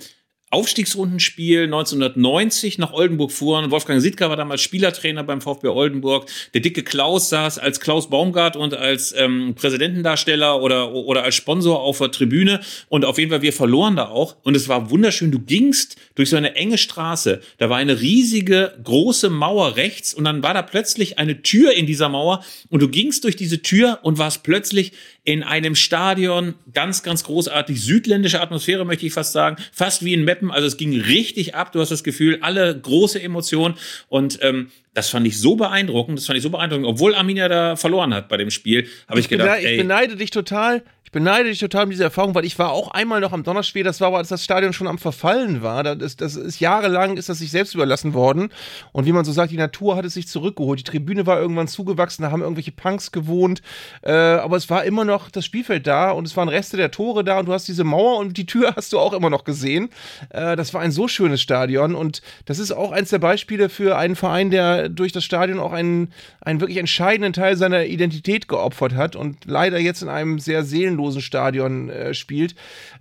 Aufstiegsrundenspiel 0.51 1.65
1990 1.65 2.79
nach 2.79 2.93
Oldenburg 2.93 3.33
fuhren. 3.33 3.73
Wolfgang 3.73 4.01
Siedker 4.01 4.29
war 4.29 4.37
damals 4.37 4.61
Spielertrainer 4.63 5.25
beim 5.25 5.41
VfB 5.41 5.67
Oldenburg. 5.67 6.31
Der 6.55 6.61
dicke 6.61 6.85
Klaus 6.85 7.31
saß 7.31 7.59
als 7.59 7.81
Klaus 7.81 8.09
Baumgart 8.11 8.57
und 8.57 8.73
als 8.73 9.13
ähm, 9.19 9.57
Präsidentendarsteller 9.57 10.63
oder, 10.63 10.93
oder 10.93 11.25
als 11.25 11.35
Sponsor 11.35 11.81
auf 11.81 11.99
der 11.99 12.13
Tribüne. 12.13 12.61
Und 12.89 13.05
auf 13.05 13.19
jeden 13.19 13.33
Fall, 13.33 13.43
wir 13.43 13.53
verloren 13.53 13.97
da 13.97 14.09
auch. 14.09 14.37
Und 14.45 14.55
es 14.55 14.69
war 14.69 14.89
wunderschön. 14.89 15.33
Du 15.33 15.41
gingst 15.41 15.97
durch 16.15 16.31
so 16.31 16.37
eine 16.37 16.55
enge 16.55 16.79
Straße. 16.79 17.41
Da 17.59 17.69
war 17.69 17.79
eine 17.79 18.01
riesige, 18.01 18.79
große 18.85 19.31
Mauer 19.31 19.75
rechts. 19.75 20.15
Und 20.15 20.23
dann 20.25 20.45
war 20.45 20.55
da 20.55 20.63
plötzlich 20.63 21.19
eine 21.19 21.43
Tür 21.43 21.73
in 21.73 21.87
dieser 21.87 22.09
Mauer. 22.09 22.45
Und 22.71 22.83
du 22.83 22.89
gingst 22.89 23.25
durch 23.25 23.35
diese 23.35 23.63
Tür 23.63 23.99
und 24.03 24.19
warst 24.19 24.45
plötzlich 24.45 24.93
in 25.25 25.43
einem 25.43 25.75
Stadion. 25.75 26.55
Ganz, 26.73 27.03
ganz 27.03 27.25
großartig. 27.25 27.83
Südländische 27.83 28.41
Atmosphäre, 28.41 28.85
möchte 28.85 29.07
ich 29.07 29.13
fast 29.13 29.33
sagen. 29.33 29.57
Fast 29.73 30.05
wie 30.05 30.15
in 30.15 30.25
Meppen. 30.37 30.51
Also 30.51 30.67
es 30.67 30.77
ging 30.77 30.99
richtig 31.01 31.55
ab. 31.55 31.73
Du 31.73 31.81
hast 31.81 31.91
das 31.91 32.05
Gefühl, 32.05 32.39
alle 32.43 32.79
große 32.79 33.21
Emotionen. 33.21 33.75
Und 34.09 34.39
ähm, 34.43 34.71
das 34.95 35.11
fand 35.11 35.27
ich 35.27 35.39
so 35.41 35.57
beeindruckend. 35.57 36.19
Das 36.19 36.27
fand 36.27 36.37
ich 36.37 36.43
so 36.43 36.51
beeindruckend. 36.51 36.87
Obwohl 36.87 37.15
Arminia 37.15 37.49
da 37.49 37.77
verloren 37.77 38.15
hat 38.15 38.29
bei 38.29 38.37
dem 38.37 38.51
Spiel, 38.51 38.87
habe 39.09 39.21
ich, 39.21 39.29
gedacht, 39.29 39.49
Bene- 39.49 39.61
ich 39.61 39.67
ey, 39.67 39.77
beneide 39.79 40.17
dich 40.17 40.31
total. 40.31 40.83
Ich 41.07 41.13
beneide 41.13 41.49
dich 41.49 41.61
total 41.61 41.85
um 41.85 41.91
diese 41.91 42.03
Erfahrung, 42.03 42.35
weil 42.35 42.45
ich 42.45 42.59
war 42.59 42.73
auch 42.73 42.91
einmal 42.91 43.21
noch 43.21 43.33
am 43.33 43.45
Donnerschwee, 43.45 43.85
das 43.85 44.01
war 44.01 44.09
aber, 44.09 44.19
als 44.19 44.29
das 44.29 44.43
Stadion 44.43 44.73
schon 44.73 44.89
am 44.89 44.99
Verfallen 44.99 45.63
war. 45.63 45.85
Das, 45.85 46.17
das 46.17 46.35
ist 46.35 46.59
jahrelang 46.59 47.17
ist 47.17 47.29
das 47.29 47.39
sich 47.39 47.53
selbst 47.53 47.77
überlassen 47.77 48.13
worden. 48.13 48.49
Und 48.91 49.07
wie 49.07 49.13
man 49.13 49.25
so 49.25 49.31
sagt, 49.31 49.53
die 49.53 49.57
Natur 49.57 49.95
hat 49.95 50.05
es 50.05 50.15
sich 50.15 50.27
zurückgeholt. 50.27 50.81
Die 50.81 50.85
Tribüne 50.85 51.25
war 51.25 51.39
irgendwann 51.39 51.69
zugewachsen, 51.69 52.25
da 52.25 52.33
haben 52.33 52.43
irgendwelche 52.43 52.73
Punks 52.73 53.13
gewohnt. 53.13 53.63
Äh, 54.03 54.11
aber 54.11 54.57
es 54.57 54.69
war 54.69 54.83
immer 54.83 55.05
noch 55.05 55.31
das 55.31 55.45
Spielfeld 55.45 55.87
da 55.87 56.11
und 56.11 56.27
es 56.27 56.37
waren 56.37 56.49
Reste 56.49 56.77
der 56.77 56.91
Tore 56.91 57.23
da 57.23 57.39
und 57.39 57.47
du 57.47 57.53
hast 57.53 57.69
diese 57.69 57.85
Mauer 57.85 58.19
und 58.19 58.37
die 58.37 58.47
Tür 58.47 58.73
hast 58.77 58.93
du 58.93 58.99
auch 58.99 59.13
immer 59.13 59.31
noch 59.31 59.45
gesehen. 59.45 59.91
Äh, 60.31 60.57
das 60.57 60.75
war 60.75 60.81
ein 60.81 60.91
so 60.91 61.07
schönes 61.07 61.41
Stadion 61.41 61.95
und 61.95 62.21
das 62.47 62.59
ist 62.59 62.73
auch 62.73 62.91
eins 62.91 63.11
der 63.11 63.21
Beispiele 63.21 63.69
für 63.69 63.97
einen 63.97 64.17
Verein, 64.17 64.51
der 64.51 64.89
durch 64.89 65.13
das 65.13 65.23
Stadion 65.23 65.61
auch 65.61 65.73
einen, 65.73 66.13
einen 66.41 66.61
wirklich 66.61 66.79
entscheidenden 66.79 67.33
Teil 67.33 67.57
seiner 67.57 67.85
Identität 67.85 68.49
geopfert 68.49 68.97
hat 68.97 69.15
und 69.15 69.45
leider 69.45 69.79
jetzt 69.79 70.03
in 70.03 70.09
einem 70.09 70.41
sehr 70.41 70.65
seelenlosen 70.65 70.97
Stadion 71.21 71.89
äh, 71.89 72.15
spielt, 72.15 72.55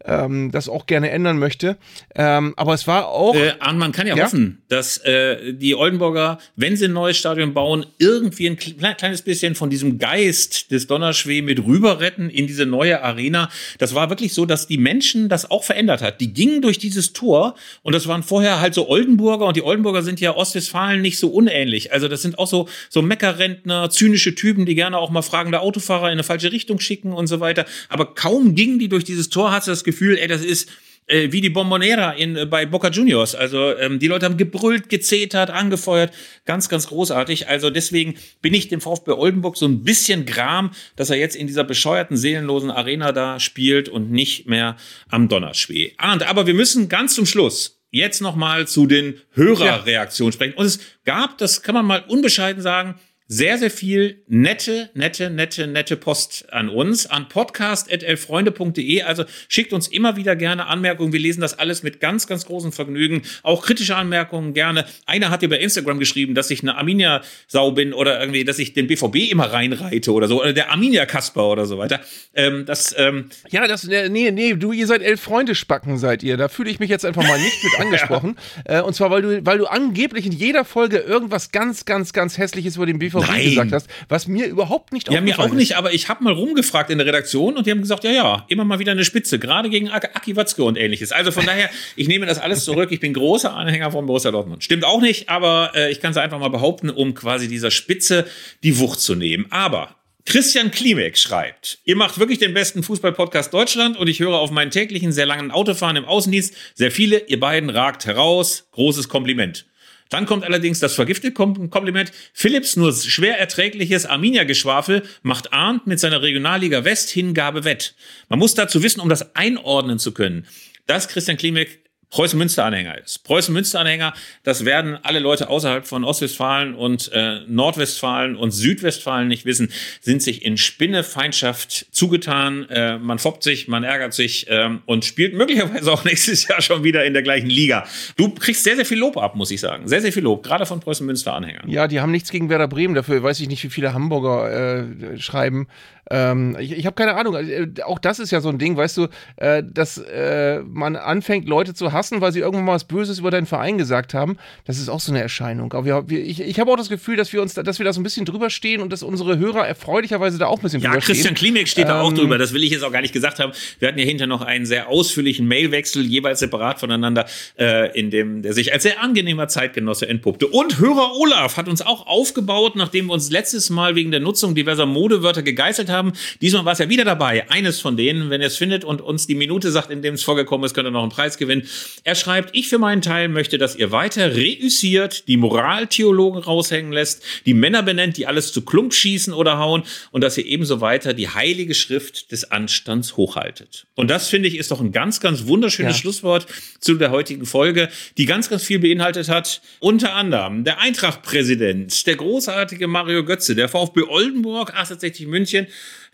ähm, 0.03 0.51
das 0.51 0.69
auch 0.69 0.85
gerne 0.85 1.09
ändern 1.09 1.39
möchte. 1.39 1.77
Ähm, 2.15 2.53
aber 2.57 2.73
es 2.73 2.87
war 2.87 3.07
auch. 3.07 3.35
Äh, 3.35 3.53
man 3.73 3.91
kann 3.91 4.07
ja, 4.07 4.15
Ja? 4.15 4.25
hoffen, 4.25 4.61
dass 4.69 4.97
äh, 4.99 5.53
die 5.53 5.75
Oldenburger, 5.75 6.37
wenn 6.55 6.77
sie 6.77 6.85
ein 6.85 6.93
neues 6.93 7.17
Stadion 7.17 7.53
bauen, 7.53 7.85
irgendwie 7.99 8.47
ein 8.47 8.57
kle- 8.57 8.95
kleines 8.95 9.21
bisschen 9.21 9.55
von 9.55 9.69
diesem 9.69 9.97
Geist 9.99 10.71
des 10.71 10.87
Donnerschwee 10.87 11.41
mit 11.41 11.65
rüber 11.65 11.99
retten 11.99 12.29
in 12.29 12.47
diese 12.47 12.65
neue 12.65 13.01
Arena. 13.01 13.49
Das 13.77 13.95
war 13.95 14.09
wirklich 14.09 14.33
so, 14.33 14.45
dass 14.45 14.67
die 14.67 14.77
Menschen 14.77 15.29
das 15.29 15.49
auch 15.51 15.63
verändert 15.63 16.01
hat. 16.01 16.21
Die 16.21 16.33
gingen 16.33 16.61
durch 16.61 16.77
dieses 16.77 17.13
Tor 17.13 17.55
und 17.83 17.93
das 17.93 18.07
waren 18.07 18.23
vorher 18.23 18.61
halt 18.61 18.73
so 18.73 18.87
Oldenburger 18.87 19.45
und 19.45 19.57
die 19.57 19.63
Oldenburger 19.63 20.01
sind 20.03 20.19
ja 20.19 20.35
Ostwestfalen 20.35 21.01
nicht 21.01 21.17
so 21.19 21.29
unähnlich. 21.29 21.91
Also 21.91 22.07
das 22.07 22.21
sind 22.21 22.39
auch 22.39 22.47
so, 22.47 22.67
so 22.89 23.01
Meckerrentner, 23.01 23.89
zynische 23.89 24.35
Typen, 24.35 24.65
die 24.65 24.75
gerne 24.75 24.97
auch 24.97 25.09
mal 25.09 25.21
fragende 25.21 25.59
Autofahrer 25.59 26.07
in 26.07 26.13
eine 26.13 26.23
falsche 26.23 26.51
Richtung 26.51 26.79
schicken 26.79 27.13
und 27.13 27.27
so 27.27 27.39
weiter. 27.39 27.65
Aber 27.89 28.13
kaum 28.13 28.55
gingen 28.55 28.79
die 28.79 28.89
durch 28.89 29.03
dieses 29.03 29.29
Tor, 29.29 29.51
hatte 29.51 29.71
das 29.71 29.83
Gefühl, 29.83 30.17
ey, 30.17 30.27
das 30.27 30.43
ist 30.43 30.69
äh, 31.07 31.31
wie 31.31 31.41
die 31.41 31.49
Bombonera 31.49 32.13
in, 32.13 32.36
äh, 32.36 32.45
bei 32.45 32.65
Boca 32.65 32.89
Juniors. 32.89 33.36
Also 33.36 33.77
ähm, 33.77 33.99
die 33.99 34.07
Leute 34.07 34.25
haben 34.25 34.38
gebrüllt, 34.38 34.89
gezetert, 34.89 35.49
angefeuert. 35.49 36.13
Ganz, 36.45 36.69
ganz 36.69 36.88
großartig. 36.88 37.47
Also 37.47 37.69
deswegen 37.69 38.15
bin 38.41 38.53
ich 38.53 38.67
dem 38.69 38.81
VfB 38.81 39.11
Oldenburg 39.11 39.57
so 39.57 39.67
ein 39.67 39.83
bisschen 39.83 40.25
gram, 40.25 40.71
dass 40.95 41.09
er 41.09 41.17
jetzt 41.17 41.36
in 41.36 41.47
dieser 41.47 41.63
bescheuerten, 41.63 42.17
seelenlosen 42.17 42.71
Arena 42.71 43.11
da 43.11 43.39
spielt 43.39 43.89
und 43.89 44.11
nicht 44.11 44.47
mehr 44.47 44.77
am 45.09 45.27
Donnerschwee. 45.27 45.93
Arndt, 45.97 46.23
aber 46.23 46.47
wir 46.47 46.53
müssen 46.53 46.89
ganz 46.89 47.15
zum 47.15 47.25
Schluss 47.25 47.83
jetzt 47.91 48.21
noch 48.21 48.36
mal 48.36 48.67
zu 48.67 48.88
den 48.88 49.21
Hörerreaktionen 49.33 50.33
sprechen. 50.33 50.55
Und 50.55 50.65
es 50.65 50.79
gab, 51.05 51.38
das 51.38 51.61
kann 51.61 51.75
man 51.75 51.86
mal 51.86 52.03
unbescheiden 52.07 52.61
sagen, 52.61 52.95
sehr, 53.28 53.57
sehr 53.57 53.71
viel 53.71 54.21
nette, 54.28 54.91
nette, 54.93 55.32
nette, 55.32 55.65
nette 55.65 55.97
Post 55.97 56.45
an 56.53 56.69
uns, 56.69 57.07
an 57.07 57.28
podcast.elfreunde.de. 57.28 59.01
Also 59.01 59.26
schickt 59.49 59.73
uns 59.73 59.88
immer 59.88 60.15
wieder 60.15 60.36
gerne 60.36 60.67
Anmerkungen. 60.67 61.11
Wir 61.11 61.19
lesen 61.19 61.41
das 61.41 61.57
alles 61.57 61.82
mit 61.82 61.99
ganz, 61.99 62.28
ganz 62.28 62.45
großem 62.45 62.71
Vergnügen. 62.71 63.23
Auch 63.41 63.65
kritische 63.65 63.95
Anmerkungen 63.95 64.53
gerne. 64.53 64.86
Einer 65.07 65.32
hat 65.32 65.41
dir 65.41 65.49
bei 65.49 65.57
Instagram 65.57 65.97
geschrieben, 65.97 66.36
dass 66.36 66.51
ich 66.51 66.61
eine 66.61 66.78
Arminia-Sau 66.78 67.71
bin 67.71 67.93
oder 67.93 68.19
irgendwie, 68.19 68.43
dass 68.43 68.59
ich 68.59 68.73
den 68.73 68.86
BVB 68.86 69.32
immer 69.32 69.51
reinreite 69.51 70.11
oder 70.13 70.28
so. 70.28 70.41
Oder 70.41 70.53
der 70.53 70.71
Arminia-Kasper 70.71 71.49
oder 71.49 71.65
so 71.65 71.80
weiter. 71.80 72.01
Ähm, 72.36 72.65
das, 72.67 72.93
ähm, 72.95 73.30
Ja, 73.49 73.67
das, 73.67 73.88
äh, 73.88 74.07
nee, 74.07 74.30
nee, 74.30 74.53
du, 74.53 74.71
ihr 74.71 74.86
seid 74.86 75.01
elf 75.01 75.19
Freunde 75.19 75.55
Spacken, 75.55 75.97
seid 75.97 76.21
ihr. 76.21 76.38
Da 76.38 76.47
fühle 76.47 76.69
ich 76.69 76.80
mich 76.80 76.91
jetzt 76.91 77.05
einfach 77.05 77.23
mal 77.23 77.39
nicht 77.39 77.63
mit 77.63 77.80
angesprochen. 77.80 78.36
äh, 78.65 78.82
und 78.82 78.93
zwar, 78.93 79.09
weil 79.09 79.23
du, 79.23 79.45
weil 79.47 79.57
du 79.57 79.65
angeblich 79.65 80.28
in 80.28 80.32
jeder 80.32 80.63
Folge 80.63 80.97
irgendwas 80.97 81.51
ganz, 81.51 81.86
ganz, 81.86 82.13
ganz 82.13 82.38
Hässliches 82.38 82.76
über 82.76 82.86
den 82.86 82.99
BVB 82.99 83.14
Nein. 83.22 83.49
gesagt 83.49 83.72
hast, 83.72 83.88
was 84.09 84.28
mir 84.28 84.45
überhaupt 84.45 84.93
nicht 84.93 85.11
Ja, 85.11 85.22
mir 85.22 85.36
auch 85.36 85.39
aufgefallen 85.39 85.57
nicht, 85.57 85.78
aber 85.78 85.93
ich 85.93 86.09
habe 86.09 86.24
mal 86.24 86.34
rumgefragt 86.34 86.89
in 86.89 86.97
der 86.97 87.07
Redaktion 87.07 87.57
und 87.57 87.66
die 87.66 87.72
haben 87.72 87.82
gesagt, 87.82 88.03
ja, 88.03 88.11
ja, 88.11 88.45
immer 88.47 88.66
mal 88.66 88.80
wieder 88.80 88.91
eine 88.91 89.05
Spitze, 89.05 89.39
gerade 89.39 89.70
gegen 89.70 89.89
Ak 89.89 90.16
Aki 90.16 90.36
Watzke 90.36 90.63
und 90.63 90.78
ähnliches. 90.78 91.11
Also 91.11 91.32
von 91.32 91.45
daher, 91.45 91.70
ich 91.95 92.07
nehme 92.07 92.26
das 92.26 92.39
alles 92.39 92.66
zurück. 92.66 92.91
Ich 92.91 92.99
bin 92.99 93.13
großer 93.13 93.53
Anhänger 93.53 93.91
von 93.91 94.05
Borussia 94.05 94.32
Dortmund. 94.32 94.63
Stimmt 94.63 94.86
auch 94.86 95.01
nicht, 95.01 95.30
aber 95.30 95.72
äh, 95.76 95.91
ich 95.91 96.01
kann 96.01 96.11
es 96.11 96.18
einfach 96.18 96.39
mal 96.39 96.49
behaupten, 96.49 96.89
um 96.89 97.13
quasi 97.13 97.47
dieser 97.47 97.72
Spitze 97.72 98.26
die 98.63 98.80
Wucht 98.80 98.99
zu 98.99 99.16
nehmen. 99.16 99.47
Aber 99.49 99.95
Christian 100.26 100.72
Klimek 100.72 101.20
schreibt, 101.20 101.78
ihr 101.86 101.95
macht 101.95 102.18
wirklich 102.18 102.39
den 102.39 102.53
besten 102.55 102.82
Fußball-Podcast 102.82 103.53
Deutschland 103.53 103.95
und 103.95 104.07
ich 104.07 104.20
höre 104.20 104.39
auf 104.39 104.49
meinen 104.49 104.72
täglichen, 104.72 105.11
sehr 105.11 105.28
langen 105.28 105.51
Autofahren 105.51 105.97
im 105.97 106.05
Außendienst 106.05 106.55
sehr 106.74 106.89
viele, 106.89 107.20
ihr 107.28 107.39
beiden 107.39 107.70
ragt 107.70 108.07
heraus. 108.07 108.68
Großes 108.72 109.07
Kompliment. 109.07 109.68
Dann 110.09 110.25
kommt 110.25 110.43
allerdings 110.43 110.79
das 110.79 110.93
vergiftete 110.93 111.33
Kom 111.33 111.69
Kompliment. 111.69 112.11
Philips 112.33 112.75
nur 112.75 112.93
schwer 112.93 113.39
erträgliches 113.39 114.05
Arminia-Geschwafel 114.05 115.03
macht 115.23 115.51
Arndt 115.51 115.87
mit 115.87 115.99
seiner 115.99 116.21
Regionalliga 116.21 116.83
West 116.83 117.09
Hingabe 117.09 117.63
wett. 117.63 117.95
Man 118.29 118.39
muss 118.39 118.53
dazu 118.53 118.83
wissen, 118.83 118.99
um 118.99 119.09
das 119.09 119.35
einordnen 119.35 119.99
zu 119.99 120.13
können, 120.13 120.45
dass 120.85 121.07
Christian 121.07 121.37
Klimek 121.37 121.84
Preußen-Münster-Anhänger 122.09 122.97
ist. 123.03 123.23
Preußen-Münster-Anhänger, 123.23 124.13
das 124.43 124.65
werden 124.65 124.97
alle 125.03 125.19
Leute 125.19 125.49
außerhalb 125.49 125.85
von 125.85 126.03
Ostwestfalen 126.03 126.75
und 126.75 127.11
äh, 127.13 127.41
Nordwestfalen 127.47 128.35
und 128.35 128.51
Südwestfalen 128.51 129.27
nicht 129.27 129.45
wissen, 129.45 129.71
sind 130.01 130.21
sich 130.21 130.45
in 130.45 130.57
Spinnefeindschaft 130.57 131.87
zugetan. 131.91 132.69
Äh, 132.69 132.97
man 132.97 133.19
foppt 133.19 133.43
sich, 133.43 133.67
man 133.67 133.83
ärgert 133.83 134.13
sich 134.13 134.45
ähm, 134.49 134.81
und 134.85 135.05
spielt 135.05 135.33
möglicherweise 135.33 135.91
auch 135.91 136.03
nächstes 136.05 136.47
Jahr 136.47 136.61
schon 136.61 136.83
wieder 136.83 137.05
in 137.05 137.13
der 137.13 137.23
gleichen 137.23 137.49
Liga. 137.49 137.85
Du 138.15 138.29
kriegst 138.29 138.63
sehr, 138.63 138.75
sehr 138.75 138.85
viel 138.85 138.99
Lob 138.99 139.17
ab, 139.17 139.35
muss 139.35 139.51
ich 139.51 139.59
sagen. 139.59 139.87
Sehr, 139.87 140.01
sehr 140.01 140.13
viel 140.13 140.23
Lob, 140.23 140.43
gerade 140.43 140.65
von 140.65 140.79
Preußen-Münster-Anhängern. 140.79 141.69
Ja, 141.69 141.87
die 141.87 141.99
haben 141.99 142.11
nichts 142.11 142.31
gegen 142.31 142.49
Werder 142.49 142.67
Bremen, 142.67 142.95
dafür 142.95 143.21
weiß 143.23 143.39
ich 143.39 143.47
nicht, 143.47 143.63
wie 143.63 143.69
viele 143.69 143.93
Hamburger 143.93 144.83
äh, 145.13 145.19
schreiben. 145.19 145.67
Ähm, 146.11 146.55
ich 146.59 146.71
ich 146.73 146.85
habe 146.85 146.93
keine 146.95 147.15
Ahnung. 147.15 147.35
Äh, 147.35 147.67
Auch 147.83 147.99
das 147.99 148.19
ist 148.19 148.31
ja 148.31 148.41
so 148.41 148.49
ein 148.49 148.57
Ding, 148.59 148.77
weißt 148.77 148.97
du, 148.97 149.07
äh, 149.37 149.63
dass 149.65 149.97
äh, 149.97 150.59
man 150.61 150.95
anfängt, 150.95 151.47
Leute 151.47 151.73
zu 151.73 151.91
hassen, 151.93 152.21
weil 152.21 152.31
sie 152.31 152.39
irgendwann 152.39 152.65
mal 152.65 152.73
was 152.75 152.83
Böses 152.83 153.19
über 153.19 153.31
deinen 153.31 153.45
Verein 153.47 153.77
gesagt 153.77 154.13
haben. 154.13 154.37
Das 154.65 154.77
ist 154.77 154.89
auch 154.89 154.99
so 154.99 155.11
eine 155.11 155.21
Erscheinung. 155.21 155.73
Aber 155.73 155.85
wir, 155.85 156.09
wir, 156.09 156.23
ich, 156.23 156.41
ich 156.41 156.59
habe 156.59 156.71
auch 156.71 156.77
das 156.77 156.89
Gefühl, 156.89 157.15
dass 157.15 157.33
wir 157.33 157.41
uns, 157.41 157.53
da, 157.55 157.63
dass 157.63 157.79
wir 157.79 157.85
da 157.85 157.93
so 157.93 157.99
ein 157.99 158.03
bisschen 158.03 158.25
drüber 158.25 158.49
stehen 158.49 158.81
und 158.81 158.93
dass 158.93 159.01
unsere 159.03 159.37
Hörer 159.39 159.67
erfreulicherweise 159.67 160.37
da 160.37 160.47
auch 160.47 160.57
ein 160.59 160.61
bisschen 160.63 160.81
Ja, 160.81 160.91
drüber 160.91 161.01
Christian 161.01 161.35
stehen. 161.35 161.35
Klimek 161.35 161.67
steht 161.67 161.87
da 161.87 162.01
auch 162.01 162.09
Ähm, 162.11 162.17
drüber. 162.17 162.37
Das 162.37 162.53
will 162.53 162.63
ich 162.63 162.71
jetzt 162.71 162.83
auch 162.83 162.91
gar 162.91 163.01
nicht 163.01 163.13
gesagt 163.13 163.39
haben. 163.39 163.51
Wir 163.79 163.87
hatten 163.87 163.97
ja 163.99 164.05
hinter 164.05 164.27
noch 164.27 164.41
einen 164.41 164.65
sehr 164.65 164.89
ausführlichen 164.89 165.47
Mailwechsel, 165.47 166.05
jeweils 166.05 166.39
separat 166.39 166.79
voneinander, 166.79 167.25
äh, 167.57 167.97
in 167.97 168.11
dem 168.11 168.41
der 168.43 168.53
sich 168.53 168.73
als 168.73 168.83
sehr 168.83 169.01
angenehmer 169.01 169.47
Zeitgenosse 169.47 170.07
entpuppte. 170.07 170.47
Und 170.47 170.77
Hörer 170.79 171.15
Olaf 171.15 171.57
hat 171.57 171.67
uns 171.67 171.81
auch 171.81 172.05
aufgebaut, 172.07 172.75
nachdem 172.75 173.07
wir 173.07 173.13
uns 173.13 173.31
letztes 173.31 173.69
Mal 173.69 173.95
wegen 173.95 174.11
der 174.11 174.19
Nutzung 174.19 174.53
diverser 174.55 174.85
Modewörter 174.85 175.41
gegeißelt 175.41 175.89
haben. 175.89 175.94
Haben. 175.95 176.13
Diesmal 176.41 176.65
war 176.65 176.73
es 176.73 176.79
ja 176.79 176.89
wieder 176.89 177.05
dabei, 177.05 177.49
eines 177.49 177.79
von 177.79 177.97
denen. 177.97 178.29
Wenn 178.29 178.41
ihr 178.41 178.47
es 178.47 178.57
findet 178.57 178.83
und 178.83 179.01
uns 179.01 179.27
die 179.27 179.35
Minute 179.35 179.71
sagt, 179.71 179.89
in 179.89 180.01
dem 180.01 180.15
es 180.15 180.23
vorgekommen 180.23 180.65
ist, 180.65 180.73
könnt 180.73 180.87
ihr 180.87 180.91
noch 180.91 181.01
einen 181.01 181.11
Preis 181.11 181.37
gewinnen. 181.37 181.67
Er 182.03 182.15
schreibt, 182.15 182.55
ich 182.55 182.67
für 182.67 182.77
meinen 182.77 183.01
Teil 183.01 183.27
möchte, 183.29 183.57
dass 183.57 183.75
ihr 183.75 183.91
weiter 183.91 184.35
reüssiert, 184.35 185.27
die 185.27 185.37
Moraltheologen 185.37 186.41
raushängen 186.41 186.91
lässt, 186.91 187.23
die 187.45 187.53
Männer 187.53 187.83
benennt, 187.83 188.17
die 188.17 188.27
alles 188.27 188.51
zu 188.51 188.63
Klump 188.63 188.93
schießen 188.93 189.33
oder 189.33 189.57
hauen 189.57 189.83
und 190.11 190.21
dass 190.21 190.37
ihr 190.37 190.45
ebenso 190.45 190.81
weiter 190.81 191.13
die 191.13 191.29
heilige 191.29 191.73
Schrift 191.73 192.31
des 192.31 192.51
Anstands 192.51 193.17
hochhaltet. 193.17 193.87
Und 193.95 194.09
das 194.09 194.29
finde 194.29 194.47
ich 194.47 194.57
ist 194.57 194.71
doch 194.71 194.81
ein 194.81 194.91
ganz, 194.91 195.19
ganz 195.19 195.47
wunderschönes 195.47 195.95
ja. 195.95 196.01
Schlusswort 196.01 196.47
zu 196.79 196.95
der 196.95 197.11
heutigen 197.11 197.45
Folge, 197.45 197.89
die 198.17 198.25
ganz, 198.25 198.49
ganz 198.49 198.63
viel 198.63 198.79
beinhaltet 198.79 199.29
hat. 199.29 199.61
Unter 199.79 200.13
anderem 200.13 200.63
der 200.63 200.79
Eintracht-Präsident, 200.79 202.05
der 202.07 202.15
großartige 202.15 202.87
Mario 202.87 203.23
Götze, 203.23 203.55
der 203.55 203.69
VfB 203.69 204.03
Oldenburg, 204.03 204.73
68 204.73 205.27
München, 205.27 205.67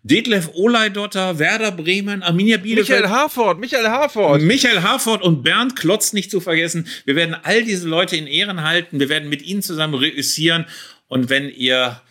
Detlef 0.03 0.49
Oleidotter, 0.53 1.37
Werder 1.37 1.71
Bremen, 1.71 2.23
Arminia 2.23 2.57
Bielefeld. 2.57 3.01
Michael 3.01 3.09
Harford, 3.09 3.59
Michael 3.59 3.87
Harford. 3.87 4.41
Michael 4.41 4.81
Harford 4.81 5.21
und 5.21 5.43
Bernd 5.43 5.75
Klotz 5.75 6.13
nicht 6.13 6.31
zu 6.31 6.41
vergessen. 6.41 6.87
Wir 7.05 7.15
werden 7.15 7.35
all 7.43 7.63
diese 7.63 7.87
Leute 7.87 8.15
in 8.15 8.25
Ehren 8.25 8.63
halten. 8.63 8.99
Wir 8.99 9.09
werden 9.09 9.29
mit 9.29 9.43
ihnen 9.43 9.61
zusammen 9.61 9.93
reüssieren. 9.93 10.65
Und 11.07 11.29
wenn 11.29 11.49
ihr 11.49 12.01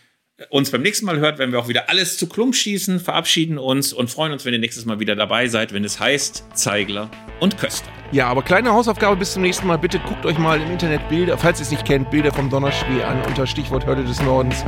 uns 0.51 0.71
beim 0.71 0.83
nächsten 0.83 1.05
Mal 1.05 1.19
hört, 1.19 1.39
werden 1.39 1.53
wir 1.53 1.59
auch 1.59 1.69
wieder 1.69 1.91
alles 1.91 2.17
zu 2.17 2.29
Klump 2.29 2.55
schießen, 2.55 3.01
verabschieden 3.01 3.59
uns 3.59 3.93
und 3.93 4.09
freuen 4.09 4.33
uns, 4.33 4.45
wenn 4.45 4.55
ihr 4.55 4.59
nächstes 4.59 4.87
Mal 4.87 5.01
wieder 5.01 5.17
dabei 5.17 5.49
seid, 5.49 5.75
wenn 5.75 5.85
es 5.85 6.01
heißt 6.01 6.45
Zeigler 6.55 7.11
und 7.41 7.59
Köster. 7.59 7.91
Ja, 8.13 8.29
aber 8.29 8.43
kleine 8.43 8.73
Hausaufgabe 8.73 9.17
bis 9.17 9.35
zum 9.35 9.43
nächsten 9.43 9.67
Mal. 9.67 9.77
Bitte 9.77 9.99
guckt 9.99 10.25
euch 10.25 10.39
mal 10.39 10.61
im 10.61 10.71
Internet 10.71 11.07
Bilder, 11.09 11.37
falls 11.37 11.61
ihr 11.61 11.65
es 11.65 11.71
nicht 11.71 11.85
kennt, 11.85 12.11
Bilder 12.11 12.33
vom 12.33 12.49
Donnerspiel 12.49 13.03
an 13.03 13.23
unter 13.27 13.47
Stichwort 13.47 13.85
Hörde 13.85 14.05
des 14.05 14.23
Nordens. 14.23 14.65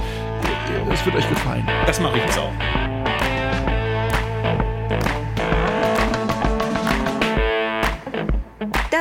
Es 0.92 1.06
wird 1.06 1.16
euch 1.16 1.28
gefallen. 1.28 1.66
Das 1.86 2.00
mache 2.00 2.18
ich 2.18 2.24
jetzt 2.24 2.38
auch. 2.38 2.81